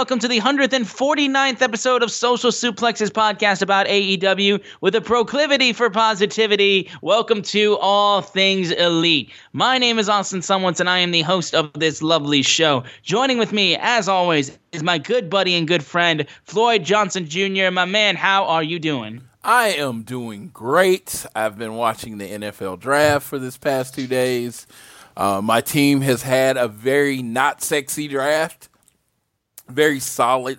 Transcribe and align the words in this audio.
Welcome 0.00 0.20
to 0.20 0.28
the 0.28 0.40
149th 0.40 1.60
episode 1.60 2.02
of 2.02 2.10
Social 2.10 2.50
Suplexes 2.50 3.10
podcast 3.10 3.60
about 3.60 3.86
AEW 3.86 4.64
with 4.80 4.94
a 4.94 5.02
proclivity 5.02 5.74
for 5.74 5.90
positivity. 5.90 6.88
Welcome 7.02 7.42
to 7.42 7.76
All 7.76 8.22
Things 8.22 8.70
Elite. 8.70 9.30
My 9.52 9.76
name 9.76 9.98
is 9.98 10.08
Austin 10.08 10.40
Szumowicz, 10.40 10.80
and 10.80 10.88
I 10.88 11.00
am 11.00 11.10
the 11.10 11.20
host 11.20 11.54
of 11.54 11.70
this 11.74 12.00
lovely 12.00 12.40
show. 12.40 12.82
Joining 13.02 13.36
with 13.36 13.52
me, 13.52 13.76
as 13.76 14.08
always, 14.08 14.58
is 14.72 14.82
my 14.82 14.96
good 14.96 15.28
buddy 15.28 15.54
and 15.54 15.68
good 15.68 15.84
friend, 15.84 16.26
Floyd 16.44 16.82
Johnson 16.82 17.26
Jr. 17.26 17.70
My 17.70 17.84
man, 17.84 18.16
how 18.16 18.46
are 18.46 18.62
you 18.62 18.78
doing? 18.78 19.20
I 19.44 19.68
am 19.68 20.00
doing 20.00 20.48
great. 20.48 21.26
I've 21.36 21.58
been 21.58 21.74
watching 21.74 22.16
the 22.16 22.26
NFL 22.26 22.80
draft 22.80 23.26
for 23.26 23.38
this 23.38 23.58
past 23.58 23.96
two 23.96 24.06
days. 24.06 24.66
Uh, 25.14 25.42
my 25.42 25.60
team 25.60 26.00
has 26.00 26.22
had 26.22 26.56
a 26.56 26.68
very 26.68 27.20
not 27.20 27.62
sexy 27.62 28.08
draft, 28.08 28.69
very 29.70 30.00
solid. 30.00 30.58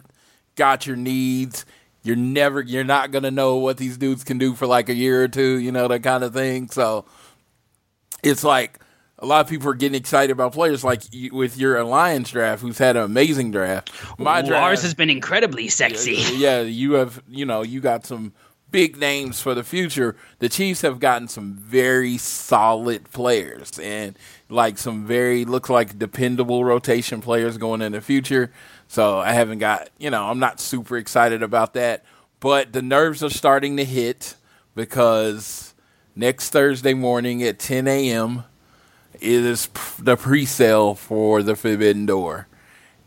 Got 0.55 0.85
your 0.85 0.95
needs. 0.95 1.65
You're 2.03 2.15
never, 2.15 2.61
you're 2.61 2.83
not 2.83 3.11
gonna 3.11 3.31
know 3.31 3.57
what 3.57 3.77
these 3.77 3.97
dudes 3.97 4.23
can 4.23 4.37
do 4.37 4.55
for 4.55 4.65
like 4.65 4.89
a 4.89 4.93
year 4.93 5.23
or 5.23 5.27
two, 5.27 5.59
you 5.59 5.71
know 5.71 5.87
that 5.87 6.01
kind 6.01 6.23
of 6.23 6.33
thing. 6.33 6.69
So 6.69 7.05
it's 8.23 8.43
like 8.43 8.79
a 9.19 9.25
lot 9.25 9.41
of 9.41 9.49
people 9.49 9.69
are 9.69 9.75
getting 9.75 9.99
excited 9.99 10.31
about 10.31 10.53
players 10.53 10.83
like 10.83 11.03
you, 11.11 11.33
with 11.33 11.57
your 11.57 11.77
Alliance 11.77 12.31
draft, 12.31 12.63
who's 12.63 12.79
had 12.79 12.95
an 12.95 13.03
amazing 13.03 13.51
draft. 13.51 13.91
My 14.17 14.39
Ooh, 14.39 14.47
draft, 14.47 14.63
Ours 14.63 14.81
has 14.81 14.95
been 14.95 15.11
incredibly 15.11 15.67
sexy. 15.67 16.17
yeah, 16.35 16.61
you 16.61 16.93
have, 16.93 17.21
you 17.29 17.45
know, 17.45 17.61
you 17.61 17.81
got 17.81 18.05
some 18.05 18.33
big 18.71 18.97
names 18.97 19.39
for 19.39 19.53
the 19.53 19.63
future. 19.63 20.15
The 20.39 20.49
Chiefs 20.49 20.81
have 20.81 20.99
gotten 20.99 21.27
some 21.27 21.53
very 21.53 22.17
solid 22.17 23.11
players 23.11 23.77
and 23.79 24.17
like 24.49 24.77
some 24.77 25.05
very 25.05 25.45
looks 25.45 25.69
like 25.69 25.99
dependable 25.99 26.65
rotation 26.65 27.21
players 27.21 27.57
going 27.57 27.81
in 27.81 27.91
the 27.91 28.01
future. 28.01 28.51
So 28.91 29.19
I 29.19 29.31
haven't 29.31 29.59
got, 29.59 29.89
you 29.99 30.09
know, 30.09 30.25
I'm 30.25 30.39
not 30.39 30.59
super 30.59 30.97
excited 30.97 31.41
about 31.43 31.75
that, 31.75 32.03
but 32.41 32.73
the 32.73 32.81
nerves 32.81 33.23
are 33.23 33.29
starting 33.29 33.77
to 33.77 33.85
hit 33.85 34.35
because 34.75 35.73
next 36.13 36.49
Thursday 36.49 36.93
morning 36.93 37.41
at 37.41 37.57
10 37.57 37.87
a.m. 37.87 38.43
is 39.21 39.69
the 39.97 40.17
pre-sale 40.17 40.95
for 40.95 41.41
the 41.41 41.55
Forbidden 41.55 42.05
Door. 42.05 42.47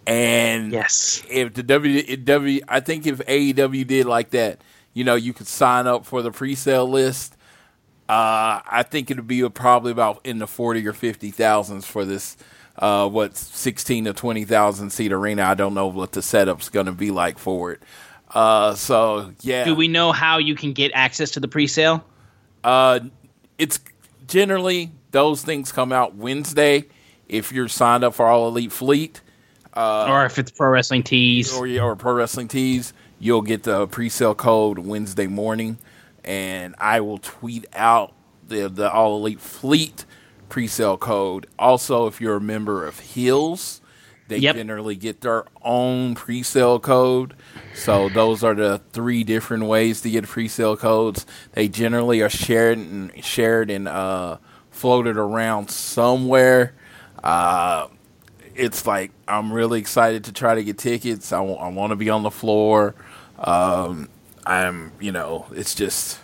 And 0.06 0.72
Yes. 0.72 1.22
if 1.28 1.52
the 1.52 1.62
W, 1.62 2.16
W, 2.16 2.60
I 2.66 2.80
think 2.80 3.06
if 3.06 3.18
AEW 3.18 3.86
did 3.86 4.06
like 4.06 4.30
that, 4.30 4.62
you 4.94 5.04
know, 5.04 5.16
you 5.16 5.34
could 5.34 5.48
sign 5.48 5.86
up 5.86 6.06
for 6.06 6.22
the 6.22 6.30
pre-sale 6.30 6.88
list. 6.88 7.36
Uh, 8.08 8.64
I 8.66 8.86
think 8.88 9.10
it'd 9.10 9.26
be 9.26 9.46
probably 9.50 9.92
about 9.92 10.24
in 10.24 10.38
the 10.38 10.46
forty 10.46 10.86
or 10.86 10.94
fifty 10.94 11.30
thousands 11.30 11.84
for 11.86 12.06
this. 12.06 12.38
Uh, 12.76 13.08
what 13.08 13.36
sixteen 13.36 14.04
to 14.04 14.12
twenty 14.12 14.44
thousand 14.44 14.90
seat 14.90 15.12
arena? 15.12 15.42
I 15.44 15.54
don't 15.54 15.74
know 15.74 15.86
what 15.86 16.12
the 16.12 16.22
setup's 16.22 16.68
going 16.68 16.86
to 16.86 16.92
be 16.92 17.10
like 17.10 17.38
for 17.38 17.72
it. 17.72 17.82
Uh, 18.30 18.74
so 18.74 19.32
yeah, 19.42 19.64
Do 19.64 19.74
we 19.76 19.86
know 19.86 20.10
how 20.10 20.38
you 20.38 20.56
can 20.56 20.72
get 20.72 20.90
access 20.94 21.32
to 21.32 21.40
the 21.40 21.46
pre-sale? 21.48 22.04
uh, 22.64 23.00
it's 23.58 23.78
generally 24.26 24.90
those 25.12 25.42
things 25.42 25.70
come 25.70 25.92
out 25.92 26.16
Wednesday 26.16 26.84
if 27.28 27.52
you're 27.52 27.68
signed 27.68 28.02
up 28.02 28.14
for 28.14 28.26
All 28.26 28.48
Elite 28.48 28.72
Fleet. 28.72 29.20
or 29.76 30.24
if 30.24 30.38
it's 30.38 30.50
Pro 30.50 30.70
Wrestling 30.70 31.04
Tees? 31.04 31.52
or, 31.54 31.68
or 31.80 31.94
Pro 31.94 32.14
Wrestling 32.14 32.48
Tees, 32.48 32.92
you'll 33.20 33.42
get 33.42 33.62
the 33.62 33.86
pre-sale 33.86 34.34
code 34.34 34.78
Wednesday 34.80 35.26
morning, 35.28 35.78
and 36.24 36.74
I 36.78 37.00
will 37.00 37.18
tweet 37.18 37.66
out 37.72 38.12
the 38.48 38.68
the 38.68 38.90
All 38.92 39.16
Elite 39.18 39.40
Fleet 39.40 40.04
pre-sale 40.48 40.96
code. 40.96 41.46
Also, 41.58 42.06
if 42.06 42.20
you're 42.20 42.36
a 42.36 42.40
member 42.40 42.86
of 42.86 43.00
Hills, 43.00 43.80
they 44.28 44.38
Yep. 44.38 44.56
generally 44.56 44.96
get 44.96 45.20
their 45.20 45.44
own 45.62 46.14
pre-sale 46.14 46.78
code. 46.78 47.34
So 47.74 48.08
those 48.08 48.42
are 48.42 48.54
the 48.54 48.80
three 48.92 49.22
different 49.24 49.64
ways 49.64 50.00
to 50.02 50.10
get 50.10 50.24
pre-sale 50.26 50.76
codes. 50.76 51.26
They 51.52 51.68
generally 51.68 52.22
are 52.22 52.30
shared 52.30 52.78
and 52.78 53.12
shared 53.22 53.70
and 53.70 53.86
uh, 53.86 54.38
floated 54.70 55.16
around 55.18 55.70
somewhere. 55.70 56.74
Uh, 57.22 57.88
it's 58.54 58.86
like 58.86 59.10
I'm 59.28 59.52
really 59.52 59.78
excited 59.80 60.24
to 60.24 60.32
try 60.32 60.54
to 60.54 60.62
get 60.64 60.78
tickets. 60.78 61.32
I 61.32 61.40
want 61.40 61.90
to 61.90 61.96
be 61.96 62.08
on 62.08 62.22
the 62.22 62.30
floor. 62.30 62.94
Um, 63.38 64.08
I'm, 64.46 64.92
you 65.00 65.10
know, 65.12 65.46
it's 65.52 65.74
just, 65.74 66.18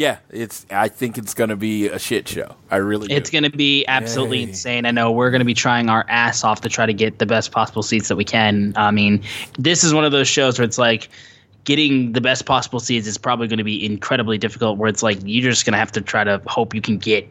yeah, 0.00 0.16
it's. 0.30 0.64
I 0.70 0.88
think 0.88 1.18
it's 1.18 1.34
gonna 1.34 1.56
be 1.56 1.86
a 1.88 1.98
shit 1.98 2.26
show. 2.26 2.56
I 2.70 2.76
really. 2.76 3.08
do. 3.08 3.14
It's 3.14 3.28
going 3.28 3.44
to 3.44 3.50
be 3.50 3.84
absolutely 3.84 4.38
Yay. 4.38 4.44
insane. 4.44 4.86
I 4.86 4.92
know 4.92 5.12
we're 5.12 5.30
going 5.30 5.40
to 5.40 5.44
be 5.44 5.52
trying 5.52 5.90
our 5.90 6.06
ass 6.08 6.42
off 6.42 6.62
to 6.62 6.70
try 6.70 6.86
to 6.86 6.94
get 6.94 7.18
the 7.18 7.26
best 7.26 7.52
possible 7.52 7.82
seats 7.82 8.08
that 8.08 8.16
we 8.16 8.24
can. 8.24 8.72
I 8.76 8.92
mean, 8.92 9.22
this 9.58 9.84
is 9.84 9.92
one 9.92 10.06
of 10.06 10.12
those 10.12 10.26
shows 10.26 10.58
where 10.58 10.64
it's 10.64 10.78
like 10.78 11.10
getting 11.64 12.12
the 12.12 12.20
best 12.22 12.46
possible 12.46 12.80
seats 12.80 13.06
is 13.06 13.18
probably 13.18 13.46
going 13.46 13.58
to 13.58 13.64
be 13.64 13.84
incredibly 13.84 14.38
difficult. 14.38 14.78
Where 14.78 14.88
it's 14.88 15.02
like 15.02 15.18
you're 15.22 15.50
just 15.50 15.66
going 15.66 15.74
to 15.74 15.78
have 15.78 15.92
to 15.92 16.00
try 16.00 16.24
to 16.24 16.40
hope 16.46 16.74
you 16.74 16.80
can 16.80 16.96
get 16.96 17.28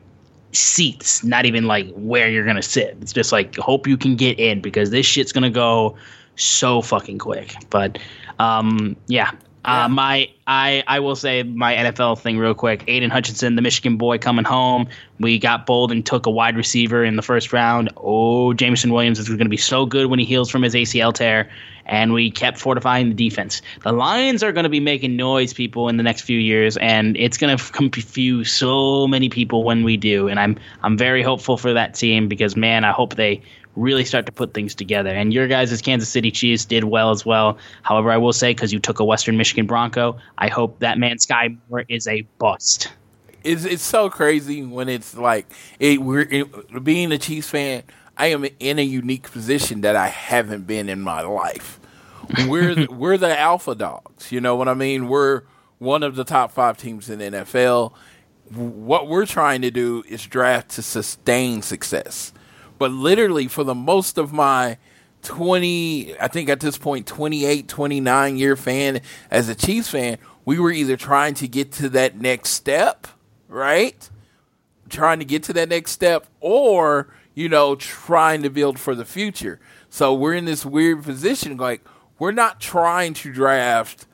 seats, 0.51 1.24
not 1.24 1.48
even 1.48 1.65
like 1.65 1.92
where 1.95 2.30
you're 2.30 2.45
going 2.45 2.56
to 2.56 2.62
sit. 2.62 2.95
It's 3.01 3.13
just 3.13 3.31
like 3.31 3.56
hope 3.57 3.88
you 3.88 3.98
can 3.98 4.15
get 4.15 4.39
in 4.39 4.62
because 4.62 4.92
this 4.92 5.07
shit's 5.07 5.31
going 5.31 5.42
to 5.42 5.50
go 5.50 5.98
so 6.36 6.83
fucking 6.83 7.18
quick. 7.18 7.56
But 7.72 7.98
um, 8.38 8.95
yeah. 9.07 9.31
Uh, 9.65 9.89
my 9.89 10.29
I 10.47 10.83
I 10.88 11.00
will 11.00 11.15
say 11.15 11.44
my 11.44 11.75
NFL 11.75 12.19
thing 12.19 12.38
real 12.38 12.53
quick. 12.53 12.85
Aiden 12.85 13.11
Hutchinson, 13.11 13.56
the 13.56 13.61
Michigan 13.61 13.97
boy, 13.97 14.17
coming 14.17 14.45
home. 14.45 14.88
We 15.19 15.38
got 15.38 15.65
bold 15.65 15.91
and 15.91 16.06
took 16.06 16.25
a 16.25 16.31
wide 16.31 16.56
receiver 16.56 17.03
in 17.03 17.17
the 17.17 17.21
first 17.21 17.51
round. 17.51 17.89
Oh, 17.97 18.53
Jameson 18.53 18.94
Williams 18.94 19.19
is 19.19 19.27
going 19.27 19.39
to 19.39 19.50
be 19.50 19.57
so 19.57 19.85
good 19.85 20.07
when 20.07 20.17
he 20.17 20.25
heals 20.25 20.50
from 20.50 20.61
his 20.61 20.73
ACL 20.73 21.13
tear. 21.13 21.50
And 21.85 22.13
we 22.13 22.29
kept 22.29 22.59
fortifying 22.59 23.09
the 23.09 23.15
defense. 23.15 23.63
The 23.81 23.91
Lions 23.91 24.44
are 24.44 24.51
going 24.51 24.63
to 24.63 24.69
be 24.69 24.79
making 24.79 25.15
noise, 25.15 25.53
people, 25.53 25.89
in 25.89 25.97
the 25.97 26.03
next 26.03 26.21
few 26.21 26.38
years, 26.38 26.77
and 26.77 27.17
it's 27.17 27.35
going 27.38 27.57
to 27.57 27.71
confuse 27.71 28.51
so 28.51 29.07
many 29.07 29.27
people 29.27 29.63
when 29.63 29.83
we 29.83 29.97
do. 29.97 30.27
And 30.27 30.39
I'm 30.39 30.57
I'm 30.83 30.97
very 30.97 31.23
hopeful 31.23 31.57
for 31.57 31.73
that 31.73 31.95
team 31.95 32.27
because 32.27 32.55
man, 32.55 32.85
I 32.85 32.91
hope 32.91 33.15
they 33.15 33.41
really 33.75 34.06
start 34.06 34.25
to 34.25 34.31
put 34.31 34.54
things 34.54 34.75
together. 34.75 35.10
And 35.10 35.33
your 35.33 35.48
guys' 35.48 35.71
as 35.71 35.81
Kansas 35.81 36.10
City 36.10 36.31
Chiefs 36.31 36.66
did 36.66 36.83
well 36.83 37.12
as 37.12 37.25
well. 37.25 37.57
However, 37.81 38.12
I 38.12 38.18
will 38.18 38.33
say 38.33 38.54
because 38.54 38.74
you 38.74 38.80
took 38.80 39.00
a 39.00 39.06
Western 39.06 39.38
Michigan 39.38 39.66
Bronco, 39.66 40.18
I 40.38 40.50
hope 40.50 40.80
that 40.80 40.98
man 40.98 41.18
Skyy 41.18 41.57
Moore 41.69 41.86
is 41.88 42.07
a 42.07 42.21
bust. 42.38 42.89
It's 43.44 43.63
it's 43.63 43.83
so 43.83 44.10
crazy 44.10 44.63
when 44.63 44.89
it's 44.89 45.16
like 45.16 45.45
it, 45.80 46.01
we're 46.01 46.27
it, 46.30 46.83
being 46.83 47.12
a 47.12 47.18
Chiefs 47.18 47.50
fan. 47.50 47.83
I 48.18 48.27
am 48.27 48.45
in 48.60 48.80
a 48.80 48.83
unique 48.83 49.31
position 49.31 49.81
that 49.81 49.95
I 49.95 50.07
haven't 50.07 50.68
been 50.68 50.89
in 50.89 51.00
my 51.00 51.22
life. 51.22 51.80
We're 52.48 52.75
the, 52.75 52.88
we're 52.92 53.18
the 53.18 53.39
alpha 53.39 53.75
dogs. 53.75 54.31
You 54.31 54.42
know 54.42 54.57
what 54.57 54.68
I 54.68 54.74
mean? 54.74 55.07
We're 55.07 55.44
one 55.77 56.04
of 56.04 56.15
the 56.15 56.25
top 56.25 56.51
five 56.51 56.77
teams 56.77 57.10
in 57.10 57.19
the 57.19 57.25
NFL. 57.25 57.94
What 58.54 59.07
we're 59.07 59.25
trying 59.25 59.62
to 59.62 59.72
do 59.72 60.04
is 60.07 60.25
draft 60.25 60.72
to 60.72 60.81
sustain 60.81 61.62
success. 61.62 62.33
But 62.79 62.91
literally, 62.91 63.47
for 63.47 63.63
the 63.63 63.75
most 63.75 64.17
of 64.17 64.33
my 64.33 64.77
20, 65.21 66.17
I 66.19 66.27
think 66.27 66.49
at 66.49 66.59
this 66.61 66.77
point, 66.77 67.05
28, 67.05 67.67
29 67.67 68.37
year 68.37 68.55
fan 68.55 69.01
as 69.29 69.49
a 69.49 69.55
Chiefs 69.55 69.91
fan, 69.91 70.17
we 70.45 70.57
were 70.57 70.71
either 70.71 70.97
trying 70.97 71.35
to 71.35 71.47
get 71.47 71.71
to 71.73 71.89
that 71.89 72.19
next 72.19 72.49
step, 72.51 73.05
right? 73.47 74.09
Trying 74.89 75.19
to 75.19 75.25
get 75.25 75.43
to 75.43 75.53
that 75.53 75.69
next 75.69 75.91
step, 75.91 76.25
or, 76.39 77.13
you 77.35 77.49
know, 77.49 77.75
trying 77.75 78.41
to 78.43 78.49
build 78.49 78.79
for 78.79 78.95
the 78.95 79.05
future. 79.05 79.59
So 79.89 80.13
we're 80.13 80.33
in 80.33 80.45
this 80.45 80.65
weird 80.65 81.03
position, 81.03 81.57
like, 81.57 81.81
we're 82.17 82.31
not 82.31 82.59
trying 82.59 83.13
to 83.15 83.31
draft 83.31 84.05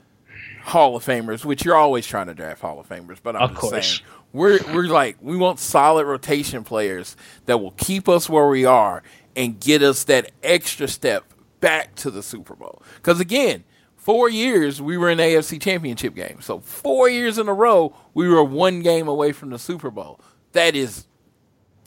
Hall 0.64 0.96
of 0.96 1.06
Famers, 1.06 1.46
which 1.46 1.64
you're 1.64 1.76
always 1.76 2.06
trying 2.08 2.28
to 2.28 2.34
draft 2.34 2.62
Hall 2.62 2.80
of 2.80 2.90
Famers, 2.90 3.18
but 3.22 3.36
I'm 3.36 3.44
Of 3.44 3.50
just 3.52 3.62
course. 3.62 3.88
saying 3.88 4.10
we're 4.36 4.60
we're 4.74 4.88
like 4.88 5.18
we 5.22 5.38
want 5.38 5.60
solid 5.60 6.06
rotation 6.06 6.64
players 6.64 7.16
that 7.46 7.60
will 7.60 7.72
keep 7.72 8.10
us 8.10 8.30
where 8.30 8.48
we 8.48 8.66
are 8.66 9.02
and 9.36 9.60
get 9.60 9.82
us 9.82 10.04
that 10.06 10.32
extra 10.44 10.88
step 10.88 11.24
back 11.62 11.96
to 11.96 12.12
the 12.12 12.22
Super 12.22 12.56
Bowl. 12.56 12.82
Because 12.98 13.20
again, 13.20 13.64
four 13.96 14.30
years 14.30 14.82
we 14.82 14.98
were 14.98 15.10
in 15.10 15.18
AFC 15.20 15.60
Championship 15.62 16.16
game, 16.16 16.42
so 16.42 16.60
four 16.60 17.10
years 17.10 17.38
in 17.38 17.48
a 17.48 17.54
row 17.54 17.96
we 18.14 18.28
were 18.28 18.44
one 18.44 18.82
game 18.82 19.08
away 19.08 19.32
from 19.32 19.50
the 19.50 19.60
Super 19.60 19.90
Bowl. 19.90 20.20
That 20.52 20.76
is 20.76 21.08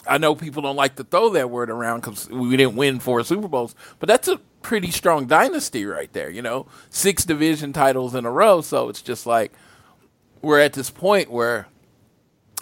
I 0.07 0.17
know 0.17 0.35
people 0.35 0.63
don't 0.63 0.77
like 0.77 0.97
to 0.97 1.05
throw 1.05 1.29
that 1.31 1.51
word 1.51 1.71
around 1.71 2.01
because 2.01 2.29
we 2.31 2.57
didn't 2.57 2.77
win 2.77 2.99
four 2.99 3.23
Super 3.25 3.49
Bowls, 3.49 3.75
but 3.99 4.09
that's 4.09 4.27
a 4.27 4.39
pretty 4.63 4.91
strong 4.91 5.27
dynasty 5.27 5.85
right 5.85 6.13
there. 6.13 6.31
You 6.31 6.43
know, 6.43 6.67
six 6.89 7.25
division 7.25 7.73
titles 7.75 8.15
in 8.15 8.25
a 8.25 8.31
row. 8.31 8.63
So 8.63 8.89
it's 8.89 9.03
just 9.03 9.27
like 9.27 9.53
we're 10.41 10.61
at 10.61 10.73
this 10.73 10.91
point 10.91 11.31
where 11.31 11.67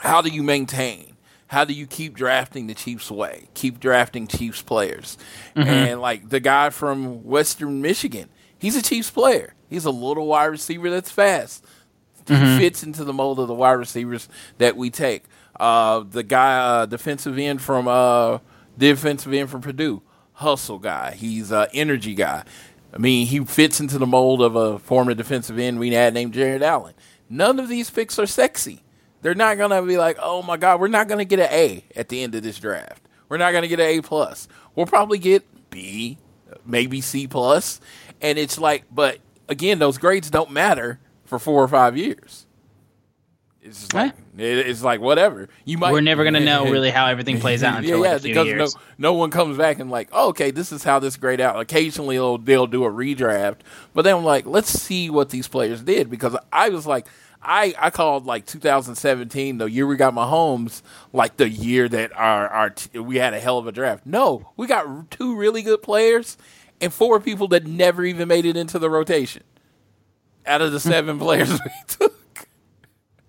how 0.01 0.21
do 0.23 0.29
you 0.31 0.43
maintain? 0.43 1.17
How 1.49 1.65
do 1.65 1.73
you 1.73 1.87
keep 1.87 2.15
drafting 2.17 2.67
the 2.67 2.75
Chiefs 2.75 3.11
way? 3.11 3.49
Keep 3.55 3.79
drafting 3.81 4.27
Chiefs 4.27 4.63
players. 4.63 5.17
And 5.55 6.01
like 6.01 6.29
the 6.29 6.41
guy 6.41 6.71
from 6.71 7.25
Western 7.25 7.81
Michigan, 7.83 8.29
he's 8.59 8.75
a 8.77 8.83
Chiefs 8.83 9.11
player. 9.11 9.55
He's 9.71 9.85
a 9.85 9.91
little 9.91 10.27
wide 10.27 10.47
receiver 10.47 10.91
that's 10.91 11.11
fast. 11.11 11.65
He 12.27 12.35
fits 12.59 12.83
into 12.83 13.05
the 13.05 13.13
mold 13.13 13.39
of 13.39 13.47
the 13.47 13.55
wide 13.55 13.73
receivers 13.75 14.29
that 14.59 14.77
we 14.77 14.91
take. 14.91 15.23
Uh, 15.59 16.01
the 16.09 16.25
guy, 16.25 16.59
uh, 16.59 16.87
defensive 16.87 17.39
end 17.39 17.63
from 17.63 17.87
uh, 17.87 18.39
defensive 18.77 19.33
end 19.33 19.49
from 19.49 19.61
Purdue, 19.61 20.03
hustle 20.33 20.81
guy. 20.81 21.13
He's 21.13 21.53
an 21.53 21.69
energy 21.73 22.15
guy. 22.15 22.43
I 22.93 22.99
mean, 22.99 23.29
he 23.29 23.45
fits 23.45 23.79
into 23.79 23.99
the 23.99 24.07
mold 24.07 24.43
of 24.43 24.57
a 24.57 24.79
former 24.81 25.15
defensive 25.15 25.59
end 25.59 25.79
we 25.79 25.93
had 25.93 26.15
named 26.15 26.35
Jared 26.35 26.63
Allen. 26.63 26.95
None 27.31 27.61
of 27.61 27.69
these 27.69 27.91
picks 27.91 28.19
are 28.19 28.27
sexy. 28.27 28.83
They're 29.27 29.35
not 29.35 29.59
gonna 29.59 29.83
be 29.83 29.99
like, 29.99 30.19
oh 30.23 30.41
my 30.43 30.57
god, 30.57 30.79
we're 30.79 30.87
not 30.87 31.09
gonna 31.09 31.25
get 31.25 31.41
an 31.41 31.49
A 31.51 31.83
at 31.97 32.09
the 32.11 32.23
end 32.23 32.37
of 32.37 32.45
this 32.45 32.61
draft. 32.61 33.03
We're 33.29 33.39
not 33.39 33.51
gonna 33.51 33.67
get 33.67 33.81
an 33.81 33.87
A 33.87 34.01
plus. 34.01 34.47
We'll 34.77 34.87
probably 34.87 35.19
get 35.19 35.45
B, 35.69 36.19
maybe 36.65 37.01
C 37.01 37.27
plus. 37.27 37.81
And 38.23 38.39
it's 38.39 38.57
like, 38.57 38.85
but 38.89 39.19
again, 39.49 39.81
those 39.81 39.99
grades 39.99 40.31
don't 40.31 40.53
matter 40.53 41.01
for 41.25 41.41
four 41.41 41.61
or 41.61 41.67
five 41.67 41.97
years. 41.97 42.47
It's 43.63 43.81
just 43.81 43.95
like 43.95 44.13
it- 44.39 44.69
it's 44.69 44.85
like 44.85 45.01
whatever. 45.01 45.49
You 45.65 45.77
might 45.79 45.91
We're 45.93 46.03
never 46.03 46.23
going 46.23 46.35
to 46.35 46.41
know 46.41 46.67
really 46.71 46.91
how 46.91 47.07
everything 47.07 47.41
plays 47.41 47.65
out 47.65 47.79
until 47.79 48.03
like 48.03 48.13
a 48.13 48.19
few 48.21 48.31
because 48.33 48.47
years. 48.47 48.77
no 48.97 49.11
no 49.11 49.15
one 49.15 49.33
comes 49.33 49.59
back 49.59 49.81
and 49.81 49.91
like, 49.91 50.09
oh, 50.13 50.29
okay, 50.29 50.53
this 50.53 50.71
is 50.71 50.85
how 50.85 51.01
this 51.01 51.17
grade 51.17 51.41
out. 51.41 51.59
Occasionally 51.59 52.15
they'll 52.15 52.39
they'll 52.39 52.69
do 52.69 52.85
a 52.85 52.91
redraft, 52.93 53.63
but 53.93 54.03
then 54.03 54.19
I'm 54.19 54.25
like, 54.25 54.47
let's 54.47 54.71
see 54.71 55.11
what 55.11 55.31
these 55.31 55.49
players 55.49 55.83
did 55.83 56.09
because 56.11 56.37
I 56.53 56.69
was 56.69 56.87
like. 56.87 57.09
I, 57.43 57.75
I 57.79 57.91
called 57.91 58.27
like 58.27 58.47
2017 58.47 59.59
the 59.59 59.67
year 59.67 59.87
we 59.87 59.97
got 59.97 60.15
Mahomes 60.15 60.83
like 61.13 61.37
the 61.37 61.49
year 61.49 61.89
that 61.89 62.13
our 62.17 62.49
our 62.49 62.71
t- 62.71 62.99
we 62.99 63.17
had 63.17 63.35
a 63.35 63.41
hell 63.41 63.59
of 63.59 63.67
a 63.67 63.73
draft. 63.73 64.05
No, 64.07 64.51
we 64.57 64.67
got 64.67 65.11
two 65.11 65.37
really 65.37 65.63
good 65.63 65.83
players 65.83 66.37
and 66.81 66.93
four 66.93 67.21
people 67.21 67.49
that 67.49 67.67
never 67.67 68.05
even 68.05 68.29
made 68.29 68.45
it 68.45 68.57
into 68.57 68.79
the 68.79 68.91
rotation 68.91 69.43
out 70.47 70.63
of 70.63 70.73
the 70.73 70.81
seven 70.81 71.19
players 71.19 71.51
we 71.65 71.71
took. 71.89 72.15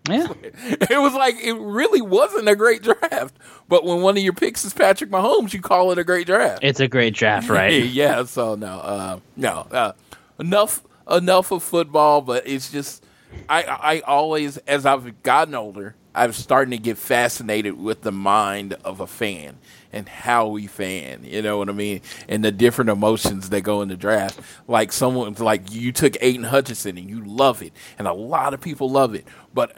yeah. 0.10 0.28
It 0.90 1.00
was 1.02 1.14
like 1.14 1.36
it 1.42 1.54
really 1.54 2.02
wasn't 2.02 2.48
a 2.48 2.56
great 2.56 2.82
draft. 2.84 3.36
But 3.68 3.84
when 3.84 4.02
one 4.02 4.16
of 4.18 4.24
your 4.24 4.34
picks 4.34 4.64
is 4.64 4.74
Patrick 4.74 5.10
Mahomes, 5.10 5.54
you 5.54 5.62
call 5.62 5.92
it 5.92 5.98
a 5.98 6.04
great 6.04 6.28
draft. 6.28 6.64
It's 6.64 6.80
a 6.80 6.88
great 6.88 7.14
draft, 7.14 7.50
right? 7.50 7.84
yeah. 7.84 8.24
So 8.24 8.56
no, 8.56 8.80
uh, 8.80 9.20
no, 9.36 9.68
uh, 9.72 9.92
enough, 10.40 10.82
enough 11.12 11.52
of 11.52 11.62
football. 11.64 12.22
But 12.22 12.48
it's 12.48 12.72
just, 12.72 13.04
I, 13.50 13.64
I 13.64 14.00
always, 14.02 14.58
as 14.58 14.86
I've 14.86 15.24
gotten 15.24 15.56
older, 15.56 15.96
I'm 16.14 16.34
starting 16.34 16.72
to 16.72 16.78
get 16.78 16.98
fascinated 16.98 17.78
with 17.78 18.02
the 18.02 18.12
mind 18.12 18.74
of 18.84 19.00
a 19.00 19.08
fan 19.08 19.58
and 19.94 20.10
how 20.10 20.48
we 20.48 20.68
fan. 20.68 21.24
You 21.24 21.42
know 21.42 21.58
what 21.58 21.70
I 21.70 21.74
mean? 21.74 22.02
And 22.28 22.44
the 22.44 22.52
different 22.52 22.90
emotions 22.90 23.50
that 23.50 23.62
go 23.62 23.82
in 23.82 23.90
the 23.90 23.96
draft. 23.96 24.40
Like 24.68 24.92
someone's 24.92 25.40
like 25.40 25.72
you 25.72 25.92
took 25.92 26.14
Aiden 26.14 26.46
Hutchinson 26.46 26.98
and 26.98 27.10
you 27.10 27.24
love 27.24 27.62
it, 27.62 27.74
and 27.98 28.08
a 28.08 28.14
lot 28.14 28.54
of 28.54 28.62
people 28.62 28.90
love 28.90 29.14
it, 29.16 29.28
but. 29.54 29.78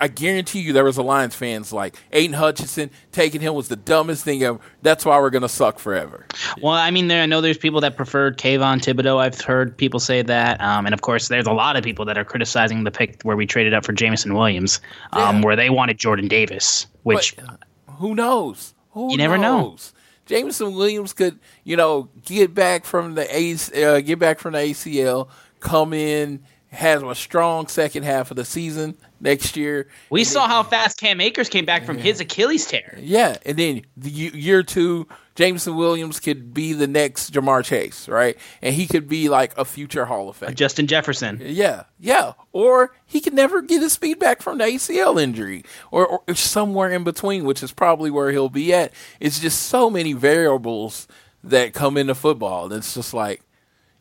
I 0.00 0.08
guarantee 0.08 0.60
you 0.60 0.72
there 0.72 0.84
was 0.84 0.96
a 0.98 1.02
Lions 1.02 1.34
fans 1.34 1.72
like 1.72 1.96
Aiden 2.12 2.34
Hutchinson 2.34 2.90
taking 3.12 3.40
him 3.40 3.54
was 3.54 3.68
the 3.68 3.76
dumbest 3.76 4.24
thing 4.24 4.42
ever. 4.42 4.60
That's 4.82 5.04
why 5.04 5.18
we're 5.18 5.30
gonna 5.30 5.48
suck 5.48 5.78
forever. 5.78 6.26
Well, 6.62 6.74
I 6.74 6.90
mean, 6.90 7.08
there 7.08 7.22
I 7.22 7.26
know 7.26 7.40
there's 7.40 7.58
people 7.58 7.80
that 7.82 7.96
preferred 7.96 8.38
Kayvon 8.38 8.78
Thibodeaux. 8.78 9.18
I've 9.18 9.40
heard 9.40 9.76
people 9.76 10.00
say 10.00 10.22
that, 10.22 10.60
um, 10.60 10.86
and 10.86 10.92
of 10.94 11.00
course, 11.02 11.28
there's 11.28 11.46
a 11.46 11.52
lot 11.52 11.76
of 11.76 11.84
people 11.84 12.04
that 12.06 12.18
are 12.18 12.24
criticizing 12.24 12.84
the 12.84 12.90
pick 12.90 13.22
where 13.22 13.36
we 13.36 13.46
traded 13.46 13.74
up 13.74 13.84
for 13.84 13.92
Jameson 13.92 14.34
Williams, 14.34 14.80
um, 15.12 15.36
Yeah. 15.36 15.42
where 15.44 15.56
they 15.56 15.70
wanted 15.70 15.98
Jordan 15.98 16.28
Davis, 16.28 16.86
which 17.02 17.36
But 17.36 17.60
who 17.98 18.14
knows? 18.14 18.74
Who 18.92 19.12
You 19.12 19.16
never 19.16 19.38
know. 19.38 19.60
knows? 19.60 19.92
Jameson 20.26 20.74
Williams 20.74 21.12
could, 21.12 21.38
you 21.64 21.76
know, 21.76 22.08
get 22.24 22.54
back 22.54 22.84
from 22.84 23.14
the 23.14 23.26
A- 23.36 23.54
uh, 23.84 24.00
get 24.00 24.18
back 24.18 24.38
from 24.38 24.52
the 24.52 24.60
ACL, 24.60 25.28
come 25.58 25.92
in, 25.92 26.40
has 26.70 27.02
a 27.02 27.14
strong 27.14 27.66
second 27.66 28.04
half 28.04 28.30
of 28.30 28.36
the 28.36 28.44
season 28.44 28.96
next 29.20 29.56
year. 29.56 29.88
we 30.08 30.20
and 30.20 30.28
saw 30.28 30.42
then- 30.42 30.50
how 30.50 30.62
fast 30.62 30.98
Cam 31.00 31.20
Akers 31.20 31.48
came 31.48 31.64
back 31.64 31.84
from 31.84 31.98
his 31.98 32.20
Achilles 32.20 32.64
tear. 32.66 32.96
Yeah, 33.00 33.36
and 33.44 33.56
then 33.56 33.82
the 33.96 34.08
year 34.10 34.62
two, 34.62 35.08
Jameson 35.34 35.74
Williams 35.74 36.20
could 36.20 36.54
be 36.54 36.72
the 36.72 36.86
next 36.86 37.32
Ja'Marr 37.32 37.64
Chase, 37.64 38.08
right? 38.08 38.36
And 38.62 38.74
he 38.74 38.86
could 38.86 39.08
be 39.08 39.28
like 39.28 39.56
a 39.58 39.64
future 39.64 40.04
Hall 40.04 40.28
of 40.28 40.36
Fame. 40.36 40.54
Justin 40.54 40.86
Jefferson. 40.86 41.40
Yeah, 41.42 41.84
yeah. 41.98 42.34
Or 42.52 42.94
he 43.04 43.20
could 43.20 43.34
never 43.34 43.62
get 43.62 43.82
his 43.82 43.92
speed 43.94 44.18
back 44.20 44.40
from 44.40 44.58
the 44.58 44.64
ACL 44.64 45.20
injury, 45.20 45.64
or, 45.90 46.20
or 46.28 46.34
somewhere 46.34 46.90
in 46.90 47.02
between, 47.04 47.44
which 47.44 47.62
is 47.64 47.72
probably 47.72 48.10
where 48.10 48.30
he'll 48.30 48.48
be 48.48 48.72
at. 48.72 48.92
It's 49.18 49.40
just 49.40 49.64
so 49.64 49.90
many 49.90 50.12
variables 50.12 51.08
that 51.42 51.72
come 51.72 51.96
into 51.96 52.14
football. 52.14 52.72
It's 52.72 52.94
just 52.94 53.12
like, 53.14 53.40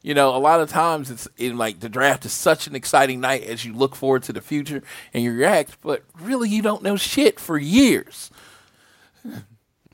you 0.01 0.13
know, 0.13 0.35
a 0.35 0.39
lot 0.39 0.61
of 0.61 0.69
times 0.69 1.11
it's 1.11 1.27
in 1.37 1.57
like 1.57 1.81
the 1.81 1.89
draft 1.89 2.25
is 2.25 2.31
such 2.31 2.67
an 2.67 2.75
exciting 2.75 3.19
night 3.19 3.43
as 3.43 3.65
you 3.65 3.73
look 3.73 3.95
forward 3.95 4.23
to 4.23 4.33
the 4.33 4.41
future 4.41 4.81
and 5.13 5.23
you 5.23 5.33
react, 5.33 5.77
but 5.81 6.03
really 6.19 6.49
you 6.49 6.61
don't 6.61 6.83
know 6.83 6.95
shit 6.95 7.39
for 7.39 7.57
years. 7.57 8.31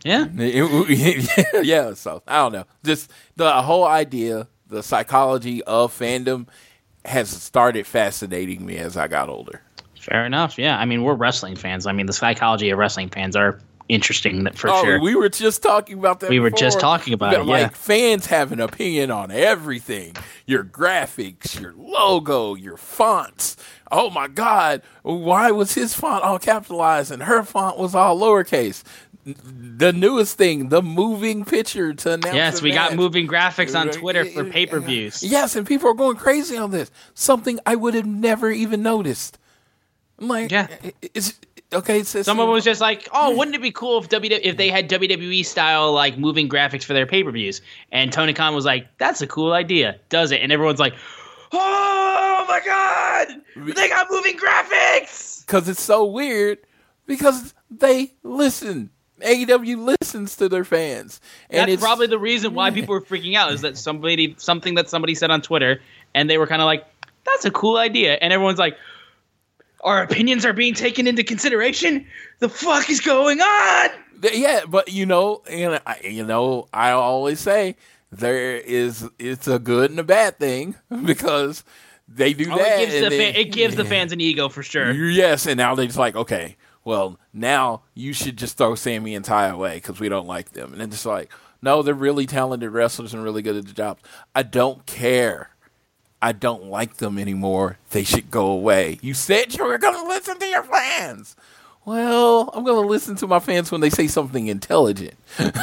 Yeah. 0.04 0.28
yeah, 1.64 1.94
so 1.96 2.22
I 2.28 2.38
don't 2.38 2.54
know. 2.54 2.66
Just 2.84 3.12
the 3.36 3.62
whole 3.64 3.86
idea, 3.86 4.48
the 4.68 4.84
psychology 4.84 5.64
of 5.64 5.98
fandom 5.98 6.48
has 7.04 7.30
started 7.30 7.88
fascinating 7.88 8.66
me 8.66 8.78
as 8.78 8.98
I 8.98 9.08
got 9.08 9.30
older. 9.30 9.62
Fair 10.00 10.26
enough. 10.26 10.60
Yeah. 10.60 10.78
I 10.78 10.86
mean, 10.86 11.02
we're 11.04 11.16
wrestling 11.16 11.56
fans. 11.56 11.88
I 11.88 11.92
mean, 11.92 12.06
the 12.06 12.14
psychology 12.14 12.70
of 12.70 12.78
wrestling 12.78 13.10
fans 13.10 13.36
are 13.36 13.60
interesting 13.90 14.44
that 14.46 14.58
for 14.58 14.70
oh, 14.70 14.84
sure. 14.84 15.00
we 15.00 15.16
were 15.16 15.30
just 15.30 15.62
talking 15.62 15.98
about 15.98 16.20
that. 16.22 16.30
We 16.30 16.40
were 16.40 16.50
just 16.50 16.80
talking 16.80 17.14
about 17.14 17.34
it, 17.34 17.44
Like 17.46 17.62
yeah. 17.62 17.68
fans 17.70 18.26
have 18.28 18.52
an 18.52 18.60
opinion 18.60 19.12
on 19.12 19.32
everything: 19.32 20.16
your 20.46 20.64
graphics, 20.64 21.60
your 21.60 21.74
logo, 21.78 22.56
your 22.56 22.78
fonts. 22.78 23.58
Oh 23.92 24.10
my 24.10 24.28
God, 24.28 24.82
why 25.04 25.52
was 25.52 25.74
his 25.74 25.94
font 25.94 26.24
all 26.24 26.40
capitalized 26.40 27.12
and 27.12 27.24
her 27.24 27.44
font 27.44 27.78
was 27.78 27.94
all 27.96 28.20
lowercase? 28.20 28.84
The 29.26 29.92
newest 29.92 30.38
thing, 30.38 30.70
the 30.70 30.84
moving 30.84 31.46
picture 31.46 31.94
to 31.94 32.14
announce. 32.14 32.36
yes, 32.36 32.62
we 32.62 32.72
got 32.72 32.96
moving 32.96 33.28
graphics 33.28 33.80
on 33.80 33.90
Twitter 33.90 34.24
for 34.24 34.44
pay 34.46 34.68
per 34.68 34.80
views. 34.80 35.24
Yes, 35.24 35.56
and 35.56 35.66
people 35.66 35.90
are 35.90 35.96
going 35.96 36.16
crazy 36.18 36.58
on 36.58 36.70
this. 36.70 36.92
Something 37.16 37.60
I 37.66 37.76
would 37.76 37.96
have 37.96 38.06
never 38.06 38.52
even 38.52 38.84
noticed. 38.84 39.40
I'm 40.20 40.28
like, 40.28 40.52
Yeah. 40.52 40.68
it's 41.02 41.40
okay, 41.74 42.04
so 42.04 42.22
Someone 42.22 42.50
was 42.50 42.64
just 42.64 42.82
like, 42.82 43.08
"Oh, 43.12 43.36
wouldn't 43.36 43.56
it 43.56 43.62
be 43.62 43.72
cool 43.72 44.00
if 44.00 44.10
WWE 44.10 44.40
if 44.44 44.58
they 44.58 44.70
had 44.70 44.90
WWE 44.90 45.46
style 45.46 45.92
like 45.94 46.18
moving 46.18 46.48
graphics 46.50 46.84
for 46.84 46.94
their 46.94 47.06
pay 47.06 47.24
per 47.24 47.32
views?" 47.32 47.62
And 47.92 48.12
Tony 48.12 48.34
Khan 48.34 48.56
was 48.56 48.66
like, 48.66 48.88
"That's 48.98 49.22
a 49.22 49.28
cool 49.28 49.54
idea. 49.54 50.00
Does 50.10 50.32
it?" 50.32 50.42
And 50.42 50.52
everyone's 50.52 50.80
like, 50.80 50.94
"Oh 51.52 52.46
my 52.48 52.62
god, 52.66 53.42
they 53.76 53.90
got 53.90 54.08
moving 54.12 54.38
graphics!" 54.38 55.46
because 55.46 55.68
it's 55.70 55.82
so 55.82 56.06
weird 56.06 56.60
because 57.06 57.54
they 57.70 58.14
listen. 58.24 58.90
AEW 59.22 59.78
listens 60.02 60.36
to 60.36 60.50
their 60.50 60.66
fans, 60.66 61.22
and 61.50 61.72
That's 61.72 61.82
probably 61.82 62.08
the 62.08 62.20
reason 62.20 62.54
why 62.54 62.70
people 62.72 62.94
were 62.94 63.02
freaking 63.02 63.36
out 63.36 63.54
is 63.54 63.62
that 63.62 63.78
somebody 63.78 64.36
something 64.38 64.76
that 64.76 64.90
somebody 64.90 65.16
said 65.16 65.32
on 65.32 65.42
Twitter, 65.42 65.80
and 66.14 66.30
they 66.30 66.38
were 66.38 66.48
kind 66.48 66.62
of 66.62 66.66
like, 66.66 66.86
"That's 67.24 67.46
a 67.46 67.52
cool 67.52 67.78
idea," 67.78 68.18
and 68.22 68.34
everyone's 68.34 68.60
like. 68.60 68.78
Our 69.86 70.04
opinions 70.04 70.46
are 70.46 70.52
being 70.54 70.74
taken 70.74 71.08
into 71.08 71.24
consideration. 71.24 72.06
The 72.40 72.50
fuck 72.50 72.90
is 72.90 73.00
going 73.00 73.40
on? 73.40 73.90
yeah. 74.34 74.62
But 74.68 74.92
you 74.92 75.06
know, 75.06 75.42
and 75.50 75.80
I, 75.88 76.02
you 76.04 76.26
know, 76.26 76.68
I 76.74 76.92
always 76.92 77.40
say 77.40 77.78
there 78.12 78.58
is 78.58 79.08
it's 79.20 79.48
a 79.48 79.60
good 79.60 79.92
and 79.92 80.00
a 80.00 80.04
bad 80.04 80.38
thing 80.40 80.76
because 81.06 81.64
they 82.08 82.34
do 82.34 82.52
Oh, 82.52 82.58
that. 82.58 82.80
it 82.82 82.90
gives, 82.90 82.96
and 83.04 83.12
the, 83.14 83.40
it 83.40 83.52
gives 83.52 83.76
the 83.76 83.86
fans 83.86 84.12
an 84.12 84.20
ego 84.22 84.50
for 84.50 84.64
sure. 84.64 84.92
Yes, 85.10 85.46
and 85.46 85.58
now 85.58 85.76
they're 85.76 85.86
just 85.86 85.98
like, 85.98 86.16
okay, 86.16 86.58
well, 86.84 87.18
now 87.34 87.82
you 87.94 88.14
should 88.14 88.38
just 88.38 88.58
throw 88.58 88.76
Sammy 88.76 89.16
and 89.16 89.24
Tay 89.26 89.50
away 89.50 89.76
because 89.76 90.00
we 90.00 90.10
don't 90.10 90.28
like 90.28 90.52
them. 90.52 90.74
And 90.74 90.82
it's 90.82 90.92
just 90.94 91.06
like, 91.06 91.32
no, 91.62 91.82
they're 91.82 91.94
really 91.96 92.26
talented 92.28 92.70
wrestlers 92.72 93.14
and 93.14 93.24
really 93.24 93.42
good 93.42 93.56
at 93.56 93.66
the 93.66 93.74
job. 93.74 93.98
I 94.36 94.44
don't 94.44 94.86
care. 94.86 95.50
I 96.26 96.32
don't 96.32 96.64
like 96.72 96.98
them 96.98 97.20
anymore. 97.20 97.78
They 97.92 98.04
should 98.04 98.32
go 98.32 98.48
away. 98.48 98.98
You 99.04 99.14
said 99.14 99.54
you 99.54 99.64
were 99.64 99.78
going 99.78 99.94
to 99.94 100.08
listen 100.08 100.40
to 100.40 100.46
your 100.48 100.64
fans. 100.64 101.36
Well, 101.86 102.50
I'm 102.52 102.64
going 102.64 102.82
to 102.82 102.90
listen 102.90 103.16
to 103.18 103.28
my 103.28 103.38
fans 103.38 103.72
when 103.72 103.80
they 103.80 103.92
say 103.92 104.08
something 104.08 104.48
intelligent. 104.48 105.14
something 105.38 105.54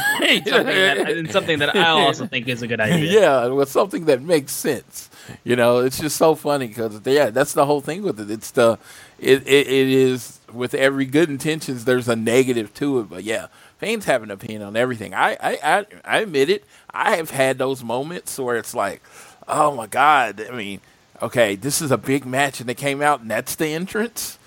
that, 0.45 1.09
and 1.09 1.29
something 1.29 1.59
that 1.59 1.75
I 1.75 1.89
also 1.89 2.27
think 2.27 2.47
is 2.47 2.61
a 2.61 2.67
good 2.67 2.79
idea. 2.79 3.11
yeah, 3.19 3.47
with 3.47 3.69
something 3.69 4.05
that 4.05 4.21
makes 4.21 4.53
sense. 4.53 5.09
You 5.43 5.57
know, 5.57 5.79
it's 5.79 5.99
just 5.99 6.15
so 6.15 6.33
funny 6.33 6.67
because 6.67 7.01
yeah, 7.05 7.29
that's 7.29 7.51
the 7.51 7.65
whole 7.65 7.81
thing 7.81 8.01
with 8.01 8.21
it. 8.21 8.31
It's 8.31 8.51
the 8.51 8.79
it, 9.19 9.45
it 9.45 9.67
it 9.67 9.87
is 9.89 10.39
with 10.53 10.73
every 10.73 11.05
good 11.05 11.29
intentions. 11.29 11.83
There's 11.83 12.07
a 12.07 12.15
negative 12.15 12.73
to 12.75 13.01
it, 13.01 13.09
but 13.09 13.25
yeah, 13.25 13.47
fans 13.79 14.05
have 14.05 14.23
an 14.23 14.31
opinion 14.31 14.61
on 14.61 14.77
everything. 14.77 15.13
I 15.13 15.31
I 15.41 15.59
I, 15.61 15.85
I 16.05 16.17
admit 16.19 16.49
it. 16.49 16.63
I 16.89 17.17
have 17.17 17.31
had 17.31 17.57
those 17.57 17.83
moments 17.83 18.39
where 18.39 18.55
it's 18.55 18.73
like, 18.73 19.01
oh 19.47 19.75
my 19.75 19.87
god. 19.87 20.45
I 20.49 20.55
mean, 20.55 20.81
okay, 21.21 21.55
this 21.55 21.81
is 21.81 21.91
a 21.91 21.97
big 21.97 22.25
match, 22.25 22.59
and 22.59 22.67
they 22.67 22.73
came 22.73 23.01
out, 23.01 23.21
and 23.21 23.31
that's 23.31 23.55
the 23.55 23.67
entrance. 23.67 24.37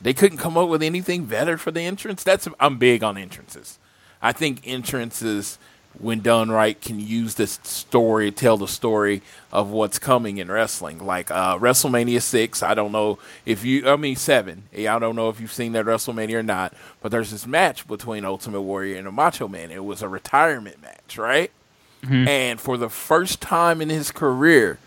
They 0.00 0.12
couldn't 0.12 0.38
come 0.38 0.58
up 0.58 0.68
with 0.68 0.82
anything 0.82 1.24
better 1.24 1.56
for 1.56 1.70
the 1.70 1.80
entrance. 1.80 2.22
That's 2.22 2.48
I'm 2.60 2.78
big 2.78 3.02
on 3.02 3.16
entrances. 3.16 3.78
I 4.20 4.32
think 4.32 4.60
entrances, 4.64 5.58
when 5.98 6.20
done 6.20 6.50
right, 6.50 6.80
can 6.80 7.00
use 7.00 7.34
this 7.34 7.58
story, 7.62 8.30
tell 8.30 8.56
the 8.56 8.68
story 8.68 9.22
of 9.52 9.70
what's 9.70 9.98
coming 9.98 10.38
in 10.38 10.50
wrestling. 10.50 11.04
Like 11.04 11.30
uh, 11.30 11.58
WrestleMania 11.58 12.20
six, 12.20 12.62
I 12.62 12.74
don't 12.74 12.92
know 12.92 13.18
if 13.46 13.64
you, 13.64 13.88
I 13.88 13.96
mean 13.96 14.16
seven. 14.16 14.64
I 14.74 14.98
don't 14.98 15.16
know 15.16 15.28
if 15.30 15.40
you've 15.40 15.52
seen 15.52 15.72
that 15.72 15.86
WrestleMania 15.86 16.34
or 16.34 16.42
not, 16.42 16.74
but 17.00 17.10
there's 17.10 17.30
this 17.30 17.46
match 17.46 17.88
between 17.88 18.24
Ultimate 18.24 18.62
Warrior 18.62 18.98
and 18.98 19.08
a 19.08 19.12
Macho 19.12 19.48
Man. 19.48 19.70
It 19.70 19.84
was 19.84 20.02
a 20.02 20.08
retirement 20.08 20.82
match, 20.82 21.16
right? 21.16 21.50
Mm-hmm. 22.06 22.28
And 22.28 22.60
for 22.60 22.76
the 22.76 22.88
first 22.88 23.40
time 23.40 23.80
in 23.80 23.88
his 23.88 24.12
career, 24.12 24.78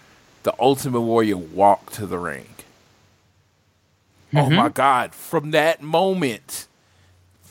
the 0.43 0.53
Ultimate 0.59 1.01
Warrior 1.01 1.37
walked 1.37 1.93
to 1.95 2.05
the 2.05 2.17
ring. 2.17 2.47
Oh 4.33 4.37
mm-hmm. 4.37 4.55
my 4.55 4.69
God! 4.69 5.13
From 5.13 5.51
that 5.51 5.81
moment, 5.81 6.67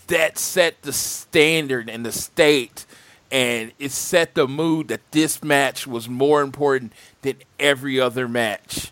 that 0.07 0.39
set 0.39 0.81
the 0.83 0.93
standard 0.93 1.91
and 1.91 2.07
the 2.07 2.13
state, 2.13 2.87
and 3.31 3.73
it 3.79 3.91
set 3.91 4.35
the 4.35 4.49
mood 4.49 4.89
that 4.89 5.01
this 5.11 5.43
match 5.43 5.87
was 5.87 6.09
more 6.09 6.41
important 6.41 6.93
than 7.23 7.37
every 7.59 8.01
other 8.01 8.27
match 8.27 8.91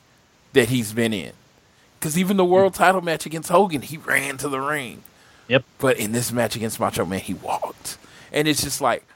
that 0.52 0.68
he's 0.68 0.92
been 0.92 1.14
in. 1.14 1.32
Because 1.98 2.18
even 2.18 2.36
the 2.36 2.42
mm-hmm. 2.42 2.52
world 2.52 2.74
title 2.74 3.00
match 3.00 3.24
against 3.24 3.48
Hogan, 3.48 3.82
he 3.82 3.96
ran 3.96 4.36
to 4.38 4.48
the 4.48 4.60
ring. 4.60 5.02
Yep. 5.48 5.64
But 5.78 5.96
in 5.96 6.12
this 6.12 6.32
match 6.32 6.56
against 6.56 6.78
Macho 6.78 7.06
Man, 7.06 7.20
he 7.20 7.34
walked. 7.34 7.98
And 8.32 8.46
it's 8.46 8.62
just 8.62 8.80
like 8.80 9.06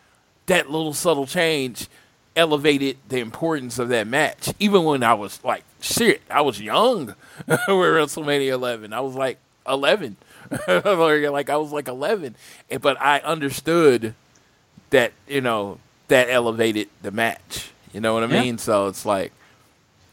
that 0.50 0.69
little 0.69 0.92
subtle 0.92 1.26
change 1.28 1.87
elevated 2.35 2.97
the 3.09 3.19
importance 3.21 3.78
of 3.78 3.88
that 3.88 4.04
match. 4.09 4.52
Even 4.59 4.83
when 4.83 5.02
I 5.04 5.14
was 5.14 5.42
like, 5.45 5.62
shit, 5.80 6.23
I 6.28 6.40
was 6.40 6.61
young 6.61 7.07
with 7.47 7.59
WrestleMania 7.69 8.49
11. 8.49 8.92
I 8.92 8.99
was 9.00 9.14
like 9.14 9.38
11. 9.69 10.16
like 10.66 11.50
I 11.50 11.57
was 11.57 11.71
like 11.73 11.87
11. 11.87 12.35
But 12.80 13.00
I 13.00 13.21
understood 13.21 14.14
that, 14.90 15.12
you 15.28 15.40
know, 15.40 15.78
that 16.09 16.28
elevated 16.28 16.88
the 17.00 17.12
match. 17.12 17.71
You 17.92 18.00
know 18.00 18.14
what 18.14 18.25
I 18.25 18.26
Yeah. 18.26 18.42
mean? 18.42 18.59
So 18.59 18.88
it's 18.88 19.07
like, 19.07 19.33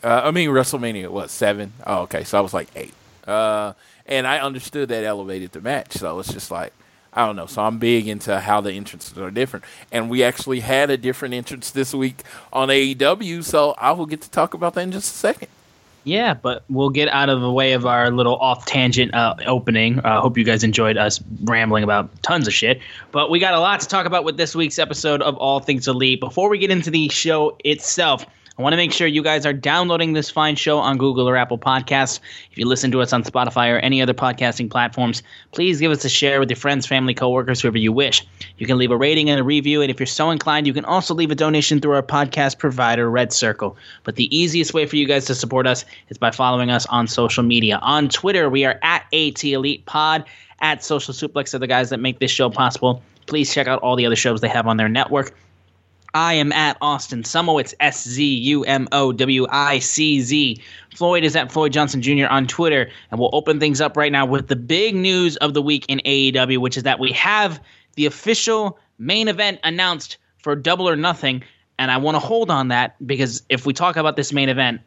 uh, 0.03 0.21
I 0.23 0.29
mean, 0.29 0.49
WrestleMania, 0.49 1.09
was 1.09 1.31
seven? 1.31 1.73
Oh, 1.87 2.01
okay. 2.01 2.23
So 2.23 2.37
I 2.37 2.41
was 2.41 2.53
like 2.53 2.67
eight. 2.75 2.93
Uh, 3.25 3.73
and 4.05 4.27
I 4.27 4.37
understood 4.37 4.89
that 4.89 5.03
elevated 5.03 5.51
the 5.53 5.61
match. 5.61 5.93
So 5.93 6.19
it's 6.19 6.31
just 6.31 6.51
like, 6.51 6.73
I 7.17 7.25
don't 7.25 7.35
know. 7.35 7.47
So 7.47 7.63
I'm 7.63 7.79
big 7.79 8.07
into 8.07 8.39
how 8.39 8.61
the 8.61 8.71
entrances 8.71 9.17
are 9.17 9.31
different. 9.31 9.65
And 9.91 10.07
we 10.07 10.23
actually 10.23 10.59
had 10.59 10.91
a 10.91 10.97
different 10.97 11.33
entrance 11.33 11.71
this 11.71 11.91
week 11.91 12.21
on 12.53 12.69
AEW. 12.69 13.43
So 13.43 13.73
I 13.79 13.91
will 13.93 14.05
get 14.05 14.21
to 14.21 14.29
talk 14.29 14.53
about 14.53 14.75
that 14.75 14.81
in 14.81 14.91
just 14.91 15.15
a 15.15 15.17
second. 15.17 15.47
Yeah, 16.03 16.35
but 16.35 16.63
we'll 16.69 16.91
get 16.91 17.09
out 17.09 17.27
of 17.27 17.41
the 17.41 17.51
way 17.51 17.73
of 17.73 17.85
our 17.87 18.11
little 18.11 18.37
off 18.37 18.65
tangent 18.65 19.13
uh, 19.15 19.35
opening. 19.45 19.99
I 20.01 20.17
uh, 20.17 20.21
hope 20.21 20.37
you 20.37 20.45
guys 20.45 20.63
enjoyed 20.63 20.95
us 20.95 21.19
rambling 21.43 21.83
about 21.83 22.21
tons 22.21 22.47
of 22.47 22.53
shit. 22.53 22.79
But 23.11 23.29
we 23.29 23.39
got 23.39 23.55
a 23.55 23.59
lot 23.59 23.81
to 23.81 23.87
talk 23.87 24.05
about 24.05 24.23
with 24.23 24.37
this 24.37 24.55
week's 24.55 24.79
episode 24.79 25.21
of 25.23 25.35
All 25.37 25.59
Things 25.59 25.87
Elite. 25.87 26.21
Before 26.21 26.49
we 26.49 26.59
get 26.59 26.69
into 26.71 26.91
the 26.91 27.09
show 27.09 27.57
itself, 27.65 28.25
I 28.57 28.63
want 28.63 28.73
to 28.73 28.77
make 28.77 28.91
sure 28.91 29.05
you 29.05 29.21
guys 29.21 29.45
are 29.45 29.53
downloading 29.53 30.13
this 30.13 30.31
fine 30.31 30.55
show 30.55 30.79
on 30.79 30.97
Google 30.97 31.29
or 31.29 31.37
Apple 31.37 31.59
Podcasts. 31.59 32.19
If 32.51 32.57
you 32.57 32.65
listen 32.65 32.89
to 32.89 33.01
us 33.01 33.13
on 33.13 33.23
Spotify 33.23 33.71
or 33.71 33.77
any 33.77 34.01
other 34.01 34.15
podcasting 34.15 34.71
platforms, 34.71 35.21
please 35.51 35.79
give 35.79 35.91
us 35.91 36.03
a 36.03 36.09
share 36.09 36.39
with 36.39 36.49
your 36.49 36.57
friends, 36.57 36.87
family, 36.87 37.13
coworkers, 37.13 37.61
whoever 37.61 37.77
you 37.77 37.93
wish. 37.93 38.25
You 38.57 38.65
can 38.65 38.79
leave 38.79 38.89
a 38.89 38.97
rating 38.97 39.29
and 39.29 39.39
a 39.39 39.43
review, 39.43 39.83
and 39.83 39.91
if 39.91 39.99
you're 39.99 40.07
so 40.07 40.31
inclined, 40.31 40.65
you 40.65 40.73
can 40.73 40.85
also 40.85 41.13
leave 41.13 41.29
a 41.29 41.35
donation 41.35 41.79
through 41.79 41.93
our 41.93 42.01
podcast 42.01 42.57
provider, 42.57 43.11
Red 43.11 43.31
Circle. 43.31 43.77
But 44.03 44.15
the 44.15 44.35
easiest 44.35 44.73
way 44.73 44.87
for 44.87 44.95
you 44.95 45.05
guys 45.05 45.25
to 45.25 45.35
support 45.35 45.67
us 45.67 45.85
is 46.09 46.17
by 46.17 46.31
following 46.31 46.71
us 46.71 46.87
on 46.87 47.05
social 47.05 47.43
media. 47.43 47.77
On 47.83 48.09
Twitter, 48.09 48.49
we 48.49 48.65
are 48.65 48.79
at 48.81 49.05
AT 49.13 49.43
Elite 49.43 49.85
Pod, 49.85 50.25
at 50.61 50.83
Social 50.83 51.13
Suplex 51.13 51.53
are 51.53 51.59
the 51.59 51.67
guys 51.67 51.91
that 51.91 51.99
make 51.99 52.17
this 52.17 52.31
show 52.31 52.49
possible. 52.49 53.03
Please 53.27 53.53
check 53.53 53.67
out 53.67 53.79
all 53.83 53.95
the 53.95 54.07
other 54.07 54.15
shows 54.15 54.41
they 54.41 54.47
have 54.47 54.65
on 54.65 54.77
their 54.77 54.89
network. 54.89 55.35
I 56.17 56.33
am 56.33 56.51
at 56.51 56.77
Austin 56.81 57.21
Summo. 57.21 57.61
It's 57.61 57.75
S 57.79 58.03
Z 58.07 58.25
U 58.25 58.63
M 58.63 58.87
O 58.91 59.11
W 59.11 59.45
I 59.51 59.77
C 59.77 60.19
Z. 60.19 60.59
Floyd 60.95 61.23
is 61.23 61.35
at 61.35 61.51
Floyd 61.51 61.73
Johnson 61.73 62.01
Jr. 62.01 62.25
on 62.25 62.47
Twitter. 62.47 62.89
And 63.11 63.19
we'll 63.19 63.29
open 63.33 63.59
things 63.59 63.79
up 63.81 63.95
right 63.95 64.11
now 64.11 64.25
with 64.25 64.47
the 64.47 64.55
big 64.55 64.95
news 64.95 65.37
of 65.37 65.53
the 65.53 65.61
week 65.61 65.85
in 65.87 65.99
AEW, 65.99 66.57
which 66.57 66.75
is 66.75 66.81
that 66.81 66.97
we 66.97 67.11
have 67.11 67.61
the 67.97 68.07
official 68.07 68.79
main 68.97 69.27
event 69.27 69.59
announced 69.63 70.17
for 70.39 70.55
Double 70.55 70.89
or 70.89 70.95
Nothing. 70.95 71.43
And 71.77 71.91
I 71.91 71.97
want 71.97 72.15
to 72.15 72.19
hold 72.19 72.49
on 72.49 72.69
that 72.69 72.95
because 73.05 73.43
if 73.47 73.67
we 73.67 73.73
talk 73.73 73.95
about 73.95 74.15
this 74.15 74.33
main 74.33 74.49
event, 74.49 74.81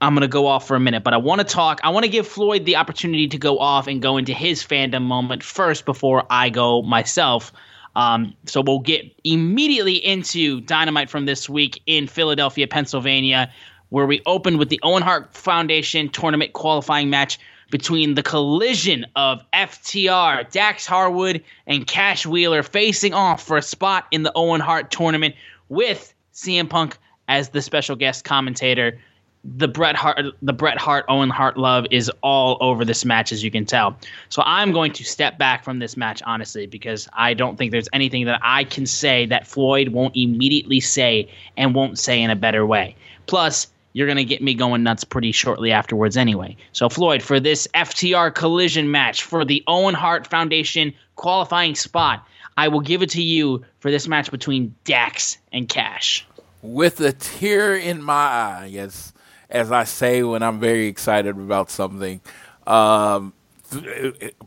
I'm 0.00 0.12
going 0.12 0.22
to 0.22 0.28
go 0.28 0.48
off 0.48 0.66
for 0.66 0.74
a 0.74 0.80
minute, 0.80 1.04
but 1.04 1.14
I 1.14 1.18
want 1.18 1.38
to 1.40 1.44
talk. 1.44 1.80
I 1.84 1.90
want 1.90 2.02
to 2.02 2.10
give 2.10 2.26
Floyd 2.26 2.64
the 2.64 2.74
opportunity 2.74 3.28
to 3.28 3.38
go 3.38 3.60
off 3.60 3.86
and 3.86 4.02
go 4.02 4.16
into 4.16 4.32
his 4.32 4.60
fandom 4.64 5.02
moment 5.02 5.44
first 5.44 5.84
before 5.84 6.26
I 6.28 6.50
go 6.50 6.82
myself. 6.82 7.52
Um, 7.94 8.34
so 8.46 8.62
we'll 8.62 8.80
get 8.80 9.04
immediately 9.24 9.94
into 9.94 10.60
Dynamite 10.62 11.10
from 11.10 11.26
this 11.26 11.48
week 11.48 11.82
in 11.86 12.06
Philadelphia, 12.06 12.66
Pennsylvania, 12.66 13.52
where 13.90 14.06
we 14.06 14.22
opened 14.26 14.58
with 14.58 14.70
the 14.70 14.80
Owen 14.82 15.02
Hart 15.02 15.34
Foundation 15.34 16.08
tournament 16.08 16.54
qualifying 16.54 17.10
match 17.10 17.38
between 17.70 18.14
the 18.14 18.22
collision 18.22 19.06
of 19.16 19.42
FTR, 19.52 20.50
Dax 20.50 20.86
Harwood, 20.86 21.42
and 21.66 21.86
Cash 21.86 22.26
Wheeler 22.26 22.62
facing 22.62 23.14
off 23.14 23.42
for 23.42 23.56
a 23.56 23.62
spot 23.62 24.06
in 24.10 24.22
the 24.22 24.32
Owen 24.34 24.60
Hart 24.60 24.90
tournament 24.90 25.34
with 25.68 26.14
CM 26.34 26.68
Punk 26.68 26.98
as 27.28 27.50
the 27.50 27.62
special 27.62 27.96
guest 27.96 28.24
commentator 28.24 29.00
the 29.44 29.66
Bret 29.66 29.96
Hart 29.96 30.24
the 30.40 30.52
Bret 30.52 30.78
Hart 30.78 31.04
Owen 31.08 31.30
Hart 31.30 31.56
love 31.56 31.86
is 31.90 32.10
all 32.22 32.56
over 32.60 32.84
this 32.84 33.04
match 33.04 33.32
as 33.32 33.42
you 33.42 33.50
can 33.50 33.64
tell. 33.64 33.96
So 34.28 34.42
I'm 34.46 34.72
going 34.72 34.92
to 34.92 35.04
step 35.04 35.36
back 35.36 35.64
from 35.64 35.80
this 35.80 35.96
match 35.96 36.22
honestly 36.24 36.66
because 36.66 37.08
I 37.12 37.34
don't 37.34 37.56
think 37.56 37.72
there's 37.72 37.88
anything 37.92 38.26
that 38.26 38.40
I 38.42 38.64
can 38.64 38.86
say 38.86 39.26
that 39.26 39.46
Floyd 39.46 39.88
won't 39.88 40.16
immediately 40.16 40.80
say 40.80 41.28
and 41.56 41.74
won't 41.74 41.98
say 41.98 42.22
in 42.22 42.30
a 42.30 42.36
better 42.36 42.64
way. 42.64 42.94
Plus 43.26 43.66
you're 43.94 44.06
going 44.06 44.16
to 44.16 44.24
get 44.24 44.42
me 44.42 44.54
going 44.54 44.82
nuts 44.82 45.04
pretty 45.04 45.32
shortly 45.32 45.72
afterwards 45.72 46.16
anyway. 46.16 46.56
So 46.72 46.88
Floyd 46.88 47.22
for 47.22 47.40
this 47.40 47.66
FTR 47.74 48.34
collision 48.34 48.90
match 48.90 49.22
for 49.22 49.44
the 49.44 49.62
Owen 49.66 49.94
Hart 49.94 50.26
Foundation 50.26 50.94
qualifying 51.16 51.74
spot, 51.74 52.26
I 52.56 52.68
will 52.68 52.80
give 52.80 53.02
it 53.02 53.10
to 53.10 53.22
you 53.22 53.64
for 53.80 53.90
this 53.90 54.06
match 54.06 54.30
between 54.30 54.74
Dax 54.84 55.38
and 55.52 55.68
Cash. 55.68 56.26
With 56.62 57.00
a 57.00 57.12
tear 57.12 57.76
in 57.76 58.02
my 58.02 58.14
eye, 58.14 58.74
as 58.78 59.12
as 59.52 59.70
I 59.70 59.84
say 59.84 60.22
when 60.22 60.42
I'm 60.42 60.58
very 60.58 60.86
excited 60.86 61.36
about 61.36 61.70
something. 61.70 62.20
Um, 62.66 63.34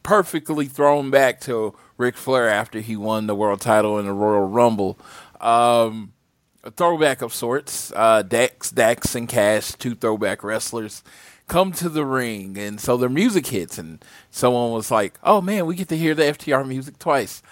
perfectly 0.03 0.65
thrown 0.65 1.11
back 1.11 1.39
to 1.41 1.75
Ric 1.97 2.17
Flair 2.17 2.49
after 2.49 2.79
he 2.79 2.97
won 2.97 3.27
the 3.27 3.35
world 3.35 3.61
title 3.61 3.97
in 3.99 4.05
the 4.05 4.13
Royal 4.13 4.47
Rumble. 4.47 4.99
Um, 5.39 6.11
a 6.63 6.71
throwback 6.71 7.21
of 7.21 7.33
sorts. 7.33 7.93
Uh, 7.95 8.23
Dax, 8.23 8.71
Dax, 8.71 9.15
and 9.15 9.29
Cash, 9.29 9.73
two 9.73 9.93
throwback 9.93 10.43
wrestlers, 10.43 11.03
come 11.47 11.71
to 11.73 11.87
the 11.87 12.03
ring, 12.05 12.57
and 12.57 12.81
so 12.81 12.97
their 12.97 13.09
music 13.09 13.47
hits, 13.47 13.77
and 13.77 14.03
someone 14.31 14.71
was 14.71 14.89
like, 14.89 15.19
"Oh 15.23 15.41
man, 15.41 15.67
we 15.67 15.75
get 15.75 15.89
to 15.89 15.97
hear 15.97 16.15
the 16.15 16.23
FTR 16.23 16.67
music 16.67 16.97
twice." 16.97 17.43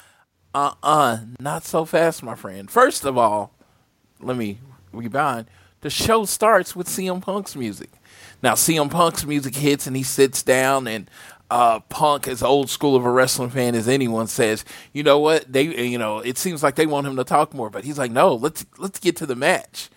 Uh 0.56 0.74
uh 0.82 1.20
not 1.40 1.64
so 1.64 1.86
fast, 1.86 2.24
my 2.24 2.34
friend. 2.34 2.70
First 2.72 3.06
of 3.06 3.18
all, 3.18 3.52
let 4.20 4.38
me 4.38 4.58
rewind. 4.92 5.46
The 5.84 5.90
show 5.90 6.24
starts 6.24 6.78
with 6.78 6.88
CM 6.88 7.22
Punk's 7.22 7.58
music. 7.58 7.90
Now, 8.42 8.54
CM 8.54 8.90
Punk's 8.90 9.26
music 9.26 9.54
hits, 9.54 9.86
and 9.86 9.98
he 9.98 10.04
sits 10.04 10.42
down, 10.42 10.88
and 10.88 11.12
uh, 11.52 11.82
Punk, 11.82 12.26
as 12.26 12.42
old 12.42 12.70
school 12.70 12.96
of 12.96 13.04
a 13.04 13.12
wrestling 13.12 13.50
fan 13.50 13.76
as 13.76 13.90
anyone, 13.90 14.28
says, 14.28 14.64
"You 14.94 15.04
know 15.04 15.20
what? 15.20 15.52
They, 15.52 15.64
you 15.86 15.98
know, 15.98 16.20
it 16.20 16.38
seems 16.38 16.64
like 16.64 16.76
they 16.76 16.86
want 16.86 17.06
him 17.06 17.18
to 17.18 17.26
talk 17.26 17.54
more, 17.54 17.70
but 17.70 17.84
he's 17.84 17.98
like, 17.98 18.12
no, 18.12 18.34
let's 18.34 18.66
let's 18.78 18.98
get 18.98 19.18
to 19.18 19.26
the 19.26 19.36
match." 19.36 19.90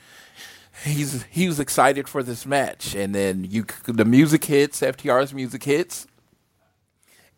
He's 0.83 1.23
he 1.31 1.47
was 1.47 1.61
excited 1.61 2.09
for 2.09 2.25
this 2.25 2.45
match, 2.45 2.97
and 2.97 3.14
then 3.14 3.45
you 3.45 3.64
the 3.85 4.05
music 4.05 4.45
hits, 4.45 4.81
FTR's 4.81 5.33
music 5.33 5.62
hits, 5.62 6.09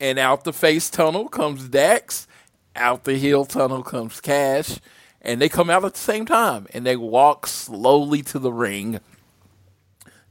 and 0.00 0.19
out 0.19 0.45
the 0.45 0.55
face 0.55 0.88
tunnel 0.88 1.28
comes 1.28 1.69
Dax, 1.69 2.26
out 2.75 3.05
the 3.05 3.19
heel 3.19 3.45
tunnel 3.45 3.83
comes 3.83 4.23
Cash, 4.23 4.78
and 5.22 5.40
they 5.40 5.48
come 5.48 5.70
out 5.70 5.84
at 5.84 5.94
the 5.94 5.98
same 5.98 6.26
time, 6.26 6.66
and 6.72 6.87
they 6.87 6.96
walk 6.96 7.46
slowly 7.46 8.22
to 8.22 8.38
the 8.38 8.52
ring, 8.52 9.00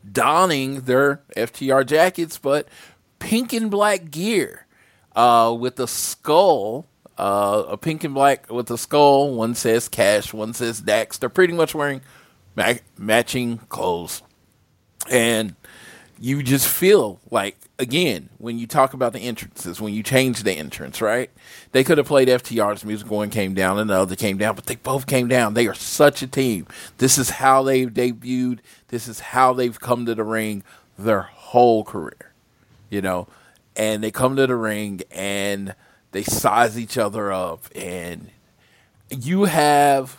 donning 0.10 0.82
their 0.82 1.22
FTR 1.36 1.86
jackets, 1.86 2.38
but 2.38 2.68
pink 3.20 3.54
and 3.54 3.70
black 3.70 4.12
gear 4.12 4.66
uh, 5.16 5.56
with 5.58 5.80
a 5.80 5.88
skull, 5.88 6.86
uh, 7.18 7.64
a 7.68 7.78
pink 7.78 8.04
and 8.04 8.14
black 8.14 8.52
with 8.52 8.70
a 8.72 8.78
skull. 8.78 9.34
One 9.34 9.56
says 9.56 9.90
Cash, 9.90 10.34
one 10.34 10.54
says 10.54 10.80
Dax. 10.80 11.18
They're 11.18 11.30
pretty 11.30 11.54
much 11.54 11.76
wearing 11.76 12.02
ma- 12.56 12.76
matching 12.98 13.58
clothes. 13.70 14.22
And 15.10 15.56
you 16.20 16.44
just 16.44 16.68
feel 16.68 17.20
like, 17.32 17.58
again, 17.80 18.30
when 18.38 18.58
you 18.58 18.68
talk 18.68 18.94
about 18.94 19.14
the 19.14 19.20
entrances, 19.20 19.80
when 19.80 19.94
you 19.94 20.04
change 20.04 20.44
the 20.44 20.54
entrance, 20.54 21.02
right? 21.02 21.30
They 21.72 21.84
could 21.84 21.98
have 21.98 22.08
played 22.08 22.28
FTR's 22.28 22.84
music, 22.84 23.10
one 23.10 23.30
came 23.30 23.54
down 23.54 23.80
and 23.80 23.90
the 23.90 23.96
other 23.96 24.16
came 24.16 24.38
down, 24.38 24.56
but 24.56 24.66
they 24.66 24.76
both 24.76 25.08
came 25.08 25.28
down. 25.28 25.54
They 25.54 25.68
are 25.68 25.74
such 25.74 26.22
a 26.22 26.28
team. 26.28 26.68
This 26.98 27.18
is 27.18 27.32
how 27.32 27.64
they've 27.64 27.90
debuted, 27.90 28.60
this 28.88 29.08
is 29.08 29.20
how 29.20 29.54
they've 29.54 29.80
come 29.80 30.06
to 30.06 30.16
the 30.16 30.24
ring 30.24 30.64
their 30.98 31.22
whole 31.22 31.84
career 31.84 32.28
you 32.90 33.02
know, 33.02 33.28
and 33.76 34.04
they 34.04 34.12
come 34.12 34.36
to 34.36 34.48
the 34.48 34.56
ring 34.56 35.02
and 35.12 35.76
they 36.12 36.24
size 36.24 36.80
each 36.80 36.98
other 36.98 37.32
up, 37.32 37.66
and 37.76 38.32
you 39.10 39.44
have 39.46 40.18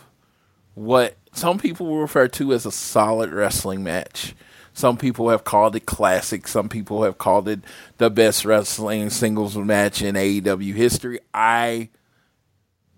what 0.75 1.17
some 1.33 1.57
people 1.57 1.87
will 1.87 1.99
refer 1.99 2.27
to 2.27 2.53
as 2.53 2.65
a 2.65 2.71
solid 2.71 3.31
wrestling 3.31 3.83
match. 3.83 4.35
Some 4.79 4.95
people 4.95 5.27
have 5.27 5.43
called 5.43 5.75
it 5.75 5.85
classic. 5.85 6.47
Some 6.47 6.69
people 6.69 7.03
have 7.03 7.17
called 7.17 7.49
it 7.49 7.59
the 7.97 8.09
best 8.09 8.45
wrestling 8.45 9.09
singles 9.09 9.57
match 9.57 10.01
in 10.01 10.15
AEW 10.15 10.73
history. 10.73 11.19
I 11.33 11.89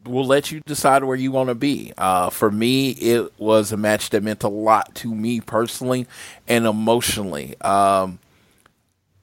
will 0.06 0.28
let 0.28 0.52
you 0.52 0.60
decide 0.68 1.04
where 1.04 1.16
you 1.16 1.32
want 1.32 1.50
to 1.50 1.56
be. 1.56 1.92
Uh, 1.98 2.30
for 2.30 2.52
me, 2.52 2.92
it 2.92 3.34
was 3.40 3.72
a 3.72 3.78
match 3.78 4.12
that 4.12 4.22
meant 4.22 4.44
a 4.44 4.48
lot 4.48 4.94
to 4.98 5.16
me 5.16 5.42
personally 5.42 6.06
and 6.48 6.68
emotionally. 6.68 7.60
Um, 7.62 8.20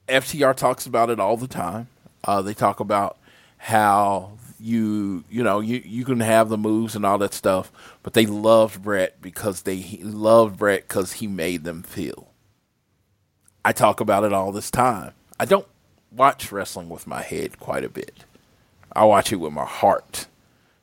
FTR 0.09 0.53
talks 0.53 0.85
about 0.85 1.09
it 1.09 1.17
all 1.17 1.37
the 1.37 1.47
time. 1.47 1.87
Uh, 2.25 2.41
they 2.41 2.53
talk 2.53 2.81
about 2.81 3.17
how 3.57 4.33
you 4.59 5.23
you 5.29 5.43
know 5.43 5.61
you 5.61 5.81
you 5.85 6.03
can 6.03 6.19
have 6.19 6.49
the 6.49 6.57
moves 6.57 6.93
and 6.93 7.05
all 7.05 7.19
that 7.19 7.33
stuff, 7.33 7.71
but 8.03 8.11
they 8.15 8.25
loved 8.25 8.83
Bret 8.83 9.21
because 9.21 9.61
they 9.61 10.01
loved 10.03 10.57
Bret 10.57 10.89
because 10.89 11.13
he 11.13 11.27
made 11.27 11.63
them 11.63 11.83
feel. 11.83 12.28
I 13.63 13.71
talk 13.71 13.99
about 13.99 14.23
it 14.23 14.33
all 14.33 14.51
this 14.51 14.71
time. 14.71 15.13
I 15.39 15.45
don't 15.45 15.67
watch 16.11 16.51
wrestling 16.51 16.89
with 16.89 17.07
my 17.07 17.21
head 17.21 17.59
quite 17.59 17.83
a 17.83 17.89
bit. 17.89 18.25
I 18.93 19.05
watch 19.05 19.31
it 19.31 19.37
with 19.37 19.53
my 19.53 19.65
heart. 19.65 20.27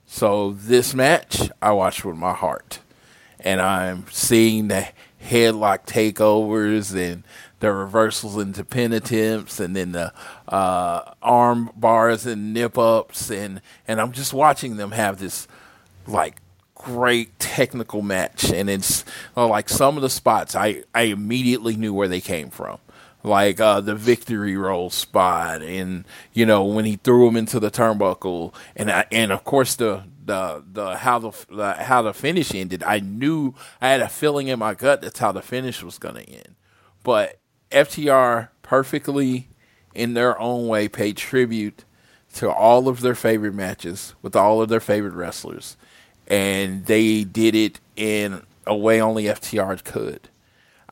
So 0.06 0.52
this 0.52 0.94
match, 0.94 1.50
I 1.60 1.72
watch 1.72 2.04
with 2.04 2.16
my 2.16 2.32
heart, 2.32 2.78
and 3.40 3.60
I'm 3.60 4.06
seeing 4.10 4.68
the 4.68 4.88
headlock 5.22 5.86
takeovers 5.86 6.94
and 6.94 7.24
the 7.58 7.72
reversals 7.72 8.36
into 8.36 8.64
pin 8.64 8.92
attempts 8.92 9.58
and 9.58 9.74
then 9.74 9.92
the 9.92 10.12
uh, 10.46 11.14
arm 11.22 11.70
bars 11.74 12.26
and 12.26 12.52
nip 12.52 12.78
ups 12.78 13.30
and 13.30 13.60
and 13.88 14.00
I'm 14.00 14.12
just 14.12 14.32
watching 14.32 14.76
them 14.76 14.92
have 14.92 15.18
this 15.18 15.48
like 16.06 16.36
great 16.86 17.36
technical 17.40 18.00
match 18.00 18.52
and 18.52 18.70
it's 18.70 19.04
uh, 19.36 19.44
like 19.44 19.68
some 19.68 19.96
of 19.96 20.02
the 20.02 20.08
spots 20.08 20.54
I 20.54 20.84
I 20.94 21.02
immediately 21.02 21.74
knew 21.76 21.92
where 21.92 22.06
they 22.06 22.20
came 22.20 22.48
from. 22.48 22.78
Like 23.24 23.58
uh, 23.58 23.80
the 23.80 23.96
victory 23.96 24.56
roll 24.56 24.88
spot 24.90 25.62
and 25.62 26.04
you 26.32 26.46
know 26.46 26.64
when 26.64 26.84
he 26.84 26.94
threw 26.94 27.26
him 27.26 27.36
into 27.36 27.58
the 27.58 27.72
turnbuckle 27.72 28.54
and 28.76 28.88
I, 28.88 29.04
and 29.10 29.32
of 29.32 29.42
course 29.42 29.74
the 29.74 30.04
the 30.24 30.62
the 30.72 30.96
how 30.98 31.18
the, 31.18 31.32
the 31.50 31.72
how 31.74 32.02
the 32.02 32.14
finish 32.14 32.54
ended. 32.54 32.84
I 32.84 33.00
knew 33.00 33.54
I 33.80 33.88
had 33.88 34.00
a 34.00 34.08
feeling 34.08 34.46
in 34.46 34.60
my 34.60 34.74
gut 34.74 35.02
that's 35.02 35.18
how 35.18 35.32
the 35.32 35.42
finish 35.42 35.82
was 35.82 35.98
going 35.98 36.14
to 36.14 36.30
end. 36.30 36.54
But 37.02 37.40
FTR 37.72 38.50
perfectly, 38.62 39.48
in 39.92 40.14
their 40.14 40.38
own 40.38 40.68
way, 40.68 40.86
paid 40.86 41.16
tribute 41.16 41.84
to 42.34 42.48
all 42.48 42.86
of 42.86 43.00
their 43.00 43.16
favorite 43.16 43.54
matches 43.54 44.14
with 44.22 44.36
all 44.36 44.62
of 44.62 44.68
their 44.68 44.78
favorite 44.78 45.14
wrestlers, 45.14 45.76
and 46.26 46.86
they 46.86 47.24
did 47.24 47.54
it 47.54 47.80
in 47.96 48.42
a 48.66 48.76
way 48.76 49.00
only 49.00 49.24
FTR 49.24 49.82
could. 49.84 50.28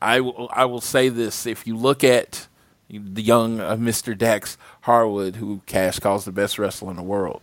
I 0.00 0.20
will, 0.20 0.48
I 0.52 0.64
will 0.64 0.80
say 0.80 1.08
this: 1.08 1.46
if 1.46 1.66
you 1.66 1.76
look 1.76 2.04
at 2.04 2.48
the 2.88 3.22
young 3.22 3.60
uh, 3.60 3.76
Mr. 3.76 4.16
Dax 4.16 4.56
Harwood, 4.82 5.36
who 5.36 5.62
Cash 5.66 5.98
calls 5.98 6.24
the 6.24 6.32
best 6.32 6.58
wrestler 6.58 6.90
in 6.90 6.96
the 6.96 7.02
world, 7.02 7.42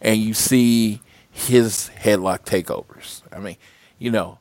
and 0.00 0.20
you 0.20 0.34
see 0.34 1.00
his 1.30 1.90
headlock 1.98 2.44
takeovers. 2.44 3.22
I 3.32 3.38
mean, 3.38 3.56
you 3.98 4.10
know, 4.10 4.38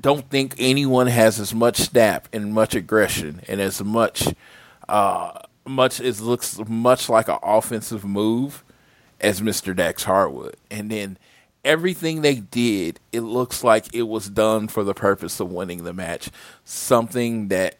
don't 0.00 0.28
think 0.28 0.54
anyone 0.58 1.06
has 1.06 1.40
as 1.40 1.54
much 1.54 1.78
snap 1.78 2.28
and 2.32 2.52
much 2.52 2.74
aggression 2.74 3.40
and 3.48 3.60
as 3.60 3.82
much 3.82 4.28
uh, 4.88 5.38
much 5.66 6.00
it 6.00 6.20
looks 6.20 6.58
much 6.68 7.08
like 7.08 7.28
an 7.28 7.38
offensive 7.42 8.04
move 8.04 8.64
as 9.20 9.40
Mr. 9.40 9.74
Dax 9.74 10.04
Harwood. 10.04 10.56
And 10.70 10.90
then 10.90 11.18
everything 11.64 12.22
they 12.22 12.36
did, 12.36 13.00
it 13.12 13.20
looks 13.20 13.64
like 13.64 13.94
it 13.94 14.02
was 14.02 14.28
done 14.28 14.68
for 14.68 14.84
the 14.84 14.94
purpose 14.94 15.40
of 15.40 15.52
winning 15.52 15.84
the 15.84 15.92
match. 15.92 16.30
Something 16.64 17.48
that 17.48 17.76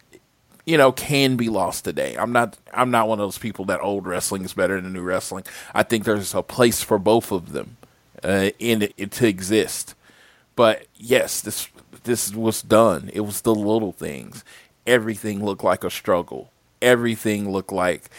you 0.67 0.77
know 0.77 0.93
can 0.93 1.37
be 1.37 1.49
lost 1.49 1.85
today. 1.85 2.15
I'm 2.19 2.33
not 2.33 2.59
I'm 2.73 2.91
not 2.91 3.09
one 3.09 3.19
of 3.21 3.27
those 3.27 3.39
people 3.39 3.65
that 3.67 3.81
old 3.81 4.07
wrestling 4.07 4.45
is 4.45 4.53
better 4.53 4.81
than 4.81 4.93
new 4.93 5.03
wrestling. 5.03 5.45
I 5.75 5.83
think 5.83 6.05
there's 6.05 6.35
a 6.35 6.43
place 6.43 6.83
for 6.83 6.99
both 6.99 7.33
of 7.33 7.53
them 7.53 7.77
uh, 8.23 8.51
in 8.59 8.89
it 8.97 9.11
to 9.13 9.27
exist. 9.27 9.95
But 10.57 10.87
yes, 10.97 11.41
this 11.41 11.69
this 12.05 12.35
was 12.35 12.63
done. 12.63 13.11
It 13.13 13.21
was 13.21 13.43
the 13.43 13.55
little 13.55 13.93
things. 13.93 14.45
Everything 14.87 15.45
looked 15.45 15.65
like 15.65 15.85
a 15.85 15.91
struggle. 15.91 16.51
Everything 16.81 17.51
looked 17.51 17.73
like 17.73 18.11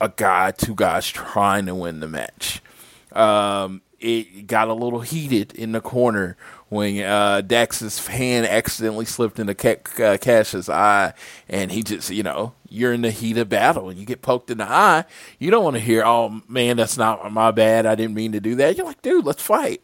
a 0.00 0.08
guy, 0.14 0.50
two 0.50 0.74
guys 0.74 1.08
trying 1.08 1.66
to 1.66 1.74
win 1.74 2.00
the 2.00 2.08
match. 2.08 2.60
Um, 3.12 3.80
it 4.00 4.46
got 4.46 4.68
a 4.68 4.74
little 4.74 5.00
heated 5.00 5.52
in 5.52 5.72
the 5.72 5.80
corner 5.80 6.36
when 6.68 7.02
uh, 7.02 7.40
Dax's 7.40 8.06
hand 8.06 8.46
accidentally 8.46 9.04
slipped 9.04 9.38
into 9.38 9.52
uh, 9.52 10.16
Cash's 10.18 10.68
eye, 10.68 11.14
and 11.48 11.70
he 11.70 11.82
just, 11.82 12.10
you 12.10 12.22
know, 12.22 12.54
you're 12.68 12.92
in 12.92 13.02
the 13.02 13.10
heat 13.10 13.38
of 13.38 13.48
battle 13.48 13.88
and 13.88 13.98
you 13.98 14.04
get 14.04 14.22
poked 14.22 14.50
in 14.50 14.58
the 14.58 14.68
eye. 14.68 15.04
You 15.38 15.50
don't 15.50 15.64
want 15.64 15.74
to 15.74 15.80
hear, 15.80 16.02
"Oh 16.04 16.42
man, 16.48 16.76
that's 16.76 16.98
not 16.98 17.32
my 17.32 17.50
bad. 17.50 17.86
I 17.86 17.94
didn't 17.94 18.14
mean 18.14 18.32
to 18.32 18.40
do 18.40 18.54
that." 18.56 18.76
You're 18.76 18.86
like, 18.86 19.02
"Dude, 19.02 19.24
let's 19.24 19.42
fight." 19.42 19.82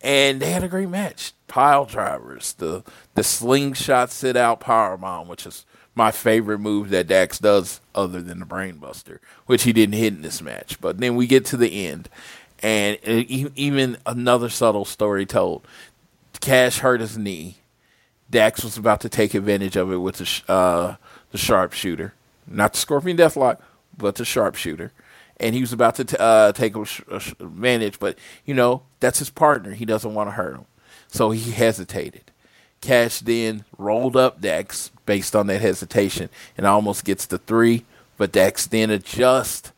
And 0.00 0.40
they 0.40 0.50
had 0.50 0.64
a 0.64 0.68
great 0.68 0.88
match 0.88 1.32
pile 1.52 1.84
drivers, 1.84 2.54
the 2.54 2.82
the 3.14 3.22
slingshot 3.22 4.10
sit 4.10 4.36
out 4.36 4.58
power 4.58 4.96
bomb, 4.96 5.28
which 5.28 5.44
is 5.46 5.66
my 5.94 6.10
favorite 6.10 6.58
move 6.58 6.88
that 6.88 7.06
Dax 7.06 7.38
does, 7.38 7.82
other 7.94 8.22
than 8.22 8.40
the 8.40 8.46
brainbuster, 8.46 9.18
which 9.44 9.64
he 9.64 9.72
didn't 9.74 9.94
hit 9.94 10.14
in 10.14 10.22
this 10.22 10.40
match. 10.40 10.80
But 10.80 10.96
then 10.96 11.14
we 11.14 11.26
get 11.26 11.44
to 11.46 11.58
the 11.58 11.86
end, 11.86 12.08
and 12.62 12.98
even 13.04 13.98
another 14.06 14.48
subtle 14.48 14.84
story 14.84 15.26
told. 15.26 15.66
Cash 16.40 16.78
hurt 16.78 17.00
his 17.00 17.18
knee. 17.18 17.56
Dax 18.30 18.64
was 18.64 18.76
about 18.76 19.00
to 19.02 19.08
take 19.08 19.34
advantage 19.34 19.76
of 19.76 19.92
it 19.92 19.98
with 19.98 20.16
the 20.16 20.52
uh, 20.52 20.96
the 21.30 21.38
sharpshooter, 21.38 22.14
not 22.46 22.72
the 22.72 22.78
Scorpion 22.78 23.16
Deathlock, 23.16 23.58
but 23.96 24.14
the 24.16 24.24
sharpshooter 24.24 24.92
and 25.42 25.54
he 25.54 25.60
was 25.60 25.72
about 25.72 25.96
to 25.96 26.04
t- 26.04 26.16
uh, 26.18 26.52
take 26.52 26.76
advantage, 26.76 27.98
but 27.98 28.16
you 28.46 28.54
know 28.54 28.82
that's 29.00 29.18
his 29.18 29.28
partner. 29.28 29.72
He 29.72 29.84
doesn't 29.84 30.14
want 30.14 30.28
to 30.28 30.32
hurt 30.32 30.54
him. 30.54 30.66
So 31.08 31.32
he 31.32 31.50
hesitated. 31.50 32.30
Cash 32.80 33.20
then 33.20 33.64
rolled 33.76 34.16
up 34.16 34.40
Dax 34.40 34.90
based 35.04 35.36
on 35.36 35.48
that 35.48 35.60
hesitation 35.60 36.30
and 36.56 36.66
almost 36.66 37.04
gets 37.04 37.26
the 37.26 37.38
three, 37.38 37.84
but 38.16 38.32
Dax 38.32 38.66
then 38.66 38.90
adjust 38.90 39.72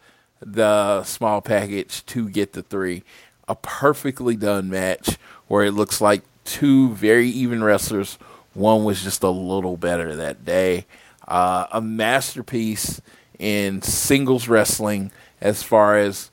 the 0.45 1.03
small 1.05 1.41
package 1.41 2.05
to 2.07 2.29
get 2.29 2.53
the 2.53 2.63
three. 2.63 3.03
A 3.49 3.55
perfectly 3.55 4.37
done 4.37 4.69
match 4.71 5.19
where 5.49 5.65
it 5.65 5.73
looks 5.73 6.01
like 6.01 6.23
two 6.45 6.91
very 6.91 7.29
even 7.29 7.63
wrestlers. 7.63 8.19
One 8.55 8.85
was 8.85 9.03
just 9.03 9.23
a 9.23 9.31
little 9.31 9.77
better 9.77 10.15
that 10.17 10.45
day. 10.45 10.87
Uh, 11.27 11.67
a 11.73 11.81
masterpiece 11.81 13.01
in 13.39 13.83
singles 13.83 14.49
wrestling 14.49 15.11
as 15.41 15.63
far 15.63 15.99
as 15.99 16.31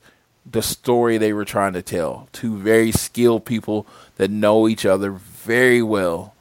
the 0.50 0.62
story 0.62 1.18
they 1.18 1.32
were 1.32 1.44
trying 1.44 1.72
to 1.72 1.82
tell. 1.82 2.28
Two 2.32 2.56
very 2.56 2.92
skilled 2.92 3.44
people 3.44 3.86
that 4.16 4.30
know 4.30 4.68
each 4.68 4.84
other 4.84 5.12
very 5.12 5.82
well, 5.82 6.34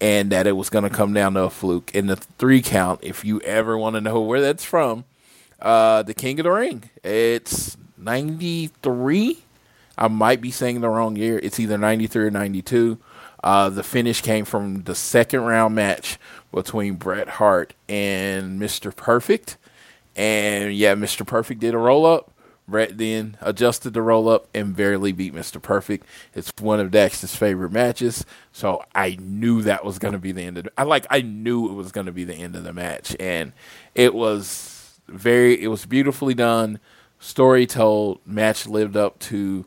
and 0.00 0.30
that 0.30 0.46
it 0.46 0.52
was 0.52 0.70
going 0.70 0.84
to 0.84 0.90
come 0.90 1.12
down 1.12 1.34
to 1.34 1.44
a 1.44 1.50
fluke. 1.50 1.94
And 1.94 2.08
the 2.08 2.16
three 2.16 2.62
count, 2.62 3.00
if 3.02 3.24
you 3.24 3.40
ever 3.40 3.78
want 3.78 3.94
to 3.94 4.00
know 4.00 4.20
where 4.20 4.40
that's 4.40 4.64
from, 4.64 5.04
uh, 5.60 6.02
the 6.02 6.14
King 6.14 6.40
of 6.40 6.44
the 6.44 6.50
Ring. 6.50 6.90
It's 7.02 7.76
93. 7.96 9.38
I 9.98 10.08
might 10.08 10.40
be 10.40 10.50
saying 10.50 10.80
the 10.80 10.88
wrong 10.88 11.16
year. 11.16 11.38
It's 11.42 11.58
either 11.58 11.78
93 11.78 12.26
or 12.26 12.30
92. 12.30 12.98
Uh, 13.42 13.70
the 13.70 13.82
finish 13.82 14.20
came 14.20 14.44
from 14.44 14.82
the 14.82 14.94
second 14.94 15.42
round 15.42 15.74
match 15.74 16.18
between 16.52 16.94
Bret 16.94 17.28
Hart 17.28 17.74
and 17.88 18.60
Mr. 18.60 18.94
Perfect. 18.94 19.56
And 20.14 20.74
yeah, 20.74 20.94
Mr. 20.94 21.26
Perfect 21.26 21.60
did 21.60 21.74
a 21.74 21.78
roll 21.78 22.06
up. 22.06 22.32
Bret 22.68 22.98
then 22.98 23.36
adjusted 23.40 23.94
the 23.94 24.02
roll 24.02 24.28
up 24.28 24.48
and 24.52 24.74
barely 24.74 25.12
beat 25.12 25.32
Mr. 25.32 25.62
Perfect. 25.62 26.04
It's 26.34 26.52
one 26.60 26.80
of 26.80 26.90
Dax's 26.90 27.36
favorite 27.36 27.70
matches, 27.70 28.26
so 28.52 28.82
I 28.92 29.16
knew 29.20 29.62
that 29.62 29.84
was 29.84 30.00
going 30.00 30.14
to 30.14 30.18
be 30.18 30.32
the 30.32 30.42
end 30.42 30.58
of. 30.58 30.64
The, 30.64 30.72
I 30.76 30.82
like 30.82 31.06
I 31.08 31.20
knew 31.20 31.68
it 31.68 31.74
was 31.74 31.92
going 31.92 32.06
to 32.06 32.12
be 32.12 32.24
the 32.24 32.34
end 32.34 32.56
of 32.56 32.64
the 32.64 32.72
match, 32.72 33.14
and 33.20 33.52
it 33.94 34.14
was 34.14 34.75
very. 35.08 35.62
It 35.62 35.68
was 35.68 35.86
beautifully 35.86 36.34
done, 36.34 36.80
story 37.18 37.66
told. 37.66 38.20
Match 38.26 38.66
lived 38.66 38.96
up 38.96 39.18
to 39.20 39.66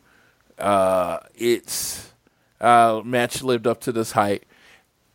uh, 0.58 1.20
its 1.36 2.14
uh, 2.62 3.02
match 3.04 3.42
lived 3.42 3.68
up 3.68 3.82
to 3.82 3.92
this 3.92 4.12
height, 4.12 4.44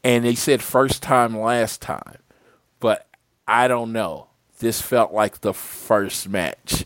and 0.02 0.24
they 0.24 0.34
said 0.34 0.62
first 0.62 1.02
time, 1.02 1.38
last 1.38 1.80
time, 1.82 2.18
but 2.80 3.06
I 3.46 3.68
don't 3.68 3.92
know. 3.92 4.28
This 4.58 4.80
felt 4.80 5.12
like 5.12 5.40
the 5.40 5.52
first 5.52 6.28
match 6.28 6.84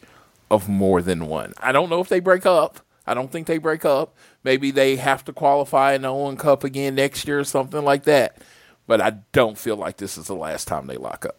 of 0.50 0.68
more 0.68 1.02
than 1.02 1.26
one. 1.26 1.52
I 1.58 1.72
don't 1.72 1.90
know 1.90 2.00
if 2.00 2.08
they 2.08 2.20
break 2.20 2.46
up. 2.46 2.80
I 3.06 3.14
don't 3.14 3.30
think 3.30 3.46
they 3.46 3.58
break 3.58 3.84
up. 3.84 4.16
Maybe 4.42 4.70
they 4.70 4.96
have 4.96 5.24
to 5.26 5.32
qualify 5.32 5.94
in 5.94 6.02
the 6.02 6.08
Owen 6.08 6.36
Cup 6.36 6.64
again 6.64 6.94
next 6.94 7.26
year 7.26 7.38
or 7.38 7.44
something 7.44 7.84
like 7.84 8.04
that. 8.04 8.38
But 8.86 9.00
I 9.00 9.10
don't 9.32 9.58
feel 9.58 9.76
like 9.76 9.98
this 9.98 10.18
is 10.18 10.26
the 10.26 10.34
last 10.34 10.66
time 10.66 10.86
they 10.86 10.96
lock 10.96 11.26
up. 11.26 11.37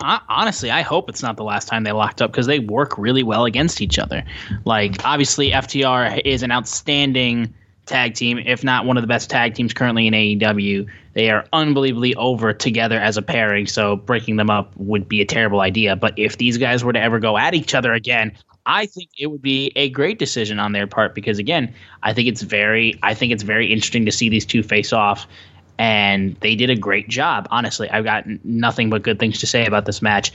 Honestly, 0.00 0.70
I 0.70 0.82
hope 0.82 1.08
it's 1.08 1.22
not 1.22 1.36
the 1.36 1.44
last 1.44 1.66
time 1.66 1.82
they 1.84 1.92
locked 1.92 2.22
up 2.22 2.30
because 2.30 2.46
they 2.46 2.60
work 2.60 2.96
really 2.96 3.22
well 3.22 3.44
against 3.46 3.80
each 3.80 3.98
other. 3.98 4.24
Like, 4.64 5.04
obviously, 5.04 5.50
FTR 5.50 6.22
is 6.24 6.42
an 6.42 6.52
outstanding 6.52 7.52
tag 7.88 8.14
team, 8.14 8.38
if 8.38 8.62
not 8.62 8.84
one 8.86 8.96
of 8.96 9.02
the 9.02 9.08
best 9.08 9.28
tag 9.28 9.54
teams 9.54 9.72
currently 9.72 10.06
in 10.06 10.14
AEW. 10.14 10.86
They 11.14 11.30
are 11.30 11.44
unbelievably 11.52 12.14
over 12.14 12.52
together 12.52 13.00
as 13.00 13.16
a 13.16 13.22
pairing, 13.22 13.66
so 13.66 13.96
breaking 13.96 14.36
them 14.36 14.50
up 14.50 14.72
would 14.76 15.08
be 15.08 15.20
a 15.20 15.24
terrible 15.24 15.60
idea. 15.60 15.96
But 15.96 16.16
if 16.16 16.36
these 16.36 16.58
guys 16.58 16.84
were 16.84 16.92
to 16.92 17.00
ever 17.00 17.18
go 17.18 17.36
at 17.36 17.54
each 17.54 17.74
other 17.74 17.92
again, 17.92 18.36
I 18.66 18.86
think 18.86 19.10
it 19.18 19.28
would 19.28 19.42
be 19.42 19.72
a 19.74 19.88
great 19.88 20.18
decision 20.18 20.60
on 20.60 20.72
their 20.72 20.86
part 20.86 21.14
because 21.14 21.38
again, 21.38 21.74
I 22.02 22.12
think 22.12 22.28
it's 22.28 22.42
very 22.42 22.98
I 23.02 23.14
think 23.14 23.32
it's 23.32 23.42
very 23.42 23.72
interesting 23.72 24.04
to 24.04 24.12
see 24.12 24.28
these 24.28 24.44
two 24.44 24.62
face 24.62 24.92
off 24.92 25.26
and 25.78 26.34
they 26.40 26.54
did 26.54 26.70
a 26.70 26.76
great 26.76 27.08
job. 27.08 27.46
Honestly, 27.50 27.88
I've 27.90 28.04
got 28.04 28.24
nothing 28.44 28.90
but 28.90 29.02
good 29.02 29.18
things 29.18 29.38
to 29.40 29.46
say 29.46 29.64
about 29.64 29.86
this 29.86 30.02
match. 30.02 30.32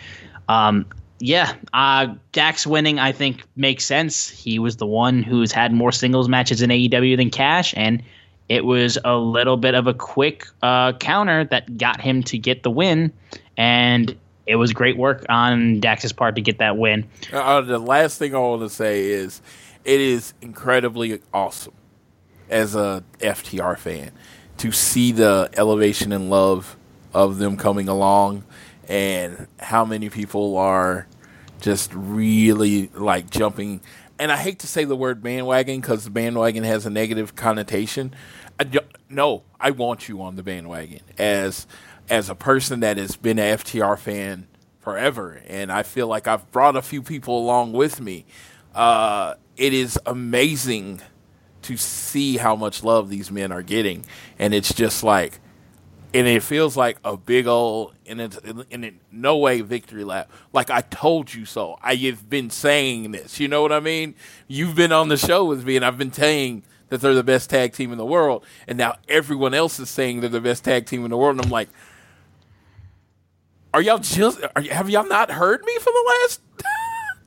Um, 0.47 0.85
yeah, 1.19 1.53
uh, 1.73 2.07
Dax 2.31 2.65
winning, 2.65 2.99
I 2.99 3.11
think, 3.11 3.43
makes 3.55 3.85
sense. 3.85 4.29
He 4.29 4.59
was 4.59 4.77
the 4.77 4.85
one 4.85 5.23
who's 5.23 5.51
had 5.51 5.73
more 5.73 5.91
singles 5.91 6.27
matches 6.27 6.61
in 6.61 6.69
AEW 6.69 7.17
than 7.17 7.29
Cash, 7.29 7.73
and 7.77 8.03
it 8.49 8.65
was 8.65 8.97
a 9.05 9.15
little 9.15 9.57
bit 9.57 9.75
of 9.75 9.87
a 9.87 9.93
quick 9.93 10.45
uh, 10.61 10.93
counter 10.93 11.45
that 11.45 11.77
got 11.77 12.01
him 12.01 12.23
to 12.23 12.37
get 12.37 12.63
the 12.63 12.71
win. 12.71 13.11
And 13.57 14.17
it 14.45 14.57
was 14.57 14.73
great 14.73 14.97
work 14.97 15.25
on 15.29 15.79
Dax's 15.79 16.11
part 16.11 16.35
to 16.35 16.41
get 16.41 16.57
that 16.57 16.77
win. 16.77 17.07
Uh, 17.31 17.61
the 17.61 17.79
last 17.79 18.19
thing 18.19 18.35
I 18.35 18.39
want 18.39 18.61
to 18.61 18.69
say 18.69 19.05
is 19.05 19.41
it 19.85 20.01
is 20.01 20.33
incredibly 20.41 21.21
awesome 21.33 21.73
as 22.49 22.75
a 22.75 23.03
FTR 23.19 23.77
fan 23.77 24.11
to 24.57 24.71
see 24.71 25.11
the 25.11 25.49
elevation 25.55 26.11
and 26.11 26.29
love 26.29 26.77
of 27.13 27.37
them 27.37 27.57
coming 27.57 27.87
along 27.87 28.43
and 28.87 29.47
how 29.59 29.85
many 29.85 30.09
people 30.09 30.57
are 30.57 31.07
just 31.61 31.91
really 31.93 32.87
like 32.93 33.29
jumping. 33.29 33.81
And 34.19 34.31
I 34.31 34.37
hate 34.37 34.59
to 34.59 34.67
say 34.67 34.83
the 34.83 34.95
word 34.95 35.23
bandwagon 35.23 35.81
because 35.81 36.07
bandwagon 36.09 36.63
has 36.63 36.85
a 36.85 36.89
negative 36.89 37.35
connotation. 37.35 38.13
I 38.59 38.67
no, 39.09 39.43
I 39.59 39.71
want 39.71 40.07
you 40.07 40.21
on 40.21 40.35
the 40.35 40.43
bandwagon 40.43 41.01
as 41.17 41.67
as 42.09 42.29
a 42.29 42.35
person 42.35 42.81
that 42.81 42.97
has 42.97 43.15
been 43.15 43.39
an 43.39 43.57
FTR 43.57 43.97
fan 43.97 44.47
forever, 44.79 45.41
and 45.47 45.71
I 45.71 45.83
feel 45.83 46.07
like 46.07 46.27
I've 46.27 46.51
brought 46.51 46.75
a 46.75 46.81
few 46.81 47.01
people 47.01 47.37
along 47.39 47.71
with 47.71 48.01
me. 48.01 48.25
Uh, 48.75 49.35
it 49.55 49.73
is 49.73 49.97
amazing 50.05 51.01
to 51.63 51.77
see 51.77 52.37
how 52.37 52.55
much 52.55 52.83
love 52.83 53.09
these 53.09 53.31
men 53.31 53.51
are 53.51 53.61
getting, 53.61 54.05
and 54.39 54.53
it's 54.53 54.73
just 54.73 55.03
like 55.03 55.39
and 56.13 56.27
it 56.27 56.43
feels 56.43 56.77
like 56.77 56.97
a 57.03 57.17
big 57.17 57.47
old 57.47 57.95
and 58.05 58.21
it's 58.21 58.37
in 58.69 58.99
no 59.11 59.37
way 59.37 59.61
victory 59.61 60.03
lap. 60.03 60.31
Like 60.51 60.69
I 60.69 60.81
told 60.81 61.33
you 61.33 61.45
so. 61.45 61.79
I 61.81 61.95
have 61.95 62.29
been 62.29 62.49
saying 62.49 63.11
this. 63.11 63.39
You 63.39 63.47
know 63.47 63.61
what 63.61 63.71
I 63.71 63.79
mean? 63.79 64.13
You've 64.47 64.75
been 64.75 64.91
on 64.91 65.09
the 65.09 65.17
show 65.17 65.43
with 65.43 65.65
me, 65.65 65.75
and 65.75 65.83
I've 65.83 65.97
been 65.97 66.13
saying 66.13 66.63
that 66.89 67.01
they're 67.01 67.15
the 67.15 67.23
best 67.23 67.49
tag 67.49 67.73
team 67.73 67.91
in 67.91 67.97
the 67.97 68.05
world, 68.05 68.45
and 68.67 68.77
now 68.77 68.97
everyone 69.09 69.55
else 69.55 69.79
is 69.79 69.89
saying 69.89 70.19
they're 70.19 70.29
the 70.29 70.41
best 70.41 70.63
tag 70.63 70.85
team 70.85 71.03
in 71.03 71.09
the 71.09 71.17
world, 71.17 71.37
and 71.37 71.45
I'm 71.45 71.51
like, 71.51 71.69
are 73.73 73.81
y'all 73.81 73.97
just? 73.97 74.39
Are, 74.55 74.61
have 74.61 74.89
y'all 74.89 75.07
not 75.07 75.31
heard 75.31 75.63
me 75.63 75.75
for 75.79 75.91
the 75.91 76.13
last? 76.21 76.41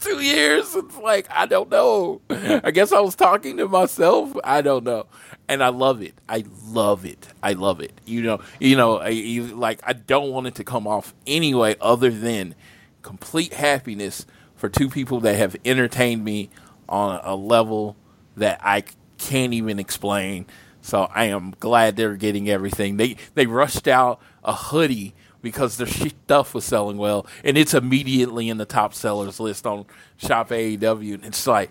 Two 0.07 0.23
years. 0.23 0.75
It's 0.75 0.97
like 0.99 1.29
I 1.31 1.47
don't 1.47 1.71
know. 1.71 2.21
I 2.31 2.71
guess 2.71 2.93
I 2.93 3.01
was 3.01 3.15
talking 3.15 3.57
to 3.59 3.69
myself. 3.69 4.37
I 4.45 4.63
don't 4.63 4.85
know 4.85 5.07
and 5.49 5.63
I 5.63 5.69
love 5.69 6.03
it. 6.03 6.15
I 6.29 6.45
love 6.65 7.05
it. 7.05 7.29
I 7.43 7.53
love 7.53 7.81
it. 7.81 7.93
You 8.05 8.23
know, 8.23 8.41
you 8.61 8.77
know, 8.77 8.99
I, 8.99 9.09
you, 9.11 9.45
like 9.45 9.81
I 9.85 9.93
don't 9.93 10.31
want 10.31 10.47
it 10.47 10.55
to 10.57 10.65
come 10.65 10.87
off 10.87 11.15
anyway 11.27 11.77
other 11.81 12.11
than 12.11 12.55
complete 13.03 13.53
happiness 13.53 14.27
for 14.57 14.69
two 14.69 14.89
people 14.89 15.21
that 15.21 15.37
have 15.37 15.57
entertained 15.65 16.25
me 16.25 16.51
on 16.89 17.21
a 17.23 17.35
level 17.35 17.97
that 18.37 18.61
I 18.63 18.85
can't 19.19 19.53
even 19.53 19.79
explain. 19.79 20.47
So 20.81 21.09
I 21.15 21.27
am 21.27 21.55
glad 21.59 21.97
they're 21.97 22.17
getting 22.17 22.49
everything. 22.49 22.97
They 22.97 23.17
they 23.35 23.47
rushed 23.47 23.89
out 23.89 24.21
a 24.45 24.53
hoodie 24.53 25.15
because 25.43 25.77
their 25.77 25.87
stuff 26.25 26.55
was 26.55 26.65
selling 26.65 26.99
well, 26.99 27.27
and 27.45 27.57
it's 27.57 27.75
immediately 27.75 28.49
in 28.49 28.59
the 28.59 28.65
top 28.65 28.95
sellers 28.95 29.41
list 29.41 29.67
on 29.67 29.87
Shop 30.17 30.51
AEW. 30.51 31.15
And 31.15 31.25
it's 31.25 31.47
like 31.47 31.71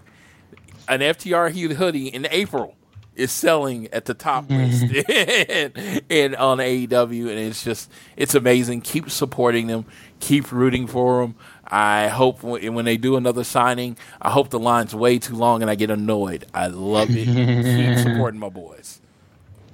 an 0.88 1.00
FTR 1.00 1.74
hoodie 1.76 2.08
in 2.08 2.28
April 2.30 2.76
is 3.16 3.32
selling 3.32 3.88
at 3.94 4.06
the 4.06 4.14
top 4.14 4.50
list 4.50 4.84
and, 5.10 6.02
and 6.10 6.36
on 6.36 6.58
AEW, 6.60 7.30
and 7.30 7.40
it's 7.40 7.64
just 7.64 7.92
it's 8.18 8.36
amazing. 8.36 8.82
Keep 8.82 9.10
supporting 9.10 9.68
them, 9.68 9.86
keep 10.20 10.52
rooting 10.52 10.88
for 10.88 11.22
them. 11.22 11.36
I 11.68 12.10
hope 12.10 12.44
when 12.44 12.86
they 12.86 12.98
do 12.98 13.16
another 13.16 13.44
signing, 13.44 13.98
I 14.22 14.30
hope 14.30 14.50
the 14.50 14.60
line's 14.60 14.94
way 14.94 15.18
too 15.18 15.36
long 15.36 15.64
and 15.64 15.72
I 15.72 15.74
get 15.74 15.90
annoyed. 15.90 16.46
I 16.54 16.68
love 16.68 17.10
it. 17.10 17.26
keep 17.26 17.98
supporting 17.98 18.40
my 18.40 18.50
boys. 18.50 19.02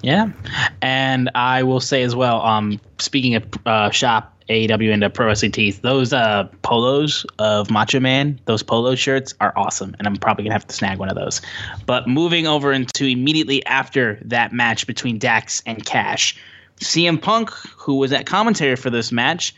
Yeah, 0.01 0.31
and 0.81 1.29
I 1.35 1.63
will 1.63 1.79
say 1.79 2.01
as 2.03 2.15
well. 2.15 2.41
Um, 2.41 2.79
speaking 2.97 3.35
of 3.35 3.45
uh, 3.65 3.91
shop 3.91 4.31
AEW 4.51 4.91
into 4.91 5.09
Pro 5.09 5.27
Wrestling 5.27 5.51
Tees. 5.51 5.79
Those 5.79 6.11
uh, 6.11 6.47
polos 6.61 7.25
of 7.39 7.71
Macho 7.71 7.99
Man, 7.99 8.39
those 8.45 8.61
polo 8.61 8.95
shirts 8.95 9.33
are 9.39 9.53
awesome, 9.55 9.95
and 9.97 10.07
I'm 10.07 10.17
probably 10.17 10.43
gonna 10.43 10.53
have 10.53 10.67
to 10.67 10.75
snag 10.75 10.99
one 10.99 11.09
of 11.09 11.15
those. 11.15 11.41
But 11.85 12.07
moving 12.07 12.47
over 12.47 12.71
into 12.73 13.05
immediately 13.05 13.65
after 13.65 14.19
that 14.25 14.51
match 14.51 14.85
between 14.87 15.17
Dax 15.17 15.63
and 15.65 15.85
Cash, 15.85 16.37
CM 16.79 17.21
Punk, 17.21 17.49
who 17.77 17.95
was 17.95 18.11
at 18.11 18.25
commentary 18.25 18.75
for 18.75 18.89
this 18.89 19.11
match, 19.11 19.55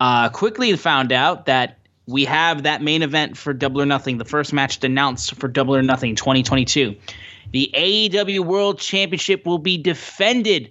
uh, 0.00 0.28
quickly 0.28 0.74
found 0.76 1.12
out 1.12 1.46
that 1.46 1.78
we 2.06 2.24
have 2.24 2.62
that 2.62 2.80
main 2.80 3.02
event 3.02 3.36
for 3.36 3.52
Double 3.52 3.82
or 3.82 3.86
Nothing, 3.86 4.18
the 4.18 4.24
first 4.24 4.52
match 4.52 4.82
announced 4.84 5.34
for 5.34 5.48
Double 5.48 5.74
or 5.74 5.82
Nothing 5.82 6.14
2022. 6.14 6.94
The 7.52 7.70
AEW 7.74 8.40
World 8.40 8.78
Championship 8.78 9.46
will 9.46 9.58
be 9.58 9.78
defended. 9.78 10.70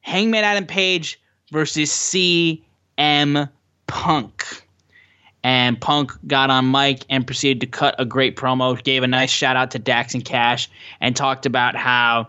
Hangman 0.00 0.44
Adam 0.44 0.66
Page 0.66 1.20
versus 1.50 1.90
CM 1.90 3.48
Punk. 3.86 4.66
And 5.44 5.80
Punk 5.80 6.12
got 6.26 6.50
on 6.50 6.70
mic 6.70 7.04
and 7.10 7.26
proceeded 7.26 7.60
to 7.60 7.66
cut 7.66 7.96
a 7.98 8.04
great 8.04 8.36
promo, 8.36 8.82
gave 8.82 9.02
a 9.02 9.08
nice 9.08 9.30
shout 9.30 9.56
out 9.56 9.72
to 9.72 9.78
Dax 9.78 10.14
and 10.14 10.24
Cash, 10.24 10.70
and 11.00 11.16
talked 11.16 11.46
about 11.46 11.74
how 11.74 12.28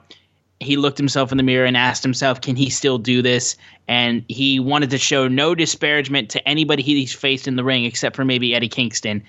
he 0.59 0.77
looked 0.77 0.97
himself 0.97 1.31
in 1.31 1.37
the 1.37 1.43
mirror 1.43 1.65
and 1.65 1.77
asked 1.77 2.03
himself, 2.03 2.41
can 2.41 2.55
he 2.55 2.69
still 2.69 2.97
do 2.97 3.21
this? 3.21 3.55
And 3.87 4.23
he 4.29 4.59
wanted 4.59 4.89
to 4.91 4.97
show 4.97 5.27
no 5.27 5.53
disparagement 5.53 6.29
to 6.31 6.47
anybody 6.47 6.81
he's 6.81 7.13
faced 7.13 7.47
in 7.47 7.55
the 7.55 7.63
ring 7.63 7.85
except 7.85 8.15
for 8.15 8.25
maybe 8.25 8.55
Eddie 8.55 8.69
Kingston. 8.69 9.23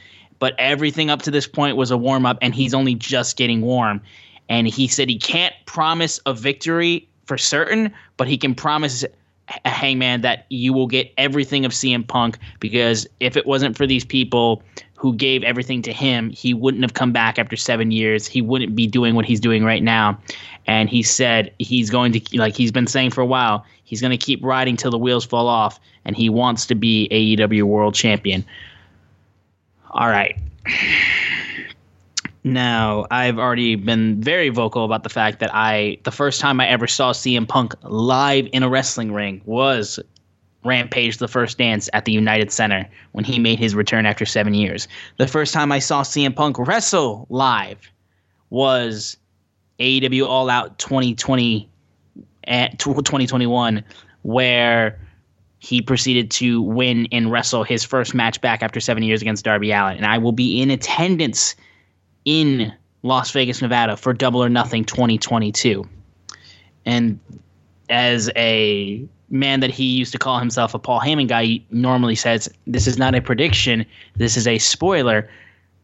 But 0.45 0.55
everything 0.59 1.09
up 1.09 1.23
to 1.23 1.31
this 1.31 1.47
point 1.47 1.79
was 1.79 1.91
a 1.91 1.97
warm 1.97 2.27
up, 2.27 2.37
and 2.43 2.55
he's 2.55 2.75
only 2.75 2.95
just 2.95 3.39
getting 3.39 3.63
warm. 3.63 4.03
And 4.51 4.69
he 4.69 4.87
said 4.87 5.09
he 5.09 5.17
can't 5.17 5.55
promise 5.65 6.21
a 6.27 6.35
victory 6.35 7.09
for 7.25 7.39
certain, 7.39 7.91
but 8.19 8.29
he 8.29 8.37
can 8.37 8.55
promise 8.55 9.07
a 9.65 9.71
hangman 9.71 10.21
that 10.21 10.45
you 10.51 10.75
will 10.75 10.87
get 10.87 11.11
everything 11.17 11.65
of 11.65 11.73
CM 11.73 12.07
Punk 12.07 12.37
because 12.61 13.07
if 13.21 13.39
it 13.39 13.47
wasn't 13.47 13.75
for 13.75 13.87
these 13.87 14.05
people 14.05 14.63
who 14.97 15.15
gave 15.15 15.43
everything 15.45 15.81
to 15.81 15.95
him, 15.95 16.29
he 16.29 16.53
wouldn't 16.53 16.85
have 16.85 16.93
come 16.93 17.11
back 17.11 17.39
after 17.39 17.57
seven 17.57 17.91
years. 17.91 18.27
He 18.27 18.43
wouldn't 18.43 18.77
be 18.77 18.87
doing 18.87 19.15
what 19.15 19.25
he's 19.25 19.41
doing 19.41 19.65
right 19.65 19.83
now. 19.83 20.19
And 20.67 20.91
he 20.91 21.03
said 21.03 21.55
he's 21.59 21.89
going 21.89 22.13
to, 22.13 22.39
like 22.39 22.55
he's 22.55 22.71
been 22.71 22.87
saying 22.87 23.13
for 23.13 23.23
a 23.23 23.27
while, 23.27 23.65
he's 23.85 24.03
going 24.03 24.11
to 24.11 24.19
keep 24.19 24.45
riding 24.45 24.77
till 24.77 24.91
the 24.91 24.99
wheels 24.99 25.25
fall 25.25 25.49
off, 25.49 25.81
and 26.05 26.15
he 26.15 26.29
wants 26.29 26.67
to 26.67 26.75
be 26.75 27.09
AEW 27.11 27.63
World 27.63 27.95
Champion. 27.95 28.45
All 29.95 30.09
right. 30.09 30.37
Now, 32.43 33.07
I've 33.11 33.39
already 33.39 33.77
been 33.77 34.21
very 34.21 34.49
vocal 34.49 34.85
about 34.85 35.05
the 35.05 35.09
fact 35.09 35.39
that 35.39 35.55
I, 35.55 35.99
the 36.03 36.11
first 36.11 36.41
time 36.41 36.61
I 36.61 36.67
ever 36.69 36.87
saw 36.87 37.13
CM 37.13 37.49
Punk 37.49 37.75
live 37.85 38.49
in 38.53 38.63
a 38.65 38.69
wrestling 38.69 39.13
ring 39.13 39.41
was 39.47 40.01
Rampage 40.65 41.19
the 41.19 41.29
First 41.29 41.59
Dance 41.59 41.89
at 41.93 42.07
the 42.07 42.13
United 42.13 42.51
Center 42.51 42.89
when 43.13 43.25
he 43.25 43.39
made 43.39 43.59
his 43.59 43.75
return 43.75 44.05
after 44.05 44.27
seven 44.27 44.53
years. 44.53 44.89
The 45.19 45.29
first 45.29 45.55
time 45.55 45.71
I 45.71 45.79
saw 45.79 46.03
CM 46.03 46.35
Punk 46.35 46.59
wrestle 46.59 47.27
live 47.31 47.79
was 48.51 49.17
AEW 49.79 50.27
All 50.27 50.51
Out 50.51 50.79
2020 50.79 51.69
at 52.47 52.73
eh, 52.73 52.77
2021, 52.79 53.85
where 54.23 54.99
he 55.65 55.81
proceeded 55.81 56.31
to 56.31 56.61
win 56.61 57.09
and 57.11 57.33
wrestle 57.33 57.65
his 57.65 57.85
first 57.85 58.15
match 58.15 58.39
back 58.43 58.63
after 58.63 58.81
seven 58.81 59.03
years 59.03 59.23
against 59.23 59.47
Darby 59.47 59.73
Allin. 59.73 59.97
And 59.97 60.05
I 60.05 60.19
will 60.19 60.33
be 60.33 60.61
in 60.61 60.71
attendance 60.71 61.55
in 62.27 62.71
Las 63.03 63.31
Vegas, 63.31 63.63
Nevada 63.63 63.97
for 63.97 64.13
Double 64.13 64.45
or 64.45 64.51
Nothing 64.51 64.85
2022. 64.85 65.89
And 66.85 67.19
as 67.89 68.31
a 68.37 69.03
man 69.31 69.61
that 69.61 69.71
he 69.71 69.85
used 69.85 70.13
to 70.13 70.19
call 70.19 70.39
himself 70.39 70.75
a 70.75 70.79
Paul 70.79 71.01
Heyman 71.01 71.29
guy, 71.29 71.61
normally 71.71 72.15
says, 72.15 72.47
This 72.67 72.87
is 72.87 72.99
not 72.99 73.15
a 73.15 73.23
prediction, 73.23 73.87
this 74.17 74.37
is 74.37 74.47
a 74.47 74.59
spoiler. 74.59 75.31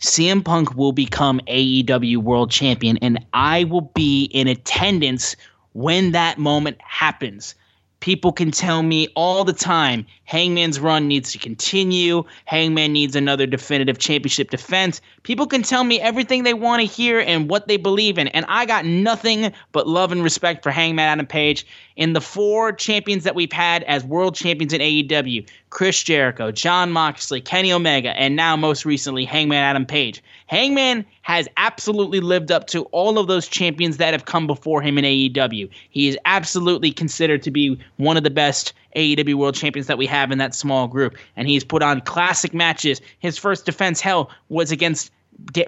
CM 0.01 0.45
Punk 0.45 0.77
will 0.77 0.93
become 0.93 1.41
AEW 1.49 2.19
World 2.19 2.51
Champion, 2.51 2.99
and 2.99 3.25
I 3.33 3.65
will 3.65 3.91
be 3.95 4.25
in 4.25 4.47
attendance 4.47 5.37
when 5.73 6.13
that 6.13 6.37
moment 6.37 6.77
happens. 6.83 7.55
People 8.01 8.33
can 8.33 8.51
tell 8.51 8.83
me 8.83 9.09
all 9.15 9.45
the 9.45 9.53
time 9.53 10.07
Hangman's 10.25 10.81
run 10.81 11.07
needs 11.07 11.33
to 11.33 11.39
continue. 11.39 12.25
Hangman 12.47 12.93
needs 12.93 13.15
another 13.15 13.47
definitive 13.47 13.99
championship 13.99 14.51
defense. 14.51 15.01
People 15.23 15.47
can 15.47 15.63
tell 15.63 15.85
me 15.85 16.01
everything 16.01 16.43
they 16.43 16.55
want 16.55 16.81
to 16.81 16.87
hear 16.87 17.21
and 17.21 17.51
what 17.51 17.69
they 17.69 17.77
believe 17.77 18.17
in. 18.17 18.29
And 18.29 18.47
I 18.49 18.65
got 18.65 18.87
nothing 18.87 19.53
but 19.73 19.87
love 19.87 20.13
and 20.13 20.23
respect 20.23 20.63
for 20.63 20.71
Hangman 20.71 21.05
Adam 21.05 21.27
Page. 21.27 21.67
In 22.01 22.15
the 22.15 22.21
four 22.23 22.73
champions 22.73 23.25
that 23.25 23.35
we've 23.35 23.53
had 23.53 23.83
as 23.83 24.03
world 24.05 24.35
champions 24.35 24.73
in 24.73 24.81
AEW 24.81 25.47
Chris 25.69 26.03
Jericho, 26.03 26.51
Jon 26.51 26.91
Moxley, 26.91 27.43
Kenny 27.43 27.71
Omega, 27.71 28.19
and 28.19 28.35
now 28.35 28.57
most 28.57 28.87
recently 28.87 29.27
Hangman 29.27 29.59
Adam 29.59 29.85
Page. 29.85 30.23
Hangman 30.47 31.05
has 31.21 31.47
absolutely 31.59 32.21
lived 32.21 32.51
up 32.51 32.67
to 32.69 32.85
all 32.85 33.19
of 33.19 33.27
those 33.27 33.49
champions 33.49 33.99
that 33.99 34.15
have 34.15 34.25
come 34.25 34.47
before 34.47 34.81
him 34.81 34.97
in 34.97 35.05
AEW. 35.05 35.69
He 35.91 36.09
is 36.09 36.17
absolutely 36.25 36.91
considered 36.91 37.43
to 37.43 37.51
be 37.51 37.79
one 37.99 38.17
of 38.17 38.25
the 38.25 38.31
best 38.31 38.73
AEW 38.97 39.35
World 39.35 39.55
Champions 39.55 39.87
that 39.87 39.99
we 39.99 40.07
have 40.07 40.33
in 40.33 40.39
that 40.39 40.55
small 40.55 40.89
group. 40.89 41.19
And 41.37 41.49
he's 41.49 41.65
put 41.65 41.83
on 41.83 42.01
classic 42.01 42.55
matches. 42.55 43.03
His 43.19 43.37
first 43.37 43.67
defense, 43.67 44.01
hell, 44.01 44.31
was 44.49 44.73
against 44.73 45.13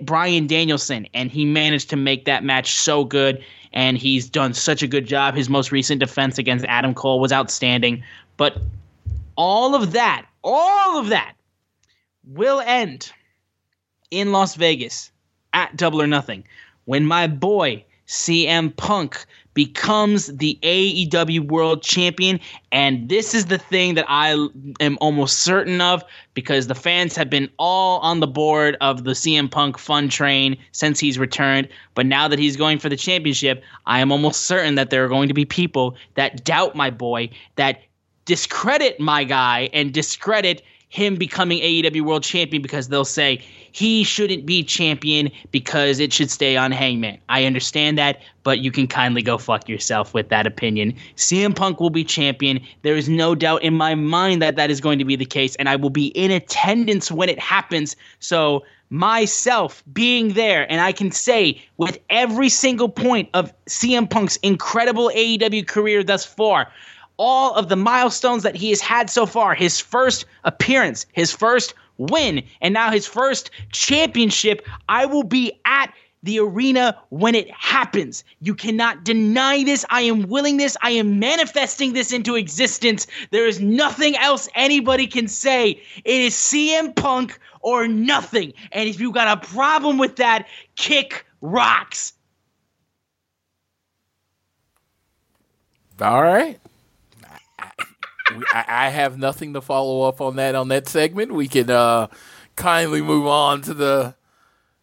Bryan 0.02 0.46
Danielson, 0.46 1.06
and 1.14 1.30
he 1.30 1.44
managed 1.44 1.90
to 1.90 1.96
make 1.96 2.24
that 2.24 2.44
match 2.44 2.72
so 2.72 3.04
good. 3.04 3.44
And 3.74 3.96
he's 3.96 4.28
done 4.28 4.52
such 4.52 4.82
a 4.82 4.86
good 4.86 5.06
job. 5.06 5.34
His 5.34 5.48
most 5.48 5.72
recent 5.72 5.98
defense 6.00 6.36
against 6.36 6.66
Adam 6.66 6.92
Cole 6.92 7.20
was 7.20 7.32
outstanding. 7.32 8.04
But 8.36 8.58
all 9.36 9.74
of 9.74 9.92
that, 9.92 10.26
all 10.44 10.98
of 10.98 11.08
that 11.08 11.34
will 12.24 12.60
end 12.60 13.10
in 14.10 14.30
Las 14.30 14.56
Vegas 14.56 15.10
at 15.54 15.74
Double 15.76 16.02
or 16.02 16.06
Nothing 16.06 16.44
when 16.84 17.06
my 17.06 17.26
boy 17.26 17.84
CM 18.06 18.76
Punk 18.76 19.24
becomes 19.54 20.28
the 20.28 20.58
AEW 20.62 21.48
World 21.48 21.82
Champion. 21.82 22.40
And 22.70 23.08
this 23.08 23.34
is 23.34 23.46
the 23.46 23.58
thing 23.58 23.94
that 23.94 24.06
I 24.08 24.48
am 24.80 24.98
almost 25.00 25.40
certain 25.40 25.80
of 25.80 26.02
because 26.34 26.66
the 26.66 26.74
fans 26.74 27.16
have 27.16 27.28
been 27.28 27.50
all 27.58 28.00
on 28.00 28.20
the 28.20 28.26
board 28.26 28.76
of 28.80 29.04
the 29.04 29.12
CM 29.12 29.50
Punk 29.50 29.78
fun 29.78 30.08
train 30.08 30.56
since 30.72 30.98
he's 30.98 31.18
returned. 31.18 31.68
But 31.94 32.06
now 32.06 32.28
that 32.28 32.38
he's 32.38 32.56
going 32.56 32.78
for 32.78 32.88
the 32.88 32.96
championship, 32.96 33.62
I 33.86 34.00
am 34.00 34.10
almost 34.10 34.42
certain 34.42 34.74
that 34.76 34.90
there 34.90 35.04
are 35.04 35.08
going 35.08 35.28
to 35.28 35.34
be 35.34 35.44
people 35.44 35.96
that 36.14 36.44
doubt 36.44 36.74
my 36.74 36.90
boy, 36.90 37.30
that 37.56 37.82
discredit 38.24 39.00
my 39.00 39.24
guy, 39.24 39.68
and 39.72 39.92
discredit 39.92 40.62
him 40.92 41.16
becoming 41.16 41.58
AEW 41.60 42.02
World 42.02 42.22
Champion 42.22 42.60
because 42.60 42.88
they'll 42.88 43.06
say 43.06 43.42
he 43.72 44.04
shouldn't 44.04 44.44
be 44.44 44.62
champion 44.62 45.30
because 45.50 45.98
it 45.98 46.12
should 46.12 46.30
stay 46.30 46.54
on 46.54 46.70
Hangman. 46.70 47.16
I 47.30 47.46
understand 47.46 47.96
that, 47.96 48.20
but 48.42 48.58
you 48.58 48.70
can 48.70 48.86
kindly 48.86 49.22
go 49.22 49.38
fuck 49.38 49.70
yourself 49.70 50.12
with 50.12 50.28
that 50.28 50.46
opinion. 50.46 50.94
CM 51.16 51.56
Punk 51.56 51.80
will 51.80 51.88
be 51.88 52.04
champion. 52.04 52.60
There 52.82 52.94
is 52.94 53.08
no 53.08 53.34
doubt 53.34 53.62
in 53.62 53.72
my 53.72 53.94
mind 53.94 54.42
that 54.42 54.56
that 54.56 54.70
is 54.70 54.82
going 54.82 54.98
to 54.98 55.04
be 55.06 55.16
the 55.16 55.24
case, 55.24 55.56
and 55.56 55.66
I 55.66 55.76
will 55.76 55.88
be 55.88 56.08
in 56.08 56.30
attendance 56.30 57.10
when 57.10 57.30
it 57.30 57.38
happens. 57.38 57.96
So, 58.20 58.62
myself 58.90 59.82
being 59.94 60.34
there, 60.34 60.70
and 60.70 60.82
I 60.82 60.92
can 60.92 61.10
say 61.10 61.58
with 61.78 61.98
every 62.10 62.50
single 62.50 62.90
point 62.90 63.30
of 63.32 63.50
CM 63.64 64.10
Punk's 64.10 64.36
incredible 64.42 65.10
AEW 65.14 65.66
career 65.66 66.04
thus 66.04 66.26
far, 66.26 66.70
all 67.16 67.54
of 67.54 67.68
the 67.68 67.76
milestones 67.76 68.42
that 68.42 68.56
he 68.56 68.70
has 68.70 68.80
had 68.80 69.10
so 69.10 69.26
far 69.26 69.54
his 69.54 69.80
first 69.80 70.24
appearance, 70.44 71.06
his 71.12 71.32
first 71.32 71.74
win, 71.98 72.42
and 72.60 72.74
now 72.74 72.90
his 72.90 73.06
first 73.06 73.50
championship. 73.72 74.66
I 74.88 75.06
will 75.06 75.22
be 75.22 75.52
at 75.64 75.92
the 76.22 76.38
arena 76.38 76.96
when 77.10 77.34
it 77.34 77.50
happens. 77.50 78.24
You 78.40 78.54
cannot 78.54 79.04
deny 79.04 79.64
this. 79.64 79.84
I 79.90 80.02
am 80.02 80.28
willing 80.28 80.56
this. 80.56 80.76
I 80.82 80.90
am 80.90 81.18
manifesting 81.18 81.92
this 81.92 82.12
into 82.12 82.36
existence. 82.36 83.06
There 83.30 83.46
is 83.46 83.60
nothing 83.60 84.16
else 84.16 84.48
anybody 84.54 85.06
can 85.06 85.28
say. 85.28 85.82
It 86.04 86.20
is 86.20 86.34
CM 86.34 86.94
Punk 86.94 87.38
or 87.60 87.88
nothing. 87.88 88.52
And 88.70 88.88
if 88.88 89.00
you've 89.00 89.14
got 89.14 89.36
a 89.36 89.46
problem 89.48 89.98
with 89.98 90.16
that, 90.16 90.46
kick 90.76 91.26
rocks. 91.40 92.12
All 96.00 96.22
right. 96.22 96.58
I, 98.52 98.64
I 98.68 98.88
have 98.90 99.18
nothing 99.18 99.54
to 99.54 99.60
follow 99.60 100.02
up 100.02 100.20
on 100.20 100.36
that 100.36 100.54
on 100.54 100.68
that 100.68 100.88
segment. 100.88 101.32
We 101.32 101.48
can 101.48 101.70
uh, 101.70 102.08
kindly 102.56 103.02
move 103.02 103.26
on 103.26 103.62
to 103.62 103.74
the 103.74 104.14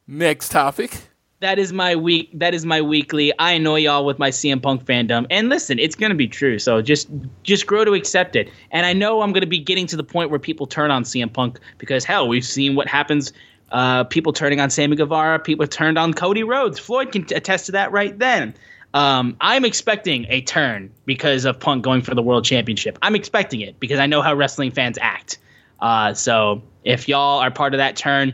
next 0.08 0.50
topic. 0.50 1.10
That 1.42 1.58
is 1.58 1.72
my 1.72 1.96
week. 1.96 2.32
That 2.34 2.54
is 2.54 2.66
my 2.66 2.82
weekly. 2.82 3.32
I 3.40 3.54
annoy 3.54 3.78
y'all 3.78 4.06
with 4.06 4.20
my 4.20 4.30
CM 4.30 4.62
Punk 4.62 4.84
fandom, 4.84 5.26
and 5.30 5.48
listen, 5.48 5.80
it's 5.80 5.96
gonna 5.96 6.16
be 6.16 6.28
true. 6.28 6.60
So 6.60 6.82
just 6.82 7.08
just 7.44 7.66
grow 7.66 7.86
to 7.86 7.94
accept 7.94 8.36
it. 8.36 8.50
And 8.72 8.86
I 8.86 8.92
know 8.92 9.22
I'm 9.22 9.32
gonna 9.32 9.48
be 9.48 9.60
getting 9.60 9.88
to 9.88 9.96
the 9.96 10.04
point 10.04 10.32
where 10.32 10.40
people 10.40 10.68
turn 10.68 10.92
on 10.92 11.04
CM 11.04 11.32
Punk 11.32 11.60
because 11.78 12.04
hell, 12.04 12.28
we've 12.28 12.46
seen 12.46 12.76
what 12.76 12.88
happens. 12.88 13.32
Uh, 13.72 14.04
people 14.04 14.34
turning 14.34 14.60
on 14.60 14.70
Sammy 14.70 14.96
Guevara. 14.96 15.40
People 15.40 15.66
turned 15.68 15.98
on 15.98 16.14
Cody 16.14 16.44
Rhodes. 16.44 16.80
Floyd 16.80 17.12
can 17.12 17.26
attest 17.34 17.68
to 17.68 17.72
that 17.74 17.92
right 17.92 18.18
then. 18.18 18.54
Um, 18.94 19.38
I'm 19.40 19.66
expecting 19.66 20.26
a 20.30 20.42
turn 20.42 20.92
because 21.06 21.46
of 21.46 21.60
Punk 21.60 21.84
going 21.84 22.02
for 22.02 22.16
the 22.16 22.24
world 22.24 22.46
championship. 22.46 22.98
I'm 23.02 23.16
expecting 23.16 23.62
it 23.62 23.80
because 23.80 24.00
I 24.00 24.08
know 24.08 24.22
how 24.22 24.34
wrestling 24.34 24.72
fans 24.72 24.98
act. 25.00 25.38
Uh, 25.80 26.14
so 26.14 26.62
if 26.84 27.08
y'all 27.08 27.40
are 27.40 27.52
part 27.52 27.74
of 27.74 27.78
that 27.78 27.96
turn, 27.96 28.34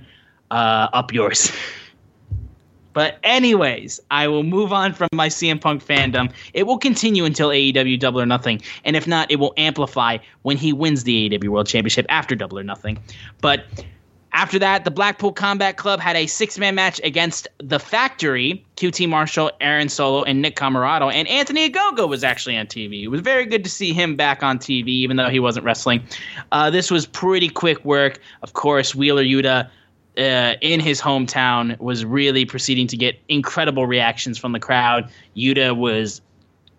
uh, 0.51 0.87
up 0.93 1.13
yours. 1.13 1.51
but 2.93 3.17
anyways, 3.23 3.99
I 4.11 4.27
will 4.27 4.43
move 4.43 4.71
on 4.71 4.93
from 4.93 5.09
my 5.13 5.27
CM 5.27 5.59
Punk 5.59 5.85
fandom. 5.85 6.31
It 6.53 6.65
will 6.65 6.77
continue 6.77 7.25
until 7.25 7.49
AEW 7.49 7.99
Double 7.99 8.21
or 8.21 8.25
Nothing, 8.25 8.61
and 8.85 8.95
if 8.95 9.07
not, 9.07 9.29
it 9.29 9.37
will 9.37 9.53
amplify 9.57 10.17
when 10.43 10.57
he 10.57 10.71
wins 10.71 11.03
the 11.03 11.29
AEW 11.29 11.49
World 11.49 11.67
Championship 11.67 12.05
after 12.09 12.35
Double 12.35 12.57
or 12.57 12.63
Nothing. 12.63 12.97
But 13.41 13.65
after 14.35 14.59
that, 14.59 14.83
the 14.83 14.91
Blackpool 14.91 15.31
Combat 15.31 15.77
Club 15.77 16.01
had 16.01 16.17
a 16.17 16.27
six 16.27 16.59
man 16.59 16.75
match 16.75 16.99
against 17.05 17.47
The 17.59 17.79
Factory, 17.79 18.65
QT 18.75 19.07
Marshall, 19.07 19.49
Aaron 19.61 19.87
Solo, 19.87 20.23
and 20.23 20.41
Nick 20.41 20.57
Comoroto. 20.57 21.11
And 21.11 21.25
Anthony 21.29 21.69
Ogogo 21.69 22.09
was 22.09 22.21
actually 22.21 22.57
on 22.57 22.67
TV. 22.67 23.03
It 23.03 23.07
was 23.07 23.21
very 23.21 23.45
good 23.45 23.63
to 23.63 23.69
see 23.69 23.93
him 23.93 24.17
back 24.17 24.43
on 24.43 24.59
TV, 24.59 24.89
even 24.89 25.15
though 25.15 25.29
he 25.29 25.39
wasn't 25.39 25.65
wrestling. 25.65 26.03
Uh, 26.51 26.69
this 26.69 26.91
was 26.91 27.05
pretty 27.05 27.47
quick 27.47 27.83
work. 27.85 28.19
Of 28.43 28.53
course, 28.53 28.93
Wheeler 28.93 29.23
Yuta. 29.23 29.69
Uh, 30.17 30.55
in 30.61 30.79
his 30.79 31.01
hometown 31.01 31.77
was 31.77 32.05
really 32.05 32.45
proceeding 32.45 32.87
to 32.87 32.95
get 32.95 33.19
incredible 33.27 33.85
reactions 33.85 34.37
from 34.37 34.53
the 34.53 34.61
crowd. 34.61 35.11
Yuta 35.35 35.75
was 35.75 36.21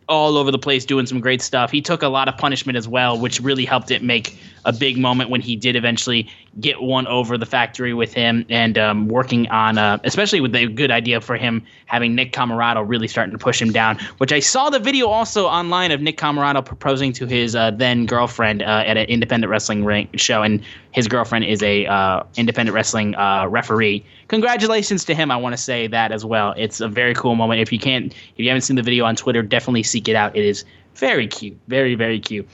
all 0.08 0.36
over 0.36 0.50
the 0.50 0.58
place 0.58 0.84
doing 0.84 1.06
some 1.06 1.20
great 1.20 1.42
stuff. 1.42 1.70
He 1.70 1.82
took 1.82 2.02
a 2.02 2.08
lot 2.08 2.28
of 2.28 2.36
punishment 2.36 2.76
as 2.76 2.88
well, 2.88 3.18
which 3.18 3.40
really 3.40 3.64
helped 3.64 3.90
it 3.90 4.02
make 4.02 4.38
a 4.66 4.72
big 4.72 4.98
moment 4.98 5.30
when 5.30 5.40
he 5.40 5.56
did 5.56 5.76
eventually 5.76 6.28
get 6.60 6.82
one 6.82 7.06
over 7.06 7.38
the 7.38 7.46
factory 7.46 7.94
with 7.94 8.12
him 8.12 8.44
and 8.50 8.76
um, 8.76 9.08
working 9.08 9.48
on, 9.48 9.78
uh, 9.78 9.98
especially 10.04 10.40
with 10.40 10.52
the 10.52 10.66
good 10.66 10.90
idea 10.90 11.20
for 11.20 11.36
him 11.36 11.64
having 11.86 12.14
Nick 12.16 12.32
Comoroto 12.32 12.86
really 12.86 13.06
starting 13.06 13.32
to 13.32 13.38
push 13.38 13.62
him 13.62 13.70
down. 13.70 13.98
Which 14.18 14.32
I 14.32 14.40
saw 14.40 14.68
the 14.68 14.80
video 14.80 15.06
also 15.06 15.46
online 15.46 15.92
of 15.92 16.00
Nick 16.00 16.18
Comoroto 16.18 16.64
proposing 16.64 17.12
to 17.14 17.26
his 17.26 17.54
uh, 17.54 17.70
then 17.70 18.06
girlfriend 18.06 18.62
uh, 18.62 18.82
at 18.84 18.96
an 18.96 19.06
independent 19.06 19.50
wrestling 19.50 19.84
ring 19.84 20.08
show, 20.16 20.42
and 20.42 20.62
his 20.90 21.06
girlfriend 21.06 21.44
is 21.44 21.62
a 21.62 21.86
uh, 21.86 22.24
independent 22.36 22.74
wrestling 22.74 23.14
uh, 23.14 23.46
referee. 23.48 24.04
Congratulations 24.28 25.04
to 25.04 25.14
him! 25.14 25.30
I 25.30 25.36
want 25.36 25.52
to 25.52 25.62
say 25.62 25.86
that 25.86 26.10
as 26.10 26.24
well. 26.24 26.54
It's 26.56 26.80
a 26.80 26.88
very 26.88 27.14
cool 27.14 27.36
moment. 27.36 27.60
If 27.60 27.72
you 27.72 27.78
can't, 27.78 28.12
if 28.12 28.38
you 28.38 28.48
haven't 28.48 28.62
seen 28.62 28.76
the 28.76 28.82
video 28.82 29.04
on 29.04 29.14
Twitter, 29.14 29.42
definitely 29.42 29.84
seek 29.84 30.08
it 30.08 30.16
out. 30.16 30.34
It 30.34 30.44
is 30.44 30.64
very 30.96 31.28
cute, 31.28 31.56
very 31.68 31.94
very 31.94 32.18
cute. 32.18 32.48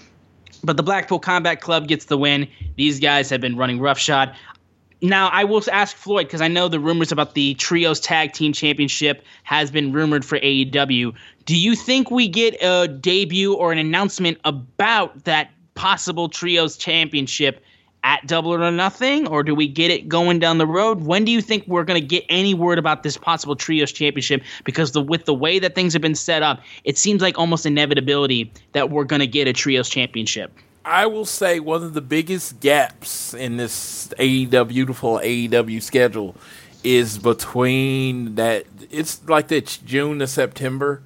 But 0.64 0.76
the 0.76 0.82
Blackpool 0.82 1.18
Combat 1.18 1.60
Club 1.60 1.88
gets 1.88 2.04
the 2.06 2.16
win. 2.16 2.48
These 2.76 3.00
guys 3.00 3.30
have 3.30 3.40
been 3.40 3.56
running 3.56 3.80
roughshod. 3.80 4.34
Now, 5.00 5.28
I 5.28 5.42
will 5.42 5.62
ask 5.72 5.96
Floyd 5.96 6.26
because 6.26 6.40
I 6.40 6.46
know 6.46 6.68
the 6.68 6.78
rumors 6.78 7.10
about 7.10 7.34
the 7.34 7.54
Trios 7.54 7.98
Tag 7.98 8.32
Team 8.32 8.52
Championship 8.52 9.24
has 9.42 9.68
been 9.72 9.92
rumored 9.92 10.24
for 10.24 10.38
AEW. 10.38 11.12
Do 11.44 11.56
you 11.56 11.74
think 11.74 12.12
we 12.12 12.28
get 12.28 12.54
a 12.62 12.86
debut 12.86 13.54
or 13.54 13.72
an 13.72 13.78
announcement 13.78 14.38
about 14.44 15.24
that 15.24 15.50
possible 15.74 16.28
Trios 16.28 16.76
Championship 16.76 17.64
at 18.04 18.26
Double 18.26 18.52
or 18.52 18.70
Nothing, 18.70 19.26
or 19.28 19.42
do 19.42 19.54
we 19.54 19.68
get 19.68 19.90
it 19.90 20.08
going 20.08 20.38
down 20.38 20.58
the 20.58 20.66
road? 20.66 21.02
When 21.02 21.24
do 21.24 21.32
you 21.32 21.40
think 21.40 21.66
we're 21.66 21.84
going 21.84 22.00
to 22.00 22.06
get 22.06 22.24
any 22.28 22.54
word 22.54 22.78
about 22.78 23.02
this 23.02 23.16
possible 23.16 23.56
Trios 23.56 23.92
Championship? 23.92 24.42
Because 24.64 24.92
the, 24.92 25.00
with 25.00 25.24
the 25.24 25.34
way 25.34 25.58
that 25.58 25.74
things 25.74 25.92
have 25.92 26.02
been 26.02 26.14
set 26.14 26.42
up, 26.42 26.60
it 26.84 26.98
seems 26.98 27.22
like 27.22 27.38
almost 27.38 27.66
inevitability 27.66 28.52
that 28.72 28.90
we're 28.90 29.04
going 29.04 29.20
to 29.20 29.26
get 29.26 29.46
a 29.46 29.52
Trios 29.52 29.88
Championship. 29.88 30.52
I 30.84 31.06
will 31.06 31.24
say 31.24 31.60
one 31.60 31.84
of 31.84 31.94
the 31.94 32.00
biggest 32.00 32.58
gaps 32.58 33.34
in 33.34 33.56
this 33.56 34.08
AEW 34.18 34.68
beautiful 34.68 35.18
AEW 35.18 35.80
schedule 35.80 36.34
is 36.82 37.18
between 37.18 38.34
that 38.34 38.64
it's 38.90 39.26
like 39.28 39.48
that 39.48 39.78
June 39.84 40.18
to 40.18 40.26
September, 40.26 41.02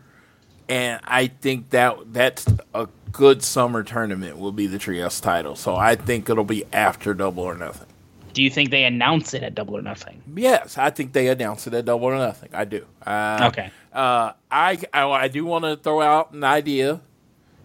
and 0.69 1.01
I 1.05 1.27
think 1.27 1.71
that 1.71 2.13
that's 2.13 2.47
a 2.73 2.89
good 3.17 3.43
summer 3.43 3.83
tournament 3.83 4.39
will 4.39 4.53
be 4.53 4.67
the 4.67 4.79
trios 4.79 5.21
title. 5.21 5.57
So 5.57 5.77
I 5.77 5.97
think 5.97 6.29
it'll 6.29 6.45
be 6.45 6.65
after 6.73 7.15
Double 7.15 7.43
or 7.43 7.57
Nothing. 7.57 7.89
Do 8.33 8.43
you 8.43 8.51
think 8.51 8.71
they 8.71 8.85
announce 8.85 9.33
it 9.33 9.43
at 9.43 9.55
Double 9.55 9.79
or 9.79 9.83
Nothing? 9.83 10.23
Yes, 10.35 10.77
I 10.77 10.91
think 10.91 11.13
they 11.13 11.29
announce 11.29 11.67
it 11.67 11.75
at 11.75 11.87
Double 11.87 12.05
or 12.07 12.17
Nothing. 12.17 12.51
I 12.53 12.65
do. 12.65 12.85
Uh, 13.05 13.51
okay. 13.51 13.71
Uh, 13.93 14.33
I, 14.51 14.79
I 14.93 15.05
I 15.05 15.29
do 15.29 15.45
want 15.47 15.65
to 15.65 15.77
throw 15.77 16.03
out 16.03 16.33
an 16.33 16.45
idea 16.45 17.01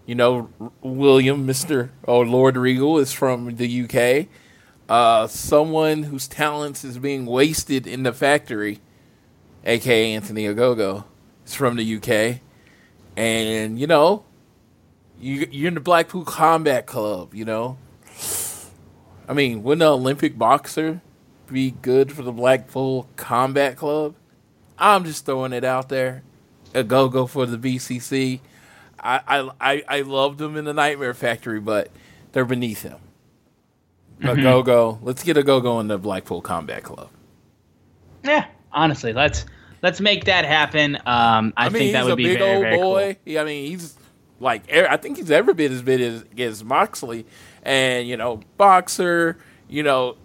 you 0.05 0.15
know, 0.15 0.49
William, 0.81 1.45
Mister 1.45 1.91
or 2.03 2.25
Lord 2.25 2.57
Regal, 2.57 2.97
is 2.97 3.13
from 3.13 3.55
the 3.55 3.83
UK. 3.83 4.27
Uh, 4.89 5.27
someone 5.27 6.03
whose 6.03 6.27
talents 6.27 6.83
is 6.83 6.97
being 6.97 7.25
wasted 7.25 7.87
in 7.87 8.03
the 8.03 8.11
factory, 8.11 8.81
aka 9.63 10.13
Anthony 10.13 10.45
Ogogo, 10.45 11.05
is 11.45 11.55
from 11.55 11.77
the 11.77 11.95
UK, 11.95 12.41
and 13.15 13.79
you 13.79 13.87
know, 13.87 14.25
you, 15.21 15.47
you're 15.51 15.67
in 15.67 15.75
the 15.75 15.79
Blackpool 15.79 16.23
Combat 16.23 16.85
Club. 16.85 17.33
You 17.33 17.45
know, 17.45 17.77
I 19.27 19.33
mean, 19.33 19.63
wouldn't 19.63 19.83
an 19.83 19.87
Olympic 19.87 20.37
boxer 20.37 21.01
be 21.47 21.71
good 21.71 22.11
for 22.11 22.23
the 22.23 22.31
Blackpool 22.31 23.07
Combat 23.15 23.77
Club? 23.77 24.15
I'm 24.77 25.05
just 25.05 25.25
throwing 25.25 25.53
it 25.53 25.63
out 25.63 25.89
there. 25.89 26.23
Ogogo 26.73 27.29
for 27.29 27.45
the 27.45 27.57
BCC. 27.57 28.39
I, 29.03 29.49
I, 29.59 29.83
I 29.87 30.01
loved 30.01 30.37
them 30.37 30.55
in 30.55 30.65
the 30.65 30.73
Nightmare 30.73 31.13
Factory, 31.13 31.59
but 31.59 31.89
they're 32.31 32.45
beneath 32.45 32.83
him. 32.83 32.99
A 34.21 34.25
mm-hmm. 34.25 34.43
go 34.43 34.61
go. 34.61 34.99
Let's 35.01 35.23
get 35.23 35.37
Ogogo 35.37 35.81
in 35.81 35.87
the 35.87 35.97
Blackpool 35.97 36.41
Combat 36.41 36.83
Club. 36.83 37.09
Yeah, 38.23 38.45
honestly, 38.71 39.13
let's 39.13 39.45
let's 39.81 39.99
make 39.99 40.25
that 40.25 40.45
happen. 40.45 40.97
Um, 40.97 41.53
I, 41.57 41.65
I 41.65 41.69
mean, 41.69 41.79
think 41.79 41.93
that 41.93 42.05
would 42.05 42.17
be 42.17 42.35
very, 42.35 42.61
very 42.61 42.77
boy. 42.77 43.17
Cool. 43.25 43.39
I 43.39 43.43
mean, 43.43 43.71
he's 43.71 43.95
like 44.41 44.63
er, 44.73 44.87
I 44.89 44.97
think 44.97 45.17
he's 45.17 45.31
ever 45.31 45.53
been 45.53 45.71
as 45.71 45.81
big 45.81 46.01
as, 46.01 46.25
as 46.37 46.63
Moxley, 46.63 47.25
and 47.63 48.07
you 48.07 48.17
know, 48.17 48.41
boxer. 48.57 49.37
You 49.69 49.83
know, 49.83 50.17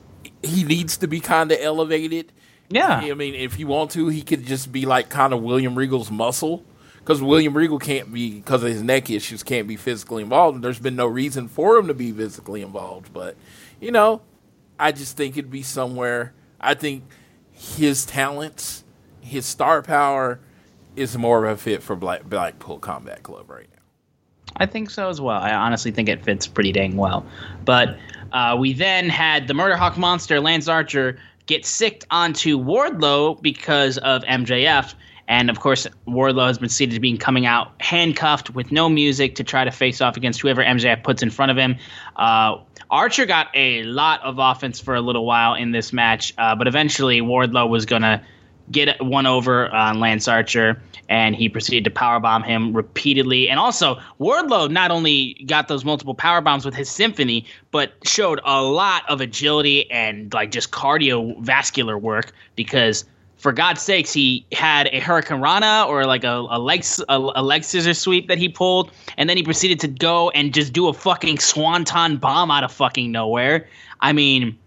he 0.42 0.64
needs 0.64 0.96
to 0.98 1.06
be 1.06 1.20
kind 1.20 1.52
of 1.52 1.58
elevated. 1.60 2.32
Yeah, 2.68 2.96
I 2.96 3.14
mean, 3.14 3.34
if 3.34 3.60
you 3.60 3.68
want 3.68 3.92
to, 3.92 4.08
he 4.08 4.22
could 4.22 4.44
just 4.44 4.72
be 4.72 4.86
like 4.86 5.08
kind 5.08 5.32
of 5.32 5.42
William 5.42 5.76
Regal's 5.76 6.10
muscle 6.10 6.64
because 6.98 7.22
William 7.22 7.56
Regal 7.56 7.78
can't 7.78 8.12
be 8.12 8.34
because 8.34 8.64
of 8.64 8.70
his 8.70 8.82
neck 8.82 9.08
issues 9.08 9.44
can't 9.44 9.68
be 9.68 9.76
physically 9.76 10.24
involved. 10.24 10.56
And 10.56 10.64
there's 10.64 10.80
been 10.80 10.96
no 10.96 11.06
reason 11.06 11.46
for 11.46 11.76
him 11.76 11.86
to 11.86 11.94
be 11.94 12.10
physically 12.10 12.62
involved. 12.62 13.12
But 13.12 13.36
you 13.80 13.92
know, 13.92 14.22
I 14.80 14.90
just 14.90 15.16
think 15.16 15.36
it'd 15.36 15.50
be 15.50 15.62
somewhere. 15.62 16.34
I 16.60 16.74
think 16.74 17.04
his 17.52 18.04
talents, 18.04 18.82
his 19.20 19.46
star 19.46 19.82
power, 19.82 20.40
is 20.96 21.16
more 21.16 21.44
of 21.44 21.52
a 21.52 21.56
fit 21.62 21.82
for 21.82 21.94
Black 21.94 22.24
Blackpool 22.24 22.78
Combat 22.78 23.22
Club 23.22 23.48
right 23.48 23.68
now. 23.72 23.75
I 24.58 24.66
think 24.66 24.90
so 24.90 25.08
as 25.08 25.20
well. 25.20 25.40
I 25.40 25.52
honestly 25.52 25.90
think 25.90 26.08
it 26.08 26.22
fits 26.22 26.46
pretty 26.46 26.72
dang 26.72 26.96
well. 26.96 27.26
But 27.64 27.98
uh, 28.32 28.56
we 28.58 28.72
then 28.72 29.08
had 29.08 29.48
the 29.48 29.54
Murder 29.54 29.76
Hawk 29.76 29.96
monster, 29.98 30.40
Lance 30.40 30.68
Archer, 30.68 31.18
get 31.46 31.64
sicked 31.64 32.06
onto 32.10 32.58
Wardlow 32.58 33.40
because 33.40 33.98
of 33.98 34.22
MJF. 34.24 34.94
And 35.28 35.50
of 35.50 35.60
course, 35.60 35.86
Wardlow 36.06 36.46
has 36.46 36.58
been 36.58 36.68
seated 36.68 36.94
to 36.94 37.00
being 37.00 37.18
coming 37.18 37.46
out 37.46 37.72
handcuffed 37.80 38.50
with 38.50 38.70
no 38.70 38.88
music 38.88 39.34
to 39.36 39.44
try 39.44 39.64
to 39.64 39.70
face 39.70 40.00
off 40.00 40.16
against 40.16 40.40
whoever 40.40 40.62
MJF 40.62 41.02
puts 41.02 41.22
in 41.22 41.30
front 41.30 41.50
of 41.50 41.56
him. 41.56 41.76
Uh, 42.16 42.58
Archer 42.90 43.26
got 43.26 43.48
a 43.54 43.82
lot 43.82 44.22
of 44.22 44.38
offense 44.38 44.80
for 44.80 44.94
a 44.94 45.00
little 45.00 45.26
while 45.26 45.54
in 45.54 45.72
this 45.72 45.92
match, 45.92 46.32
uh, 46.38 46.54
but 46.54 46.68
eventually 46.68 47.20
Wardlow 47.20 47.68
was 47.68 47.84
going 47.84 48.02
to 48.02 48.22
get 48.70 49.00
one 49.04 49.26
over 49.26 49.68
on 49.68 50.00
Lance 50.00 50.28
Archer, 50.28 50.80
and 51.08 51.36
he 51.36 51.48
proceeded 51.48 51.84
to 51.84 51.90
powerbomb 51.90 52.44
him 52.44 52.74
repeatedly. 52.74 53.48
And 53.48 53.60
also, 53.60 54.00
Wardlow 54.20 54.70
not 54.70 54.90
only 54.90 55.34
got 55.46 55.68
those 55.68 55.84
multiple 55.84 56.14
power 56.14 56.40
bombs 56.40 56.64
with 56.64 56.74
his 56.74 56.90
symphony, 56.90 57.46
but 57.70 57.92
showed 58.04 58.40
a 58.44 58.62
lot 58.62 59.02
of 59.08 59.20
agility 59.20 59.90
and 59.90 60.32
like 60.32 60.50
just 60.50 60.70
cardiovascular 60.70 62.00
work 62.00 62.32
because– 62.54 63.04
for 63.36 63.52
God's 63.52 63.82
sakes, 63.82 64.12
he 64.12 64.46
had 64.52 64.88
a 64.88 65.00
hurricanrana 65.00 65.86
or 65.86 66.04
like 66.04 66.24
a, 66.24 66.46
a 66.50 66.58
leg 66.58 66.84
a, 67.08 67.16
a, 67.16 67.42
leg 67.42 67.64
scissor 67.64 67.94
sweep 67.94 68.28
that 68.28 68.38
he 68.38 68.48
pulled, 68.48 68.90
and 69.16 69.28
then 69.28 69.36
he 69.36 69.42
proceeded 69.42 69.78
to 69.80 69.88
go 69.88 70.30
and 70.30 70.54
just 70.54 70.72
do 70.72 70.88
a 70.88 70.92
fucking 70.92 71.38
swanton 71.38 72.16
bomb 72.16 72.50
out 72.50 72.64
of 72.64 72.72
fucking 72.72 73.12
nowhere. 73.12 73.68
I 74.00 74.12
mean, 74.12 74.58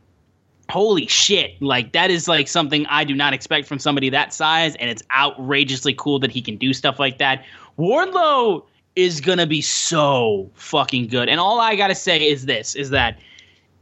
holy 0.70 1.08
shit! 1.08 1.62
Like 1.62 1.92
that 1.94 2.12
is 2.12 2.28
like 2.28 2.48
something 2.48 2.86
I 2.88 3.04
do 3.04 3.16
not 3.16 3.34
expect 3.34 3.68
from 3.68 3.80
somebody 3.80 4.10
that 4.10 4.34
size, 4.34 4.76
and 4.76 4.90
it's 4.90 5.04
outrageously 5.16 5.94
cool 5.96 6.20
that 6.20 6.32
he 6.32 6.42
can 6.42 6.58
do 6.58 6.74
stuff 6.74 7.00
like 7.00 7.18
that. 7.18 7.44
Wardlow 7.78 8.66
is 8.96 9.22
gonna 9.22 9.48
be 9.48 9.62
so 9.62 10.50
fucking 10.56 11.08
good, 11.08 11.30
and 11.30 11.40
all 11.40 11.60
I 11.60 11.76
gotta 11.76 11.96
say 11.96 12.28
is 12.28 12.46
this: 12.46 12.76
is 12.76 12.90
that 12.92 13.20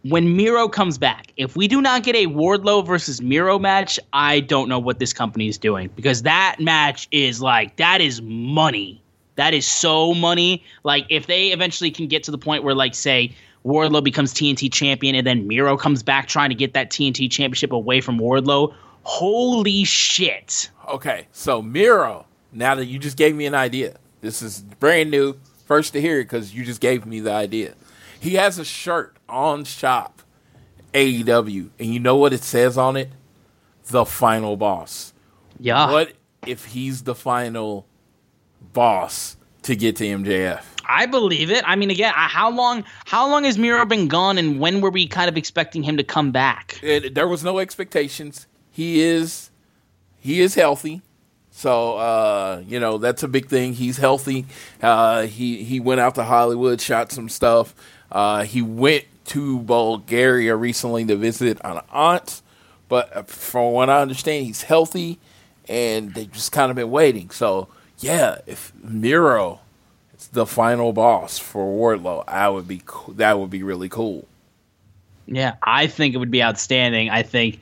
when 0.03 0.35
Miro 0.37 0.67
comes 0.67 0.97
back, 0.97 1.33
if 1.37 1.55
we 1.55 1.67
do 1.67 1.81
not 1.81 2.03
get 2.03 2.15
a 2.15 2.27
Wardlow 2.27 2.85
versus 2.85 3.21
Miro 3.21 3.59
match, 3.59 3.99
I 4.13 4.39
don't 4.41 4.69
know 4.69 4.79
what 4.79 4.99
this 4.99 5.13
company 5.13 5.47
is 5.47 5.57
doing 5.57 5.89
because 5.95 6.21
that 6.23 6.57
match 6.59 7.07
is 7.11 7.41
like 7.41 7.75
that 7.77 8.01
is 8.01 8.21
money. 8.21 9.01
That 9.35 9.53
is 9.53 9.67
so 9.67 10.13
money. 10.13 10.63
Like 10.83 11.05
if 11.09 11.27
they 11.27 11.49
eventually 11.49 11.91
can 11.91 12.07
get 12.07 12.23
to 12.23 12.31
the 12.31 12.37
point 12.37 12.63
where 12.63 12.73
like 12.75 12.95
say 12.95 13.35
Wardlow 13.65 14.03
becomes 14.03 14.33
TNT 14.33 14.71
champion 14.71 15.15
and 15.15 15.25
then 15.25 15.47
Miro 15.47 15.77
comes 15.77 16.03
back 16.03 16.27
trying 16.27 16.49
to 16.49 16.55
get 16.55 16.73
that 16.73 16.89
TNT 16.89 17.29
championship 17.29 17.71
away 17.71 18.01
from 18.01 18.19
Wardlow, 18.19 18.73
holy 19.03 19.83
shit. 19.83 20.69
Okay, 20.87 21.27
so 21.31 21.61
Miro, 21.61 22.25
now 22.51 22.75
that 22.75 22.85
you 22.85 22.99
just 22.99 23.17
gave 23.17 23.35
me 23.35 23.45
an 23.45 23.55
idea. 23.55 23.97
This 24.21 24.41
is 24.41 24.61
brand 24.61 25.11
new, 25.11 25.37
first 25.65 25.93
to 25.93 26.01
hear 26.01 26.19
it 26.19 26.29
cuz 26.29 26.53
you 26.53 26.63
just 26.63 26.81
gave 26.81 27.05
me 27.05 27.19
the 27.19 27.31
idea. 27.31 27.75
He 28.19 28.35
has 28.35 28.57
a 28.57 28.65
shirt 28.65 29.17
on 29.29 29.63
shop 29.63 30.21
AEW, 30.93 31.69
and 31.79 31.93
you 31.93 31.99
know 31.99 32.15
what 32.15 32.33
it 32.33 32.43
says 32.43 32.77
on 32.77 32.95
it? 32.97 33.11
The 33.85 34.05
final 34.05 34.57
boss. 34.57 35.13
Yeah. 35.59 35.91
What 35.91 36.13
if 36.45 36.65
he's 36.65 37.03
the 37.03 37.15
final 37.15 37.85
boss 38.73 39.37
to 39.63 39.75
get 39.75 39.95
to 39.97 40.05
MJF? 40.05 40.63
I 40.87 41.05
believe 41.05 41.51
it. 41.51 41.63
I 41.67 41.75
mean, 41.75 41.89
again, 41.89 42.13
how 42.15 42.49
long? 42.49 42.83
How 43.05 43.29
long 43.29 43.43
has 43.43 43.57
Miro 43.57 43.85
been 43.85 44.07
gone, 44.07 44.37
and 44.37 44.59
when 44.59 44.81
were 44.81 44.89
we 44.89 45.07
kind 45.07 45.29
of 45.29 45.37
expecting 45.37 45.83
him 45.83 45.97
to 45.97 46.03
come 46.03 46.31
back? 46.31 46.79
It, 46.81 47.13
there 47.13 47.27
was 47.27 47.43
no 47.43 47.59
expectations. 47.59 48.47
He 48.71 49.01
is, 49.01 49.49
he 50.19 50.41
is 50.41 50.55
healthy. 50.55 51.01
So 51.51 51.97
uh, 51.97 52.61
you 52.67 52.79
know 52.79 52.99
that's 52.99 53.23
a 53.23 53.27
big 53.27 53.47
thing. 53.47 53.73
He's 53.73 53.97
healthy. 53.97 54.45
Uh, 54.81 55.23
he 55.23 55.63
he 55.63 55.79
went 55.79 55.99
out 55.99 56.13
to 56.15 56.23
Hollywood, 56.23 56.79
shot 56.79 57.11
some 57.11 57.29
stuff. 57.29 57.73
Uh, 58.11 58.43
he 58.43 58.61
went 58.61 59.05
to 59.25 59.59
Bulgaria 59.59 60.55
recently 60.55 61.03
to 61.05 61.15
visit 61.15 61.57
an 61.63 61.81
aunt, 61.91 62.43
but 62.87 63.15
uh, 63.15 63.23
from 63.23 63.73
what 63.73 63.89
I 63.89 64.01
understand, 64.01 64.45
he's 64.45 64.61
healthy, 64.61 65.17
and 65.67 66.13
they've 66.13 66.31
just 66.31 66.51
kind 66.51 66.69
of 66.69 66.75
been 66.75 66.91
waiting. 66.91 67.31
So 67.31 67.69
yeah, 67.97 68.37
if 68.45 68.71
Miro 68.83 69.59
the 70.25 70.45
final 70.45 70.93
boss 70.93 71.37
for 71.37 71.65
Wardlow. 71.65 72.23
I 72.27 72.49
would 72.49 72.67
be 72.67 72.81
that 73.09 73.39
would 73.39 73.49
be 73.49 73.63
really 73.63 73.89
cool. 73.89 74.27
Yeah, 75.27 75.55
I 75.63 75.87
think 75.87 76.15
it 76.15 76.17
would 76.17 76.31
be 76.31 76.43
outstanding. 76.43 77.09
I 77.09 77.23
think 77.23 77.59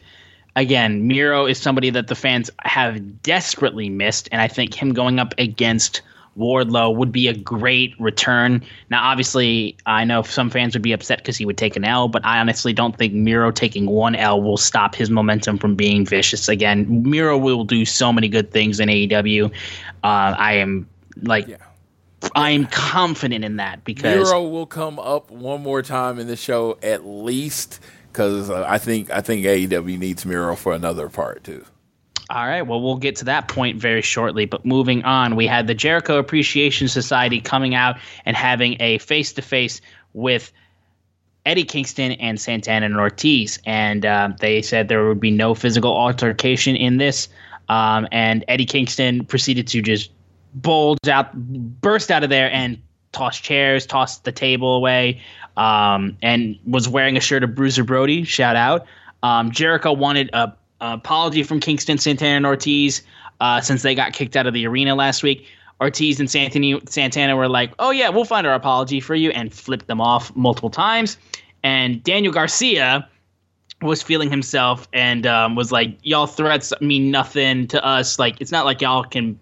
again, 0.56 1.08
Miro 1.08 1.46
is 1.46 1.60
somebody 1.60 1.90
that 1.92 2.08
the 2.08 2.16
fans 2.16 2.50
have 2.60 3.22
desperately 3.24 3.90
missed, 3.90 4.30
and 4.32 4.42
I 4.42 4.48
think 4.48 4.74
him 4.74 4.94
going 4.94 5.20
up 5.20 5.34
against 5.38 6.02
Wardlow 6.38 6.96
would 6.96 7.12
be 7.12 7.28
a 7.28 7.34
great 7.34 7.96
return. 8.00 8.62
Now, 8.90 9.04
obviously, 9.04 9.78
I 9.86 10.04
know 10.04 10.22
some 10.24 10.50
fans 10.50 10.76
would 10.76 10.82
be 10.82 10.92
upset 10.92 11.20
because 11.20 11.38
he 11.38 11.46
would 11.46 11.58
take 11.58 11.76
an 11.76 11.86
L, 11.86 12.08
but 12.08 12.26
I 12.26 12.40
honestly 12.40 12.74
don't 12.74 12.96
think 12.98 13.14
Miro 13.14 13.52
taking 13.52 13.86
one 13.86 14.16
L 14.16 14.42
will 14.42 14.58
stop 14.58 14.96
his 14.96 15.10
momentum 15.10 15.58
from 15.58 15.76
being 15.76 16.06
vicious 16.06 16.50
again. 16.50 17.04
Miro 17.04 17.38
will 17.38 17.64
do 17.64 17.86
so 17.86 18.12
many 18.12 18.28
good 18.28 18.52
things 18.52 18.80
in 18.80 18.90
AEW. 18.90 19.46
Uh, 19.46 19.50
I 20.04 20.54
am 20.54 20.88
like. 21.22 21.48
Yeah. 21.48 21.58
I 22.34 22.52
am 22.52 22.66
confident 22.68 23.46
in 23.46 23.58
that 23.58 23.84
because 23.84 24.30
Miro 24.30 24.48
will 24.48 24.66
come 24.66 25.00
up 25.00 25.32
one 25.32 25.62
more 25.62 25.82
time 25.82 26.20
in 26.20 26.28
the 26.28 26.36
show 26.36 26.78
at 26.82 27.06
least 27.06 27.80
because 28.12 28.50
uh, 28.50 28.66
I 28.68 28.78
think 28.78 29.12
I 29.12 29.22
think 29.22 29.46
AEW 29.46 30.00
needs 30.00 30.26
Miro 30.26 30.56
for 30.56 30.74
another 30.74 31.10
part 31.10 31.44
too. 31.44 31.66
All 32.30 32.46
right. 32.46 32.64
Well, 32.64 32.82
we'll 32.82 32.98
get 32.98 33.18
to 33.18 33.26
that 33.26 33.48
point 33.48 33.78
very 33.80 34.02
shortly. 34.02 34.46
But 34.46 34.66
moving 34.66 35.04
on, 35.04 35.36
we 35.36 35.46
had 35.46 35.68
the 35.68 35.76
Jericho 35.76 36.18
Appreciation 36.18 36.88
Society 36.88 37.40
coming 37.40 37.76
out 37.76 37.98
and 38.26 38.36
having 38.36 38.78
a 38.80 38.98
face 38.98 39.34
to 39.34 39.42
face 39.44 39.80
with 40.14 40.52
Eddie 41.46 41.66
Kingston 41.66 42.14
and 42.14 42.40
Santana 42.40 42.88
and 42.88 42.98
Ortiz. 42.98 43.60
And 43.66 44.06
uh, 44.06 44.30
they 44.40 44.64
said 44.64 44.88
there 44.88 45.08
would 45.08 45.20
be 45.20 45.30
no 45.30 45.54
physical 45.54 45.96
altercation 45.96 46.76
in 46.76 46.98
this. 46.98 47.30
Um, 47.70 48.08
and 48.12 48.44
Eddie 48.48 48.66
Kingston 48.66 49.26
proceeded 49.26 49.68
to 49.68 49.82
just 49.82 50.10
bulge 50.56 51.08
out, 51.08 51.34
burst 51.36 52.12
out 52.12 52.24
of 52.24 52.30
there, 52.30 52.52
and 52.52 52.78
toss 53.12 53.40
chairs, 53.40 53.86
toss 53.86 54.20
the 54.20 54.32
table 54.32 54.76
away, 54.76 55.22
um, 55.58 56.18
and 56.22 56.58
was 56.66 56.90
wearing 56.90 57.18
a 57.18 57.22
shirt 57.22 57.44
of 57.44 57.56
Bruiser 57.56 57.84
Brody. 57.84 58.24
Shout 58.24 58.56
out. 58.56 58.86
Um, 59.24 59.52
Jericho 59.52 59.94
wanted 59.94 60.30
a 60.34 60.38
uh, 60.38 60.54
apology 60.82 61.42
from 61.44 61.60
Kingston, 61.60 61.98
Santana, 61.98 62.36
and 62.36 62.46
Ortiz 62.46 63.02
uh, 63.40 63.62
since 63.62 63.82
they 63.82 63.96
got 63.96 64.14
kicked 64.14 64.36
out 64.36 64.46
of 64.46 64.54
the 64.54 64.68
arena 64.68 64.96
last 64.96 65.24
week. 65.24 65.48
Ortiz 65.82 66.20
and 66.20 66.30
Santana, 66.30 66.80
Santana 66.88 67.36
were 67.36 67.50
like, 67.50 67.74
"Oh 67.80 67.92
yeah, 67.92 68.10
we'll 68.10 68.26
find 68.26 68.46
our 68.48 68.54
apology 68.54 69.00
for 69.00 69.16
you," 69.16 69.32
and 69.32 69.54
flipped 69.54 69.88
them 69.88 70.00
off 70.00 70.36
multiple 70.36 70.70
times. 70.70 71.18
And 71.64 72.04
Daniel 72.04 72.32
Garcia 72.32 73.08
was 73.82 74.02
feeling 74.02 74.30
himself 74.30 74.88
and 74.94 75.26
um, 75.28 75.56
was 75.56 75.72
like, 75.72 75.98
"Y'all 76.04 76.28
threats 76.28 76.72
mean 76.80 77.12
nothing 77.12 77.68
to 77.68 77.84
us. 77.86 78.20
Like 78.20 78.40
it's 78.40 78.52
not 78.52 78.66
like 78.66 78.82
y'all 78.82 79.04
can 79.04 79.38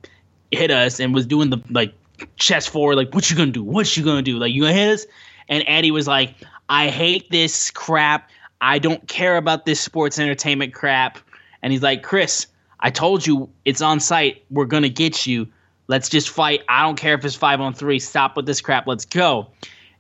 hit 0.56 0.72
us." 0.72 1.00
And 1.00 1.14
was 1.14 1.26
doing 1.26 1.50
the 1.50 1.62
like 1.70 1.94
chest 2.38 2.70
forward, 2.70 2.96
like, 2.96 3.14
"What 3.14 3.30
you 3.30 3.36
gonna 3.36 3.52
do? 3.52 3.64
What 3.64 3.96
you 3.98 4.04
gonna 4.04 4.22
do? 4.22 4.38
Like 4.38 4.54
you 4.54 4.62
gonna 4.62 4.74
hit 4.74 4.94
us?" 4.94 5.06
And 5.50 5.64
Eddie 5.68 5.92
was 5.92 6.08
like, 6.08 6.36
"I 6.70 6.90
hate 6.90 7.30
this 7.30 7.72
crap. 7.72 8.30
I 8.64 8.80
don't 8.80 9.06
care 9.10 9.36
about 9.36 9.66
this 9.66 9.82
sports 9.82 10.18
entertainment 10.18 10.74
crap. 10.74 11.20
And 11.62 11.74
he's 11.74 11.84
like, 11.84 12.02
Chris, 12.02 12.48
I 12.80 12.92
told 12.92 13.28
you 13.28 13.50
it's 13.66 13.82
on 13.82 14.00
site. 14.00 14.46
We're 14.50 14.66
to 14.66 14.90
get 14.90 15.28
you. 15.28 15.50
Let's 15.88 16.08
just 16.08 16.30
fight. 16.30 16.62
I 16.70 16.82
don't 16.84 16.96
care 16.96 17.14
if 17.14 17.26
it's 17.26 17.36
five 17.36 17.60
on 17.60 17.74
three. 17.74 18.00
Stop 18.00 18.38
with 18.38 18.46
this 18.46 18.62
crap. 18.62 18.88
Let's 18.88 19.04
go. 19.04 19.48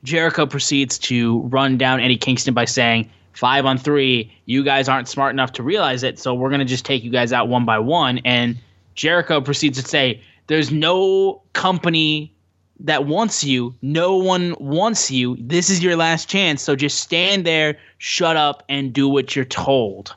Jericho 0.05 0.45
proceeds 0.45 0.97
to 0.99 1.41
run 1.41 1.77
down 1.77 1.99
Eddie 1.99 2.17
Kingston 2.17 2.53
by 2.53 2.65
saying, 2.65 3.09
Five 3.33 3.65
on 3.65 3.79
three, 3.79 4.31
you 4.45 4.63
guys 4.63 4.87
aren't 4.87 5.09
smart 5.09 5.33
enough 5.33 5.53
to 5.53 5.63
realize 5.63 6.03
it, 6.03 6.19
so 6.19 6.35
we're 6.35 6.49
going 6.49 6.59
to 6.59 6.65
just 6.65 6.85
take 6.85 7.03
you 7.03 7.09
guys 7.09 7.33
out 7.33 7.49
one 7.49 7.65
by 7.65 7.79
one. 7.79 8.19
And 8.19 8.59
Jericho 8.93 9.41
proceeds 9.41 9.81
to 9.81 9.87
say, 9.87 10.21
There's 10.47 10.71
no 10.71 11.41
company 11.53 12.33
that 12.79 13.05
wants 13.05 13.43
you. 13.43 13.73
No 13.81 14.17
one 14.17 14.55
wants 14.59 15.09
you. 15.09 15.37
This 15.39 15.69
is 15.69 15.83
your 15.83 15.95
last 15.95 16.27
chance. 16.27 16.61
So 16.61 16.75
just 16.75 16.99
stand 16.99 17.45
there, 17.45 17.77
shut 17.97 18.35
up, 18.35 18.63
and 18.67 18.91
do 18.91 19.07
what 19.07 19.35
you're 19.35 19.45
told. 19.45 20.15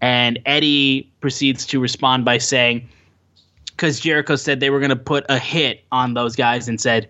And 0.00 0.38
Eddie 0.46 1.10
proceeds 1.20 1.66
to 1.66 1.80
respond 1.80 2.24
by 2.24 2.38
saying, 2.38 2.88
because 3.66 3.98
Jericho 3.98 4.36
said 4.36 4.60
they 4.60 4.70
were 4.70 4.78
going 4.78 4.90
to 4.90 4.96
put 4.96 5.24
a 5.28 5.38
hit 5.38 5.84
on 5.90 6.14
those 6.14 6.36
guys 6.36 6.68
and 6.68 6.80
said, 6.80 7.08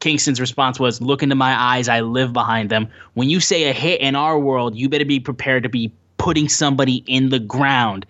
Kingston's 0.00 0.40
response 0.40 0.78
was, 0.78 1.00
Look 1.00 1.22
into 1.22 1.34
my 1.34 1.54
eyes. 1.54 1.88
I 1.88 2.00
live 2.00 2.32
behind 2.32 2.70
them. 2.70 2.88
When 3.14 3.30
you 3.30 3.40
say 3.40 3.68
a 3.68 3.72
hit 3.72 4.00
in 4.00 4.14
our 4.14 4.38
world, 4.38 4.76
you 4.76 4.88
better 4.88 5.04
be 5.04 5.18
prepared 5.18 5.62
to 5.62 5.68
be 5.68 5.90
putting 6.18 6.48
somebody 6.48 7.02
in 7.06 7.30
the 7.30 7.38
ground. 7.38 8.06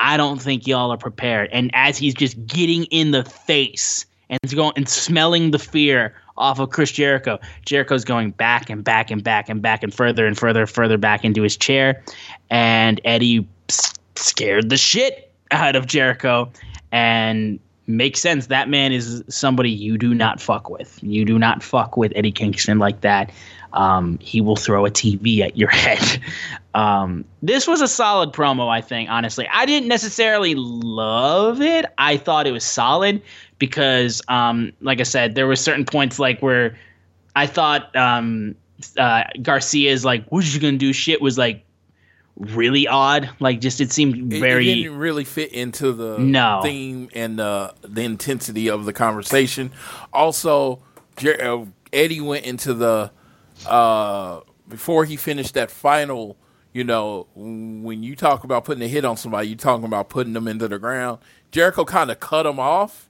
I 0.00 0.16
don't 0.16 0.40
think 0.40 0.66
y'all 0.66 0.90
are 0.90 0.98
prepared. 0.98 1.50
And 1.52 1.70
as 1.74 1.96
he's 1.96 2.14
just 2.14 2.46
getting 2.46 2.84
in 2.84 3.10
the 3.10 3.24
face, 3.24 4.06
and 4.30 4.54
going 4.54 4.72
and 4.76 4.88
smelling 4.88 5.50
the 5.50 5.58
fear 5.58 6.14
off 6.36 6.58
of 6.58 6.70
Chris 6.70 6.90
Jericho. 6.92 7.38
Jericho's 7.64 8.04
going 8.04 8.30
back 8.32 8.70
and 8.70 8.82
back 8.82 9.10
and 9.10 9.22
back 9.22 9.48
and 9.48 9.62
back 9.62 9.82
and 9.82 9.94
further 9.94 10.26
and 10.26 10.36
further 10.36 10.66
further 10.66 10.98
back 10.98 11.24
into 11.24 11.42
his 11.42 11.56
chair, 11.56 12.02
and 12.50 13.00
Eddie 13.04 13.46
scared 14.16 14.70
the 14.70 14.76
shit 14.76 15.30
out 15.50 15.76
of 15.76 15.86
Jericho, 15.86 16.50
and 16.90 17.60
makes 17.86 18.20
sense. 18.20 18.46
That 18.46 18.68
man 18.68 18.92
is 18.92 19.22
somebody 19.28 19.70
you 19.70 19.98
do 19.98 20.14
not 20.14 20.40
fuck 20.40 20.68
with. 20.70 20.98
You 21.02 21.24
do 21.24 21.38
not 21.38 21.62
fuck 21.62 21.96
with 21.96 22.12
Eddie 22.16 22.32
Kingston 22.32 22.78
like 22.78 23.02
that. 23.02 23.30
Um, 23.74 24.18
he 24.20 24.40
will 24.40 24.56
throw 24.56 24.86
a 24.86 24.90
TV 24.90 25.40
at 25.40 25.56
your 25.56 25.68
head. 25.70 26.20
Um, 26.74 27.24
this 27.42 27.66
was 27.66 27.80
a 27.80 27.88
solid 27.88 28.32
promo, 28.32 28.68
I 28.68 28.80
think. 28.80 29.10
Honestly, 29.10 29.46
I 29.52 29.66
didn't 29.66 29.88
necessarily 29.88 30.54
love 30.56 31.60
it. 31.60 31.84
I 31.98 32.16
thought 32.16 32.46
it 32.46 32.52
was 32.52 32.64
solid 32.64 33.20
because, 33.58 34.22
um, 34.28 34.72
like 34.80 35.00
I 35.00 35.04
said, 35.04 35.34
there 35.34 35.46
were 35.46 35.56
certain 35.56 35.84
points 35.84 36.18
like 36.18 36.40
where 36.40 36.76
I 37.36 37.46
thought 37.46 37.94
um, 37.94 38.54
uh, 38.96 39.24
Garcia's 39.42 40.04
like, 40.04 40.26
"What 40.28 40.52
you 40.52 40.60
gonna 40.60 40.78
do?" 40.78 40.92
Shit 40.92 41.20
was 41.20 41.36
like 41.36 41.64
really 42.36 42.86
odd. 42.86 43.30
Like, 43.40 43.60
just 43.60 43.80
it 43.80 43.92
seemed 43.92 44.32
very 44.32 44.70
it, 44.70 44.74
didn't 44.74 44.98
really 44.98 45.24
fit 45.24 45.52
into 45.52 45.92
the 45.92 46.18
no. 46.18 46.60
theme 46.62 47.08
and 47.14 47.40
uh, 47.40 47.72
the 47.82 48.02
intensity 48.02 48.68
of 48.68 48.84
the 48.84 48.92
conversation. 48.92 49.72
Also, 50.12 50.80
Jer- 51.16 51.42
uh, 51.42 51.66
Eddie 51.92 52.20
went 52.20 52.44
into 52.44 52.74
the 52.74 53.10
uh, 53.66 54.40
before 54.68 55.04
he 55.04 55.16
finished 55.16 55.54
that 55.54 55.70
final. 55.70 56.36
You 56.72 56.82
know, 56.82 57.28
when 57.36 58.02
you 58.02 58.16
talk 58.16 58.42
about 58.42 58.64
putting 58.64 58.82
a 58.82 58.88
hit 58.88 59.04
on 59.04 59.16
somebody, 59.16 59.46
you're 59.46 59.56
talking 59.56 59.84
about 59.84 60.08
putting 60.08 60.32
them 60.32 60.48
into 60.48 60.66
the 60.66 60.78
ground. 60.80 61.20
Jericho 61.52 61.84
kind 61.84 62.10
of 62.10 62.18
cut 62.18 62.46
him 62.46 62.58
off 62.58 63.08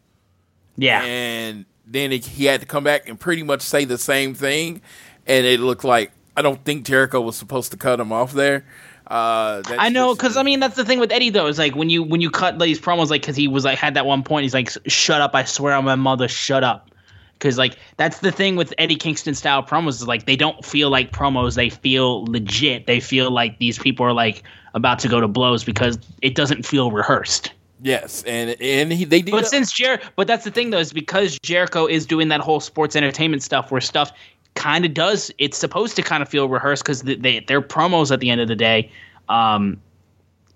yeah. 0.76 1.02
And 1.02 1.64
then 1.86 2.12
it, 2.12 2.24
he 2.24 2.44
had 2.46 2.60
to 2.60 2.66
come 2.66 2.84
back 2.84 3.08
and 3.08 3.18
pretty 3.18 3.42
much 3.42 3.62
say 3.62 3.84
the 3.84 3.98
same 3.98 4.34
thing. 4.34 4.82
And 5.26 5.46
it 5.46 5.60
looked 5.60 5.84
like, 5.84 6.12
I 6.36 6.42
don't 6.42 6.62
think 6.64 6.84
Jericho 6.84 7.20
was 7.20 7.36
supposed 7.36 7.70
to 7.72 7.76
cut 7.76 8.00
him 8.00 8.12
off 8.12 8.32
there. 8.32 8.66
Uh, 9.06 9.62
I 9.68 9.90
know, 9.90 10.14
because 10.14 10.38
I 10.38 10.42
mean 10.42 10.60
that's 10.60 10.76
the 10.76 10.84
thing 10.84 10.98
with 10.98 11.12
Eddie 11.12 11.28
though 11.28 11.46
is 11.46 11.58
like 11.58 11.76
when 11.76 11.90
you 11.90 12.02
when 12.02 12.22
you 12.22 12.30
cut 12.30 12.58
these 12.58 12.80
promos 12.80 13.10
like 13.10 13.20
because 13.20 13.36
he 13.36 13.48
was 13.48 13.62
like 13.62 13.76
had 13.76 13.94
that 13.94 14.06
one 14.06 14.22
point 14.22 14.44
he's 14.44 14.54
like 14.54 14.70
shut 14.86 15.20
up 15.20 15.34
I 15.34 15.44
swear 15.44 15.74
on 15.74 15.84
my 15.84 15.94
mother 15.94 16.26
shut 16.26 16.64
up 16.64 16.90
because 17.38 17.58
like 17.58 17.76
that's 17.96 18.20
the 18.20 18.32
thing 18.32 18.56
with 18.56 18.72
Eddie 18.78 18.96
Kingston 18.96 19.34
style 19.34 19.62
promos 19.62 19.90
is 19.90 20.06
like 20.06 20.26
they 20.26 20.36
don't 20.36 20.64
feel 20.64 20.90
like 20.90 21.12
promos 21.12 21.56
they 21.56 21.68
feel 21.68 22.24
legit 22.24 22.86
they 22.86 23.00
feel 23.00 23.30
like 23.30 23.58
these 23.58 23.78
people 23.78 24.06
are 24.06 24.12
like 24.12 24.42
about 24.74 24.98
to 25.00 25.08
go 25.08 25.20
to 25.20 25.28
blows 25.28 25.64
because 25.64 25.98
it 26.20 26.34
doesn't 26.34 26.66
feel 26.66 26.90
rehearsed. 26.90 27.52
Yes, 27.82 28.22
and 28.24 28.56
and 28.60 28.92
he, 28.92 29.04
they 29.04 29.22
did. 29.22 29.32
But 29.32 29.46
since 29.46 29.72
Jer, 29.72 30.00
but 30.16 30.26
that's 30.26 30.44
the 30.44 30.50
thing 30.50 30.70
though, 30.70 30.78
is 30.78 30.92
because 30.92 31.38
Jericho 31.40 31.86
is 31.86 32.06
doing 32.06 32.28
that 32.28 32.40
whole 32.40 32.60
sports 32.60 32.96
entertainment 32.96 33.42
stuff 33.42 33.70
where 33.70 33.80
stuff 33.80 34.12
kind 34.54 34.84
of 34.84 34.94
does. 34.94 35.30
It's 35.38 35.58
supposed 35.58 35.96
to 35.96 36.02
kind 36.02 36.22
of 36.22 36.28
feel 36.28 36.48
rehearsed 36.48 36.82
because 36.82 37.02
they, 37.02 37.16
they 37.16 37.40
they're 37.40 37.60
promos 37.60 38.10
at 38.10 38.20
the 38.20 38.30
end 38.30 38.40
of 38.40 38.48
the 38.48 38.56
day. 38.56 38.90
Um, 39.28 39.80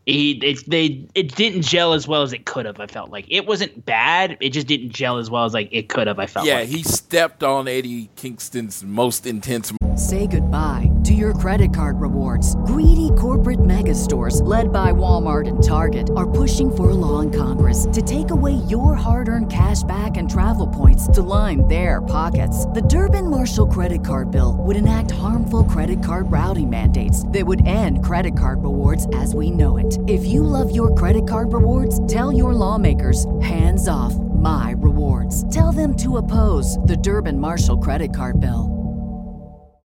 he 0.09 0.33
it, 0.43 0.65
they 0.67 1.07
it 1.15 1.35
didn't 1.35 1.63
gel 1.63 1.93
as 1.93 2.09
well 2.09 2.23
as 2.23 2.33
it 2.33 2.47
could 2.47 2.67
have. 2.67 2.81
I 2.81 2.87
felt 2.87 3.11
like 3.11 3.27
it 3.29 3.47
wasn't 3.47 3.85
bad. 3.85 4.37
It 4.41 4.51
just 4.51 4.67
didn't 4.67 4.91
gel 4.91 5.19
as 5.19 5.31
well 5.31 5.45
as 5.45 5.53
like 5.53 5.69
it 5.71 5.89
could 5.89 6.07
have. 6.07 6.19
I 6.19 6.27
felt. 6.27 6.47
Yeah, 6.47 6.61
like. 6.61 6.69
he 6.69 6.83
stepped 6.83 7.43
on 7.43 7.69
Eddie 7.69 8.11
Kingston's 8.17 8.83
most 8.83 9.27
intense 9.27 9.73
Say 9.99 10.29
goodbye 10.29 10.93
to 11.03 11.13
your 11.13 11.35
credit 11.35 11.75
card 11.75 12.01
rewards. 12.01 12.55
Greedy 12.67 13.11
corporate 13.19 13.65
mega 13.65 13.97
stores, 13.97 14.41
led 14.43 14.73
by 14.73 14.93
Walmart 14.93 15.49
and 15.49 15.61
Target, 15.61 16.09
are 16.15 16.31
pushing 16.31 16.71
for 16.71 16.91
a 16.91 16.95
law 16.95 17.19
in 17.19 17.33
Congress 17.33 17.89
to 17.93 18.01
take 18.01 18.31
away 18.31 18.53
your 18.69 18.95
hard 18.95 19.29
earned 19.29 19.51
cash 19.51 19.83
back 19.83 20.17
and 20.17 20.31
travel 20.31 20.69
points 20.69 21.09
to 21.09 21.21
line 21.21 21.67
their 21.67 22.01
pockets. 22.01 22.65
The 22.67 22.83
Durbin 22.83 23.29
Marshall 23.29 23.67
credit 23.67 24.05
card 24.05 24.31
bill 24.31 24.59
would 24.61 24.77
enact 24.77 25.11
harmful 25.11 25.65
credit 25.65 26.01
card 26.01 26.31
routing 26.31 26.71
mandates 26.71 27.27
that 27.29 27.45
would 27.45 27.67
end 27.67 28.05
credit 28.05 28.39
card 28.39 28.63
rewards 28.63 29.09
as 29.15 29.35
we 29.35 29.51
know 29.51 29.79
it. 29.79 29.98
If 30.07 30.25
you 30.27 30.43
love 30.43 30.75
your 30.75 30.95
credit 30.95 31.27
card 31.27 31.53
rewards, 31.53 32.07
tell 32.07 32.31
your 32.31 32.53
lawmakers 32.53 33.25
hands 33.41 33.89
off 33.89 34.15
my 34.15 34.75
rewards. 34.79 35.53
Tell 35.53 35.73
them 35.73 35.97
to 35.97 36.19
oppose 36.19 36.77
the 36.85 36.97
Durbin 36.97 37.39
Marshall 37.39 37.79
credit 37.79 38.15
card 38.15 38.39
bill 38.41 38.75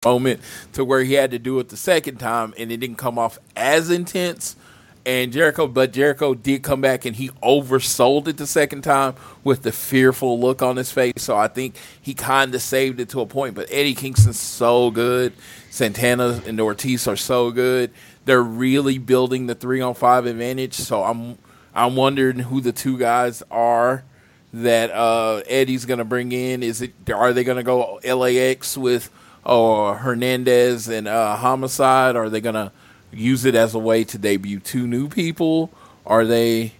moment 0.04 0.40
to 0.72 0.84
where 0.84 1.04
he 1.04 1.12
had 1.12 1.30
to 1.30 1.38
do 1.38 1.60
it 1.60 1.68
the 1.68 1.76
second 1.76 2.16
time 2.16 2.52
and 2.58 2.72
it 2.72 2.78
didn't 2.78 2.96
come 2.96 3.20
off 3.20 3.38
as 3.54 3.88
intense 3.88 4.56
and 5.04 5.32
Jericho, 5.32 5.66
but 5.66 5.92
Jericho 5.92 6.34
did 6.34 6.62
come 6.62 6.80
back 6.80 7.04
and 7.04 7.16
he 7.16 7.30
oversold 7.42 8.28
it 8.28 8.36
the 8.36 8.46
second 8.46 8.82
time 8.82 9.14
with 9.42 9.62
the 9.62 9.72
fearful 9.72 10.38
look 10.38 10.62
on 10.62 10.76
his 10.76 10.92
face. 10.92 11.14
So 11.16 11.36
I 11.36 11.48
think 11.48 11.76
he 12.00 12.14
kind 12.14 12.54
of 12.54 12.62
saved 12.62 13.00
it 13.00 13.08
to 13.10 13.20
a 13.20 13.26
point. 13.26 13.54
But 13.54 13.68
Eddie 13.70 13.94
Kingston's 13.94 14.38
so 14.38 14.90
good. 14.90 15.32
Santana 15.70 16.40
and 16.46 16.60
Ortiz 16.60 17.08
are 17.08 17.16
so 17.16 17.50
good. 17.50 17.90
They're 18.24 18.42
really 18.42 18.98
building 18.98 19.46
the 19.46 19.54
three 19.54 19.80
on 19.80 19.94
five 19.94 20.26
advantage. 20.26 20.74
So 20.74 21.02
I'm 21.02 21.38
I'm 21.74 21.96
wondering 21.96 22.40
who 22.40 22.60
the 22.60 22.72
two 22.72 22.98
guys 22.98 23.42
are 23.50 24.04
that 24.52 24.90
uh, 24.90 25.42
Eddie's 25.46 25.86
going 25.86 25.98
to 25.98 26.04
bring 26.04 26.32
in. 26.32 26.62
Is 26.62 26.82
it 26.82 26.92
are 27.10 27.32
they 27.32 27.44
going 27.44 27.56
to 27.56 27.62
go 27.62 28.00
LAX 28.04 28.76
with 28.76 29.10
or 29.44 29.96
Hernandez 29.96 30.88
and 30.88 31.08
uh, 31.08 31.36
Homicide? 31.36 32.16
Are 32.16 32.28
they 32.28 32.40
going 32.40 32.54
to 32.54 32.72
use 33.12 33.44
it 33.44 33.54
as 33.54 33.74
a 33.74 33.78
way 33.78 34.04
to 34.04 34.18
debut 34.18 34.60
two 34.60 34.86
new 34.86 35.08
people? 35.08 35.70
Are 36.06 36.24
they 36.24 36.72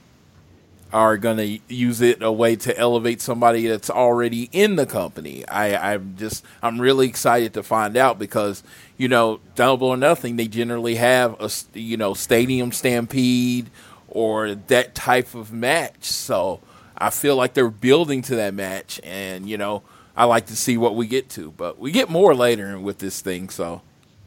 are 0.92 1.16
going 1.16 1.38
to 1.38 1.74
use 1.74 2.02
it 2.02 2.22
a 2.22 2.30
way 2.30 2.54
to 2.54 2.76
elevate 2.76 3.20
somebody 3.20 3.66
that's 3.66 3.88
already 3.88 4.50
in 4.52 4.76
the 4.76 4.84
company? 4.84 5.46
I, 5.48 5.94
I'm 5.94 6.16
just 6.18 6.44
I'm 6.62 6.80
really 6.80 7.08
excited 7.08 7.54
to 7.54 7.62
find 7.62 7.96
out 7.96 8.18
because 8.18 8.62
you 9.02 9.08
know 9.08 9.40
Double 9.56 9.88
or 9.88 9.96
Nothing 9.96 10.36
they 10.36 10.46
generally 10.46 10.94
have 10.94 11.34
a 11.40 11.50
you 11.78 11.96
know 11.96 12.14
stadium 12.14 12.70
stampede 12.70 13.68
or 14.08 14.54
that 14.54 14.94
type 14.94 15.34
of 15.34 15.52
match. 15.52 16.04
So 16.04 16.60
I 16.96 17.10
feel 17.10 17.34
like 17.34 17.54
they're 17.54 17.68
building 17.70 18.22
to 18.22 18.36
that 18.36 18.54
match, 18.54 19.00
and 19.02 19.48
you 19.48 19.58
know 19.58 19.82
I 20.16 20.26
like 20.26 20.46
to 20.46 20.56
see 20.56 20.76
what 20.76 20.94
we 20.94 21.06
get 21.06 21.28
to, 21.30 21.50
but 21.50 21.78
we 21.78 21.90
get 21.90 22.08
more 22.08 22.34
later 22.34 22.78
with 22.78 22.98
this 22.98 23.20
thing. 23.20 23.48
So 23.48 23.82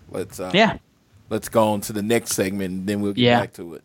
let's 0.10 0.40
uh, 0.40 0.52
yeah 0.54 0.78
let's 1.30 1.48
go 1.50 1.70
on 1.70 1.82
to 1.82 1.94
the 1.94 2.04
next 2.04 2.32
segment 2.34 2.72
and 2.72 2.88
then 2.88 3.02
we'll 3.02 3.14
get 3.14 3.22
Yeah. 3.24 3.40
back 3.40 3.54
to 3.54 3.76
it. 3.76 3.84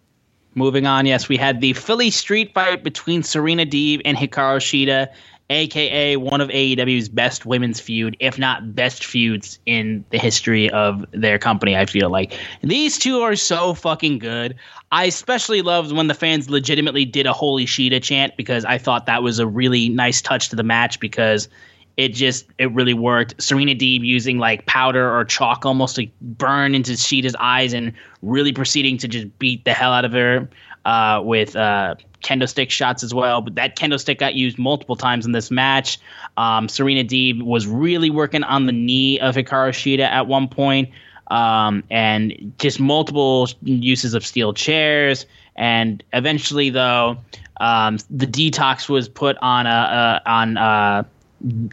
Moving 0.55 0.87
on, 0.87 1.07
yes, 1.07 1.29
we 1.29 1.37
had 1.37 1.61
the 1.61 1.73
Philly 1.75 2.11
street 2.11 2.53
fight 2.53 2.83
between 2.83 3.23
Serena 3.23 3.65
Deeb 3.65 4.03
and 4.05 4.19
Hikaru 4.19 4.59
Shida, 4.59 5.09
aka 5.51 6.17
one 6.17 6.41
of 6.41 6.49
AEW's 6.49 7.09
best 7.09 7.45
women's 7.45 7.81
feud, 7.81 8.17
if 8.21 8.39
not 8.39 8.75
best 8.75 9.05
feuds 9.05 9.59
in 9.67 10.05
the 10.11 10.19
history 10.19 10.71
of 10.71 11.05
their 11.13 11.39
company. 11.39 11.77
I 11.77 11.87
feel 11.87 12.09
like 12.09 12.39
these 12.63 12.99
two 12.99 13.21
are 13.21 13.37
so 13.37 13.75
fucking 13.75 14.21
good. 14.21 14.57
I 14.93 15.05
especially 15.05 15.63
loved 15.63 15.93
when 15.93 16.07
the 16.07 16.15
fans 16.15 16.49
legitimately 16.49 17.05
did 17.05 17.27
a 17.27 17.33
"Holy 17.33 17.67
Shida" 17.67 18.03
chant 18.03 18.37
because 18.37 18.65
I 18.65 18.79
thought 18.79 19.07
that 19.07 19.23
was 19.23 19.39
a 19.39 19.47
really 19.47 19.89
nice 19.89 20.23
touch 20.23 20.49
to 20.51 20.57
the 20.57 20.63
match 20.63 21.01
because 21.01 21.49
it 21.97 22.15
just 22.15 22.47
it 22.59 22.73
really 22.73 22.95
worked. 22.95 23.43
Serena 23.43 23.75
Deeb 23.75 24.05
using 24.05 24.39
like 24.39 24.65
powder 24.67 25.15
or 25.15 25.25
chalk 25.25 25.67
almost 25.67 25.97
to 25.97 26.07
burn 26.21 26.75
into 26.75 26.93
Shida's 26.93 27.37
eyes 27.39 27.73
and 27.73 27.93
really 28.23 28.53
proceeding 28.53 28.97
to 28.99 29.09
just 29.09 29.39
beat 29.39 29.65
the 29.65 29.73
hell 29.73 29.93
out 29.93 30.05
of 30.05 30.13
her 30.13 30.49
uh, 30.85 31.21
with 31.25 31.57
uh, 31.57 31.95
kendo 32.23 32.49
stick 32.49 32.71
shots 32.71 33.03
as 33.03 33.15
well. 33.15 33.41
But 33.41 33.55
that 33.57 33.77
kendo 33.77 33.99
stick 33.99 34.19
got 34.19 34.35
used 34.35 34.59
multiple 34.59 34.97
times 34.97 35.27
in 35.27 35.33
this 35.33 35.51
match. 35.51 35.99
Um, 36.37 36.69
Serena 36.69 37.05
Deeb 37.05 37.43
was 37.43 37.67
really 37.67 38.11
working 38.11 38.43
on 38.45 38.67
the 38.67 38.73
knee 38.73 39.21
of 39.21 39.35
Hikaru 39.35 39.71
Shida 39.71 40.05
at 40.05 40.27
one 40.27 40.49
point. 40.49 40.91
Um, 41.29 41.85
and 41.91 42.53
just 42.59 42.81
multiple 42.81 43.49
uses 43.63 44.15
of 44.15 44.27
steel 44.27 44.53
chairs. 44.53 45.27
And 45.55 46.03
eventually, 46.13 46.71
though, 46.71 47.19
um, 47.61 47.99
the 48.11 48.27
detox 48.27 48.89
was 48.89 49.09
put 49.09 49.37
on 49.41 49.67
a, 49.67 50.21
a 50.25 50.29
on 50.29 50.57
uh, 50.57 51.05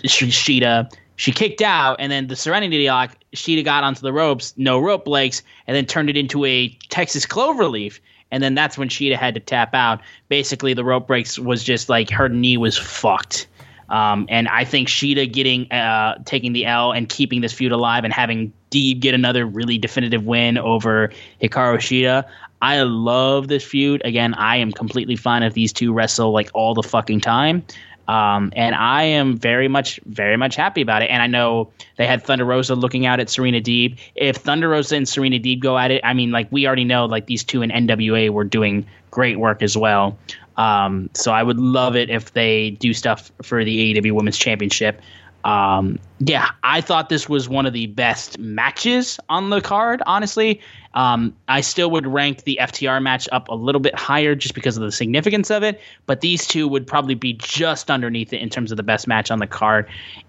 Sh- 0.05 0.25
Shida. 0.25 0.91
She 1.15 1.31
kicked 1.31 1.63
out, 1.63 1.95
and 1.99 2.11
then 2.11 2.27
the 2.27 2.35
Serenity 2.35 2.87
Lock. 2.87 3.17
Shida 3.35 3.63
got 3.63 3.83
onto 3.83 4.01
the 4.01 4.13
ropes, 4.13 4.53
no 4.57 4.79
rope 4.79 5.05
breaks, 5.05 5.41
and 5.65 5.75
then 5.75 5.85
turned 5.85 6.09
it 6.09 6.17
into 6.17 6.45
a 6.45 6.69
Texas 6.89 7.25
Cloverleaf. 7.25 7.99
And 8.31 8.43
then 8.43 8.55
that's 8.55 8.77
when 8.77 8.89
Shida 8.89 9.15
had 9.15 9.33
to 9.35 9.39
tap 9.39 9.73
out. 9.73 10.01
Basically, 10.29 10.73
the 10.73 10.83
rope 10.83 11.07
breaks 11.07 11.39
was 11.39 11.63
just 11.63 11.89
like 11.89 12.09
her 12.09 12.29
knee 12.29 12.57
was 12.57 12.77
fucked. 12.77 13.47
Um, 13.89 14.25
and 14.29 14.49
I 14.49 14.65
think 14.65 14.89
Shida 14.89 15.31
getting 15.31 15.71
uh, 15.71 16.21
taking 16.25 16.53
the 16.53 16.65
L 16.65 16.91
and 16.91 17.07
keeping 17.07 17.41
this 17.41 17.53
feud 17.53 17.71
alive 17.71 18.03
and 18.03 18.11
having 18.11 18.51
Deeb 18.69 18.99
get 18.99 19.13
another 19.13 19.45
really 19.45 19.77
definitive 19.77 20.25
win 20.25 20.57
over 20.57 21.11
Hikaru 21.41 21.77
Shida. 21.77 22.25
I 22.61 22.81
love 22.81 23.47
this 23.47 23.63
feud. 23.63 24.01
Again, 24.03 24.33
I 24.33 24.57
am 24.57 24.71
completely 24.71 25.15
fine 25.15 25.43
if 25.43 25.53
these 25.53 25.71
two 25.71 25.93
wrestle 25.93 26.31
like 26.31 26.49
all 26.53 26.73
the 26.73 26.83
fucking 26.83 27.21
time. 27.21 27.63
Um, 28.07 28.53
and 28.55 28.73
I 28.73 29.03
am 29.03 29.37
very 29.37 29.67
much, 29.67 29.99
very 30.05 30.37
much 30.37 30.55
happy 30.55 30.81
about 30.81 31.01
it. 31.01 31.07
And 31.07 31.21
I 31.21 31.27
know 31.27 31.71
they 31.97 32.07
had 32.07 32.23
Thunder 32.23 32.45
Rosa 32.45 32.75
looking 32.75 33.05
out 33.05 33.19
at 33.19 33.29
Serena 33.29 33.59
Deeb. 33.59 33.97
If 34.15 34.37
Thunder 34.37 34.69
Rosa 34.69 34.95
and 34.95 35.07
Serena 35.07 35.39
Deeb 35.39 35.59
go 35.59 35.77
at 35.77 35.91
it, 35.91 36.01
I 36.03 36.13
mean, 36.13 36.31
like 36.31 36.47
we 36.51 36.67
already 36.67 36.85
know, 36.85 37.05
like 37.05 37.25
these 37.25 37.43
two 37.43 37.61
in 37.61 37.69
NWA 37.69 38.29
were 38.29 38.45
doing 38.45 38.85
great 39.11 39.39
work 39.39 39.61
as 39.61 39.77
well. 39.77 40.17
Um, 40.55 41.09
so 41.13 41.31
I 41.31 41.43
would 41.43 41.59
love 41.59 41.95
it 41.95 42.09
if 42.09 42.33
they 42.33 42.71
do 42.71 42.93
stuff 42.93 43.31
for 43.43 43.63
the 43.63 43.93
AEW 43.93 44.13
Women's 44.13 44.37
Championship. 44.37 45.01
Um, 45.43 45.99
yeah, 46.19 46.49
I 46.63 46.81
thought 46.81 47.09
this 47.09 47.29
was 47.29 47.47
one 47.47 47.65
of 47.65 47.73
the 47.73 47.87
best 47.87 48.37
matches 48.37 49.19
on 49.29 49.49
the 49.49 49.61
card. 49.61 50.01
Honestly, 50.05 50.59
um, 50.93 51.33
I 51.47 51.61
still 51.61 51.89
would 51.91 52.07
rank 52.07 52.43
the 52.43 52.57
FTR 52.61 53.01
match 53.01 53.29
up 53.31 53.47
a 53.47 53.55
little 53.55 53.79
bit 53.79 53.97
higher 53.97 54.35
just 54.35 54.53
because 54.53 54.77
of 54.77 54.83
the 54.83 54.91
significance 54.91 55.49
of 55.49 55.63
it. 55.63 55.79
But 56.05 56.21
these 56.21 56.47
two 56.47 56.67
would 56.67 56.85
probably 56.85 57.15
be 57.15 57.33
just 57.33 57.89
underneath 57.89 58.33
it 58.33 58.41
in 58.41 58.49
terms 58.49 58.71
of 58.71 58.77
the 58.77 58.83
best 58.83 59.07
match 59.07 59.31
on 59.31 59.39
the 59.39 59.47
card, 59.47 59.87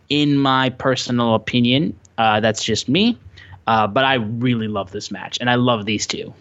in 0.09 0.37
my 0.37 0.71
personal 0.71 1.35
opinion. 1.35 1.99
Uh, 2.19 2.41
that's 2.41 2.63
just 2.63 2.89
me. 2.89 3.19
Uh, 3.67 3.87
but 3.87 4.05
I 4.05 4.15
really 4.15 4.69
love 4.69 4.93
this 4.93 5.11
match, 5.11 5.39
and 5.41 5.51
I 5.51 5.57
love 5.57 5.85
these 5.85 6.07
two. 6.07 6.33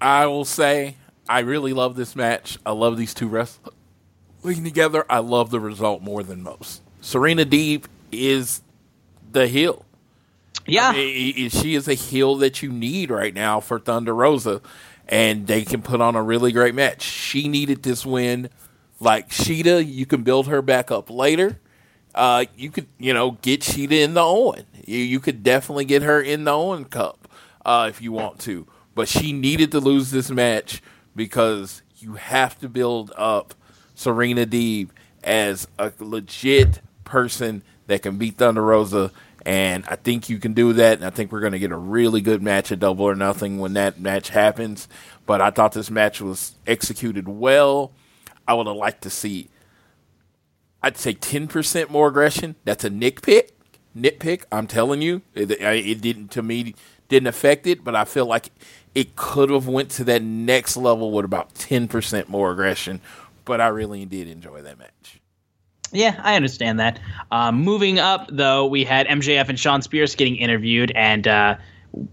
I 0.00 0.26
will 0.26 0.44
say 0.44 0.96
I 1.28 1.40
really 1.40 1.72
love 1.72 1.96
this 1.96 2.14
match. 2.14 2.58
I 2.66 2.72
love 2.72 2.96
these 2.96 3.14
two 3.14 3.28
wrestling 3.28 3.72
together. 4.42 5.06
I 5.08 5.18
love 5.18 5.50
the 5.50 5.60
result 5.60 6.02
more 6.02 6.22
than 6.22 6.42
most. 6.42 6.82
Serena 7.04 7.44
Deeb 7.44 7.84
is 8.10 8.62
the 9.30 9.46
heel. 9.46 9.84
Yeah, 10.66 10.88
I 10.88 10.94
mean, 10.94 11.50
she 11.50 11.74
is 11.74 11.86
a 11.86 11.92
heel 11.92 12.36
that 12.36 12.62
you 12.62 12.72
need 12.72 13.10
right 13.10 13.34
now 13.34 13.60
for 13.60 13.78
Thunder 13.78 14.14
Rosa, 14.14 14.62
and 15.06 15.46
they 15.46 15.66
can 15.66 15.82
put 15.82 16.00
on 16.00 16.16
a 16.16 16.22
really 16.22 16.50
great 16.50 16.74
match. 16.74 17.02
She 17.02 17.46
needed 17.46 17.82
this 17.82 18.06
win. 18.06 18.48
Like 19.00 19.28
Shida, 19.28 19.86
you 19.86 20.06
can 20.06 20.22
build 20.22 20.46
her 20.46 20.62
back 20.62 20.90
up 20.90 21.10
later. 21.10 21.60
Uh, 22.14 22.46
you 22.56 22.70
could, 22.70 22.86
you 22.96 23.12
know, 23.12 23.32
get 23.42 23.60
Shida 23.60 24.02
in 24.02 24.14
the 24.14 24.22
Owen. 24.22 24.64
You, 24.86 24.98
you 24.98 25.20
could 25.20 25.42
definitely 25.42 25.84
get 25.84 26.00
her 26.00 26.22
in 26.22 26.44
the 26.44 26.52
Owen 26.52 26.86
Cup 26.86 27.28
uh, 27.66 27.86
if 27.90 28.00
you 28.00 28.12
want 28.12 28.40
to. 28.40 28.66
But 28.94 29.08
she 29.08 29.34
needed 29.34 29.70
to 29.72 29.78
lose 29.78 30.10
this 30.10 30.30
match 30.30 30.82
because 31.14 31.82
you 31.98 32.14
have 32.14 32.58
to 32.60 32.68
build 32.70 33.12
up 33.14 33.52
Serena 33.94 34.46
Deeb 34.46 34.88
as 35.22 35.68
a 35.78 35.92
legit 35.98 36.80
person 37.04 37.62
that 37.86 38.02
can 38.02 38.16
beat 38.16 38.36
Thunder 38.36 38.62
Rosa. 38.62 39.10
And 39.46 39.84
I 39.88 39.96
think 39.96 40.28
you 40.28 40.38
can 40.38 40.54
do 40.54 40.72
that. 40.74 40.98
And 40.98 41.04
I 41.04 41.10
think 41.10 41.30
we're 41.30 41.40
going 41.40 41.52
to 41.52 41.58
get 41.58 41.70
a 41.70 41.76
really 41.76 42.20
good 42.20 42.42
match 42.42 42.72
at 42.72 42.80
Double 42.80 43.04
or 43.04 43.14
Nothing 43.14 43.58
when 43.58 43.74
that 43.74 44.00
match 44.00 44.30
happens. 44.30 44.88
But 45.26 45.40
I 45.40 45.50
thought 45.50 45.72
this 45.72 45.90
match 45.90 46.20
was 46.20 46.54
executed 46.66 47.28
well. 47.28 47.92
I 48.46 48.54
would 48.54 48.66
have 48.66 48.76
liked 48.76 49.02
to 49.02 49.10
see, 49.10 49.48
I'd 50.82 50.96
say 50.96 51.14
10% 51.14 51.90
more 51.90 52.08
aggression. 52.08 52.56
That's 52.64 52.84
a 52.84 52.90
nitpick. 52.90 53.50
Nitpick. 53.96 54.44
I'm 54.50 54.66
telling 54.66 55.02
you, 55.02 55.22
it, 55.34 55.50
it 55.50 56.00
didn't 56.00 56.30
to 56.32 56.42
me 56.42 56.74
didn't 57.08 57.26
affect 57.26 57.66
it, 57.66 57.84
but 57.84 57.94
I 57.94 58.04
feel 58.04 58.26
like 58.26 58.50
it 58.94 59.16
could 59.16 59.50
have 59.50 59.68
went 59.68 59.90
to 59.92 60.04
that 60.04 60.22
next 60.22 60.76
level 60.76 61.12
with 61.12 61.24
about 61.24 61.54
10% 61.54 62.28
more 62.28 62.52
aggression. 62.52 63.00
But 63.44 63.60
I 63.60 63.68
really 63.68 64.04
did 64.06 64.26
enjoy 64.28 64.62
that 64.62 64.78
match. 64.78 65.20
Yeah, 65.94 66.20
I 66.24 66.34
understand 66.34 66.80
that. 66.80 66.98
Um, 67.30 67.62
moving 67.62 68.00
up, 68.00 68.28
though, 68.30 68.66
we 68.66 68.84
had 68.84 69.06
MJF 69.06 69.48
and 69.48 69.58
Shawn 69.58 69.80
Spears 69.80 70.16
getting 70.16 70.34
interviewed 70.34 70.90
and 70.96 71.26
uh, 71.28 71.56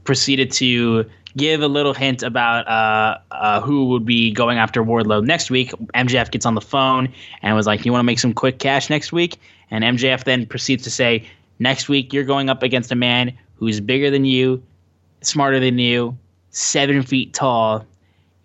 proceeded 0.04 0.52
to 0.52 1.10
give 1.36 1.64
a 1.64 1.68
little 1.68 1.96
hint 1.96 2.22
about 2.22 2.68
uh, 2.68 3.18
uh, 3.32 3.60
who 3.62 3.88
would 3.88 4.06
be 4.06 4.32
going 4.32 4.60
after 4.60 4.84
Wardlow 4.84 5.26
next 5.26 5.50
week. 5.50 5.72
MJF 5.96 6.30
gets 6.30 6.46
on 6.46 6.54
the 6.54 6.62
phone 6.62 7.12
and 7.42 7.56
was 7.56 7.66
like, 7.66 7.84
"You 7.84 7.92
want 7.92 8.02
to 8.02 8.06
make 8.06 8.20
some 8.20 8.34
quick 8.34 8.60
cash 8.60 8.90
next 8.90 9.12
week?" 9.12 9.40
And 9.72 9.84
MJF 9.84 10.26
then 10.26 10.46
proceeds 10.46 10.84
to 10.84 10.92
say, 10.92 11.28
"Next 11.58 11.90
week, 11.90 12.14
you're 12.14 12.24
going 12.24 12.50
up 12.52 12.62
against 12.62 12.92
a 12.92 12.96
man 12.96 13.34
who's 13.56 13.80
bigger 13.80 14.12
than 14.12 14.26
you, 14.26 14.62
smarter 15.22 15.60
than 15.60 15.80
you, 15.80 16.16
seven 16.52 17.02
feet 17.02 17.34
tall, 17.34 17.84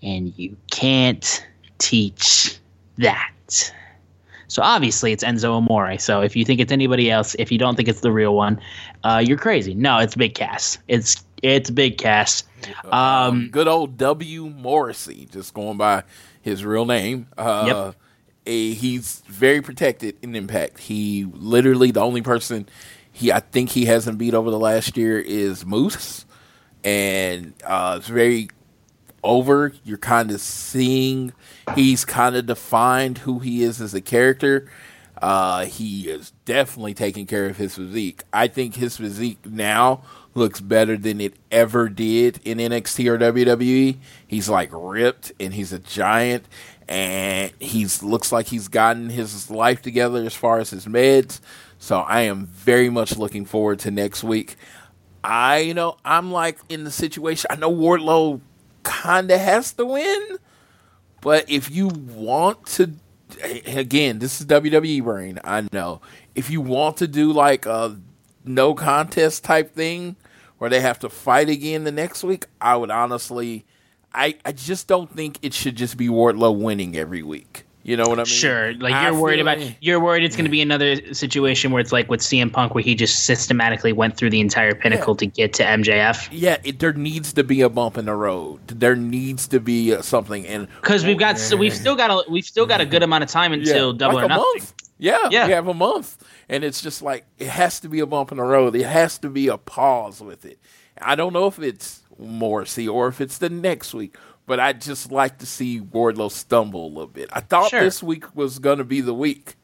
and 0.03 0.33
you 0.39 0.57
can't 0.71 1.47
teach 1.77 2.57
that." 2.97 3.73
So 4.49 4.63
obviously 4.63 5.13
it's 5.13 5.25
Enzo 5.25 5.57
Amore. 5.57 5.99
So 5.99 6.21
if 6.23 6.37
you 6.37 6.45
think 6.45 6.61
it's 6.61 6.73
anybody 6.73 7.11
else, 7.11 7.35
if 7.39 7.51
you 7.53 7.59
don't 7.59 7.77
think 7.77 7.89
it's 7.89 8.01
the 8.01 8.13
real 8.13 8.35
one, 8.35 8.61
uh, 9.05 9.23
you're 9.27 9.39
crazy. 9.39 9.75
No, 9.75 9.99
it's 9.99 10.15
Big 10.15 10.35
Cass. 10.35 10.79
It's 10.89 11.25
it's 11.43 11.71
Big 11.71 11.99
Cass. 11.99 12.45
Um, 12.91 13.49
Good 13.51 13.69
old 13.69 13.99
W. 13.99 14.47
Morrissey, 14.47 15.29
just 15.31 15.53
going 15.55 15.77
by 15.77 16.03
his 16.43 16.65
real 16.65 16.87
name. 16.87 17.27
Uh, 17.37 17.65
Yep. 17.67 17.95
a, 18.47 18.73
he's 18.75 19.23
very 19.27 19.61
protected 19.61 20.17
in 20.23 20.35
Impact. 20.35 20.79
He 20.79 21.27
literally 21.33 21.91
the 21.91 22.01
only 22.01 22.23
person 22.23 22.69
he 23.13 23.33
I 23.33 23.41
think 23.41 23.71
he 23.71 23.87
hasn't 23.87 24.19
beat 24.19 24.35
over 24.35 24.51
the 24.51 24.59
last 24.59 24.97
year 24.97 25.19
is 25.19 25.65
Moose, 25.67 26.25
and 26.85 27.55
uh, 27.65 27.97
it's 27.99 28.09
very 28.09 28.49
over. 29.27 29.73
You're 29.85 29.99
kind 29.99 30.31
of 30.31 30.41
seeing 30.41 31.33
he's 31.75 32.05
kind 32.05 32.37
of 32.37 32.47
defined 32.47 33.19
who 33.19 33.41
he 33.41 33.63
is 33.63 33.81
as 33.81 33.95
a 33.95 34.01
character. 34.01 34.71
Uh, 35.21 35.65
he 35.65 36.09
is 36.09 36.33
definitely 36.45 36.95
taking 36.95 37.27
care 37.27 37.47
of 37.47 37.57
his 37.57 37.75
physique. 37.75 38.23
I 38.33 38.49
think 38.49 38.77
his 38.77 38.97
physique 38.97 39.45
now 39.45 40.03
looks 40.35 40.61
better 40.61 40.97
than 40.97 41.21
it 41.21 41.35
ever 41.51 41.89
did 41.89 42.41
in 42.45 42.59
NXT 42.59 43.09
or 43.09 43.19
WWE. 43.19 43.97
He's 44.27 44.49
like 44.49 44.69
ripped 44.73 45.33
and 45.41 45.55
he's 45.55 45.73
a 45.73 45.79
giant 45.79 46.45
and 46.89 47.53
he's 47.59 48.03
looks 48.03 48.31
like 48.31 48.47
he's 48.47 48.69
gotten 48.69 49.09
his 49.11 49.51
life 49.51 49.83
together 49.83 50.23
as 50.23 50.35
far 50.35 50.59
as 50.59 50.71
his 50.71 50.87
meds. 50.87 51.41
So 51.79 52.01
I 52.01 52.23
am 52.23 52.47
very 52.47 52.91
much 52.91 53.17
looking 53.17 53.45
forward 53.45 53.79
to 53.81 53.91
next 53.91 54.23
week. 54.23 54.57
I, 55.25 55.59
you 55.59 55.75
know, 55.75 55.97
I'm 56.05 56.31
like 56.31 56.59
in 56.69 56.85
the 56.85 56.91
situation. 56.91 57.49
I 57.51 57.57
know 57.57 57.73
Wardlow 57.73 58.41
kind 58.87 59.31
of 59.31 59.41
has 59.41 59.73
to 59.75 59.85
win, 59.85 60.39
but 61.21 61.51
if 61.51 61.71
you 61.71 61.89
want 61.89 62.65
to, 62.67 62.93
again, 63.67 64.21
this 64.21 64.41
is 64.41 64.47
WWE 64.47 65.03
brain. 65.03 65.41
I 65.43 65.67
know. 65.73 66.01
If 66.35 66.51
you 66.51 66.61
want 66.61 66.97
to 66.99 67.09
do 67.09 67.33
like 67.33 67.67
a 67.67 68.01
no 68.45 68.75
contest 68.75 69.43
type 69.43 69.75
thing 69.75 70.17
where 70.59 70.71
they 70.71 70.81
have 70.81 71.01
to 71.01 71.09
fight 71.09 71.49
again 71.49 71.85
the 71.85 71.93
next 71.93 72.23
week, 72.23 72.47
I 72.61 72.77
would 72.77 72.91
honestly, 72.91 73.67
I, 74.15 74.37
I 74.45 74.53
just 74.53 74.87
don't 74.87 75.15
think 75.15 75.39
it 75.43 75.53
should 75.53 75.77
just 75.77 75.97
be 75.97 76.09
Wardlow 76.09 76.57
winning 76.57 76.97
every 76.97 77.23
week. 77.23 77.66
You 77.87 77.97
know 77.97 78.09
what 78.09 78.19
I 78.19 78.23
mean? 78.23 78.27
Sure. 78.27 78.75
Like 78.75 78.95
I 78.95 79.05
you're 79.11 79.21
worried 79.21 79.39
about 79.39 79.61
like- 79.61 79.77
you're 79.81 80.01
worried 80.01 80.25
it's 80.25 80.35
going 80.35 80.45
to 80.47 80.51
be 80.51 80.61
another 80.61 81.15
situation 81.15 81.71
where 81.71 81.81
it's 81.81 81.93
like 81.93 82.11
with 82.11 82.21
CM 82.21 82.53
Punk 82.53 82.75
where 82.75 82.83
he 82.83 82.97
just 82.97 83.27
systematically 83.27 83.93
went 83.93 84.17
through 84.17 84.31
the 84.31 84.41
entire 84.41 84.75
pinnacle 84.75 85.15
to 85.15 85.25
get 85.25 85.53
to 85.55 85.63
MJF. 85.63 86.29
Yeah, 86.33 86.57
it, 86.65 86.81
there 86.81 86.93
needs 86.93 87.33
to 87.35 87.45
be 87.45 87.61
a 87.61 87.69
bump 87.69 87.97
in 87.97 88.07
the 88.07 88.15
road. 88.17 88.67
There 88.67 88.97
needs 88.97 89.47
to 89.49 89.61
be 89.61 89.95
uh, 89.95 90.03
something, 90.03 90.45
and 90.49 90.67
Because 90.81 91.05
we've 91.05 91.17
got 91.17 91.39
so 91.39 91.57
we've 91.57 91.73
still 91.75 91.95
got 91.95 92.11
a 92.11 92.29
we've 92.29 92.45
still 92.45 92.67
got 92.67 92.81
a 92.81 92.87
good 92.87 93.05
amount 93.05 93.23
of 93.23 93.31
time 93.31 93.53
until 93.53 93.93
double 93.93 94.17
like 94.17 94.23
or 94.25 94.27
a 94.27 94.29
nothing. 94.31 94.45
month. 94.57 94.73
Yeah, 94.99 95.29
Yeah. 95.31 95.47
we 95.47 95.53
have 95.53 95.69
a 95.69 95.75
month, 95.75 96.17
and 96.49 96.65
it's 96.65 96.83
just 96.83 97.03
like 97.03 97.25
it 97.39 97.47
has 97.49 97.79
to 97.81 97.89
be 97.89 98.01
a 98.01 98.07
bump 98.07 98.33
in 98.33 98.39
the 98.39 98.43
road. 98.43 98.75
It 98.75 98.87
has 98.87 99.17
to 99.19 99.29
be 99.29 99.47
a 99.47 99.59
pause 99.59 100.21
with 100.21 100.45
it. 100.45 100.59
I 101.01 101.15
don't 101.15 101.33
know 101.33 101.47
if 101.47 101.61
it's 101.61 102.03
Morrissey 102.19 102.89
or 102.89 103.07
if 103.07 103.21
it's 103.21 103.39
the 103.39 103.51
next 103.51 103.95
week, 103.95 104.17
but 104.47 104.61
I 104.61 104.73
just 104.73 105.11
like 105.13 105.39
to 105.39 105.47
see 105.47 105.81
Wardlow 105.81 106.31
stumble 106.31 106.87
a 106.87 106.89
little 106.89 107.07
bit. 107.07 107.29
I 107.33 107.41
thought 107.41 107.71
Sure. 107.71 107.81
this 107.81 108.03
week 108.03 108.35
was 108.35 108.59
going 108.59 108.79
to 108.79 108.85
be 108.85 109.01
the 109.01 109.15
week. 109.15 109.57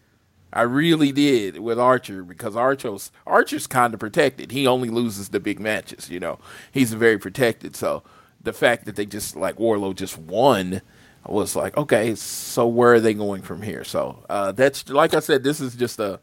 I 0.53 0.63
really 0.63 1.13
did 1.13 1.61
with 1.61 1.79
Archer 1.79 2.23
because 2.23 2.55
Archer's 2.57 3.11
Archer's 3.27 3.67
kind 3.67 3.95
of 3.95 4.01
protected. 4.01 4.51
He 4.53 4.67
only 4.67 4.91
loses 4.91 5.31
the 5.31 5.41
big 5.41 5.59
matches, 5.59 6.11
you 6.11 6.21
know. 6.21 6.39
He's 6.73 6.93
very 6.93 7.17
protected. 7.19 7.75
So 7.75 8.03
the 8.43 8.53
fact 8.53 8.85
that 8.85 8.97
they 8.97 9.07
just 9.07 9.35
like 9.35 9.57
Wardlow 9.57 9.95
just 9.95 10.19
won 10.19 10.83
I 11.25 11.31
was 11.31 11.55
like, 11.55 11.77
okay, 11.77 12.15
so 12.17 12.67
where 12.67 12.95
are 12.95 13.01
they 13.01 13.15
going 13.15 13.43
from 13.43 13.63
here? 13.63 13.85
So 13.85 14.25
uh, 14.29 14.53
that's 14.53 14.89
like 14.89 15.15
I 15.15 15.21
said, 15.21 15.45
this 15.45 15.61
is 15.61 15.75
just 15.77 16.01
a 16.01 16.21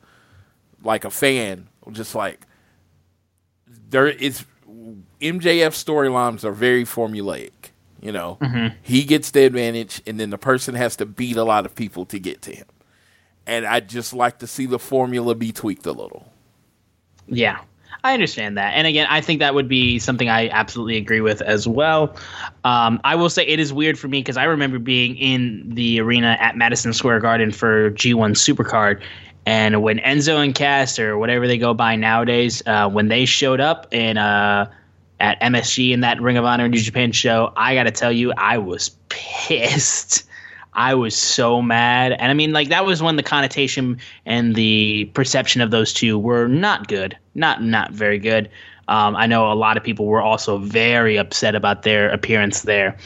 like 0.84 1.06
a 1.06 1.10
fan, 1.10 1.70
just 1.92 2.16
like 2.16 2.42
there 3.68 4.08
is 4.08 4.46
MJF 5.22 5.74
storylines 5.74 6.44
are 6.44 6.52
very 6.52 6.84
formulaic. 6.84 7.52
You 8.02 8.12
know, 8.12 8.38
he 8.82 9.04
gets 9.04 9.32
the 9.32 9.46
advantage, 9.46 10.02
and 10.08 10.20
then 10.20 10.30
the 10.30 10.38
person 10.38 10.76
has 10.76 10.96
to 10.98 11.06
beat 11.06 11.36
a 11.36 11.44
lot 11.44 11.66
of 11.66 11.76
people 11.76 12.06
to 12.06 12.20
get 12.20 12.42
to 12.44 12.56
him. 12.56 12.68
And 13.46 13.66
I 13.66 13.80
just 13.80 14.14
like 14.14 14.40
to 14.40 14.48
see 14.48 14.66
the 14.66 14.80
formula 14.80 15.36
be 15.36 15.52
tweaked 15.52 15.86
a 15.86 15.92
little. 15.92 16.32
Yeah, 17.28 17.60
I 18.04 18.14
understand 18.14 18.58
that. 18.58 18.74
And 18.76 18.88
again, 18.88 19.08
I 19.10 19.22
think 19.22 19.40
that 19.40 19.54
would 19.54 19.68
be 19.68 20.00
something 20.00 20.30
I 20.30 20.50
absolutely 20.50 20.98
agree 20.98 21.22
with 21.22 21.42
as 21.42 21.68
well. 21.68 22.16
Um, 22.64 23.02
I 23.04 23.16
will 23.16 23.30
say 23.30 23.46
it 23.46 23.60
is 23.60 23.74
weird 23.74 24.00
for 24.00 24.08
me 24.08 24.20
because 24.20 24.38
I 24.38 24.46
remember 24.46 24.80
being 24.80 25.18
in 25.18 25.70
the 25.74 26.00
arena 26.00 26.38
at 26.40 26.56
Madison 26.56 26.94
Square 26.94 27.20
Garden 27.22 27.52
for 27.52 27.92
G1 27.92 28.32
Supercard. 28.32 29.02
And 29.46 29.82
when 29.82 29.98
Enzo 30.00 30.44
and 30.44 30.54
Cass, 30.54 31.00
or 31.00 31.18
whatever 31.18 31.48
they 31.48 31.58
go 31.58 31.74
by 31.74 31.96
nowadays, 31.96 32.62
uh, 32.66 32.90
when 32.90 33.08
they 33.08 33.26
showed 33.26 33.60
up 33.60 33.94
in 33.94 34.18
uh, 34.18 34.70
at 35.20 35.40
MSG 35.42 35.92
in 35.92 36.02
that 36.02 36.22
Ring 36.22 36.38
of 36.38 36.46
Honor 36.46 36.68
New 36.68 36.80
Japan 36.80 37.12
show, 37.12 37.52
I 37.56 37.76
got 37.76 37.84
to 37.84 37.92
tell 37.92 38.12
you, 38.12 38.32
I 38.38 38.58
was 38.58 38.90
pissed. 39.10 40.24
I 40.74 40.94
was 40.94 41.16
so 41.16 41.62
mad. 41.62 42.14
And 42.14 42.32
I 42.32 42.34
mean, 42.34 42.54
like, 42.54 42.70
that 42.70 42.86
was 42.86 43.02
when 43.04 43.16
the 43.16 43.24
connotation 43.24 44.00
and 44.26 44.56
the 44.56 45.06
perception 45.14 45.62
of 45.62 45.72
those 45.72 45.94
two 45.94 46.18
were 46.18 46.48
not 46.48 46.88
good. 46.88 47.18
Not, 47.36 47.64
not 47.64 47.92
very 47.92 48.20
good. 48.20 48.50
Um, 48.88 49.16
I 49.16 49.28
know 49.28 49.52
a 49.52 49.54
lot 49.54 49.78
of 49.78 49.84
people 49.84 50.06
were 50.06 50.22
also 50.22 50.58
very 50.58 51.18
upset 51.18 51.54
about 51.54 51.84
their 51.84 52.10
appearance 52.10 52.62
there. 52.62 52.98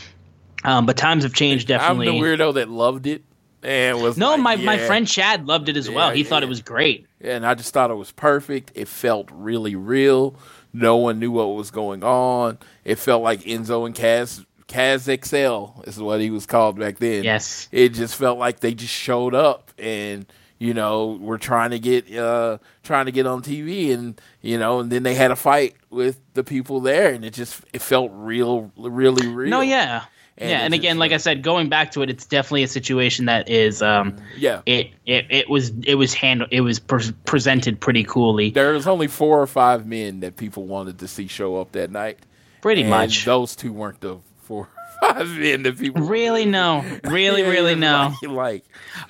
Um, 0.63 0.85
but 0.85 0.97
times 0.97 1.23
have 1.23 1.33
changed, 1.33 1.67
definitely. 1.67 2.07
I'm 2.07 2.15
the 2.15 2.21
weirdo 2.21 2.53
that 2.53 2.69
loved 2.69 3.07
it 3.07 3.23
and 3.63 4.01
was 4.01 4.17
no, 4.17 4.31
like, 4.31 4.41
my, 4.41 4.55
my 4.57 4.77
friend 4.77 5.07
Chad 5.07 5.47
loved 5.47 5.69
it 5.69 5.77
as 5.77 5.89
well. 5.89 6.09
Yeah, 6.09 6.15
He 6.15 6.23
thought 6.23 6.43
it 6.43 6.49
was 6.49 6.61
great. 6.61 7.07
and 7.21 7.45
I 7.45 7.53
just 7.55 7.73
thought 7.73 7.91
it 7.91 7.95
was 7.95 8.11
perfect. 8.11 8.71
It 8.75 8.87
felt 8.87 9.29
really 9.31 9.75
real. 9.75 10.35
No 10.73 10.97
one 10.97 11.19
knew 11.19 11.31
what 11.31 11.45
was 11.55 11.71
going 11.71 12.03
on. 12.03 12.57
It 12.83 12.97
felt 12.97 13.21
like 13.21 13.41
Enzo 13.41 13.85
and 13.85 13.93
Cass 13.93 14.43
Kaz 14.67 15.05
XL 15.23 15.81
is 15.87 15.99
what 15.99 16.19
he 16.19 16.29
was 16.29 16.45
called 16.45 16.79
back 16.79 16.97
then. 16.97 17.23
Yes. 17.23 17.67
It 17.71 17.89
just 17.89 18.15
felt 18.15 18.39
like 18.39 18.59
they 18.59 18.73
just 18.73 18.93
showed 18.93 19.35
up 19.35 19.71
and 19.77 20.25
you 20.59 20.73
know, 20.73 21.17
were 21.19 21.37
trying 21.37 21.71
to 21.71 21.79
get 21.79 22.11
uh 22.15 22.57
trying 22.83 23.05
to 23.05 23.11
get 23.11 23.27
on 23.27 23.41
TV 23.43 23.93
and 23.93 24.19
you 24.41 24.57
know, 24.57 24.79
and 24.79 24.91
then 24.91 25.03
they 25.03 25.13
had 25.13 25.29
a 25.29 25.35
fight 25.35 25.75
with 25.89 26.21
the 26.33 26.43
people 26.43 26.79
there 26.79 27.13
and 27.13 27.25
it 27.25 27.33
just 27.33 27.61
it 27.73 27.81
felt 27.81 28.11
real 28.13 28.71
really 28.77 29.27
real. 29.27 29.49
No, 29.49 29.61
yeah. 29.61 30.05
And 30.37 30.49
yeah, 30.49 30.59
and 30.61 30.73
again, 30.73 30.97
like 30.97 31.11
I 31.11 31.17
said, 31.17 31.43
going 31.43 31.69
back 31.69 31.91
to 31.91 32.01
it, 32.01 32.09
it's 32.09 32.25
definitely 32.25 32.63
a 32.63 32.67
situation 32.67 33.25
that 33.25 33.49
is, 33.49 33.81
um, 33.83 34.15
Yeah. 34.35 34.61
it, 34.65 34.89
it, 35.05 35.27
it 35.29 35.49
was, 35.49 35.71
it 35.85 35.93
was 35.95 36.13
handled, 36.15 36.49
it 36.51 36.61
was 36.61 36.79
pre- 36.79 37.11
presented 37.25 37.79
pretty 37.79 38.03
coolly, 38.03 38.49
There 38.49 38.73
was 38.73 38.87
only 38.87 39.07
four 39.07 39.39
or 39.41 39.45
five 39.47 39.85
men 39.85 40.21
that 40.21 40.35
people 40.35 40.65
wanted 40.65 40.97
to 40.99 41.07
see 41.07 41.27
show 41.27 41.61
up 41.61 41.73
that 41.73 41.91
night. 41.91 42.17
pretty 42.61 42.81
and 42.81 42.89
much. 42.89 43.25
Those 43.25 43.55
two 43.55 43.71
weren't 43.71 44.01
the 44.01 44.17
four 44.41 44.69
or 45.01 45.13
five 45.13 45.29
men 45.29 45.61
that 45.63 45.77
people 45.77 46.01
Really, 46.01 46.45
no, 46.45 46.83
really, 47.03 47.41
Yeah, 47.43 47.49
really, 47.51 47.75
no. 47.75 48.13
Like, 48.23 48.65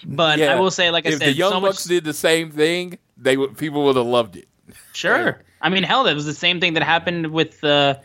But 0.05 0.39
yeah. 0.39 0.53
I 0.55 0.59
will 0.59 0.71
say, 0.71 0.91
like 0.91 1.05
I 1.05 1.09
if 1.11 1.19
said, 1.19 1.28
the 1.30 1.34
Young 1.34 1.51
so 1.53 1.61
Bucks 1.61 1.86
much. 1.86 1.89
did 1.89 2.03
the 2.03 2.13
same 2.13 2.51
thing, 2.51 2.97
they 3.15 3.38
would 3.38 3.57
people 3.57 3.86
would 3.86 3.95
have 3.95 4.05
loved 4.05 4.36
it. 4.36 4.49
Sure. 4.91 5.41
I 5.61 5.69
mean, 5.69 5.84
hell, 5.84 6.03
that 6.03 6.15
was 6.15 6.26
the 6.26 6.34
same 6.34 6.59
thing 6.59 6.74
that 6.74 6.84
happened 6.84 7.28
with 7.28 7.63
uh, 7.63 7.95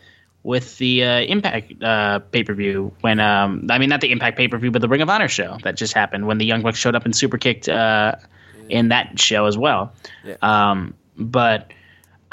with 0.49 0.78
the 0.78 1.05
uh, 1.05 1.20
Impact 1.20 1.82
uh, 1.82 2.20
pay 2.20 2.42
per 2.42 2.55
view 2.55 2.90
when 3.03 3.20
um, 3.20 3.66
I 3.68 3.76
mean, 3.76 3.90
not 3.90 4.01
the 4.01 4.11
Impact 4.11 4.38
pay 4.38 4.49
per 4.49 4.57
view, 4.57 4.70
but 4.70 4.80
the 4.80 4.88
Ring 4.88 5.03
of 5.03 5.11
Honor 5.11 5.28
show 5.28 5.59
that 5.62 5.76
just 5.76 5.92
happened 5.92 6.26
when 6.26 6.38
the 6.38 6.46
Young 6.46 6.62
Bucks 6.62 6.78
showed 6.78 6.94
up 6.94 7.05
and 7.05 7.14
super 7.14 7.36
kicked 7.36 7.68
uh, 7.68 8.14
in 8.70 8.88
that 8.88 9.20
show 9.20 9.44
as 9.44 9.59
well. 9.59 9.92
Yeah. 10.24 10.36
Um, 10.40 10.94
but 11.18 11.70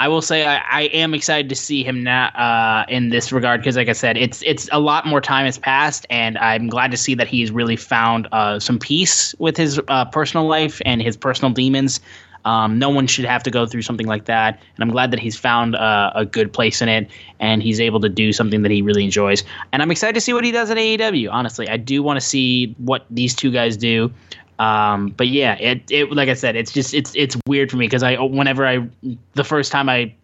I 0.00 0.08
will 0.08 0.22
say 0.22 0.46
I, 0.46 0.56
I 0.56 0.82
am 0.94 1.12
excited 1.12 1.50
to 1.50 1.54
see 1.54 1.84
him 1.84 2.02
now 2.02 2.28
uh, 2.28 2.86
in 2.88 3.10
this 3.10 3.32
regard 3.32 3.60
because, 3.60 3.76
like 3.76 3.90
I 3.90 3.92
said, 3.92 4.16
it's 4.16 4.42
it's 4.46 4.66
a 4.72 4.80
lot 4.80 5.06
more 5.06 5.20
time 5.20 5.44
has 5.44 5.58
passed, 5.58 6.06
and 6.08 6.38
I'm 6.38 6.68
glad 6.68 6.92
to 6.92 6.96
see 6.96 7.14
that 7.16 7.28
he's 7.28 7.50
really 7.50 7.76
found 7.76 8.28
uh, 8.32 8.58
some 8.58 8.78
peace 8.78 9.34
with 9.38 9.58
his 9.58 9.78
uh, 9.88 10.06
personal 10.06 10.46
life 10.46 10.80
and 10.86 11.02
his 11.02 11.18
personal 11.18 11.52
demons. 11.52 12.00
Um, 12.46 12.78
no 12.78 12.88
one 12.88 13.08
should 13.08 13.24
have 13.24 13.42
to 13.42 13.50
go 13.50 13.66
through 13.66 13.82
something 13.82 14.06
like 14.06 14.26
that, 14.26 14.54
and 14.76 14.82
I'm 14.82 14.90
glad 14.90 15.10
that 15.10 15.18
he's 15.18 15.36
found 15.36 15.74
uh, 15.74 16.12
a 16.14 16.24
good 16.24 16.52
place 16.52 16.80
in 16.80 16.88
it, 16.88 17.10
and 17.40 17.60
he's 17.60 17.80
able 17.80 18.00
to 18.00 18.08
do 18.08 18.32
something 18.32 18.62
that 18.62 18.70
he 18.70 18.82
really 18.82 19.02
enjoys. 19.02 19.42
And 19.72 19.82
I'm 19.82 19.90
excited 19.90 20.14
to 20.14 20.20
see 20.20 20.32
what 20.32 20.44
he 20.44 20.52
does 20.52 20.70
at 20.70 20.76
AEW. 20.76 21.28
Honestly, 21.32 21.68
I 21.68 21.76
do 21.76 22.04
want 22.04 22.18
to 22.18 22.24
see 22.24 22.74
what 22.78 23.04
these 23.10 23.34
two 23.34 23.50
guys 23.50 23.76
do. 23.76 24.12
Um, 24.60 25.08
but 25.08 25.26
yeah, 25.26 25.56
it, 25.56 25.82
it 25.90 26.12
like 26.12 26.28
I 26.28 26.34
said, 26.34 26.54
it's 26.54 26.72
just 26.72 26.94
it's 26.94 27.12
it's 27.16 27.36
weird 27.48 27.70
for 27.70 27.78
me 27.78 27.86
because 27.86 28.04
I 28.04 28.16
whenever 28.16 28.64
I 28.64 28.88
the 29.34 29.44
first 29.44 29.72
time 29.72 29.88
I 29.88 30.14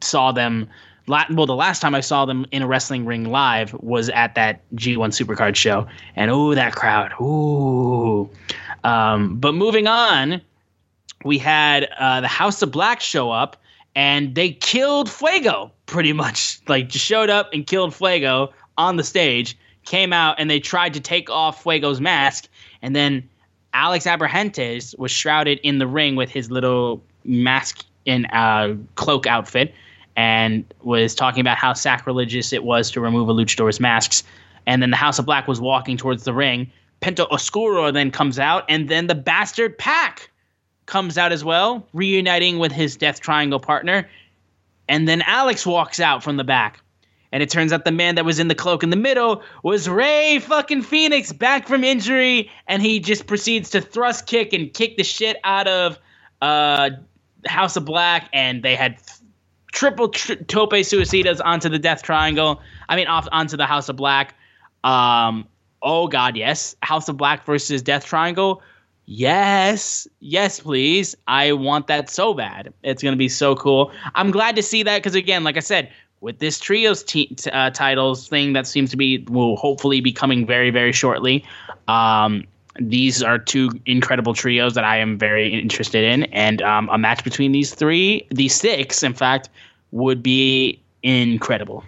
saw 0.00 0.32
them, 0.32 0.68
well, 1.08 1.46
the 1.46 1.54
last 1.54 1.80
time 1.82 1.94
I 1.94 2.00
saw 2.00 2.24
them 2.24 2.46
in 2.52 2.62
a 2.62 2.66
wrestling 2.66 3.04
ring 3.04 3.24
live 3.24 3.74
was 3.74 4.08
at 4.08 4.34
that 4.34 4.62
G1 4.76 5.10
Supercard 5.10 5.56
show, 5.56 5.86
and 6.16 6.30
oh, 6.30 6.54
that 6.54 6.74
crowd, 6.74 7.12
ooh. 7.20 8.30
Um, 8.82 9.36
but 9.36 9.52
moving 9.52 9.86
on, 9.86 10.40
we 11.26 11.38
had 11.38 11.88
uh, 11.98 12.20
the 12.20 12.28
House 12.28 12.62
of 12.62 12.70
Black 12.70 13.00
show 13.00 13.30
up, 13.30 13.56
and 13.94 14.34
they 14.34 14.50
killed 14.52 15.10
Fuego 15.10 15.72
pretty 15.86 16.12
much. 16.12 16.60
Like 16.68 16.88
just 16.88 17.04
showed 17.04 17.30
up 17.30 17.50
and 17.52 17.66
killed 17.66 17.94
Fuego 17.94 18.52
on 18.76 18.96
the 18.96 19.04
stage. 19.04 19.56
Came 19.84 20.12
out 20.12 20.34
and 20.38 20.50
they 20.50 20.58
tried 20.58 20.94
to 20.94 21.00
take 21.00 21.30
off 21.30 21.62
Fuego's 21.62 22.00
mask, 22.00 22.48
and 22.82 22.96
then 22.96 23.28
Alex 23.72 24.06
Abrahantes 24.06 24.98
was 24.98 25.10
shrouded 25.10 25.60
in 25.62 25.78
the 25.78 25.86
ring 25.86 26.16
with 26.16 26.30
his 26.30 26.50
little 26.50 27.02
mask 27.24 27.84
and 28.06 28.26
uh, 28.32 28.74
cloak 28.94 29.26
outfit, 29.26 29.74
and 30.16 30.64
was 30.82 31.14
talking 31.14 31.40
about 31.40 31.56
how 31.56 31.72
sacrilegious 31.72 32.52
it 32.52 32.64
was 32.64 32.90
to 32.92 33.00
remove 33.00 33.28
a 33.28 33.32
luchador's 33.32 33.78
masks. 33.78 34.22
And 34.66 34.82
then 34.82 34.90
the 34.90 34.96
House 34.96 35.18
of 35.18 35.26
Black 35.26 35.46
was 35.46 35.60
walking 35.60 35.96
towards 35.96 36.24
the 36.24 36.32
ring. 36.32 36.70
Penta 37.00 37.30
Oscuro 37.30 37.92
then 37.92 38.10
comes 38.10 38.38
out, 38.38 38.64
and 38.68 38.88
then 38.88 39.06
the 39.06 39.14
Bastard 39.14 39.78
Pac 39.78 40.30
comes 40.86 41.18
out 41.18 41.32
as 41.32 41.44
well, 41.44 41.86
reuniting 41.92 42.58
with 42.58 42.72
his 42.72 42.96
Death 42.96 43.20
Triangle 43.20 43.60
partner. 43.60 44.08
And 44.88 45.08
then 45.08 45.22
Alex 45.22 45.66
walks 45.66 46.00
out 46.00 46.22
from 46.22 46.36
the 46.36 46.44
back. 46.44 46.80
And 47.32 47.42
it 47.42 47.50
turns 47.50 47.72
out 47.72 47.84
the 47.84 47.92
man 47.92 48.14
that 48.14 48.24
was 48.24 48.38
in 48.38 48.48
the 48.48 48.54
cloak 48.54 48.82
in 48.82 48.90
the 48.90 48.96
middle 48.96 49.42
was 49.62 49.88
Rey 49.88 50.38
fucking 50.38 50.82
Fenix 50.82 51.32
back 51.32 51.66
from 51.66 51.82
injury. 51.82 52.50
And 52.68 52.80
he 52.80 53.00
just 53.00 53.26
proceeds 53.26 53.68
to 53.70 53.80
thrust 53.80 54.26
kick 54.26 54.52
and 54.52 54.72
kick 54.72 54.96
the 54.96 55.02
shit 55.04 55.36
out 55.42 55.66
of 55.66 55.98
uh, 56.40 56.90
House 57.46 57.76
of 57.76 57.84
Black. 57.84 58.30
And 58.32 58.62
they 58.62 58.76
had 58.76 58.96
triple 59.72 60.08
tri- 60.10 60.36
tope 60.36 60.70
suicidas 60.70 61.40
onto 61.44 61.68
the 61.68 61.80
Death 61.80 62.02
Triangle. 62.02 62.62
I 62.88 62.94
mean, 62.94 63.08
off 63.08 63.26
onto 63.32 63.56
the 63.56 63.66
House 63.66 63.88
of 63.88 63.96
Black. 63.96 64.34
Um, 64.84 65.48
oh, 65.82 66.06
God, 66.06 66.36
yes. 66.36 66.76
House 66.82 67.08
of 67.08 67.16
Black 67.16 67.44
versus 67.44 67.82
Death 67.82 68.04
Triangle. 68.04 68.62
Yes, 69.06 70.08
yes, 70.18 70.60
please. 70.60 71.16
I 71.28 71.52
want 71.52 71.86
that 71.86 72.10
so 72.10 72.34
bad. 72.34 72.72
It's 72.82 73.02
going 73.02 73.12
to 73.12 73.18
be 73.18 73.28
so 73.28 73.54
cool. 73.54 73.92
I'm 74.16 74.32
glad 74.32 74.56
to 74.56 74.62
see 74.62 74.82
that 74.82 74.98
because, 74.98 75.14
again, 75.14 75.44
like 75.44 75.56
I 75.56 75.60
said, 75.60 75.90
with 76.20 76.40
this 76.40 76.58
trios 76.58 77.04
t- 77.04 77.28
t- 77.28 77.50
uh, 77.50 77.70
titles 77.70 78.28
thing 78.28 78.52
that 78.54 78.66
seems 78.66 78.90
to 78.90 78.96
be 78.96 79.18
will 79.28 79.56
hopefully 79.56 80.00
be 80.00 80.12
coming 80.12 80.44
very 80.44 80.70
very 80.70 80.92
shortly. 80.92 81.44
Um, 81.86 82.44
these 82.80 83.22
are 83.22 83.38
two 83.38 83.70
incredible 83.86 84.34
trios 84.34 84.74
that 84.74 84.84
I 84.84 84.96
am 84.98 85.16
very 85.18 85.48
interested 85.48 86.04
in, 86.04 86.24
and 86.24 86.60
um, 86.62 86.88
a 86.90 86.98
match 86.98 87.22
between 87.22 87.52
these 87.52 87.74
three, 87.74 88.26
these 88.30 88.54
six, 88.54 89.02
in 89.02 89.14
fact, 89.14 89.48
would 89.92 90.22
be 90.22 90.80
incredible. 91.02 91.84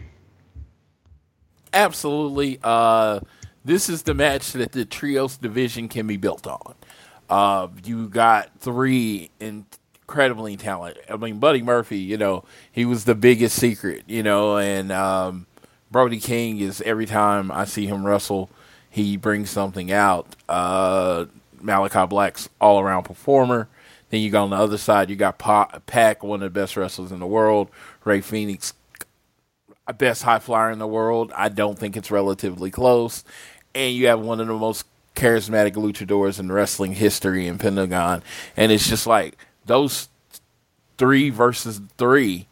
Absolutely. 1.72 2.58
Uh, 2.62 3.20
this 3.64 3.88
is 3.88 4.02
the 4.04 4.14
match 4.14 4.52
that 4.52 4.72
the 4.72 4.84
trios 4.84 5.36
division 5.36 5.88
can 5.88 6.06
be 6.06 6.16
built 6.16 6.46
on. 6.46 6.74
Uh, 7.28 7.68
you 7.84 8.08
got 8.08 8.50
three 8.58 9.30
incredibly 9.40 10.56
talented. 10.56 11.04
I 11.08 11.16
mean, 11.16 11.38
Buddy 11.38 11.62
Murphy, 11.62 11.98
you 11.98 12.16
know, 12.16 12.44
he 12.72 12.84
was 12.84 13.04
the 13.04 13.14
biggest 13.14 13.56
secret, 13.56 14.04
you 14.06 14.22
know, 14.22 14.58
and 14.58 14.90
um, 14.90 15.46
Brody 15.90 16.20
King 16.20 16.58
is 16.60 16.80
every 16.82 17.06
time 17.06 17.50
I 17.50 17.64
see 17.64 17.86
him 17.86 18.06
wrestle, 18.06 18.50
he 18.90 19.16
brings 19.16 19.50
something 19.50 19.92
out. 19.92 20.34
Uh, 20.48 21.26
Malachi 21.60 22.06
Black's 22.06 22.48
all 22.60 22.80
around 22.80 23.04
performer. 23.04 23.68
Then 24.10 24.20
you 24.20 24.30
got 24.30 24.44
on 24.44 24.50
the 24.50 24.56
other 24.56 24.78
side, 24.78 25.10
you 25.10 25.16
got 25.16 25.38
Pac, 25.38 26.22
one 26.22 26.42
of 26.42 26.52
the 26.52 26.60
best 26.60 26.76
wrestlers 26.76 27.12
in 27.12 27.20
the 27.20 27.26
world. 27.26 27.68
Rey 28.04 28.22
Fenix, 28.22 28.72
best 29.98 30.22
high 30.22 30.38
flyer 30.38 30.70
in 30.70 30.78
the 30.78 30.86
world. 30.86 31.32
I 31.34 31.48
don't 31.48 31.78
think 31.78 31.96
it's 31.96 32.10
relatively 32.10 32.70
close. 32.70 33.24
And 33.74 33.94
you 33.94 34.06
have 34.06 34.20
one 34.20 34.40
of 34.40 34.46
the 34.46 34.54
most 34.54 34.86
charismatic 35.18 35.74
luchadors 35.74 36.38
in 36.38 36.50
wrestling 36.50 36.92
history 36.92 37.46
in 37.46 37.58
Pentagon. 37.58 38.22
And 38.56 38.70
it's 38.70 38.88
just 38.88 39.06
like 39.06 39.36
those 39.66 40.08
three 40.96 41.30
versus 41.30 41.80
three 41.98 42.46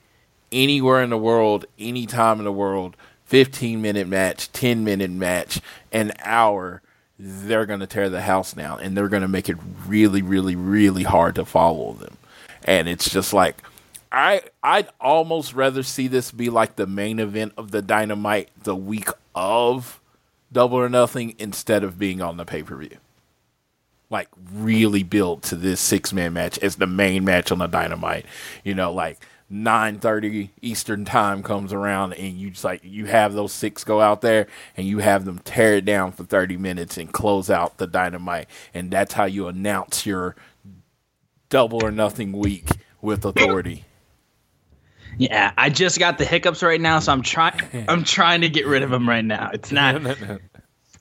anywhere 0.53 1.03
in 1.03 1.11
the 1.11 1.19
world, 1.19 1.65
anytime 1.79 2.39
in 2.39 2.45
the 2.45 2.53
world, 2.53 2.97
15 3.25 3.81
minute 3.81 4.09
match, 4.09 4.51
10 4.53 4.85
minute 4.85 5.11
match, 5.11 5.61
an 5.93 6.13
hour, 6.21 6.83
they're 7.19 7.67
going 7.67 7.81
to 7.81 7.87
tear 7.87 8.11
the 8.11 8.23
house 8.23 8.53
down 8.53 8.81
and 8.81 8.97
they're 8.97 9.09
going 9.09 9.23
to 9.23 9.29
make 9.29 9.49
it 9.49 9.57
really, 9.87 10.23
really, 10.23 10.57
really 10.57 11.05
hard 11.05 11.35
to 11.37 11.45
follow 11.45 11.93
them. 11.95 12.17
And 12.65 12.89
it's 12.89 13.09
just 13.09 13.33
like, 13.33 13.63
I 14.11 14.43
I'd 14.63 14.89
almost 15.01 15.55
rather 15.55 15.83
see 15.83 16.09
this 16.09 16.31
be 16.31 16.49
like 16.49 16.77
the 16.77 16.87
main 16.87 17.19
event 17.19 17.53
of 17.57 17.71
the 17.71 17.83
Dynamite 17.83 18.49
the 18.63 18.77
week 18.77 19.09
of 19.35 20.01
Double 20.53 20.79
or 20.79 20.89
Nothing 20.89 21.35
instead 21.39 21.85
of 21.85 21.99
being 21.99 22.21
on 22.21 22.37
the 22.37 22.45
pay 22.45 22.63
per 22.63 22.77
view 22.77 22.99
like 24.11 24.29
really 24.53 25.03
built 25.03 25.43
to 25.43 25.57
this 25.57 25.81
six 25.81 26.13
man 26.13 26.33
match 26.33 26.59
as 26.59 26.77
the 26.77 26.87
main 26.87 27.25
match 27.25 27.51
on 27.51 27.59
the 27.59 27.67
Dynamite. 27.67 28.27
You 28.65 28.75
know, 28.75 28.93
like 28.93 29.19
nine 29.49 29.99
thirty 29.99 30.51
Eastern 30.61 31.05
time 31.05 31.43
comes 31.43 31.73
around 31.73 32.13
and 32.15 32.39
you 32.39 32.51
just 32.51 32.65
like 32.65 32.81
you 32.85 33.07
have 33.07 33.35
those 33.35 33.53
six 33.53 33.85
go 33.85 34.01
out 34.01 34.21
there 34.21 34.47
and 34.77 34.87
you 34.87 34.99
have 34.99 35.25
them 35.25 35.39
tear 35.41 35.75
it 35.75 35.85
down 35.85 36.13
for 36.13 36.25
thirty 36.25 36.57
minutes 36.57 36.97
and 36.97 37.13
close 37.13 37.51
out 37.51 37.79
the 37.79 37.87
Dynamite, 37.87 38.49
and 38.73 38.91
that's 38.91 39.15
how 39.15 39.25
you 39.25 39.49
announce 39.49 40.07
your 40.07 40.37
double 41.49 41.85
or 41.85 41.91
nothing 41.91 42.33
week 42.33 42.69
with 43.01 43.25
authority. 43.25 43.85
Yeah, 45.19 45.53
I 45.57 45.71
just 45.71 45.99
got 45.99 46.19
the 46.19 46.25
hiccups 46.25 46.63
right 46.63 46.81
now, 46.81 46.99
so 46.99 47.13
I'm 47.13 47.23
trying. 47.23 47.61
I'm 47.89 48.05
trying 48.05 48.43
to 48.43 48.49
get 48.49 48.67
rid 48.67 48.83
of 48.83 48.91
them 48.91 49.09
right 49.09 49.25
now. 49.25 49.51
It's 49.53 49.73
not. 49.73 50.01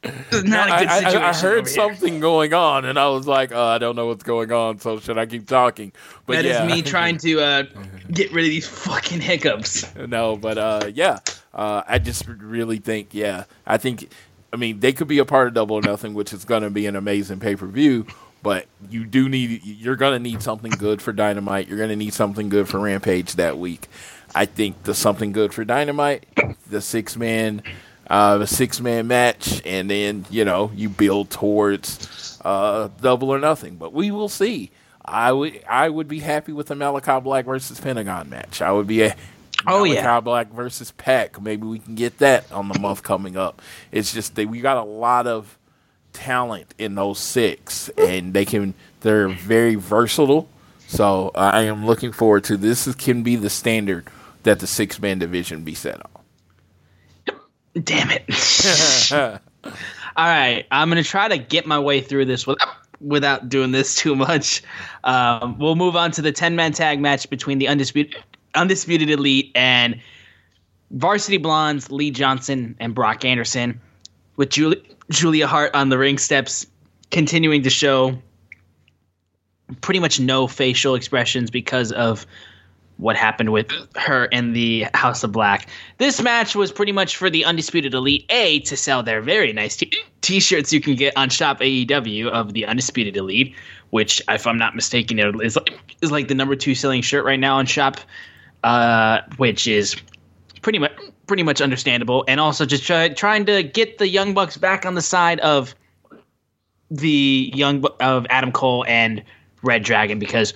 It's 0.05 0.43
not 0.43 0.67
a 0.69 0.85
good 0.85 0.91
situation. 0.91 1.21
I, 1.21 1.25
I, 1.25 1.29
I 1.29 1.33
heard 1.33 1.67
something 1.67 2.19
going 2.19 2.53
on, 2.53 2.85
and 2.85 2.99
I 2.99 3.07
was 3.09 3.27
like, 3.27 3.51
oh, 3.51 3.65
I 3.65 3.77
don't 3.77 3.95
know 3.95 4.07
what's 4.07 4.23
going 4.23 4.51
on. 4.51 4.79
So 4.79 4.99
should 4.99 5.17
I 5.17 5.25
keep 5.25 5.47
talking? 5.47 5.91
But 6.25 6.33
that 6.33 6.45
yeah. 6.45 6.65
is 6.65 6.71
me 6.71 6.81
trying 6.81 7.17
to 7.17 7.39
uh, 7.39 7.63
get 8.11 8.31
rid 8.31 8.45
of 8.45 8.49
these 8.49 8.67
fucking 8.67 9.21
hiccups. 9.21 9.95
No, 9.95 10.35
but 10.37 10.57
uh, 10.57 10.91
yeah, 10.93 11.19
uh, 11.53 11.83
I 11.87 11.99
just 11.99 12.27
really 12.27 12.77
think, 12.77 13.13
yeah, 13.13 13.45
I 13.65 13.77
think, 13.77 14.09
I 14.53 14.57
mean, 14.57 14.79
they 14.79 14.93
could 14.93 15.07
be 15.07 15.17
a 15.19 15.25
part 15.25 15.47
of 15.47 15.53
Double 15.53 15.77
or 15.77 15.81
Nothing, 15.81 16.13
which 16.13 16.33
is 16.33 16.45
going 16.45 16.63
to 16.63 16.69
be 16.69 16.85
an 16.85 16.95
amazing 16.95 17.39
pay 17.39 17.55
per 17.55 17.67
view. 17.67 18.05
But 18.45 18.67
you 18.91 19.05
do 19.05 19.27
need, 19.27 19.65
you're 19.65 19.95
going 19.95 20.13
to 20.13 20.19
need 20.19 20.43
something 20.43 20.69
good 20.69 21.01
for 21.01 21.11
Dynamite. 21.11 21.67
You're 21.67 21.79
going 21.79 21.89
to 21.89 21.95
need 21.95 22.13
something 22.13 22.47
good 22.47 22.69
for 22.69 22.79
Rampage 22.79 23.33
that 23.37 23.57
week. 23.57 23.87
I 24.35 24.45
think 24.45 24.83
the 24.83 24.93
something 24.93 25.31
good 25.31 25.51
for 25.51 25.65
Dynamite, 25.65 26.27
the 26.69 26.79
six 26.79 27.17
man 27.17 27.63
uh, 28.07 28.37
a 28.41 28.45
six 28.45 28.79
man 28.79 29.07
match, 29.07 29.63
and 29.65 29.89
then 29.89 30.27
you 30.29 30.45
know 30.45 30.71
you 30.75 30.89
build 30.89 31.31
towards 31.31 32.39
uh, 32.45 32.89
double 33.01 33.31
or 33.31 33.39
nothing. 33.39 33.77
But 33.77 33.93
we 33.93 34.11
will 34.11 34.29
see. 34.29 34.69
I 35.03 35.31
would 35.31 35.63
I 35.67 35.89
would 35.89 36.07
be 36.07 36.19
happy 36.19 36.51
with 36.51 36.67
the 36.67 36.75
Malachi 36.75 37.19
Black 37.21 37.45
versus 37.45 37.79
Pentagon 37.79 38.29
match. 38.29 38.61
I 38.61 38.71
would 38.71 38.85
be 38.85 39.01
a 39.01 39.15
oh 39.65 39.85
Malachi 39.85 39.95
yeah 39.95 40.19
Black 40.19 40.51
versus 40.51 40.91
Pac. 40.91 41.41
Maybe 41.41 41.65
we 41.65 41.79
can 41.79 41.95
get 41.95 42.19
that 42.19 42.51
on 42.51 42.67
the 42.67 42.77
month 42.77 43.01
coming 43.01 43.37
up. 43.37 43.59
It's 43.91 44.13
just 44.13 44.35
that 44.35 44.49
we 44.49 44.61
got 44.61 44.77
a 44.77 44.83
lot 44.83 45.25
of 45.25 45.57
talent 46.15 46.73
in 46.77 46.95
those 46.95 47.19
six, 47.19 47.89
and 47.97 48.33
they 48.33 48.45
can 48.45 48.73
they're 49.01 49.29
very 49.29 49.75
versatile. 49.75 50.49
So 50.87 51.31
I 51.35 51.63
am 51.63 51.85
looking 51.85 52.11
forward 52.11 52.43
to 52.45 52.57
this. 52.57 52.93
Can 52.95 53.23
be 53.23 53.35
the 53.35 53.49
standard 53.49 54.07
that 54.43 54.59
the 54.59 54.67
six 54.67 54.99
man 54.99 55.19
division 55.19 55.63
be 55.63 55.75
set 55.75 56.01
on. 56.01 56.23
Damn 57.83 58.09
it. 58.11 59.11
All 60.17 60.25
right, 60.25 60.65
I'm 60.71 60.89
gonna 60.89 61.03
try 61.03 61.27
to 61.27 61.37
get 61.37 61.65
my 61.65 61.79
way 61.79 61.99
through 62.01 62.25
this 62.25 62.47
without 62.47 62.75
without 63.01 63.49
doing 63.49 63.71
this 63.71 63.95
too 63.95 64.15
much. 64.15 64.63
Um, 65.03 65.59
we'll 65.59 65.75
move 65.75 65.95
on 65.95 66.11
to 66.11 66.21
the 66.21 66.31
10 66.31 66.55
man 66.55 66.71
tag 66.71 66.99
match 66.99 67.29
between 67.29 67.59
the 67.59 67.67
undisputed 67.67 68.15
undisputed 68.55 69.09
elite 69.09 69.51
and 69.53 69.99
varsity 70.91 71.37
blondes 71.37 71.91
Lee 71.91 72.11
Johnson 72.11 72.75
and 72.79 72.95
Brock 72.95 73.25
Anderson, 73.25 73.81
with 74.37 74.49
Julie, 74.49 74.81
Julia 75.09 75.47
Hart 75.47 75.75
on 75.75 75.89
the 75.89 75.97
ring 75.97 76.17
steps, 76.17 76.65
continuing 77.11 77.63
to 77.63 77.69
show 77.69 78.17
pretty 79.81 79.99
much 79.99 80.19
no 80.19 80.47
facial 80.47 80.95
expressions 80.95 81.49
because 81.49 81.91
of 81.91 82.25
what 82.97 83.15
happened 83.15 83.51
with 83.51 83.69
her 83.95 84.25
in 84.25 84.53
the 84.53 84.85
House 84.93 85.23
of 85.23 85.31
Black. 85.31 85.67
This 85.97 86.21
match 86.21 86.55
was 86.55 86.71
pretty 86.71 86.91
much 86.91 87.17
for 87.17 87.29
the 87.29 87.43
Undisputed 87.43 87.93
Elite 87.93 88.25
A 88.29 88.59
to 88.61 88.77
sell 88.77 89.03
their 89.03 89.21
very 89.21 89.51
nice 89.51 89.75
t- 89.75 90.39
shirts 90.39 90.71
you 90.71 90.79
can 90.79 90.95
get 90.95 91.15
on 91.17 91.29
Shop 91.29 91.59
AEW 91.59 92.27
of 92.27 92.53
the 92.53 92.65
Undisputed 92.65 93.17
Elite, 93.17 93.53
which, 93.89 94.21
if 94.29 94.47
I'm 94.47 94.57
not 94.57 94.75
mistaken, 94.75 95.19
is 95.41 95.55
like, 95.57 95.95
is 96.01 96.11
like 96.11 96.29
the 96.29 96.35
number 96.35 96.55
two 96.55 96.73
selling 96.73 97.01
shirt 97.01 97.25
right 97.25 97.39
now 97.39 97.57
on 97.57 97.65
Shop, 97.65 97.99
uh, 98.63 99.21
which 99.37 99.67
is 99.67 99.95
pretty 100.61 100.79
much 100.79 100.93
pretty 101.27 101.43
much 101.43 101.61
understandable, 101.61 102.23
and 102.27 102.39
also 102.39 102.65
just 102.65 102.83
try, 102.83 103.09
trying 103.09 103.45
to 103.45 103.63
get 103.63 103.97
the 103.97 104.07
Young 104.07 104.33
Bucks 104.33 104.57
back 104.57 104.85
on 104.85 104.95
the 104.95 105.01
side 105.01 105.39
of 105.39 105.75
the 106.91 107.51
young 107.53 107.83
of 107.99 108.25
Adam 108.29 108.51
Cole 108.51 108.85
and 108.87 109.23
Red 109.63 109.83
Dragon 109.83 110.19
because 110.19 110.53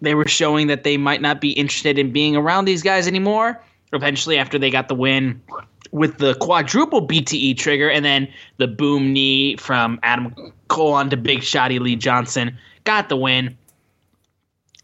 they 0.00 0.14
were 0.14 0.26
showing 0.26 0.66
that 0.66 0.84
they 0.84 0.96
might 0.96 1.22
not 1.22 1.40
be 1.40 1.52
interested 1.52 1.98
in 1.98 2.10
being 2.10 2.36
around 2.36 2.64
these 2.64 2.82
guys 2.82 3.06
anymore. 3.06 3.62
Eventually, 3.92 4.36
after 4.38 4.58
they 4.58 4.70
got 4.70 4.88
the 4.88 4.94
win 4.94 5.40
with 5.92 6.18
the 6.18 6.34
quadruple 6.34 7.06
BTE 7.06 7.56
trigger 7.56 7.88
and 7.88 8.04
then 8.04 8.28
the 8.56 8.66
boom 8.66 9.12
knee 9.12 9.56
from 9.56 10.00
Adam 10.02 10.52
Cole 10.68 10.92
onto 10.92 11.16
Big 11.16 11.40
Shotty 11.40 11.78
Lee 11.78 11.94
Johnson, 11.94 12.56
got 12.82 13.08
the 13.08 13.16
win. 13.16 13.56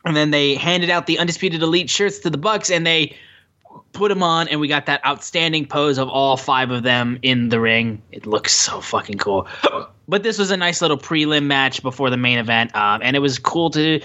And 0.05 0.17
then 0.17 0.31
they 0.31 0.55
handed 0.55 0.89
out 0.89 1.07
the 1.07 1.19
undisputed 1.19 1.63
elite 1.63 1.91
shirts 1.91 2.21
to 2.21 2.31
the 2.31 2.39
Bucks, 2.39 2.71
and 2.71 2.87
they 2.87 3.17
put 3.93 4.09
them 4.09 4.23
on, 4.23 4.49
and 4.49 4.61
we 4.61 4.69
got 4.69 4.87
that 4.87 5.05
outstanding 5.05 5.67
pose 5.67 5.99
of 5.99 6.09
all 6.09 6.37
five 6.37 6.71
of 6.71 6.83
them 6.83 7.19
in 7.23 7.49
the 7.49 7.61
ring. 7.61 8.03
It 8.13 8.27
looks 8.27 8.53
so 8.53 8.81
fucking 8.81 9.19
cool. 9.19 9.47
But 10.09 10.25
this 10.25 10.39
was 10.39 10.51
a 10.51 10.57
nice 10.57 10.83
little 10.83 10.99
prelim 10.99 11.45
match 11.45 11.85
before 11.85 12.11
the 12.11 12.17
main 12.17 12.39
event, 12.39 12.75
um, 12.75 13.01
and 13.01 13.15
it 13.15 13.21
was 13.21 13.39
cool 13.39 13.71
to 13.71 14.01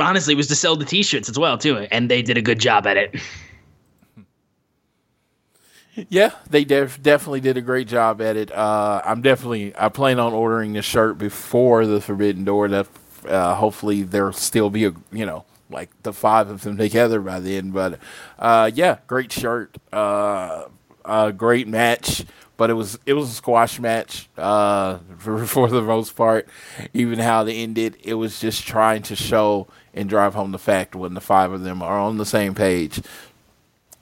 honestly 0.00 0.34
was 0.34 0.46
to 0.48 0.54
sell 0.54 0.76
the 0.76 0.84
t-shirts 0.84 1.28
as 1.28 1.38
well 1.38 1.56
too 1.56 1.76
and 1.90 2.10
they 2.10 2.22
did 2.22 2.36
a 2.36 2.42
good 2.42 2.58
job 2.58 2.86
at 2.86 2.96
it 2.96 3.14
yeah 6.08 6.32
they 6.50 6.64
def- 6.64 7.00
definitely 7.02 7.40
did 7.40 7.56
a 7.56 7.62
great 7.62 7.88
job 7.88 8.20
at 8.20 8.36
it 8.36 8.52
uh, 8.52 9.00
i'm 9.04 9.22
definitely 9.22 9.74
i 9.78 9.88
plan 9.88 10.18
on 10.18 10.32
ordering 10.32 10.72
the 10.72 10.82
shirt 10.82 11.18
before 11.18 11.86
the 11.86 12.00
forbidden 12.00 12.44
door 12.44 12.68
that 12.68 12.86
uh, 13.28 13.54
hopefully 13.54 14.02
there'll 14.02 14.32
still 14.32 14.70
be 14.70 14.84
a 14.84 14.92
you 15.12 15.24
know 15.24 15.44
like 15.70 15.90
the 16.02 16.12
five 16.12 16.48
of 16.48 16.62
them 16.62 16.76
together 16.76 17.20
by 17.20 17.40
then. 17.40 17.70
But 17.70 17.98
uh, 18.38 18.70
yeah, 18.74 18.98
great 19.06 19.32
shirt, 19.32 19.76
uh, 19.92 20.66
great 21.36 21.68
match. 21.68 22.24
But 22.56 22.70
it 22.70 22.74
was 22.74 22.98
it 23.04 23.12
was 23.12 23.30
a 23.30 23.34
squash 23.34 23.78
match 23.78 24.28
uh, 24.38 24.98
for 25.18 25.46
for 25.46 25.68
the 25.68 25.82
most 25.82 26.16
part. 26.16 26.48
Even 26.94 27.18
how 27.18 27.44
they 27.44 27.56
ended, 27.56 27.96
it 28.02 28.14
was 28.14 28.40
just 28.40 28.66
trying 28.66 29.02
to 29.04 29.16
show 29.16 29.68
and 29.92 30.08
drive 30.08 30.34
home 30.34 30.52
the 30.52 30.58
fact 30.58 30.94
when 30.94 31.14
the 31.14 31.20
five 31.20 31.52
of 31.52 31.62
them 31.62 31.82
are 31.82 31.98
on 31.98 32.18
the 32.18 32.26
same 32.26 32.54
page, 32.54 33.00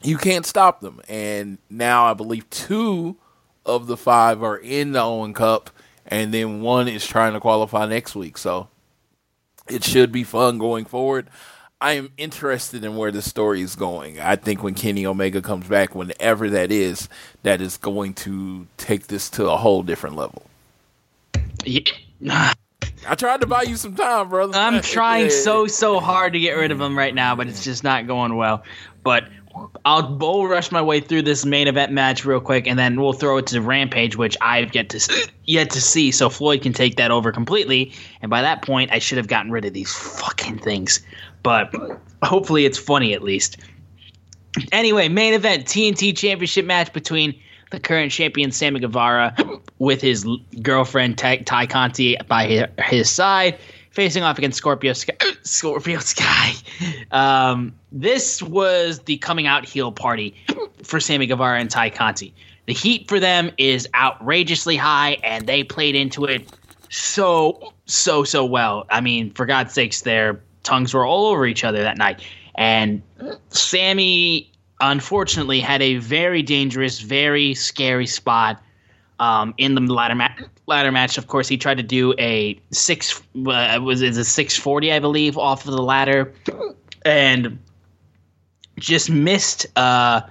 you 0.03 0.19
can't 0.19 0.47
stop 0.47 0.81
them. 0.81 1.01
And 1.09 1.59
now 1.71 2.07
I 2.07 2.15
believe 2.15 2.49
two 2.51 3.17
of 3.65 3.87
the 3.87 3.97
five 3.97 4.43
are 4.43 4.57
in 4.57 4.93
the 4.93 5.01
Owen 5.01 5.35
Cup, 5.35 5.71
and 6.07 6.35
then 6.35 6.61
one 6.61 6.89
is 6.89 7.07
trying 7.07 7.33
to 7.33 7.41
qualify 7.41 7.87
next 7.87 8.15
week. 8.15 8.37
So 8.39 8.69
it 9.69 9.85
should 9.85 10.13
be 10.13 10.25
fun 10.25 10.59
going 10.59 10.85
forward. 10.85 11.29
I 11.81 11.93
am 11.93 12.13
interested 12.17 12.85
in 12.85 12.97
where 12.97 13.11
the 13.11 13.23
story 13.23 13.61
is 13.61 13.77
going. 13.77 14.21
I 14.21 14.37
think 14.37 14.63
when 14.63 14.75
Kenny 14.75 15.05
Omega 15.05 15.43
comes 15.43 15.67
back, 15.69 15.95
whenever 15.95 16.49
that 16.51 16.73
is, 16.73 17.09
that 17.43 17.61
is 17.61 17.77
going 17.77 18.15
to 18.15 18.67
take 18.77 19.09
this 19.09 19.29
to 19.31 19.51
a 19.51 19.57
whole 19.57 19.83
different 19.83 20.17
level. 20.17 20.45
Yeah. 21.65 21.83
I 23.07 23.15
tried 23.17 23.43
to 23.43 23.47
buy 23.47 23.63
you 23.63 23.77
some 23.77 23.95
time, 23.95 24.31
brother. 24.31 24.57
I'm 24.57 24.81
trying 24.83 25.29
so 25.29 25.67
so 25.67 26.01
hard 26.01 26.33
to 26.33 26.41
get 26.41 26.53
rid 26.53 26.71
of 26.71 26.81
him 26.81 26.97
right 26.97 27.15
now, 27.15 27.35
but 27.35 27.49
it's 27.49 27.63
just 27.63 27.85
not 27.85 28.07
going 28.07 28.37
well. 28.37 28.65
But 29.03 29.25
I'll 29.85 30.03
bull 30.03 30.49
rush 30.49 30.73
my 30.73 30.83
way 30.83 31.01
through 31.01 31.23
this 31.23 31.45
main 31.45 31.69
event 31.69 31.93
match 31.93 32.25
real 32.25 32.41
quick, 32.41 32.67
and 32.67 32.79
then 32.79 33.01
we'll 33.01 33.13
throw 33.13 33.37
it 33.39 33.47
to 33.49 33.61
Rampage, 33.61 34.17
which 34.17 34.37
I've 34.41 34.75
yet 34.75 34.89
to 34.91 35.31
yet 35.45 35.71
to 35.71 35.81
see. 35.81 36.11
So 36.11 36.29
Floyd 36.29 36.63
can 36.63 36.73
take 36.73 36.97
that 36.97 37.11
over 37.11 37.31
completely, 37.33 37.93
and 38.21 38.31
by 38.31 38.43
that 38.43 38.63
point, 38.63 38.91
I 38.91 38.99
should 38.99 39.19
have 39.19 39.29
gotten 39.29 39.51
rid 39.51 39.65
of 39.65 39.73
these 39.73 39.93
fucking 39.93 40.59
things. 40.59 41.01
But 41.45 41.73
hopefully, 42.25 42.65
it's 42.65 42.79
funny 42.79 43.15
at 43.15 43.23
least. 43.23 43.59
Anyway, 44.73 45.09
main 45.09 45.35
event 45.35 45.67
TNT 45.67 46.17
Championship 46.17 46.67
match 46.67 46.93
between 46.93 47.41
the 47.71 47.79
current 47.79 48.11
champion 48.11 48.51
Sammy 48.51 48.81
Guevara 48.81 49.37
with 49.79 50.01
his 50.01 50.27
girlfriend 50.63 51.19
Ty, 51.19 51.39
Tay 51.39 51.67
Conti 51.69 52.17
by 52.29 52.69
his 52.79 53.09
side 53.09 53.59
facing 53.95 54.25
off 54.25 54.39
against 54.39 54.59
Scorpio 54.59 54.93
Sky. 54.93 55.15
Scorpio 55.43 56.01
Sky. 56.01 56.53
Um, 57.13 57.75
this 57.93 58.43
was 58.43 58.99
the 59.01 59.19
coming 59.19 59.47
out 59.47 59.65
heel 59.65 59.93
party 59.93 60.35
for 60.83 60.99
Sammy 60.99 61.27
Guevara 61.27 61.61
and 61.61 61.71
Tay 61.71 61.91
Conti. 61.91 62.35
The 62.67 62.75
heat 62.75 63.09
for 63.09 63.21
them 63.21 63.53
is 63.57 63.89
outrageously 63.95 64.77
high, 64.77 65.19
and 65.23 65.47
they 65.47 65.63
played 65.63 65.95
into 65.95 66.25
it 66.25 66.51
so, 66.89 67.73
so, 67.87 68.25
so 68.25 68.45
well. 68.45 68.87
I 68.91 69.01
mean, 69.01 69.33
for 69.33 69.47
God's 69.47 69.75
sakes, 69.75 70.01
their 70.01 70.41
tongues 70.65 70.93
were 70.93 71.07
all 71.07 71.27
over 71.27 71.47
each 71.47 71.65
other 71.65 71.83
that 71.83 71.97
night. 71.97 72.23
And 72.57 73.03
Sammy, 73.51 74.51
unfortunately, 74.81 75.61
had 75.61 75.83
a 75.83 75.97
very 75.97 76.43
dangerous, 76.43 77.01
very 77.01 77.55
scary 77.55 78.07
spot 78.07 78.63
um, 79.19 79.55
in 79.59 79.75
the 79.75 79.81
ladder 79.81 80.15
match. 80.15 80.43
Ladder 80.67 80.91
match, 80.91 81.19
of 81.19 81.27
course, 81.27 81.47
he 81.47 81.57
tried 81.57 81.77
to 81.77 81.83
do 81.83 82.15
a 82.19 82.61
six 82.71 83.23
uh, 83.47 83.79
was 83.83 84.03
it 84.03 84.17
a 84.17 84.25
six 84.25 84.57
forty, 84.57 84.93
I 84.93 84.99
believe, 84.99 85.37
off 85.37 85.67
of 85.67 85.73
the 85.73 85.83
ladder, 85.83 86.33
and 87.05 87.59
just 88.79 89.11
missed 89.11 89.67
uh, 89.77 90.23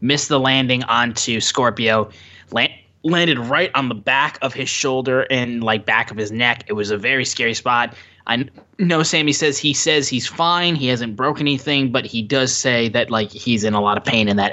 missed 0.00 0.28
the 0.28 0.40
landing 0.40 0.84
onto 0.84 1.40
Scorpio. 1.40 2.10
Land, 2.52 2.72
landed 3.02 3.38
right 3.38 3.70
on 3.74 3.88
the 3.88 3.94
back 3.94 4.38
of 4.42 4.52
his 4.54 4.68
shoulder 4.68 5.26
and 5.30 5.64
like 5.64 5.86
back 5.86 6.10
of 6.10 6.16
his 6.16 6.30
neck. 6.30 6.64
It 6.66 6.74
was 6.74 6.90
a 6.90 6.98
very 6.98 7.24
scary 7.24 7.54
spot. 7.54 7.94
I 8.30 8.46
know 8.78 9.02
Sammy 9.02 9.32
says 9.32 9.58
he 9.58 9.74
says 9.74 10.08
he's 10.08 10.28
fine. 10.28 10.76
He 10.76 10.86
hasn't 10.86 11.16
broken 11.16 11.48
anything, 11.48 11.90
but 11.90 12.06
he 12.06 12.22
does 12.22 12.56
say 12.56 12.88
that 12.90 13.10
like 13.10 13.32
he's 13.32 13.64
in 13.64 13.74
a 13.74 13.80
lot 13.80 13.98
of 13.98 14.04
pain 14.04 14.28
in 14.28 14.36
that 14.36 14.52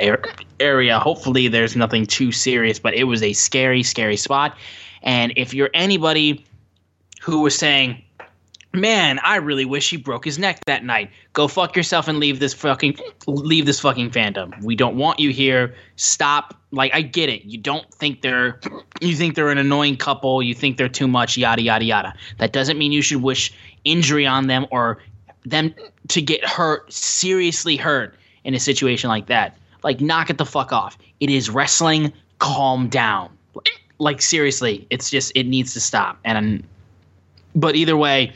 area. 0.59 0.97
Hopefully, 0.97 1.47
there's 1.47 1.75
nothing 1.75 2.07
too 2.07 2.31
serious, 2.31 2.79
but 2.79 2.95
it 2.95 3.03
was 3.03 3.21
a 3.21 3.33
scary, 3.33 3.83
scary 3.83 4.17
spot. 4.17 4.57
And 5.03 5.31
if 5.35 5.53
you're 5.53 5.69
anybody 5.75 6.43
who 7.21 7.41
was 7.41 7.55
saying, 7.55 8.01
"Man, 8.79 9.19
I 9.23 9.37
really 9.37 9.65
wish 9.65 9.89
he 9.89 9.97
broke 9.97 10.23
his 10.23 10.37
neck 10.37 10.63
that 10.65 10.83
night," 10.83 11.09
go 11.33 11.47
fuck 11.47 11.75
yourself 11.75 12.07
and 12.07 12.19
leave 12.19 12.39
this 12.39 12.53
fucking 12.53 12.97
leave 13.25 13.65
this 13.65 13.79
fucking 13.79 14.11
fandom. 14.11 14.61
We 14.63 14.75
don't 14.75 14.97
want 14.97 15.19
you 15.19 15.31
here. 15.31 15.75
Stop. 15.95 16.53
Like 16.71 16.93
I 16.93 17.01
get 17.01 17.29
it. 17.29 17.45
You 17.45 17.57
don't 17.57 17.91
think 17.93 18.21
they're 18.21 18.59
you 19.01 19.15
think 19.15 19.35
they're 19.35 19.49
an 19.49 19.57
annoying 19.57 19.97
couple. 19.97 20.43
You 20.43 20.53
think 20.53 20.77
they're 20.77 20.89
too 20.89 21.07
much. 21.07 21.37
Yada 21.37 21.61
yada 21.61 21.85
yada. 21.85 22.13
That 22.37 22.53
doesn't 22.53 22.77
mean 22.77 22.91
you 22.91 23.01
should 23.01 23.23
wish 23.23 23.51
injury 23.83 24.25
on 24.27 24.47
them 24.47 24.67
or 24.71 24.99
them 25.45 25.73
to 26.09 26.21
get 26.21 26.45
hurt 26.45 26.91
seriously 26.91 27.77
hurt 27.77 28.15
in 28.43 28.53
a 28.53 28.59
situation 28.59 29.09
like 29.09 29.27
that. 29.27 29.57
Like 29.83 30.01
knock 30.01 30.29
it 30.29 30.37
the 30.37 30.45
fuck 30.45 30.71
off. 30.71 30.97
It 31.19 31.29
is 31.29 31.49
wrestling. 31.49 32.13
Calm 32.39 32.89
down. 32.89 33.29
Like 33.97 34.21
seriously, 34.21 34.85
it's 34.91 35.09
just 35.09 35.31
it 35.35 35.47
needs 35.47 35.73
to 35.73 35.79
stop. 35.79 36.19
And 36.23 36.63
but 37.55 37.75
either 37.75 37.97
way, 37.97 38.33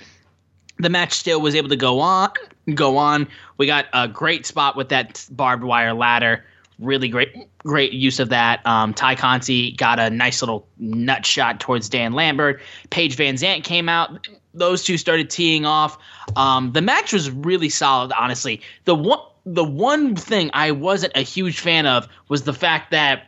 the 0.81 0.89
match 0.89 1.13
still 1.13 1.39
was 1.39 1.55
able 1.55 1.69
to 1.69 1.75
go 1.75 1.99
on. 1.99 2.31
Go 2.73 2.97
on. 2.97 3.27
We 3.57 3.67
got 3.67 3.85
a 3.93 4.07
great 4.07 4.45
spot 4.45 4.75
with 4.75 4.89
that 4.89 5.25
barbed 5.31 5.63
wire 5.63 5.93
ladder. 5.93 6.43
Really 6.79 7.09
great, 7.09 7.47
great 7.59 7.93
use 7.93 8.19
of 8.19 8.29
that. 8.29 8.65
Um, 8.65 8.93
Tay 8.93 9.15
Conti 9.15 9.71
got 9.73 9.99
a 9.99 10.09
nice 10.09 10.41
little 10.41 10.67
nut 10.79 11.25
shot 11.25 11.59
towards 11.59 11.89
Dan 11.89 12.13
Lambert. 12.13 12.61
Paige 12.89 13.15
VanZant 13.15 13.63
came 13.63 13.87
out. 13.87 14.27
Those 14.53 14.83
two 14.83 14.97
started 14.97 15.29
teeing 15.29 15.65
off. 15.65 15.97
Um, 16.35 16.71
the 16.71 16.81
match 16.81 17.13
was 17.13 17.29
really 17.29 17.69
solid, 17.69 18.11
honestly. 18.17 18.61
The 18.85 18.95
one, 18.95 19.19
the 19.45 19.63
one 19.63 20.15
thing 20.15 20.49
I 20.53 20.71
wasn't 20.71 21.13
a 21.15 21.21
huge 21.21 21.59
fan 21.59 21.85
of 21.85 22.07
was 22.27 22.43
the 22.43 22.53
fact 22.53 22.91
that 22.91 23.27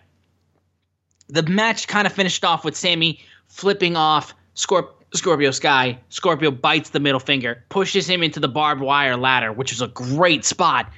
the 1.27 1.43
match 1.43 1.87
kind 1.87 2.07
of 2.07 2.13
finished 2.13 2.43
off 2.43 2.65
with 2.65 2.75
Sammy 2.75 3.19
flipping 3.47 3.95
off 3.95 4.33
Scorp- 4.55 5.02
Scorpio 5.13 5.51
Sky. 5.51 5.97
Scorpio 6.09 6.51
bites 6.51 6.89
the 6.89 6.99
middle 6.99 7.19
finger, 7.19 7.63
pushes 7.69 8.07
him 8.07 8.23
into 8.23 8.39
the 8.39 8.47
barbed 8.47 8.81
wire 8.81 9.17
ladder, 9.17 9.51
which 9.51 9.71
is 9.71 9.81
a 9.81 9.87
great 9.87 10.43
spot. 10.45 10.91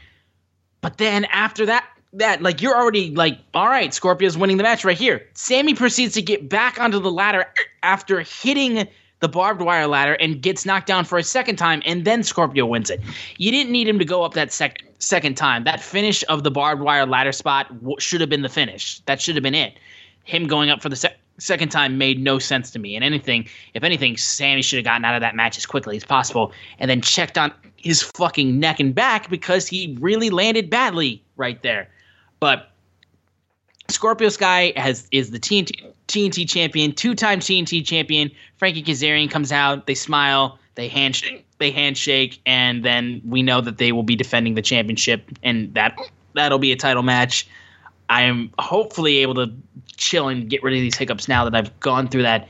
But 0.81 0.97
then 0.97 1.25
after 1.25 1.65
that, 1.65 1.85
that 2.13 2.41
like 2.41 2.61
you're 2.61 2.75
already 2.75 3.13
like, 3.13 3.39
all 3.53 3.67
right, 3.67 3.93
Scorpio's 3.93 4.37
winning 4.37 4.57
the 4.57 4.63
match 4.63 4.85
right 4.85 4.97
here. 4.97 5.27
Sammy 5.33 5.73
proceeds 5.73 6.13
to 6.13 6.21
get 6.21 6.49
back 6.49 6.79
onto 6.79 6.99
the 6.99 7.11
ladder 7.11 7.45
after 7.83 8.21
hitting 8.21 8.87
the 9.19 9.27
barbed 9.29 9.61
wire 9.61 9.87
ladder 9.87 10.13
and 10.13 10.41
gets 10.41 10.65
knocked 10.65 10.87
down 10.87 11.05
for 11.05 11.17
a 11.17 11.23
second 11.23 11.55
time, 11.55 11.81
and 11.85 12.05
then 12.05 12.23
Scorpio 12.23 12.65
wins 12.65 12.89
it. 12.89 13.01
You 13.37 13.51
didn't 13.51 13.71
need 13.71 13.87
him 13.87 13.99
to 13.99 14.05
go 14.05 14.23
up 14.23 14.33
that 14.33 14.51
sec- 14.51 14.83
second 14.99 15.35
time. 15.35 15.63
That 15.63 15.81
finish 15.81 16.23
of 16.29 16.43
the 16.43 16.51
barbed 16.51 16.81
wire 16.81 17.05
ladder 17.05 17.31
spot 17.31 17.67
w- 17.79 17.99
should 17.99 18.21
have 18.21 18.29
been 18.29 18.41
the 18.41 18.49
finish. 18.49 18.99
That 19.01 19.21
should 19.21 19.35
have 19.35 19.43
been 19.43 19.55
it. 19.55 19.77
Him 20.25 20.47
going 20.47 20.69
up 20.69 20.81
for 20.81 20.89
the 20.89 20.95
se- 20.95 21.15
second 21.37 21.69
time 21.69 21.97
made 21.97 22.21
no 22.21 22.39
sense 22.39 22.71
to 22.71 22.79
me. 22.79 22.95
And 22.95 23.03
anything, 23.03 23.47
if 23.73 23.83
anything, 23.83 24.17
Sammy 24.17 24.61
should 24.61 24.77
have 24.77 24.85
gotten 24.85 25.05
out 25.05 25.15
of 25.15 25.21
that 25.21 25.35
match 25.35 25.57
as 25.57 25.65
quickly 25.65 25.97
as 25.97 26.03
possible 26.03 26.51
and 26.79 26.89
then 26.89 27.01
checked 27.01 27.37
on 27.37 27.51
his 27.75 28.01
fucking 28.01 28.59
neck 28.59 28.79
and 28.79 28.95
back 28.95 29.29
because 29.29 29.67
he 29.67 29.97
really 29.99 30.29
landed 30.29 30.69
badly 30.69 31.23
right 31.35 31.61
there. 31.61 31.89
But 32.39 32.71
Scorpio 33.89 34.29
Sky 34.29 34.73
has 34.75 35.07
is 35.11 35.31
the 35.31 35.39
TNT, 35.39 35.93
TNT 36.07 36.49
champion, 36.49 36.91
two-time 36.91 37.39
TNT 37.39 37.85
champion. 37.85 38.31
Frankie 38.57 38.83
Kazarian 38.83 39.29
comes 39.29 39.51
out. 39.51 39.87
They 39.87 39.95
smile. 39.95 40.57
They 40.75 40.87
handshake. 40.87 41.45
They 41.57 41.71
handshake, 41.71 42.41
and 42.45 42.83
then 42.83 43.21
we 43.25 43.41
know 43.41 43.61
that 43.61 43.77
they 43.77 43.93
will 43.93 44.03
be 44.03 44.17
defending 44.17 44.55
the 44.55 44.61
championship, 44.61 45.31
and 45.41 45.73
that 45.73 45.97
that'll 46.33 46.59
be 46.59 46.73
a 46.73 46.75
title 46.75 47.03
match. 47.03 47.47
I 48.09 48.23
am 48.23 48.51
hopefully 48.59 49.17
able 49.17 49.35
to 49.35 49.51
chill 49.97 50.27
and 50.27 50.49
get 50.49 50.63
rid 50.63 50.73
of 50.73 50.79
these 50.79 50.95
hiccups 50.95 51.27
now 51.27 51.43
that 51.43 51.55
I've 51.55 51.79
gone 51.79 52.07
through 52.07 52.23
that. 52.23 52.47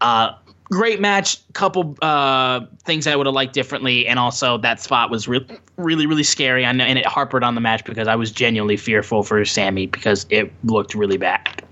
Uh, 0.00 0.34
great 0.64 1.00
match. 1.00 1.38
Couple 1.52 1.96
uh, 2.02 2.60
things 2.84 3.06
I 3.06 3.16
would 3.16 3.26
have 3.26 3.34
liked 3.34 3.52
differently, 3.52 4.06
and 4.06 4.18
also 4.18 4.58
that 4.58 4.80
spot 4.80 5.10
was 5.10 5.28
re- 5.28 5.46
really, 5.76 6.06
really 6.06 6.22
scary. 6.22 6.62
Know, 6.62 6.84
and 6.84 6.98
it 6.98 7.06
harpered 7.06 7.44
on 7.44 7.54
the 7.54 7.60
match 7.60 7.84
because 7.84 8.08
I 8.08 8.16
was 8.16 8.30
genuinely 8.30 8.76
fearful 8.76 9.22
for 9.22 9.44
Sammy 9.44 9.86
because 9.86 10.26
it 10.30 10.52
looked 10.64 10.94
really 10.94 11.18
bad. 11.18 11.62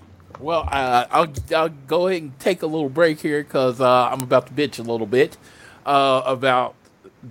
Well, 0.40 0.68
uh, 0.70 1.06
I'll 1.10 1.32
I'll 1.54 1.68
go 1.68 2.08
ahead 2.08 2.22
and 2.22 2.38
take 2.38 2.62
a 2.62 2.66
little 2.66 2.88
break 2.88 3.20
here 3.20 3.42
because 3.42 3.80
uh, 3.80 4.08
I'm 4.08 4.20
about 4.20 4.46
to 4.48 4.52
bitch 4.52 4.78
a 4.78 4.82
little 4.82 5.06
bit 5.06 5.36
uh, 5.84 6.22
about 6.24 6.74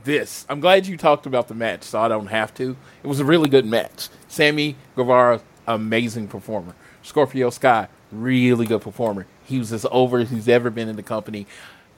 this. 0.03 0.45
I'm 0.49 0.59
glad 0.59 0.87
you 0.87 0.97
talked 0.97 1.25
about 1.25 1.47
the 1.47 1.53
match, 1.53 1.83
so 1.83 1.99
I 1.99 2.07
don't 2.07 2.27
have 2.27 2.53
to. 2.55 2.75
It 3.03 3.07
was 3.07 3.19
a 3.19 3.25
really 3.25 3.49
good 3.49 3.65
match. 3.65 4.09
Sammy 4.27 4.75
Guevara, 4.95 5.41
amazing 5.67 6.27
performer. 6.27 6.73
Scorpio 7.03 7.49
Sky, 7.49 7.87
really 8.11 8.65
good 8.65 8.81
performer. 8.81 9.25
He 9.45 9.59
was 9.59 9.71
as 9.71 9.85
over 9.91 10.19
as 10.19 10.29
he's 10.29 10.47
ever 10.47 10.69
been 10.69 10.89
in 10.89 10.95
the 10.95 11.03
company, 11.03 11.45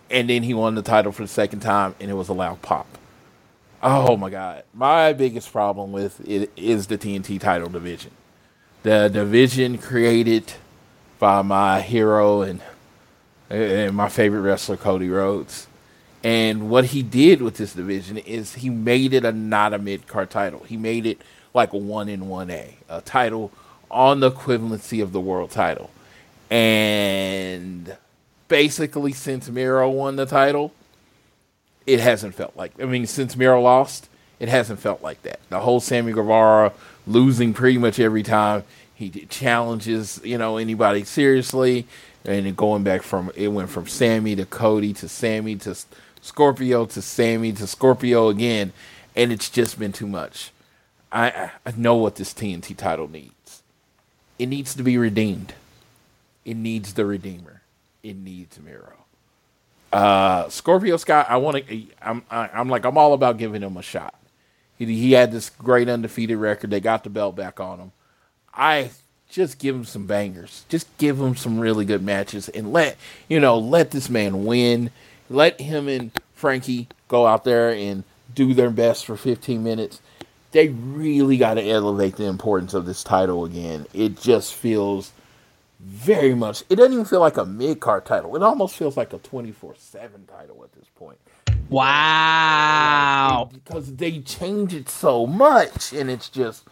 and 0.10 0.30
then 0.30 0.44
he 0.44 0.54
won 0.54 0.76
the 0.76 0.82
title 0.82 1.12
for 1.12 1.22
the 1.22 1.28
second 1.28 1.62
time, 1.62 1.96
and 2.00 2.12
it 2.12 2.16
was 2.16 2.30
a 2.30 2.34
loud 2.34 2.62
pop. 2.62 2.88
Oh 3.82 4.18
my 4.18 4.30
God! 4.30 4.64
My 4.74 5.14
biggest 5.14 5.52
problem 5.52 5.92
with 5.92 6.20
it 6.28 6.52
is 6.58 6.88
the 6.88 6.98
TNT 6.98 7.40
title 7.40 7.70
division. 7.70 8.12
The 8.84 9.10
division 9.10 9.78
created 9.78 10.54
by 11.18 11.42
my 11.42 11.82
hero 11.82 12.42
and, 12.42 12.62
and 13.50 13.96
my 13.96 14.10
favorite 14.10 14.42
wrestler 14.42 14.78
Cody 14.78 15.10
Rhodes. 15.10 15.68
And 16.24 16.70
what 16.70 16.86
he 16.86 17.04
did 17.04 17.42
with 17.42 17.58
this 17.58 17.74
division 17.74 18.18
is 18.18 18.56
he 18.56 18.70
made 18.70 19.14
it 19.14 19.24
a 19.24 19.32
not 19.32 19.74
a 19.74 19.80
mid 19.80 20.08
card 20.08 20.30
title. 20.30 20.64
He 20.64 20.76
made 20.76 21.06
it 21.06 21.22
like 21.54 21.74
a 21.74 21.78
one 21.78 22.10
in 22.10 22.28
one 22.28 22.50
A, 22.50 22.78
a 22.90 23.02
title 23.02 23.52
on 23.92 24.20
the 24.20 24.32
equivalency 24.32 25.02
of 25.02 25.12
the 25.12 25.20
world 25.20 25.52
title. 25.52 25.90
And 26.50 27.96
basically, 28.48 29.14
since 29.14 29.50
Miro 29.50 29.90
won 29.90 30.16
the 30.16 30.26
title, 30.26 30.74
it 31.86 32.00
hasn't 32.00 32.36
felt 32.36 32.56
like. 32.56 32.72
I 32.82 32.86
mean, 32.86 33.06
since 33.08 33.36
Miro 33.36 33.62
lost, 33.62 34.10
it 34.40 34.50
hasn't 34.50 34.80
felt 34.80 35.02
like 35.02 35.22
that. 35.24 35.40
The 35.50 35.60
whole 35.60 35.80
Sammy 35.80 36.12
Guevara 36.12 36.74
losing 37.06 37.54
pretty 37.54 37.78
much 37.78 38.00
every 38.00 38.24
time 38.24 38.64
he 38.94 39.10
challenges, 39.30 40.20
you 40.24 40.38
know, 40.38 40.58
anybody 40.58 41.04
seriously, 41.04 41.88
and 42.26 42.56
going 42.58 42.84
back 42.84 43.02
from 43.02 43.32
it 43.36 43.48
went 43.48 43.70
from 43.70 43.88
Sammy 43.88 44.36
to 44.36 44.46
Cody 44.46 44.94
to 44.94 45.08
Sammy 45.08 45.56
to 45.58 45.76
Scorpio 46.22 46.86
to 46.86 47.02
Sammy 47.02 47.54
to 47.54 47.66
Scorpio 47.66 48.28
again, 48.28 48.74
and 49.16 49.32
it's 49.32 49.50
just 49.50 49.80
been 49.80 49.94
too 49.94 50.08
much. 50.08 50.52
I 51.12 51.52
I 51.66 51.74
know 51.78 51.96
what 51.96 52.18
this 52.18 52.34
TNT 52.34 52.76
title 52.76 53.08
needs. 53.08 53.34
It 54.40 54.48
needs 54.48 54.74
to 54.76 54.84
be 54.84 54.98
redeemed. 54.98 55.54
It 56.46 56.56
needs 56.58 56.94
the 56.94 57.06
Redeemer. 57.06 57.62
It 58.02 58.16
needs 58.16 58.60
Miro. 58.60 58.94
Uh, 59.92 60.50
Scorpio 60.50 60.98
Sky, 60.98 61.26
I 61.28 61.38
want 61.38 61.68
to. 61.68 61.84
I'm 62.02 62.24
I, 62.32 62.50
I'm 62.54 62.70
like 62.70 62.86
I'm 62.86 62.98
all 62.98 63.14
about 63.14 63.38
giving 63.38 63.62
him 63.62 63.78
a 63.78 63.82
shot. 63.82 64.16
He 64.78 64.86
he 64.86 65.12
had 65.12 65.32
this 65.32 65.50
great 65.50 65.90
undefeated 65.90 66.38
record. 66.38 66.70
They 66.70 66.80
got 66.80 67.04
the 67.04 67.10
belt 67.10 67.36
back 67.36 67.60
on 67.60 67.80
him. 67.80 67.92
I 68.54 68.92
just 69.30 69.60
give 69.60 69.76
him 69.76 69.86
some 69.86 70.08
bangers. 70.08 70.64
Just 70.70 70.88
give 70.98 71.20
him 71.20 71.36
some 71.36 71.60
really 71.60 71.86
good 71.86 72.02
matches 72.02 72.50
and 72.50 72.72
let 72.72 72.98
you 73.28 73.40
know 73.40 73.58
let 73.58 73.92
this 73.92 74.10
man 74.10 74.46
win. 74.46 74.92
Let 75.30 75.60
him 75.60 75.88
and 75.88 76.12
Frankie 76.34 76.88
go 77.08 77.28
out 77.28 77.44
there 77.44 77.70
and 77.72 78.04
do 78.34 78.54
their 78.54 78.72
best 78.72 79.06
for 79.06 79.18
15 79.18 79.64
minutes. 79.64 80.02
They 80.52 80.70
really 80.70 81.38
got 81.38 81.56
to 81.56 81.68
elevate 81.68 82.16
the 82.16 82.26
importance 82.26 82.74
of 82.74 82.86
this 82.86 83.04
title 83.04 83.45
again. 83.45 83.86
It 83.93 84.20
just 84.20 84.56
feels 84.56 85.12
very 85.80 86.34
much. 86.34 86.64
It 86.70 86.76
doesn't 86.76 86.93
even 86.93 87.06
feel 87.06 87.20
like 87.20 87.38
a 87.38 87.45
mid 87.45 87.80
card 87.80 88.06
title. 88.06 88.36
It 88.36 88.43
almost 88.43 88.76
feels 88.76 88.97
like 88.97 89.14
a 89.14 89.20
24 89.20 89.76
7 89.78 90.26
title 90.26 90.64
at 90.64 90.74
this 90.74 90.88
point. 90.95 91.20
Wow. 91.70 93.50
Because 93.54 93.95
they 93.95 94.20
change 94.20 94.74
it 94.74 94.89
so 94.89 95.28
much, 95.28 95.93
and 95.93 96.10
it's 96.10 96.30
just, 96.30 96.66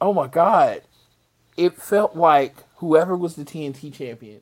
oh 0.00 0.12
my 0.12 0.28
God. 0.28 0.82
It 1.56 1.80
felt 1.80 2.16
like 2.16 2.56
whoever 2.76 3.16
was 3.16 3.36
the 3.36 3.44
TNT 3.44 3.92
champion 3.92 4.40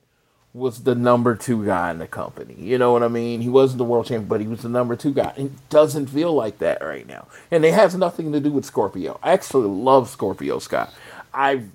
was 0.54 0.82
the 0.82 0.94
number 0.94 1.34
two 1.34 1.64
guy 1.64 1.90
in 1.90 1.98
the 1.98 2.06
company. 2.06 2.54
You 2.58 2.76
know 2.76 2.92
what 2.92 3.02
I 3.02 3.08
mean? 3.08 3.40
He 3.40 3.48
wasn't 3.48 3.78
the 3.78 3.84
world 3.84 4.06
champion, 4.06 4.28
but 4.28 4.40
he 4.40 4.46
was 4.46 4.62
the 4.62 4.68
number 4.68 4.96
two 4.96 5.14
guy. 5.14 5.32
It 5.36 5.50
doesn't 5.70 6.08
feel 6.08 6.34
like 6.34 6.58
that 6.58 6.82
right 6.82 7.06
now. 7.06 7.26
And 7.50 7.64
it 7.64 7.72
has 7.72 7.94
nothing 7.94 8.32
to 8.32 8.40
do 8.40 8.50
with 8.50 8.66
Scorpio. 8.66 9.18
I 9.22 9.32
actually 9.32 9.68
love 9.68 10.10
Scorpio 10.10 10.58
Sky. 10.58 10.88
I've 11.32 11.68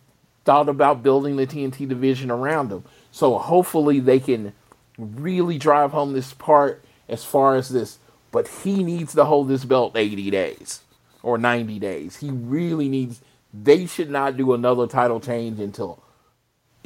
thought 0.46 0.70
about 0.70 1.02
building 1.02 1.38
the 1.38 1.48
TNT 1.48 1.88
division 1.88 2.30
around 2.30 2.72
him. 2.72 2.84
So 3.12 3.38
hopefully 3.40 4.00
they 4.00 4.20
can 4.20 4.54
really 4.98 5.58
drive 5.58 5.92
home 5.92 6.14
this 6.14 6.34
part 6.34 6.84
as 7.10 7.24
far 7.24 7.56
as 7.56 7.70
this. 7.70 7.98
But 8.32 8.48
he 8.48 8.84
needs 8.84 9.14
to 9.16 9.26
hold 9.26 9.48
this 9.48 9.66
belt 9.66 9.98
80 9.98 10.30
days 10.30 10.82
or 11.24 11.40
90 11.40 11.80
days. 11.80 12.18
He 12.18 12.30
really 12.30 12.90
needs. 12.90 13.22
They 13.52 13.88
should 13.88 14.12
not 14.12 14.38
do 14.38 14.54
another 14.54 14.86
title 14.86 15.20
change 15.20 15.60
until 15.60 16.04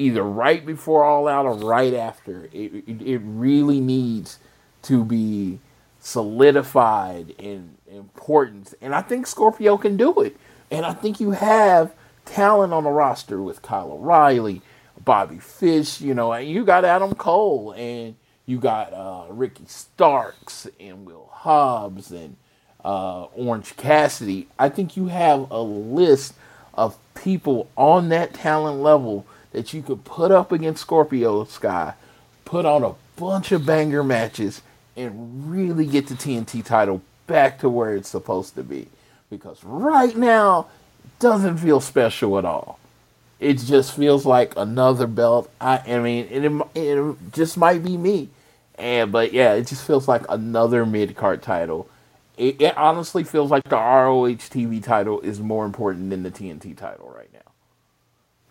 either 0.01 0.23
right 0.23 0.65
before 0.65 1.03
All 1.03 1.27
Out 1.27 1.45
or 1.45 1.55
right 1.55 1.93
after. 1.93 2.45
It, 2.51 2.83
it, 2.87 3.01
it 3.01 3.21
really 3.23 3.79
needs 3.79 4.39
to 4.83 5.05
be 5.05 5.59
solidified 5.99 7.35
in 7.37 7.77
importance. 7.87 8.73
And 8.81 8.95
I 8.95 9.01
think 9.01 9.27
Scorpio 9.27 9.77
can 9.77 9.97
do 9.97 10.21
it. 10.21 10.37
And 10.71 10.85
I 10.85 10.93
think 10.93 11.19
you 11.19 11.31
have 11.31 11.93
talent 12.25 12.73
on 12.73 12.85
the 12.85 12.89
roster 12.89 13.41
with 13.41 13.61
Kyle 13.61 13.91
O'Reilly, 13.91 14.61
Bobby 15.03 15.39
Fish, 15.39 16.01
you 16.01 16.13
know, 16.13 16.31
and 16.31 16.47
you 16.47 16.65
got 16.65 16.85
Adam 16.85 17.13
Cole 17.13 17.73
and 17.77 18.15
you 18.45 18.57
got 18.57 18.93
uh, 18.93 19.25
Ricky 19.29 19.65
Starks 19.67 20.67
and 20.79 21.05
Will 21.05 21.29
Hobbs 21.31 22.11
and 22.11 22.37
uh, 22.83 23.23
Orange 23.35 23.75
Cassidy. 23.77 24.47
I 24.57 24.69
think 24.69 24.97
you 24.97 25.07
have 25.07 25.51
a 25.51 25.61
list 25.61 26.33
of 26.73 26.97
people 27.13 27.69
on 27.75 28.09
that 28.09 28.33
talent 28.33 28.81
level 28.81 29.25
that 29.51 29.73
you 29.73 29.81
could 29.81 30.03
put 30.03 30.31
up 30.31 30.51
against 30.51 30.81
Scorpio 30.81 31.43
Sky, 31.45 31.93
put 32.45 32.65
on 32.65 32.83
a 32.83 32.95
bunch 33.15 33.51
of 33.51 33.65
banger 33.65 34.03
matches, 34.03 34.61
and 34.95 35.49
really 35.49 35.85
get 35.85 36.07
the 36.07 36.15
TNT 36.15 36.63
title 36.63 37.01
back 37.27 37.59
to 37.59 37.69
where 37.69 37.95
it's 37.95 38.09
supposed 38.09 38.55
to 38.55 38.63
be. 38.63 38.87
Because 39.29 39.63
right 39.63 40.15
now, 40.15 40.67
it 41.03 41.19
doesn't 41.19 41.57
feel 41.57 41.79
special 41.79 42.37
at 42.37 42.45
all. 42.45 42.79
It 43.39 43.57
just 43.57 43.95
feels 43.95 44.25
like 44.25 44.53
another 44.55 45.07
belt. 45.07 45.49
I, 45.59 45.79
I 45.79 45.99
mean, 45.99 46.27
it, 46.29 46.67
it 46.75 47.15
just 47.31 47.57
might 47.57 47.83
be 47.83 47.97
me. 47.97 48.29
And 48.75 49.11
but 49.11 49.33
yeah, 49.33 49.53
it 49.53 49.67
just 49.67 49.85
feels 49.85 50.07
like 50.07 50.23
another 50.29 50.85
mid 50.85 51.15
card 51.15 51.41
title. 51.41 51.89
It, 52.37 52.61
it 52.61 52.77
honestly 52.77 53.23
feels 53.23 53.51
like 53.51 53.65
the 53.65 53.75
ROH 53.75 54.49
TV 54.49 54.83
title 54.83 55.19
is 55.21 55.39
more 55.39 55.65
important 55.65 56.09
than 56.09 56.23
the 56.23 56.31
TNT 56.31 56.75
title 56.75 57.13
right 57.15 57.31
now. 57.33 57.51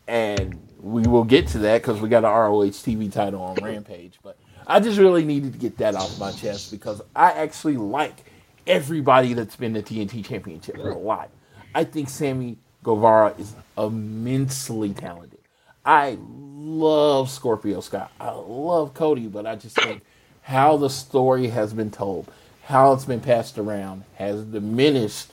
And 0.07 0.59
we 0.83 1.03
will 1.03 1.25
get 1.25 1.49
to 1.49 1.59
that 1.59 1.83
because 1.83 2.01
we 2.01 2.09
got 2.09 2.25
an 2.25 2.31
ROH 2.31 2.71
TV 2.71 3.13
title 3.13 3.43
on 3.43 3.57
Rampage. 3.57 4.19
But 4.23 4.37
I 4.67 4.81
just 4.81 4.99
really 4.99 5.25
needed 5.25 5.53
to 5.53 5.59
get 5.59 5.79
that 5.79 5.95
off 5.95 6.19
my 6.19 6.33
chest 6.33 6.71
because 6.71 7.03
I 7.15 7.33
actually 7.33 7.77
like 7.77 8.25
everybody 8.67 9.35
that's 9.35 9.57
been 9.57 9.73
the 9.73 9.83
TNT 9.83 10.25
Championship 10.25 10.77
a 10.77 10.81
lot. 10.81 11.31
I 11.75 11.85
think 11.85 12.09
Sammy 12.09 12.59
Guevara 12.83 13.35
is 13.39 13.55
immensely 13.77 14.93
talented. 14.93 15.39
I 15.85 16.19
love 16.21 17.31
Scorpio 17.31 17.81
Sky. 17.81 18.09
I 18.19 18.31
love 18.31 18.95
Cody, 18.95 19.27
but 19.27 19.47
I 19.47 19.57
just 19.57 19.77
think 19.77 20.03
how 20.43 20.77
the 20.77 20.91
story 20.91 21.49
has 21.49 21.73
been 21.73 21.91
told, 21.91 22.31
how 22.65 22.93
it's 22.93 23.05
been 23.05 23.21
passed 23.21 23.59
around, 23.59 24.05
has 24.17 24.45
diminished 24.45 25.33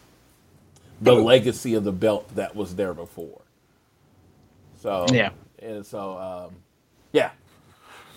the 1.01 1.13
legacy 1.13 1.73
of 1.73 1.83
the 1.83 1.91
belt 1.91 2.35
that 2.35 2.55
was 2.55 2.75
there 2.75 2.93
before. 2.93 3.41
So 4.87 5.05
yeah, 5.11 5.31
and 5.59 5.85
so 5.85 6.17
um, 6.17 6.55
yeah. 7.11 7.31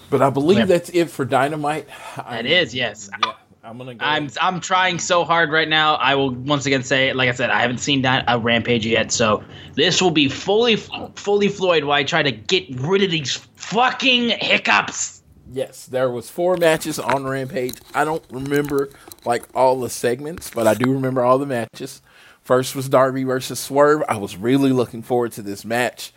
But 0.08 0.22
I 0.22 0.30
believe 0.30 0.58
Yeah. 0.58 0.64
that's 0.66 0.88
it 0.90 1.10
for 1.10 1.24
Dynamite. 1.24 1.88
That 2.16 2.46
is, 2.46 2.72
yes. 2.72 3.10
Yeah, 3.26 3.32
I'm 3.64 3.76
gonna 3.76 3.96
go. 3.96 4.04
I'm 4.04 4.30
I'm 4.40 4.60
trying 4.60 5.00
so 5.00 5.24
hard 5.24 5.50
right 5.50 5.68
now. 5.68 5.96
I 5.96 6.14
will 6.14 6.30
once 6.30 6.66
again 6.66 6.84
say, 6.84 7.12
like 7.12 7.28
I 7.28 7.32
said, 7.32 7.50
I 7.50 7.60
haven't 7.60 7.78
seen 7.78 8.02
that 8.02 8.24
a 8.28 8.38
rampage 8.38 8.86
yet, 8.86 9.10
so 9.10 9.42
this 9.74 10.00
will 10.00 10.12
be 10.12 10.28
fully 10.28 10.76
fully 10.76 11.48
Floyd 11.48 11.82
while 11.82 11.96
I 11.98 12.04
try 12.04 12.22
to 12.22 12.30
get 12.30 12.68
rid 12.80 13.02
of 13.02 13.10
these 13.10 13.34
fucking 13.56 14.28
hiccups. 14.28 15.22
Yes, 15.52 15.86
there 15.86 16.08
was 16.08 16.30
four 16.30 16.56
matches 16.56 17.00
on 17.00 17.24
Rampage. 17.24 17.74
I 17.92 18.04
don't 18.04 18.22
remember 18.30 18.90
like 19.24 19.42
all 19.56 19.80
the 19.80 19.90
segments, 19.90 20.50
but 20.50 20.68
I 20.68 20.74
do 20.74 20.92
remember 20.92 21.24
all 21.24 21.38
the 21.38 21.46
matches. 21.46 22.00
First 22.42 22.76
was 22.76 22.88
Darby 22.88 23.24
versus 23.24 23.58
Swerve. 23.58 24.04
I 24.08 24.16
was 24.18 24.36
really 24.36 24.70
looking 24.70 25.02
forward 25.02 25.32
to 25.32 25.42
this 25.42 25.64
match. 25.64 26.12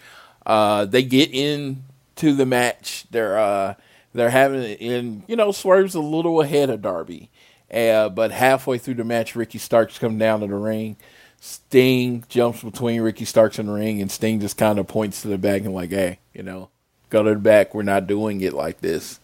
Uh, 0.45 0.85
they 0.85 1.03
get 1.03 1.31
into 1.31 2.33
the 2.33 2.45
match. 2.45 3.05
They're 3.11 3.37
uh, 3.37 3.75
they're 4.13 4.29
having 4.29 4.61
it 4.61 4.81
in. 4.81 5.23
You 5.27 5.35
know, 5.35 5.51
Swerve's 5.51 5.95
a 5.95 6.01
little 6.01 6.41
ahead 6.41 6.69
of 6.69 6.81
Darby, 6.81 7.29
uh, 7.73 8.09
but 8.09 8.31
halfway 8.31 8.77
through 8.77 8.95
the 8.95 9.03
match, 9.03 9.35
Ricky 9.35 9.57
Starks 9.57 9.97
come 9.99 10.17
down 10.17 10.41
to 10.41 10.47
the 10.47 10.55
ring. 10.55 10.97
Sting 11.39 12.23
jumps 12.29 12.63
between 12.63 13.01
Ricky 13.01 13.25
Starks 13.25 13.59
and 13.59 13.67
the 13.67 13.73
ring, 13.73 14.01
and 14.01 14.11
Sting 14.11 14.39
just 14.39 14.57
kind 14.57 14.79
of 14.79 14.87
points 14.87 15.21
to 15.21 15.27
the 15.27 15.37
back 15.37 15.61
and 15.63 15.73
like, 15.73 15.89
"Hey, 15.91 16.19
you 16.33 16.43
know, 16.43 16.69
go 17.09 17.23
to 17.23 17.31
the 17.31 17.39
back. 17.39 17.73
We're 17.73 17.83
not 17.83 18.07
doing 18.07 18.41
it 18.41 18.53
like 18.53 18.81
this." 18.81 19.19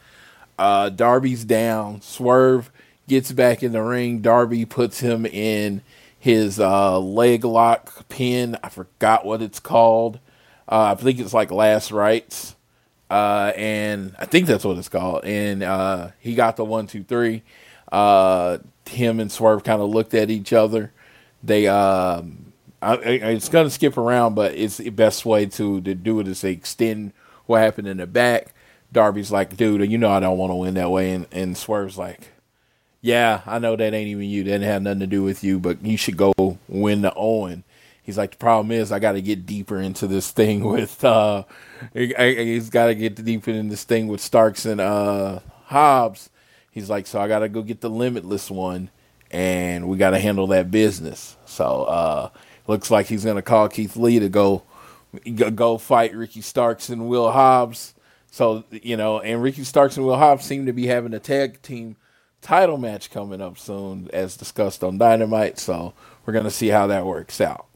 Uh, 0.58 0.90
Darby's 0.90 1.46
down. 1.46 2.02
Swerve 2.02 2.70
gets 3.08 3.32
back 3.32 3.64
in 3.64 3.72
the 3.72 3.82
ring. 3.82 4.20
Darby 4.20 4.66
puts 4.66 5.00
him 5.00 5.26
in 5.26 5.82
his 6.20 6.60
uh, 6.60 7.00
leg 7.00 7.46
lock 7.46 8.08
pin. 8.10 8.58
I 8.62 8.70
forgot 8.70 9.26
what 9.26 9.42
it's 9.42 9.60
called. 9.60 10.20
Uh, 10.70 10.96
I 10.98 11.02
think 11.02 11.20
it's 11.20 11.34
like 11.34 11.52
last 11.52 11.92
rights. 11.92 12.56
Uh, 13.10 13.52
and 13.56 14.16
I 14.20 14.26
think 14.26 14.46
that's 14.46 14.64
what 14.64 14.78
it's 14.78 14.90
called. 14.90 15.26
And 15.26 15.64
uh, 15.64 16.10
he 16.20 16.36
got 16.36 16.58
the 16.58 16.64
one, 16.64 16.86
two, 16.86 17.04
three. 17.04 17.42
Uh, 17.92 18.60
him 18.88 19.20
and 19.20 19.32
Swerve 19.32 19.64
kind 19.64 19.82
of 19.82 19.90
looked 19.90 20.14
at 20.14 20.30
each 20.30 20.54
other. 20.54 20.92
They, 21.44 21.68
um, 21.68 22.54
I, 22.82 22.94
I, 22.94 22.98
it's 22.98 23.50
gonna 23.50 23.70
skip 23.70 23.98
around, 23.98 24.36
but 24.36 24.54
it's 24.54 24.78
the 24.78 24.90
best 24.90 25.26
way 25.26 25.46
to 25.48 25.82
to 25.82 25.96
do 25.96 26.20
it 26.20 26.28
is 26.28 26.42
to 26.42 26.50
extend 26.50 27.14
what 27.46 27.62
happened 27.62 27.88
in 27.88 27.98
the 27.98 28.08
back. 28.08 28.54
Darby's 28.92 29.32
like, 29.32 29.56
dude, 29.58 29.90
you 29.90 29.98
know 29.98 30.12
I 30.12 30.20
don't 30.20 30.38
want 30.38 30.52
to 30.52 30.56
win 30.56 30.76
that 30.76 30.90
way, 30.92 31.12
and 31.12 31.28
and 31.32 31.58
Swerve's 31.58 31.98
like, 31.98 32.30
yeah, 33.02 33.42
I 33.46 33.60
know 33.60 33.76
that 33.76 33.94
ain't 33.94 34.08
even 34.10 34.24
you. 34.30 34.44
That 34.44 34.52
didn't 34.52 34.68
have 34.68 34.82
nothing 34.82 35.00
to 35.02 35.08
do 35.08 35.24
with 35.24 35.44
you, 35.44 35.60
but 35.60 35.84
you 35.84 35.98
should 35.98 36.18
go 36.18 36.34
win 36.68 37.02
the 37.02 37.14
Owen. 37.16 37.64
He's 38.10 38.18
like, 38.18 38.32
the 38.32 38.38
problem 38.38 38.72
is 38.72 38.92
I 38.92 38.98
got 38.98 39.12
to 39.12 39.22
get 39.22 39.46
deeper 39.46 39.80
into 39.80 40.08
this 40.08 40.32
thing 40.32 40.64
with, 40.64 41.04
uh, 41.06 41.44
I- 41.96 42.16
I- 42.18 42.34
he's 42.44 42.72
got 42.72 42.88
to 42.88 42.96
get 42.96 43.24
deeper 43.24 43.52
in 43.52 43.70
this 43.70 43.84
thing 43.84 44.08
with 44.08 44.20
Starks 44.20 44.66
and, 44.66 44.82
uh, 44.82 45.42
Hobbs. 45.66 46.32
He's 46.72 46.90
like, 46.90 47.06
so 47.06 47.22
I 47.22 47.28
got 47.28 47.40
to 47.40 47.50
go 47.50 47.62
get 47.62 47.82
the 47.82 47.90
limitless 47.92 48.50
one, 48.50 48.90
and 49.30 49.88
we 49.88 49.98
got 49.98 50.10
to 50.10 50.20
handle 50.20 50.48
that 50.48 50.72
business. 50.72 51.38
So 51.46 51.84
uh, 51.84 52.30
looks 52.68 52.90
like 52.90 53.06
he's 53.06 53.26
gonna 53.26 53.44
call 53.44 53.70
Keith 53.70 53.96
Lee 53.96 54.18
to 54.20 54.30
go 54.30 54.64
go 55.56 55.78
fight 55.78 56.16
Ricky 56.16 56.42
Starks 56.42 56.90
and 56.90 57.08
Will 57.08 57.32
Hobbs. 57.32 57.94
So 58.32 58.64
you 58.72 58.98
know, 58.98 59.20
and 59.20 59.44
Ricky 59.44 59.64
Starks 59.64 59.98
and 59.98 60.06
Will 60.08 60.18
Hobbs 60.18 60.46
seem 60.46 60.66
to 60.66 60.74
be 60.74 60.88
having 60.88 61.14
a 61.14 61.20
tag 61.20 61.62
team 61.62 61.96
title 62.42 62.78
match 62.78 63.12
coming 63.12 63.42
up 63.42 63.60
soon, 63.60 64.10
as 64.14 64.38
discussed 64.38 64.84
on 64.84 64.98
Dynamite. 64.98 65.60
So 65.60 65.94
we're 66.26 66.34
gonna 66.34 66.52
see 66.52 66.70
how 66.70 66.88
that 66.88 67.06
works 67.06 67.40
out. 67.42 67.69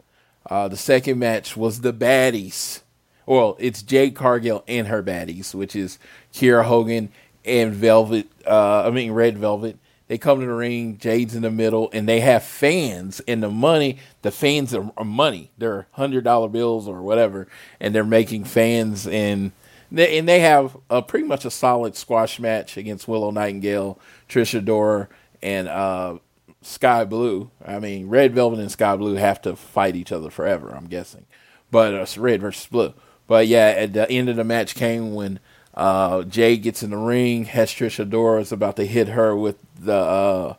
Uh, 0.50 0.68
the 0.68 0.78
second 0.78 1.20
match 1.20 1.56
was 1.56 1.82
the 1.82 1.94
baddies. 1.94 2.82
Well, 3.26 3.56
it's 3.60 3.82
Jade 3.82 4.16
Cargill 4.16 4.64
and 4.68 4.88
her 4.88 5.02
baddies, 5.02 5.54
which 5.56 5.76
is 5.76 5.98
Kiera 6.34 6.66
Hogan 6.66 7.10
and 7.46 7.74
Velvet. 7.74 8.28
Uh, 8.46 8.84
I 8.86 8.90
mean 8.90 9.12
Red 9.12 9.38
Velvet. 9.38 9.78
They 10.08 10.18
come 10.18 10.42
to 10.42 10.46
the 10.46 10.54
ring. 10.54 10.98
Jade's 10.98 11.34
in 11.34 11.44
the 11.44 11.50
middle, 11.50 11.90
and 11.94 12.08
they 12.08 12.20
have 12.20 12.44
fans. 12.44 13.22
And 13.22 13.42
the 13.42 13.50
money, 13.50 13.98
the 14.22 14.32
fans 14.32 14.74
are, 14.74 14.92
are 14.98 15.06
money. 15.06 15.52
They're 15.58 15.88
hundred 15.92 16.26
dollar 16.26 16.50
bills 16.50 16.88
or 16.88 17.02
whatever, 17.02 17.48
and 17.80 17.96
they're 17.96 18.04
making 18.04 18.46
fans 18.46 19.08
and. 19.08 19.52
They, 19.92 20.18
and 20.18 20.28
they 20.28 20.40
have 20.40 20.76
a 20.90 21.04
pretty 21.04 21.28
much 21.28 21.46
a 21.46 21.52
solid 21.52 21.96
squash 21.96 22.40
match 22.40 22.78
against 22.78 23.08
Willow 23.08 23.30
Nightingale, 23.30 24.00
Trish 24.28 24.60
Adora, 24.60 25.08
and 25.44 25.68
uh, 25.68 26.18
Skye 26.64 27.06
Blue. 27.06 27.52
I 27.66 27.80
mean, 27.80 28.10
Red 28.10 28.34
Velvet 28.34 28.60
and 28.60 28.72
Skye 28.72 28.96
Blue 28.96 29.16
have 29.16 29.42
to 29.44 29.56
fight 29.56 29.96
each 29.96 30.12
other 30.12 30.30
forever. 30.30 30.70
I'm 30.70 30.88
guessing, 30.88 31.26
but 31.72 31.94
it's 31.94 32.18
Red 32.18 32.42
versus 32.42 32.66
Blue. 32.68 32.94
But 33.28 33.48
yeah, 33.48 33.74
at 33.78 33.94
the 33.94 34.10
end 34.10 34.30
of 34.30 34.36
the 34.36 34.44
match 34.44 34.76
came 34.76 35.14
when 35.14 35.40
uh, 35.74 36.24
Jay 36.24 36.58
gets 36.58 36.84
in 36.84 36.92
the 36.92 36.98
ring. 36.98 37.46
Has 37.46 37.72
Trish 37.72 38.04
Adora 38.04 38.42
is 38.42 38.52
about 38.52 38.76
to 38.78 38.86
hit 38.86 39.10
her 39.10 39.36
with 39.36 39.58
the 39.80 39.94
uh, 39.94 40.54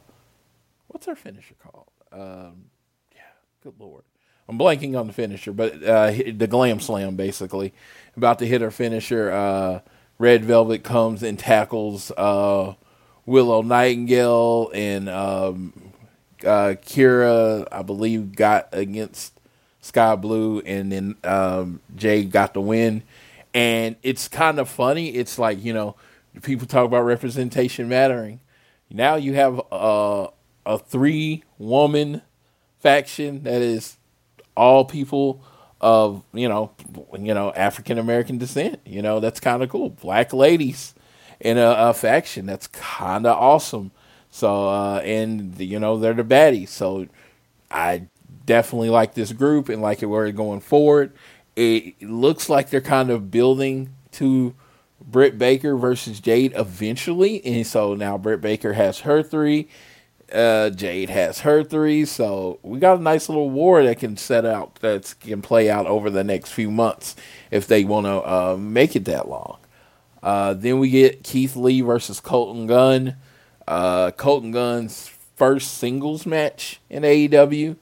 what's 0.88 1.06
her 1.06 1.16
finisher 1.16 1.54
called? 1.62 1.88
Um, 2.12 2.66
yeah, 3.14 3.22
good 3.62 3.74
lord, 3.78 4.04
I'm 4.48 4.58
blanking 4.58 4.98
on 4.98 5.06
the 5.06 5.12
finisher, 5.12 5.52
but 5.52 5.82
uh, 5.82 6.10
the 6.10 6.46
Glam 6.46 6.80
Slam 6.80 7.16
basically 7.16 7.72
about 8.16 8.38
to 8.40 8.46
hit 8.46 8.60
her 8.60 8.70
finisher. 8.70 9.30
Uh, 9.32 9.80
Red 10.18 10.44
Velvet 10.44 10.84
comes 10.84 11.22
and 11.22 11.38
tackles 11.38 12.12
uh, 12.12 12.74
Willow 13.26 13.62
Nightingale 13.62 14.70
and 14.72 15.08
um, 15.08 15.83
uh, 16.44 16.74
Kiera, 16.76 17.66
I 17.70 17.82
believe, 17.82 18.34
got 18.34 18.68
against 18.72 19.38
Skye 19.80 20.16
Blue, 20.16 20.60
and 20.60 20.90
then 20.90 21.16
um, 21.24 21.80
Jay 21.94 22.24
got 22.24 22.54
the 22.54 22.60
win. 22.60 23.02
And 23.52 23.96
it's 24.02 24.28
kind 24.28 24.58
of 24.58 24.68
funny. 24.68 25.10
It's 25.10 25.38
like 25.38 25.62
you 25.62 25.72
know, 25.72 25.96
people 26.42 26.66
talk 26.66 26.84
about 26.86 27.02
representation 27.02 27.88
mattering. 27.88 28.40
Now 28.90 29.16
you 29.16 29.34
have 29.34 29.60
a, 29.72 30.28
a 30.66 30.78
three 30.78 31.42
woman 31.58 32.22
faction 32.80 33.42
that 33.44 33.62
is 33.62 33.96
all 34.56 34.84
people 34.84 35.42
of 35.80 36.22
you 36.32 36.48
know 36.48 36.70
you 37.12 37.34
know 37.34 37.52
African 37.52 37.98
American 37.98 38.38
descent. 38.38 38.80
You 38.86 39.02
know 39.02 39.20
that's 39.20 39.40
kind 39.40 39.62
of 39.62 39.68
cool. 39.68 39.90
Black 39.90 40.32
ladies 40.32 40.94
in 41.40 41.58
a, 41.58 41.70
a 41.70 41.94
faction 41.94 42.46
that's 42.46 42.66
kind 42.68 43.26
of 43.26 43.36
awesome. 43.36 43.90
So 44.34 44.68
uh, 44.68 45.00
and 45.04 45.56
you 45.60 45.78
know 45.78 45.96
they're 45.96 46.12
the 46.12 46.24
baddies. 46.24 46.70
So 46.70 47.06
I 47.70 48.08
definitely 48.44 48.90
like 48.90 49.14
this 49.14 49.32
group 49.32 49.68
and 49.68 49.80
like 49.80 50.02
it 50.02 50.06
where 50.06 50.26
it's 50.26 50.36
going 50.36 50.58
forward. 50.58 51.12
It 51.54 52.02
looks 52.02 52.48
like 52.48 52.68
they're 52.68 52.80
kind 52.80 53.10
of 53.10 53.30
building 53.30 53.94
to 54.12 54.56
Britt 55.00 55.38
Baker 55.38 55.76
versus 55.76 56.18
Jade 56.18 56.52
eventually, 56.56 57.46
and 57.46 57.64
so 57.64 57.94
now 57.94 58.18
Britt 58.18 58.40
Baker 58.40 58.72
has 58.72 59.00
her 59.00 59.22
three, 59.22 59.68
uh, 60.32 60.70
Jade 60.70 61.10
has 61.10 61.40
her 61.40 61.62
three, 61.62 62.04
so 62.04 62.58
we 62.64 62.80
got 62.80 62.98
a 62.98 63.02
nice 63.02 63.28
little 63.28 63.50
war 63.50 63.84
that 63.84 64.00
can 64.00 64.16
set 64.16 64.44
out 64.44 64.74
that 64.76 65.14
can 65.20 65.42
play 65.42 65.70
out 65.70 65.86
over 65.86 66.10
the 66.10 66.24
next 66.24 66.50
few 66.50 66.72
months 66.72 67.14
if 67.52 67.68
they 67.68 67.84
want 67.84 68.06
to 68.06 68.28
uh, 68.28 68.56
make 68.58 68.96
it 68.96 69.04
that 69.04 69.28
long. 69.28 69.58
Uh, 70.24 70.54
then 70.54 70.80
we 70.80 70.90
get 70.90 71.22
Keith 71.22 71.54
Lee 71.54 71.82
versus 71.82 72.18
Colton 72.18 72.66
Gunn. 72.66 73.14
Uh, 73.66 74.10
Colton 74.12 74.50
Gunn's 74.50 75.10
first 75.36 75.78
singles 75.78 76.26
match 76.26 76.80
in 76.90 77.02
AEW 77.02 77.76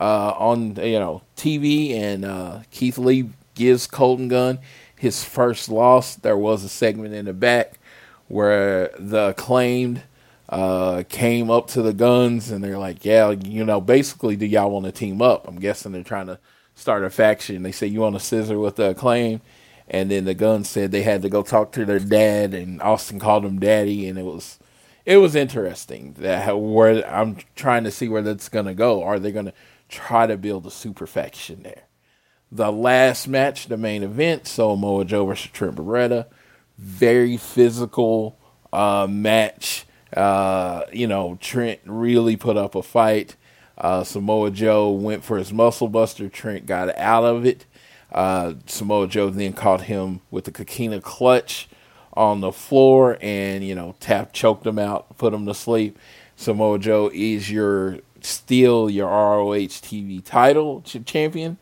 uh, 0.00 0.34
on 0.36 0.76
you 0.76 0.98
know 0.98 1.22
TV, 1.36 1.92
and 1.94 2.24
uh, 2.24 2.60
Keith 2.70 2.98
Lee 2.98 3.30
gives 3.54 3.86
Colton 3.86 4.28
Gunn 4.28 4.58
his 4.96 5.24
first 5.24 5.68
loss. 5.68 6.16
There 6.16 6.36
was 6.36 6.64
a 6.64 6.68
segment 6.68 7.14
in 7.14 7.26
the 7.26 7.32
back 7.32 7.78
where 8.28 8.90
the 8.98 9.28
acclaimed 9.28 10.02
uh, 10.48 11.02
came 11.08 11.50
up 11.50 11.68
to 11.68 11.82
the 11.82 11.92
Gunns 11.92 12.50
and 12.50 12.62
they're 12.62 12.78
like, 12.78 13.04
"Yeah, 13.04 13.30
you 13.30 13.64
know, 13.64 13.80
basically, 13.80 14.36
do 14.36 14.46
y'all 14.46 14.70
want 14.70 14.86
to 14.86 14.92
team 14.92 15.22
up?" 15.22 15.46
I'm 15.48 15.58
guessing 15.58 15.92
they're 15.92 16.02
trying 16.02 16.26
to 16.26 16.38
start 16.74 17.04
a 17.04 17.10
faction. 17.10 17.62
They 17.62 17.72
say, 17.72 17.86
"You 17.86 18.00
want 18.00 18.16
to 18.16 18.20
scissor 18.20 18.58
with 18.58 18.76
the 18.76 18.90
acclaim?" 18.90 19.40
And 19.88 20.10
then 20.10 20.24
the 20.24 20.34
Gunns 20.34 20.68
said 20.68 20.90
they 20.90 21.02
had 21.02 21.22
to 21.22 21.28
go 21.28 21.42
talk 21.42 21.72
to 21.72 21.84
their 21.84 22.00
dad, 22.00 22.54
and 22.54 22.82
Austin 22.82 23.20
called 23.20 23.44
him 23.44 23.60
daddy, 23.60 24.08
and 24.08 24.18
it 24.18 24.24
was 24.24 24.58
it 25.06 25.18
was 25.18 25.36
interesting 25.36 26.14
that 26.18 26.60
where 26.60 27.08
I'm 27.08 27.38
trying 27.54 27.84
to 27.84 27.92
see 27.92 28.08
where 28.08 28.22
that's 28.22 28.48
gonna 28.48 28.74
go. 28.74 29.04
Are 29.04 29.20
they 29.20 29.30
gonna 29.30 29.52
try 29.88 30.26
to 30.26 30.36
build 30.36 30.66
a 30.66 30.70
super 30.70 31.06
faction 31.06 31.62
there? 31.62 31.82
The 32.50 32.72
last 32.72 33.28
match, 33.28 33.68
the 33.68 33.76
main 33.76 34.02
event, 34.02 34.48
Samoa 34.48 35.04
Joe 35.04 35.24
versus 35.24 35.50
Trent 35.52 35.76
Beretta, 35.76 36.26
very 36.76 37.36
physical 37.36 38.36
uh, 38.72 39.06
match. 39.08 39.86
Uh, 40.14 40.82
you 40.92 41.06
know, 41.06 41.38
Trent 41.40 41.80
really 41.84 42.36
put 42.36 42.56
up 42.56 42.74
a 42.74 42.82
fight. 42.82 43.36
Uh, 43.78 44.02
Samoa 44.02 44.50
Joe 44.50 44.90
went 44.90 45.24
for 45.24 45.38
his 45.38 45.52
muscle 45.52 45.88
buster. 45.88 46.28
Trent 46.28 46.66
got 46.66 46.96
out 46.98 47.24
of 47.24 47.46
it. 47.46 47.64
Uh, 48.10 48.54
Samoa 48.66 49.06
Joe 49.06 49.30
then 49.30 49.52
caught 49.52 49.82
him 49.82 50.20
with 50.30 50.44
the 50.44 50.52
Coquina 50.52 51.00
clutch 51.00 51.68
on 52.16 52.40
the 52.40 52.52
floor 52.52 53.18
and, 53.20 53.64
you 53.64 53.74
know, 53.74 53.94
tap 54.00 54.32
choked 54.32 54.66
him 54.66 54.78
out, 54.78 55.16
put 55.18 55.34
him 55.34 55.46
to 55.46 55.54
sleep. 55.54 55.98
Samoa 56.36 56.78
Joe 56.78 57.10
is 57.12 57.50
your 57.50 57.98
still 58.20 58.90
your 58.90 59.08
ROH 59.08 59.80
TV 59.82 60.22
title 60.24 60.82
champion. 60.82 61.58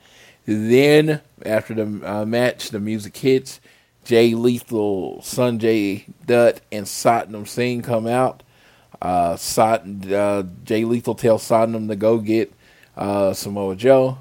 Then, 0.46 1.20
after 1.44 1.74
the 1.74 2.00
uh, 2.04 2.24
match, 2.24 2.70
the 2.70 2.80
music 2.80 3.16
hits. 3.16 3.60
Jay 4.04 4.34
Lethal, 4.34 5.20
Sanjay 5.22 6.04
Dutt, 6.26 6.60
and 6.70 6.84
Satnam 6.84 7.48
Singh 7.48 7.80
come 7.80 8.06
out. 8.06 8.42
Uh, 9.00 9.36
Sat, 9.36 9.82
uh, 10.12 10.44
Jay 10.64 10.84
Lethal 10.84 11.14
tells 11.14 11.42
Satnam 11.42 11.88
to 11.88 11.96
go 11.96 12.18
get 12.18 12.52
uh, 12.96 13.32
Samoa 13.32 13.76
Joe. 13.76 14.18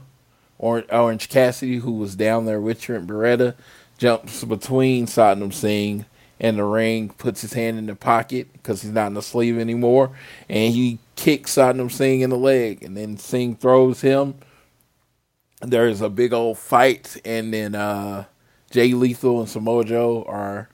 Orange, 0.57 0.87
Orange 0.89 1.27
Cassidy, 1.27 1.77
who 1.77 1.91
was 1.93 2.15
down 2.15 2.45
there 2.45 2.61
with 2.61 2.79
Trent 2.79 3.07
Beretta, 3.07 3.55
jumps 3.97 4.45
between 4.45 5.05
Satnam 5.05 5.53
Singh 5.53 6.05
and 6.43 6.57
the 6.59 6.65
ring, 6.65 7.07
puts 7.07 7.41
his 7.41 7.53
hand 7.53 7.79
in 7.79 7.85
the 7.85 7.95
pocket 7.95 8.51
because 8.51 8.81
he's 8.81 8.91
not 8.91 9.07
in 9.07 9.13
the 9.13 9.21
sleeve 9.21 9.57
anymore, 9.57 10.11
and 10.49 10.73
he 10.73 10.99
kicks 11.15 11.55
Satnam 11.55 11.89
Singh 11.89 12.19
in 12.19 12.29
the 12.29 12.37
leg. 12.37 12.83
And 12.83 12.97
then 12.97 13.17
Singh 13.17 13.55
throws 13.55 14.01
him. 14.01 14.35
There's 15.61 16.01
a 16.01 16.09
big 16.09 16.33
old 16.33 16.59
fight, 16.59 17.15
and 17.23 17.53
then 17.53 17.75
uh, 17.75 18.25
Jay 18.69 18.93
Lethal 18.93 19.39
and 19.39 19.49
Samoa 19.49 19.85
Joe 19.85 20.25
are 20.27 20.67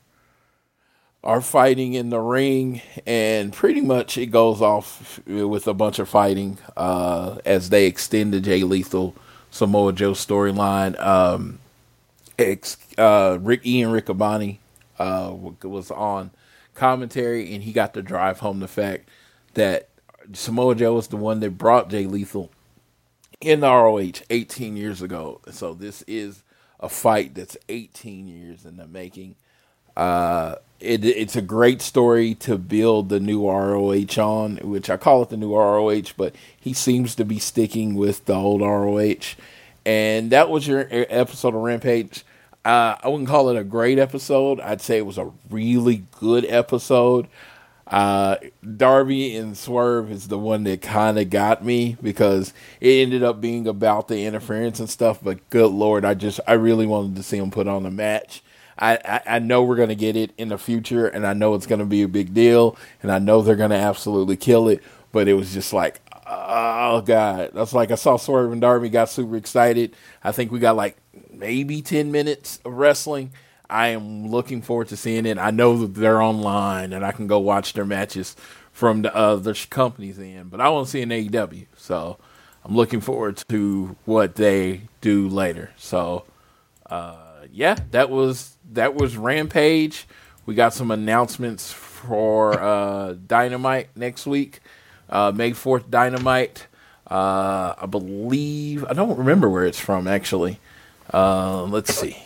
are 1.23 1.41
fighting 1.41 1.93
in 1.93 2.09
the 2.09 2.19
ring, 2.19 2.81
and 3.05 3.53
pretty 3.53 3.81
much 3.81 4.17
it 4.17 4.27
goes 4.27 4.61
off 4.61 5.19
with 5.27 5.67
a 5.67 5.73
bunch 5.75 5.99
of 5.99 6.09
fighting 6.09 6.57
uh, 6.77 7.37
as 7.45 7.69
they 7.69 7.85
extend 7.85 8.33
the 8.33 8.39
Jay 8.39 8.63
Lethal 8.63 9.13
Samoa 9.51 9.93
Joe 9.93 10.13
storyline. 10.13 10.99
Um, 10.99 11.59
ex, 12.39 12.77
uh, 12.97 13.37
Rick 13.39 13.67
Ian 13.67 13.91
Riccaboni 13.91 14.57
uh, 14.99 15.33
was 15.63 15.91
on 15.91 16.31
commentary, 16.75 17.53
and 17.53 17.63
he 17.63 17.71
got 17.71 17.93
to 17.93 18.01
drive 18.01 18.39
home 18.39 18.59
the 18.59 18.67
fact 18.67 19.09
that 19.53 19.89
Samoa 20.33 20.75
Joe 20.75 20.95
was 20.95 21.07
the 21.07 21.17
one 21.17 21.39
that 21.39 21.57
brought 21.57 21.89
Jay 21.89 22.05
Lethal 22.05 22.51
in 23.41 23.61
the 23.61 23.67
ROH 23.71 24.21
18 24.29 24.77
years 24.77 25.01
ago. 25.01 25.41
So 25.51 25.73
this 25.73 26.03
is 26.03 26.43
a 26.79 26.89
fight 26.89 27.35
that's 27.35 27.57
18 27.67 28.27
years 28.27 28.65
in 28.65 28.77
the 28.77 28.87
making. 28.87 29.35
Uh, 29.95 30.55
it, 30.79 31.03
it's 31.03 31.35
a 31.35 31.41
great 31.41 31.81
story 31.81 32.33
to 32.35 32.57
build 32.57 33.09
the 33.09 33.19
new 33.19 33.49
ROH 33.49 34.17
on, 34.17 34.57
which 34.57 34.89
I 34.89 34.97
call 34.97 35.23
it 35.23 35.29
the 35.29 35.37
new 35.37 35.53
ROH, 35.55 36.13
but 36.15 36.35
he 36.57 36.73
seems 36.73 37.15
to 37.15 37.25
be 37.25 37.39
sticking 37.39 37.95
with 37.95 38.25
the 38.25 38.35
old 38.35 38.61
ROH. 38.61 39.35
And 39.85 40.31
that 40.31 40.49
was 40.49 40.67
your 40.67 40.87
episode 40.89 41.55
of 41.55 41.61
Rampage. 41.61 42.23
Uh, 42.65 42.95
I 43.01 43.07
wouldn't 43.07 43.29
call 43.29 43.49
it 43.49 43.57
a 43.57 43.63
great 43.63 43.99
episode. 43.99 44.59
I'd 44.59 44.81
say 44.81 44.97
it 44.97 45.05
was 45.05 45.17
a 45.17 45.31
really 45.49 46.03
good 46.19 46.45
episode. 46.45 47.27
Uh, 47.87 48.35
Darby 48.77 49.35
and 49.35 49.57
Swerve 49.57 50.11
is 50.11 50.27
the 50.27 50.37
one 50.37 50.63
that 50.65 50.81
kind 50.81 51.17
of 51.17 51.29
got 51.29 51.65
me 51.65 51.97
because 52.01 52.53
it 52.79 53.01
ended 53.01 53.23
up 53.23 53.41
being 53.41 53.67
about 53.67 54.07
the 54.07 54.25
interference 54.25 54.79
and 54.79 54.89
stuff. 54.89 55.19
But 55.23 55.49
good 55.49 55.71
lord, 55.71 56.05
I 56.05 56.13
just 56.13 56.39
I 56.47 56.53
really 56.53 56.85
wanted 56.85 57.15
to 57.15 57.23
see 57.23 57.37
him 57.37 57.49
put 57.49 57.67
on 57.67 57.85
a 57.85 57.91
match. 57.91 58.43
I, 58.77 58.97
I, 59.03 59.35
I 59.35 59.39
know 59.39 59.63
we're 59.63 59.75
to 59.89 59.95
get 59.95 60.15
it 60.15 60.31
in 60.37 60.49
the 60.49 60.57
future, 60.57 61.07
and 61.07 61.25
I 61.25 61.33
know 61.33 61.55
it's 61.55 61.65
to 61.79 61.85
be 61.85 62.01
a 62.03 62.07
big 62.07 62.33
deal, 62.33 62.77
and 63.01 63.11
I 63.11 63.19
know 63.19 63.41
they're 63.41 63.55
to 63.71 63.75
absolutely 63.75 64.37
kill 64.37 64.69
it. 64.69 64.81
But 65.11 65.27
it 65.27 65.33
was 65.33 65.53
just 65.53 65.73
like, 65.73 66.01
oh 66.27 67.01
god, 67.01 67.51
that's 67.53 67.73
like 67.73 67.89
I 67.91 67.95
saw 67.95 68.17
Swerve 68.17 68.51
and 68.51 68.61
Darby 68.61 68.89
got 68.89 69.09
super 69.09 69.35
excited. 69.35 69.95
I 70.23 70.31
think 70.31 70.51
we 70.51 70.59
got 70.59 70.75
like 70.75 70.97
maybe 71.39 71.81
ten 71.81 72.11
minutes 72.11 72.59
of 72.65 72.73
wrestling. 72.73 73.31
I 73.69 73.89
am 73.89 74.27
looking 74.27 74.61
forward 74.61 74.87
to 74.89 74.97
seeing 74.97 75.25
it. 75.25 75.37
I 75.37 75.51
know 75.51 75.77
that 75.77 75.93
they're 75.93 76.21
online, 76.21 76.91
and 76.91 77.05
I 77.05 77.11
can 77.11 77.27
go 77.27 77.39
watch 77.39 77.73
their 77.73 77.85
matches 77.85 78.35
from 78.71 79.01
the 79.03 79.15
other 79.15 79.53
companies 79.69 80.17
in. 80.17 80.47
But 80.49 80.61
I 80.61 80.69
want 80.69 80.87
to 80.87 80.91
see 80.91 81.01
an 81.01 81.09
AEW, 81.09 81.67
so 81.75 82.17
I'm 82.63 82.75
looking 82.75 83.01
forward 83.01 83.43
to 83.49 83.95
what 84.05 84.35
they 84.35 84.81
do 85.01 85.27
later. 85.27 85.71
So, 85.77 86.25
uh, 86.89 87.15
yeah, 87.51 87.75
that 87.91 88.09
was 88.09 88.57
that 88.71 88.95
was 88.95 89.17
Rampage. 89.17 90.07
We 90.45 90.55
got 90.55 90.73
some 90.73 90.91
announcements 90.91 91.71
for 91.71 92.59
uh, 92.59 93.13
Dynamite 93.27 93.89
next 93.95 94.25
week. 94.25 94.61
Uh, 95.09 95.31
May 95.33 95.53
Fourth 95.53 95.89
Dynamite. 95.91 96.67
Uh, 97.09 97.73
I 97.77 97.85
believe 97.85 98.85
I 98.85 98.93
don't 98.93 99.17
remember 99.17 99.49
where 99.49 99.65
it's 99.65 99.79
from 99.79 100.07
actually. 100.07 100.59
Uh, 101.13 101.63
let's 101.63 101.93
see. 101.93 102.17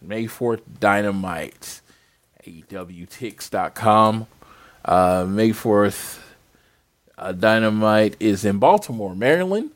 May 0.00 0.26
Fourth 0.26 0.62
Dynamite. 0.78 1.80
AEWTix.com. 2.46 4.26
Uh, 4.84 5.26
May 5.28 5.52
Fourth 5.52 6.34
uh, 7.18 7.32
Dynamite 7.32 8.16
is 8.18 8.44
in 8.44 8.58
Baltimore, 8.58 9.14
Maryland. 9.14 9.70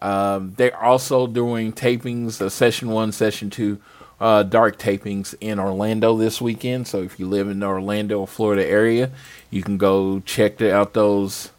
Um, 0.00 0.54
they're 0.56 0.80
also 0.80 1.26
doing 1.26 1.72
tapings, 1.72 2.40
uh, 2.40 2.48
session 2.48 2.88
one, 2.90 3.10
session 3.10 3.50
two, 3.50 3.80
uh, 4.20 4.42
dark 4.42 4.78
tapings 4.78 5.34
in 5.40 5.58
Orlando 5.58 6.16
this 6.16 6.40
weekend. 6.40 6.86
So 6.86 7.02
if 7.02 7.18
you 7.18 7.26
live 7.26 7.48
in 7.48 7.60
the 7.60 7.66
Orlando, 7.66 8.26
Florida 8.26 8.64
area, 8.66 9.10
you 9.50 9.62
can 9.62 9.76
go 9.76 10.20
check 10.20 10.60
out 10.60 10.94
those. 10.94 11.50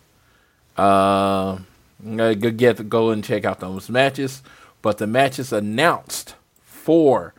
Uh, 0.77 1.59
get 2.03 2.89
go 2.89 3.09
and 3.09 3.23
check 3.23 3.45
out 3.45 3.59
those 3.59 3.89
matches. 3.89 4.41
But 4.85 4.99
the 4.99 5.07
matches 5.07 5.51
announced 5.51 6.35
for 6.61 7.33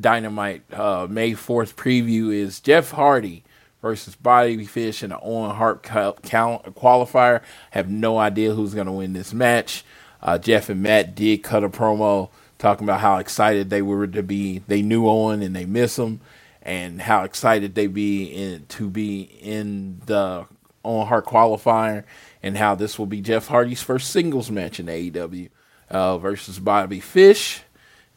Dynamite 0.00 0.64
uh, 0.74 1.06
May 1.08 1.34
fourth 1.34 1.76
preview 1.76 2.34
is 2.34 2.58
Jeff 2.58 2.90
Hardy 2.90 3.44
versus 3.80 4.16
Bobby 4.16 4.64
Fish 4.64 5.04
in 5.04 5.12
an 5.12 5.20
Owen 5.22 5.54
Hart 5.54 5.84
qualifier. 5.84 7.42
Have 7.70 7.88
no 7.88 8.18
idea 8.18 8.54
who's 8.54 8.74
going 8.74 8.88
to 8.88 8.92
win 8.92 9.12
this 9.12 9.32
match. 9.32 9.84
Uh, 10.20 10.36
Jeff 10.36 10.68
and 10.68 10.82
Matt 10.82 11.14
did 11.14 11.44
cut 11.44 11.62
a 11.62 11.68
promo 11.68 12.28
talking 12.58 12.86
about 12.86 12.98
how 12.98 13.18
excited 13.18 13.70
they 13.70 13.82
were 13.82 14.08
to 14.08 14.24
be. 14.24 14.58
They 14.66 14.82
knew 14.82 15.06
Owen 15.06 15.42
and 15.42 15.54
they 15.54 15.66
miss 15.66 15.96
him, 15.96 16.20
and 16.60 17.02
how 17.02 17.22
excited 17.22 17.76
they 17.76 17.86
be 17.86 18.24
in, 18.24 18.66
to 18.66 18.90
be 18.90 19.20
in 19.40 20.02
the 20.06 20.44
Owen 20.84 21.06
Hart 21.06 21.26
qualifier, 21.26 22.02
and 22.42 22.56
how 22.58 22.74
this 22.74 22.98
will 22.98 23.06
be 23.06 23.20
Jeff 23.20 23.46
Hardy's 23.46 23.80
first 23.80 24.10
singles 24.10 24.50
match 24.50 24.80
in 24.80 24.86
AEW 24.86 25.50
uh, 25.90 26.18
versus 26.18 26.58
Bobby 26.58 27.00
Fish. 27.00 27.62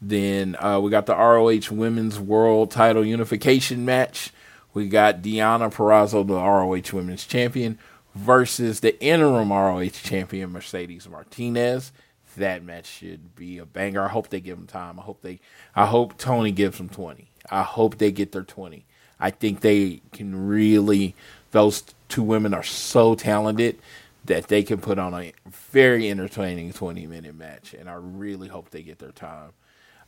Then 0.00 0.56
uh, 0.58 0.80
we 0.80 0.90
got 0.90 1.06
the 1.06 1.16
ROH 1.16 1.74
Women's 1.74 2.20
World 2.20 2.70
Title 2.70 3.04
Unification 3.04 3.84
match. 3.84 4.30
We 4.74 4.88
got 4.88 5.22
Deonna 5.22 5.72
Purrazzo, 5.72 6.26
the 6.26 6.34
ROH 6.34 6.96
Women's 6.96 7.26
Champion, 7.26 7.78
versus 8.14 8.80
the 8.80 9.00
interim 9.02 9.52
ROH 9.52 9.88
champion 10.02 10.50
Mercedes 10.50 11.08
Martinez. 11.08 11.92
That 12.36 12.64
match 12.64 12.86
should 12.86 13.36
be 13.36 13.58
a 13.58 13.64
banger. 13.64 14.04
I 14.04 14.08
hope 14.08 14.28
they 14.28 14.40
give 14.40 14.58
them 14.58 14.66
time. 14.66 14.98
I 14.98 15.02
hope 15.02 15.22
they. 15.22 15.40
I 15.76 15.86
hope 15.86 16.18
Tony 16.18 16.50
gives 16.50 16.78
them 16.78 16.88
twenty. 16.88 17.30
I 17.48 17.62
hope 17.62 17.98
they 17.98 18.10
get 18.10 18.32
their 18.32 18.42
twenty. 18.42 18.84
I 19.20 19.30
think 19.30 19.60
they 19.60 20.02
can 20.12 20.48
really. 20.48 21.14
Those 21.52 21.84
two 22.08 22.24
women 22.24 22.52
are 22.52 22.64
so 22.64 23.14
talented 23.14 23.78
that 24.24 24.48
they 24.48 24.62
can 24.62 24.80
put 24.80 24.98
on 24.98 25.14
a 25.14 25.32
very 25.46 26.10
entertaining 26.10 26.72
twenty 26.72 27.06
minute 27.06 27.34
match, 27.34 27.74
and 27.74 27.88
I 27.88 27.94
really 27.94 28.48
hope 28.48 28.70
they 28.70 28.82
get 28.82 28.98
their 28.98 29.12
time. 29.12 29.52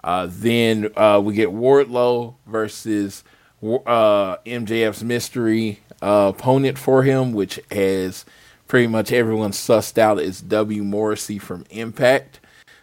Uh, 0.03 0.29
then 0.31 0.91
uh, 0.97 1.21
we 1.23 1.35
get 1.35 1.49
Wardlow 1.49 2.35
versus 2.47 3.25
uh, 3.63 4.37
MJF's 4.47 5.03
mystery 5.03 5.81
uh, 6.03 6.33
opponent 6.35 6.79
for 6.79 7.03
him, 7.03 7.33
which 7.33 7.59
has 7.71 8.25
pretty 8.69 8.87
much 8.87 9.13
everyone 9.13 9.53
sussed 9.53 9.99
out 9.99 10.21
as 10.21 10.41
W. 10.41 10.83
Morrissey 10.83 11.39
from 11.39 11.65
Impact. 11.71 12.41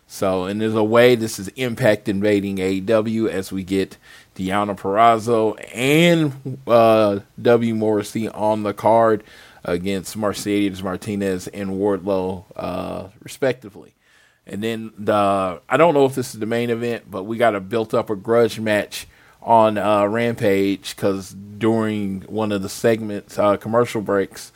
So, 0.08 0.44
and 0.44 0.62
there's 0.62 0.76
a 0.76 0.84
way 0.84 1.16
this 1.16 1.40
is 1.40 1.48
Impact 1.50 2.08
invading 2.08 2.58
AEW 2.58 3.30
as 3.30 3.52
we 3.52 3.64
get 3.64 3.98
Deonna 4.36 4.78
Purrazzo 4.78 5.58
and 5.74 6.60
uh, 6.68 7.20
W. 7.42 7.74
Morrissey 7.74 8.28
on 8.30 8.64
the 8.64 8.74
card 8.74 9.24
against 9.64 10.18
Mercedes 10.18 10.84
Martinez 10.84 11.48
and 11.48 11.72
Wardlow, 11.72 12.44
uh, 12.56 13.08
respectively. 13.22 13.94
And 14.46 14.62
then 14.62 14.92
the 14.98 15.62
I 15.70 15.78
don't 15.78 15.94
know 15.94 16.06
if 16.06 16.16
this 16.16 16.34
is 16.34 16.40
the 16.40 16.46
main 16.46 16.70
event, 16.70 17.10
but 17.10 17.24
we 17.24 17.38
got 17.38 17.56
a 17.56 17.60
built 17.60 17.94
up 17.94 18.10
a 18.10 18.16
grudge 18.16 18.60
match 18.60 19.08
on 19.42 19.78
uh, 19.78 20.06
Rampage 20.06 20.96
because 20.96 21.34
during 21.34 22.22
one 22.22 22.52
of 22.52 22.62
the 22.62 22.70
segments, 22.70 23.38
uh, 23.38 23.58
commercial 23.58 24.02
breaks, 24.02 24.52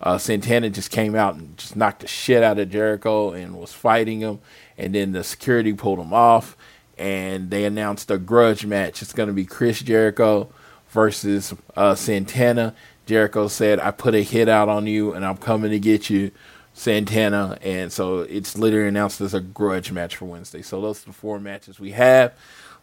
uh, 0.00 0.18
Santana 0.18 0.68
just 0.70 0.90
came 0.90 1.14
out 1.14 1.34
and 1.34 1.56
just 1.56 1.76
knocked 1.76 2.00
the 2.00 2.08
shit 2.08 2.42
out 2.42 2.58
of 2.58 2.70
Jericho 2.70 3.32
and 3.32 3.58
was 3.58 3.72
fighting 3.72 4.20
him. 4.20 4.40
And 4.76 4.94
then 4.94 5.12
the 5.12 5.22
security 5.22 5.72
pulled 5.72 6.00
him 6.00 6.12
off, 6.12 6.56
and 6.98 7.50
they 7.50 7.64
announced 7.64 8.10
a 8.10 8.18
grudge 8.18 8.66
match. 8.66 9.02
It's 9.02 9.12
going 9.12 9.28
to 9.28 9.32
be 9.32 9.44
Chris 9.44 9.80
Jericho 9.80 10.52
versus 10.88 11.54
uh, 11.76 11.94
Santana. 11.94 12.74
Jericho 13.06 13.48
said, 13.48 13.80
I 13.80 13.90
put 13.90 14.14
a 14.14 14.22
hit 14.22 14.48
out 14.48 14.68
on 14.68 14.86
you, 14.86 15.12
and 15.12 15.24
I'm 15.24 15.36
coming 15.36 15.70
to 15.70 15.78
get 15.78 16.10
you. 16.10 16.30
Santana, 16.74 17.58
and 17.60 17.92
so 17.92 18.20
it's 18.20 18.56
literally 18.56 18.88
announced 18.88 19.20
as 19.20 19.34
a 19.34 19.40
grudge 19.42 19.92
match 19.92 20.16
for 20.16 20.24
Wednesday. 20.24 20.62
So 20.62 20.80
those 20.80 21.02
are 21.02 21.08
the 21.08 21.12
four 21.12 21.38
matches 21.38 21.78
we 21.78 21.90
have 21.90 22.32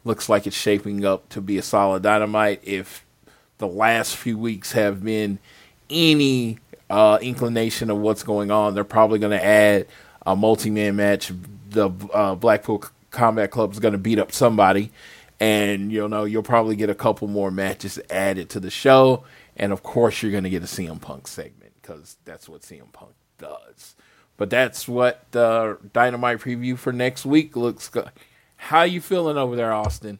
looks 0.03 0.29
like 0.29 0.47
it's 0.47 0.55
shaping 0.55 1.05
up 1.05 1.27
to 1.29 1.41
be 1.41 1.57
a 1.57 1.61
solid 1.61 2.03
dynamite. 2.03 2.61
If 2.63 3.05
the 3.57 3.67
last 3.67 4.15
few 4.15 4.37
weeks 4.37 4.71
have 4.73 5.03
been 5.03 5.39
any 5.89 6.59
uh, 6.89 7.19
inclination 7.21 7.89
of 7.89 7.97
what's 7.97 8.23
going 8.23 8.51
on, 8.51 8.73
they're 8.73 8.83
probably 8.83 9.19
going 9.19 9.37
to 9.37 9.43
add 9.43 9.87
a 10.25 10.35
multi-man 10.35 10.95
match. 10.95 11.31
The 11.69 11.89
uh, 12.13 12.35
Blackpool 12.35 12.83
Combat 13.11 13.51
Club 13.51 13.71
is 13.73 13.79
going 13.79 13.91
to 13.91 13.97
beat 13.97 14.19
up 14.19 14.31
somebody, 14.31 14.91
and 15.39 15.91
you 15.91 16.07
know 16.07 16.23
you'll 16.23 16.43
probably 16.43 16.75
get 16.75 16.89
a 16.89 16.95
couple 16.95 17.27
more 17.27 17.51
matches 17.51 17.99
added 18.09 18.49
to 18.51 18.59
the 18.59 18.71
show. 18.71 19.23
And 19.59 19.73
of 19.73 19.83
course, 19.83 20.23
you're 20.23 20.31
going 20.31 20.45
to 20.45 20.49
get 20.49 20.63
a 20.63 20.67
CM 20.67 21.01
Punk 21.01 21.27
segment 21.27 21.73
because 21.81 22.17
that's 22.25 22.47
what 22.47 22.61
CM 22.61 22.91
Punk 22.93 23.11
does. 23.37 23.95
But 24.37 24.49
that's 24.49 24.87
what 24.87 25.25
the 25.31 25.77
Dynamite 25.91 26.39
preview 26.39 26.77
for 26.77 26.93
next 26.93 27.25
week 27.25 27.57
looks 27.57 27.93
like. 27.93 28.07
How 28.55 28.83
you 28.83 29.01
feeling 29.01 29.37
over 29.37 29.57
there, 29.57 29.73
Austin? 29.73 30.19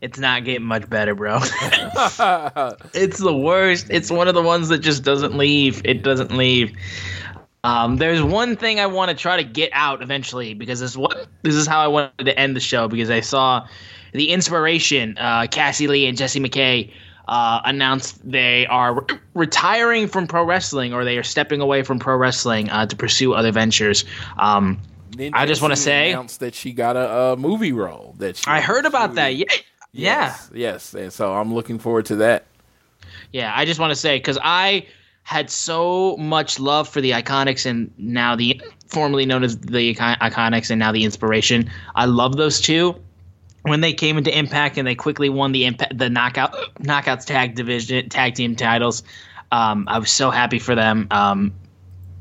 It's 0.00 0.18
not 0.18 0.44
getting 0.44 0.66
much 0.66 0.88
better, 0.88 1.14
bro. 1.14 1.36
it's 2.94 3.18
the 3.18 3.36
worst. 3.36 3.86
It's 3.90 4.10
one 4.10 4.28
of 4.28 4.34
the 4.34 4.42
ones 4.42 4.68
that 4.68 4.78
just 4.78 5.02
doesn't 5.02 5.36
leave. 5.36 5.82
It 5.84 6.02
doesn't 6.02 6.34
leave. 6.34 6.72
Um, 7.64 7.96
there's 7.96 8.22
one 8.22 8.56
thing 8.56 8.80
I 8.80 8.86
want 8.86 9.10
to 9.10 9.16
try 9.16 9.36
to 9.36 9.44
get 9.44 9.70
out 9.72 10.02
eventually 10.02 10.54
because 10.54 10.80
this 10.80 10.90
is 10.90 10.98
what 10.98 11.26
this 11.42 11.54
is 11.54 11.66
how 11.66 11.80
I 11.80 11.86
wanted 11.86 12.24
to 12.24 12.38
end 12.38 12.54
the 12.54 12.60
show 12.60 12.88
because 12.88 13.10
I 13.10 13.20
saw 13.20 13.66
the 14.12 14.30
inspiration. 14.30 15.16
Uh, 15.18 15.46
Cassie 15.50 15.88
Lee 15.88 16.06
and 16.06 16.16
Jesse 16.16 16.40
McKay 16.40 16.92
uh, 17.28 17.60
announced 17.64 18.18
they 18.28 18.66
are 18.66 18.94
re- 18.94 19.18
retiring 19.34 20.06
from 20.08 20.26
pro 20.26 20.44
wrestling 20.44 20.92
or 20.92 21.04
they 21.04 21.16
are 21.18 21.22
stepping 21.22 21.60
away 21.60 21.82
from 21.82 21.98
pro 21.98 22.16
wrestling 22.16 22.70
uh, 22.70 22.86
to 22.86 22.96
pursue 22.96 23.32
other 23.34 23.52
ventures. 23.52 24.04
Um, 24.38 24.80
I 25.32 25.46
just 25.46 25.62
want 25.62 25.72
to 25.72 25.76
say 25.80 26.10
announced 26.10 26.40
that 26.40 26.54
she 26.54 26.72
got 26.72 26.96
a, 26.96 27.32
a 27.32 27.36
movie 27.36 27.72
role. 27.72 28.14
That 28.18 28.42
I 28.46 28.60
heard 28.60 28.84
about 28.84 29.14
that. 29.14 29.36
Yeah, 29.36 29.44
yes, 29.92 30.50
yeah, 30.52 30.72
yes. 30.72 30.94
And 30.94 31.12
so 31.12 31.34
I'm 31.34 31.54
looking 31.54 31.78
forward 31.78 32.06
to 32.06 32.16
that. 32.16 32.46
Yeah, 33.32 33.52
I 33.54 33.64
just 33.64 33.80
want 33.80 33.90
to 33.90 33.96
say 33.96 34.18
because 34.18 34.38
I 34.42 34.86
had 35.22 35.50
so 35.50 36.16
much 36.18 36.60
love 36.60 36.88
for 36.88 37.00
the 37.00 37.12
Iconics 37.12 37.64
and 37.64 37.90
now 37.96 38.36
the 38.36 38.60
formerly 38.88 39.24
known 39.24 39.42
as 39.42 39.58
the 39.58 39.94
Iconics 39.94 40.70
and 40.70 40.78
now 40.78 40.92
the 40.92 41.04
Inspiration. 41.04 41.70
I 41.94 42.04
love 42.04 42.36
those 42.36 42.60
two. 42.60 42.94
When 43.64 43.80
they 43.80 43.92
came 43.92 44.18
into 44.18 44.36
Impact 44.36 44.78
and 44.78 44.86
they 44.86 44.94
quickly 44.94 45.28
won 45.28 45.52
the 45.52 45.64
impact, 45.64 45.96
the 45.96 46.10
knockout 46.10 46.52
knockouts 46.80 47.24
tag 47.24 47.54
division 47.54 48.08
tag 48.08 48.34
team 48.34 48.56
titles, 48.56 49.02
um, 49.52 49.86
I 49.88 49.98
was 49.98 50.10
so 50.10 50.30
happy 50.30 50.58
for 50.58 50.74
them. 50.74 51.06
Um, 51.10 51.54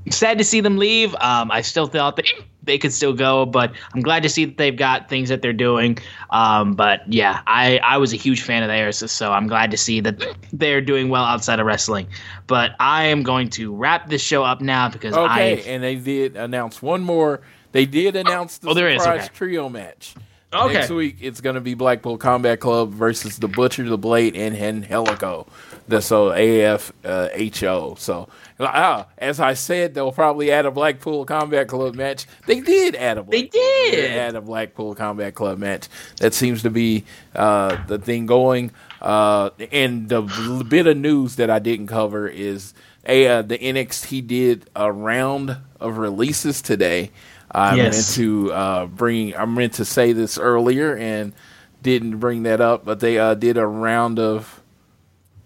sad 0.09 0.37
to 0.37 0.43
see 0.43 0.61
them 0.61 0.77
leave. 0.77 1.13
Um, 1.15 1.51
I 1.51 1.61
still 1.61 1.87
thought 1.87 2.15
they 2.15 2.29
they 2.63 2.77
could 2.77 2.93
still 2.93 3.13
go, 3.13 3.45
but 3.45 3.73
I'm 3.93 4.01
glad 4.01 4.23
to 4.23 4.29
see 4.29 4.45
that 4.45 4.57
they've 4.57 4.75
got 4.75 5.09
things 5.09 5.29
that 5.29 5.41
they're 5.41 5.51
doing. 5.51 5.97
Um, 6.29 6.75
but 6.75 7.01
yeah, 7.11 7.41
I, 7.45 7.77
I 7.79 7.97
was 7.97 8.13
a 8.13 8.15
huge 8.15 8.41
fan 8.41 8.63
of 8.63 8.69
theirs, 8.69 9.11
so 9.11 9.33
I'm 9.33 9.47
glad 9.47 9.69
to 9.71 9.77
see 9.77 9.99
that 9.99 10.23
they're 10.53 10.81
doing 10.81 11.09
well 11.09 11.25
outside 11.25 11.59
of 11.59 11.65
wrestling. 11.65 12.07
But 12.47 12.71
I 12.79 13.05
am 13.05 13.23
going 13.23 13.49
to 13.51 13.75
wrap 13.75 14.09
this 14.09 14.21
show 14.21 14.43
up 14.43 14.61
now 14.61 14.89
because 14.89 15.13
okay, 15.13 15.61
I 15.61 15.69
and 15.69 15.83
they 15.83 15.95
did 15.95 16.37
announce 16.37 16.81
one 16.81 17.01
more. 17.01 17.41
They 17.73 17.85
did 17.85 18.15
announce 18.15 18.59
the 18.59 18.69
oh, 18.69 18.73
surprise 18.73 19.01
is, 19.01 19.07
okay. 19.07 19.27
trio 19.33 19.67
match. 19.67 20.15
Okay. 20.53 20.73
Next 20.73 20.89
week 20.89 21.17
it's 21.19 21.41
going 21.41 21.55
to 21.55 21.61
be 21.61 21.73
Blackpool 21.73 22.17
Combat 22.17 22.59
Club 22.59 22.91
versus 22.91 23.37
the 23.37 23.47
Butcher, 23.47 23.83
the 23.83 23.97
Blade, 23.97 24.35
and 24.35 24.55
Helico, 24.85 25.47
That's 25.87 26.05
so 26.05 26.29
AF 26.29 26.93
uh, 27.03 27.29
HO. 27.59 27.95
So 27.97 28.29
uh, 28.59 29.05
as 29.17 29.39
I 29.39 29.53
said, 29.55 29.93
they'll 29.93 30.11
probably 30.11 30.51
add 30.51 30.65
a 30.65 30.71
Blackpool 30.71 31.25
Combat 31.25 31.67
Club 31.67 31.95
match. 31.95 32.27
They 32.45 32.59
did 32.59 32.95
add 32.95 33.17
a. 33.17 33.23
They 33.23 33.43
did. 33.43 34.11
add 34.11 34.35
a 34.35 34.41
Blackpool 34.41 34.95
Combat 34.95 35.33
Club 35.33 35.57
match. 35.57 35.87
That 36.17 36.33
seems 36.33 36.61
to 36.63 36.69
be 36.69 37.03
uh, 37.35 37.83
the 37.87 37.97
thing 37.97 38.25
going. 38.25 38.71
Uh, 39.01 39.49
and 39.71 40.07
the 40.07 40.21
bit 40.67 40.87
of 40.87 40.97
news 40.97 41.35
that 41.35 41.49
I 41.49 41.59
didn't 41.59 41.87
cover 41.87 42.27
is 42.27 42.73
a 43.05 43.27
uh, 43.27 43.41
the 43.41 43.57
NXT 43.57 44.27
did 44.27 44.69
a 44.75 44.91
round 44.91 45.57
of 45.79 45.97
releases 45.97 46.61
today. 46.61 47.11
I 47.53 47.75
Yes. 47.75 47.93
meant 47.93 48.15
to 48.15 48.51
uh, 48.53 48.85
bring. 48.87 49.35
I 49.35 49.45
meant 49.45 49.73
to 49.73 49.85
say 49.85 50.11
this 50.13 50.37
earlier 50.37 50.95
and 50.97 51.33
didn't 51.81 52.17
bring 52.17 52.43
that 52.43 52.61
up, 52.61 52.83
but 52.85 52.99
they 52.99 53.17
uh, 53.19 53.33
did 53.35 53.57
a 53.57 53.65
round 53.67 54.19
of 54.19 54.61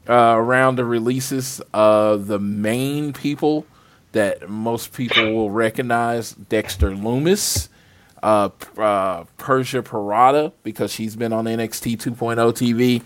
uh, 0.08 0.38
round 0.40 0.80
of 0.80 0.88
releases. 0.88 1.62
Uh, 1.74 2.16
the 2.16 2.40
main 2.40 3.12
people 3.14 3.66
that 4.14 4.50
most 4.50 4.94
people 4.94 5.34
will 5.34 5.52
recognize: 5.52 6.32
Dexter 6.32 6.92
Lumis, 6.92 7.68
uh, 8.24 8.50
uh, 8.78 9.26
Persia 9.38 9.82
Pirotta, 9.82 10.54
because 10.64 10.94
she's 10.94 11.16
been 11.18 11.34
on 11.34 11.44
NXT 11.46 11.98
2.0 11.98 12.38
TV, 12.54 13.02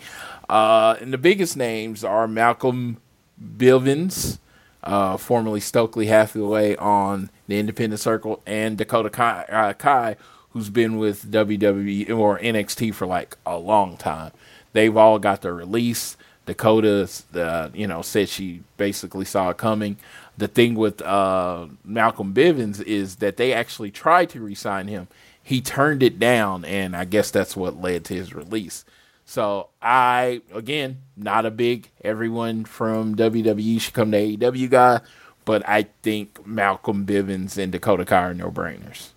uh, 0.47 0.95
and 1.01 1.11
the 1.11 1.17
biggest 1.17 1.57
names 1.57 2.03
are 2.03 2.27
Malcolm 2.27 2.97
Bivens, 3.41 4.37
uh, 4.83 5.17
formerly 5.17 5.59
Stokely 5.59 6.07
Hathaway 6.07 6.75
on 6.77 7.29
the 7.47 7.59
Independent 7.59 7.99
Circle, 7.99 8.41
and 8.45 8.77
Dakota 8.77 9.09
Kai, 9.09 9.43
uh, 9.49 9.73
Kai, 9.73 10.15
who's 10.51 10.69
been 10.69 10.97
with 10.97 11.31
WWE 11.31 12.09
or 12.11 12.39
NXT 12.39 12.93
for 12.93 13.07
like 13.07 13.37
a 13.45 13.57
long 13.57 13.97
time. 13.97 14.31
They've 14.73 14.95
all 14.95 15.19
got 15.19 15.41
their 15.41 15.53
release. 15.53 16.17
Dakota, 16.45 17.07
uh, 17.35 17.69
you 17.73 17.87
know, 17.87 18.01
said 18.01 18.27
she 18.27 18.63
basically 18.77 19.25
saw 19.25 19.49
it 19.49 19.57
coming. 19.57 19.97
The 20.37 20.47
thing 20.47 20.75
with 20.75 21.01
uh, 21.01 21.67
Malcolm 21.83 22.33
Bivens 22.33 22.81
is 22.81 23.17
that 23.17 23.37
they 23.37 23.53
actually 23.53 23.91
tried 23.91 24.29
to 24.31 24.41
re-sign 24.41 24.87
him. 24.87 25.07
He 25.43 25.61
turned 25.61 26.01
it 26.03 26.19
down, 26.19 26.65
and 26.65 26.95
I 26.95 27.05
guess 27.05 27.31
that's 27.31 27.55
what 27.55 27.79
led 27.79 28.05
to 28.05 28.15
his 28.15 28.33
release. 28.33 28.85
So 29.31 29.69
I, 29.81 30.41
again, 30.53 31.03
not 31.15 31.45
a 31.45 31.51
big 31.51 31.87
everyone 32.03 32.65
from 32.65 33.15
WWE 33.15 33.79
should 33.79 33.93
come 33.93 34.11
to 34.11 34.17
AEW 34.17 34.69
guy, 34.69 34.99
but 35.45 35.65
I 35.69 35.83
think 36.03 36.45
Malcolm 36.45 37.05
Bivens 37.05 37.57
and 37.57 37.71
Dakota 37.71 38.03
Kai 38.03 38.23
are 38.23 38.33
no 38.33 38.51
brainers. 38.51 39.11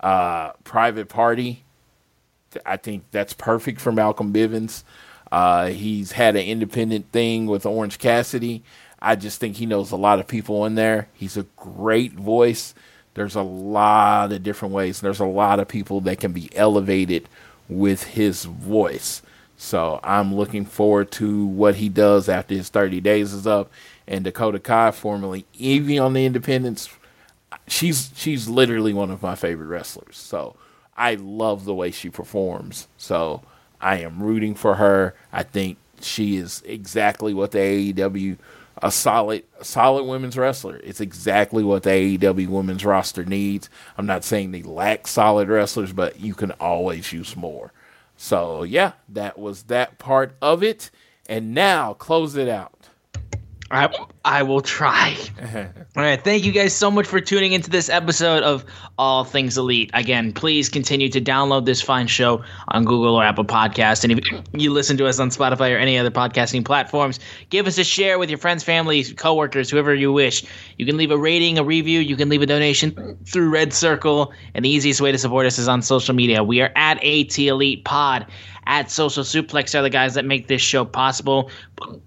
Uh, 0.00 0.52
Private 0.62 1.08
Party, 1.08 1.64
I 2.64 2.76
think 2.76 3.06
that's 3.10 3.32
perfect 3.32 3.80
for 3.80 3.90
Malcolm 3.90 4.32
Bivens. 4.32 4.84
Uh, 5.32 5.66
he's 5.66 6.12
had 6.12 6.36
an 6.36 6.44
independent 6.44 7.10
thing 7.10 7.46
with 7.46 7.66
Orange 7.66 7.98
Cassidy. 7.98 8.62
I 9.02 9.16
just 9.16 9.40
think 9.40 9.56
he 9.56 9.66
knows 9.66 9.90
a 9.90 9.96
lot 9.96 10.20
of 10.20 10.28
people 10.28 10.64
in 10.64 10.76
there. 10.76 11.08
He's 11.12 11.36
a 11.36 11.46
great 11.56 12.12
voice. 12.12 12.72
There's 13.14 13.34
a 13.34 13.42
lot 13.42 14.30
of 14.30 14.44
different 14.44 14.74
ways. 14.74 15.00
There's 15.00 15.18
a 15.18 15.26
lot 15.26 15.58
of 15.58 15.66
people 15.66 16.02
that 16.02 16.20
can 16.20 16.30
be 16.30 16.54
elevated 16.54 17.28
with 17.68 18.04
his 18.04 18.44
voice. 18.44 19.22
So 19.56 20.00
I'm 20.02 20.34
looking 20.34 20.64
forward 20.64 21.10
to 21.12 21.46
what 21.46 21.76
he 21.76 21.88
does 21.88 22.28
after 22.28 22.54
his 22.54 22.68
30 22.68 23.00
days 23.00 23.32
is 23.32 23.46
up. 23.46 23.70
And 24.06 24.24
Dakota 24.24 24.58
Kai, 24.58 24.90
formerly 24.90 25.46
Evie 25.54 25.98
on 25.98 26.12
the 26.12 26.26
Independence, 26.26 26.88
she's 27.66 28.10
she's 28.14 28.48
literally 28.48 28.92
one 28.92 29.10
of 29.10 29.22
my 29.22 29.34
favorite 29.34 29.66
wrestlers. 29.66 30.16
So 30.16 30.56
I 30.96 31.14
love 31.14 31.64
the 31.64 31.74
way 31.74 31.90
she 31.90 32.10
performs. 32.10 32.88
So 32.98 33.42
I 33.80 33.98
am 33.98 34.22
rooting 34.22 34.54
for 34.54 34.74
her. 34.74 35.14
I 35.32 35.42
think 35.42 35.78
she 36.00 36.36
is 36.36 36.62
exactly 36.66 37.32
what 37.32 37.52
the 37.52 37.58
AEW 37.58 38.36
a 38.82 38.90
solid 38.90 39.44
solid 39.62 40.04
women's 40.04 40.36
wrestler. 40.36 40.80
It's 40.82 41.00
exactly 41.00 41.62
what 41.62 41.84
the 41.84 41.90
AEW 41.90 42.48
women's 42.48 42.84
roster 42.84 43.24
needs. 43.24 43.68
I'm 43.96 44.06
not 44.06 44.24
saying 44.24 44.50
they 44.50 44.62
lack 44.62 45.06
solid 45.06 45.48
wrestlers, 45.48 45.92
but 45.92 46.20
you 46.20 46.34
can 46.34 46.50
always 46.52 47.12
use 47.12 47.36
more. 47.36 47.72
So 48.16 48.62
yeah, 48.62 48.92
that 49.08 49.38
was 49.38 49.64
that 49.64 49.98
part 49.98 50.36
of 50.42 50.62
it. 50.62 50.90
And 51.26 51.54
now 51.54 51.94
close 51.94 52.36
it 52.36 52.48
out. 52.48 52.83
I, 53.74 53.92
I 54.24 54.42
will 54.42 54.60
try. 54.60 55.16
All 55.96 56.02
right. 56.02 56.22
Thank 56.22 56.44
you 56.44 56.52
guys 56.52 56.74
so 56.74 56.90
much 56.90 57.06
for 57.06 57.20
tuning 57.20 57.52
into 57.52 57.70
this 57.70 57.88
episode 57.88 58.42
of 58.42 58.64
All 58.98 59.24
Things 59.24 59.58
Elite. 59.58 59.90
Again, 59.94 60.32
please 60.32 60.68
continue 60.68 61.08
to 61.08 61.20
download 61.20 61.66
this 61.66 61.82
fine 61.82 62.06
show 62.06 62.44
on 62.68 62.84
Google 62.84 63.16
or 63.16 63.24
Apple 63.24 63.44
Podcast. 63.44 64.04
And 64.04 64.12
if 64.12 64.42
you 64.52 64.70
listen 64.70 64.96
to 64.98 65.06
us 65.06 65.18
on 65.18 65.30
Spotify 65.30 65.74
or 65.74 65.78
any 65.78 65.98
other 65.98 66.10
podcasting 66.10 66.64
platforms, 66.64 67.18
give 67.50 67.66
us 67.66 67.76
a 67.76 67.84
share 67.84 68.18
with 68.18 68.30
your 68.30 68.38
friends, 68.38 68.62
family, 68.62 69.02
coworkers, 69.02 69.70
whoever 69.70 69.94
you 69.94 70.12
wish. 70.12 70.44
You 70.78 70.86
can 70.86 70.96
leave 70.96 71.10
a 71.10 71.18
rating, 71.18 71.58
a 71.58 71.64
review. 71.64 72.00
You 72.00 72.16
can 72.16 72.28
leave 72.28 72.42
a 72.42 72.46
donation 72.46 73.18
through 73.26 73.50
Red 73.50 73.72
Circle. 73.72 74.32
And 74.54 74.64
the 74.64 74.70
easiest 74.70 75.00
way 75.00 75.10
to 75.10 75.18
support 75.18 75.46
us 75.46 75.58
is 75.58 75.68
on 75.68 75.82
social 75.82 76.14
media. 76.14 76.44
We 76.44 76.60
are 76.60 76.70
at 76.76 77.02
AT 77.04 77.38
Elite 77.38 77.84
Pod 77.84 78.26
at 78.66 78.90
Social 78.90 79.24
Suplex 79.24 79.74
are 79.78 79.82
the 79.82 79.90
guys 79.90 80.14
that 80.14 80.24
make 80.24 80.46
this 80.48 80.62
show 80.62 80.84
possible. 80.84 81.50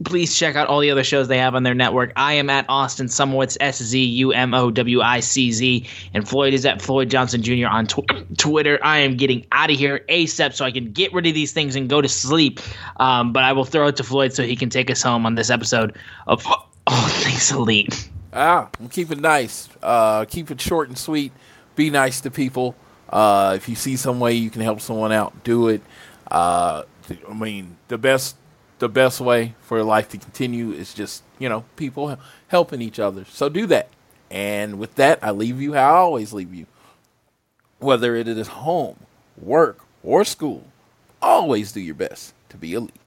Please 0.04 0.38
check 0.38 0.56
out 0.56 0.68
all 0.68 0.80
the 0.80 0.92
other 0.92 1.04
shows 1.04 1.28
they 1.28 1.38
have 1.38 1.56
on 1.56 1.64
their 1.64 1.74
network. 1.74 2.14
I 2.16 2.34
am 2.34 2.50
at 2.50 2.66
Austin 2.70 3.08
Szumowicz, 3.08 3.58
S 3.60 3.82
Z 3.82 4.04
U 4.04 4.32
M 4.32 4.54
O 4.54 4.72
W 4.72 5.02
I 5.02 5.20
C 5.20 5.52
Z, 5.52 5.88
and 6.14 6.28
Floyd 6.28 6.54
is 6.54 6.66
at 6.66 6.82
Floyd 6.82 7.10
Johnson 7.10 7.42
Jr. 7.42 7.68
on 7.68 7.88
tw- 7.88 8.02
Twitter. 8.38 8.80
I 8.84 9.00
am 9.00 9.18
getting 9.18 9.46
out 9.52 9.70
of 9.70 9.78
here 9.78 10.04
ASAP 10.10 10.54
so 10.54 10.66
I 10.66 10.72
can 10.72 10.92
get 10.92 11.14
rid 11.14 11.28
of 11.28 11.34
these 11.34 11.52
things 11.52 11.76
and 11.76 11.90
go 11.90 12.02
to 12.02 12.10
sleep. 12.10 12.60
Um, 12.98 13.34
but 13.34 13.44
I 13.44 13.54
will 13.54 13.66
throw 13.66 13.88
it 13.88 13.96
to 13.98 14.04
Floyd 14.04 14.34
so 14.34 14.44
he 14.44 14.56
can 14.56 14.70
take 14.70 14.90
us 14.90 15.02
home 15.02 15.26
on 15.26 15.36
this 15.36 15.50
episode 15.50 15.96
of 16.28 16.46
All 16.88 17.08
Things 17.08 17.52
Elite. 17.52 18.10
Ah, 18.34 18.70
keep 18.92 19.12
it 19.12 19.20
nice. 19.20 19.70
Uh, 19.82 20.26
keep 20.26 20.52
it 20.52 20.62
short 20.62 20.90
and 20.90 20.98
sweet. 20.98 21.32
Be 21.76 21.90
nice 21.90 22.22
to 22.22 22.32
people. 22.32 22.76
Uh, 23.10 23.54
if 23.56 23.70
you 23.70 23.76
see 23.76 23.96
some 23.96 24.20
way 24.20 24.34
you 24.34 24.50
can 24.50 24.62
help 24.62 24.82
someone 24.82 25.12
out, 25.12 25.44
do 25.44 25.70
it. 25.70 25.82
Uh, 26.30 26.84
I 27.30 27.34
mean, 27.34 27.78
the 27.88 27.98
best 27.98 28.36
the 28.80 28.90
best 28.90 29.20
way 29.20 29.56
for 29.62 29.82
life 29.84 30.10
to 30.10 30.18
continue 30.18 30.72
is 30.72 30.94
just 30.94 31.24
you 31.40 31.50
know 31.50 31.66
people 31.76 32.18
helping 32.48 32.82
each 32.82 33.00
other. 33.00 33.26
So 33.26 33.50
do 33.50 33.66
that. 33.68 33.90
And 34.30 34.78
with 34.78 34.96
that, 34.96 35.20
I 35.24 35.32
leave 35.32 35.62
you 35.62 35.74
how 35.74 35.94
I 35.94 35.98
always 35.98 36.34
leave 36.34 36.54
you. 36.54 36.66
Whether 37.80 38.16
it 38.16 38.28
is 38.28 38.48
home, 38.48 38.98
work, 39.38 39.80
or 40.04 40.26
school, 40.26 40.66
always 41.22 41.72
do 41.72 41.80
your 41.80 41.96
best 41.96 42.34
to 42.50 42.58
be 42.58 42.74
elite. 42.74 43.07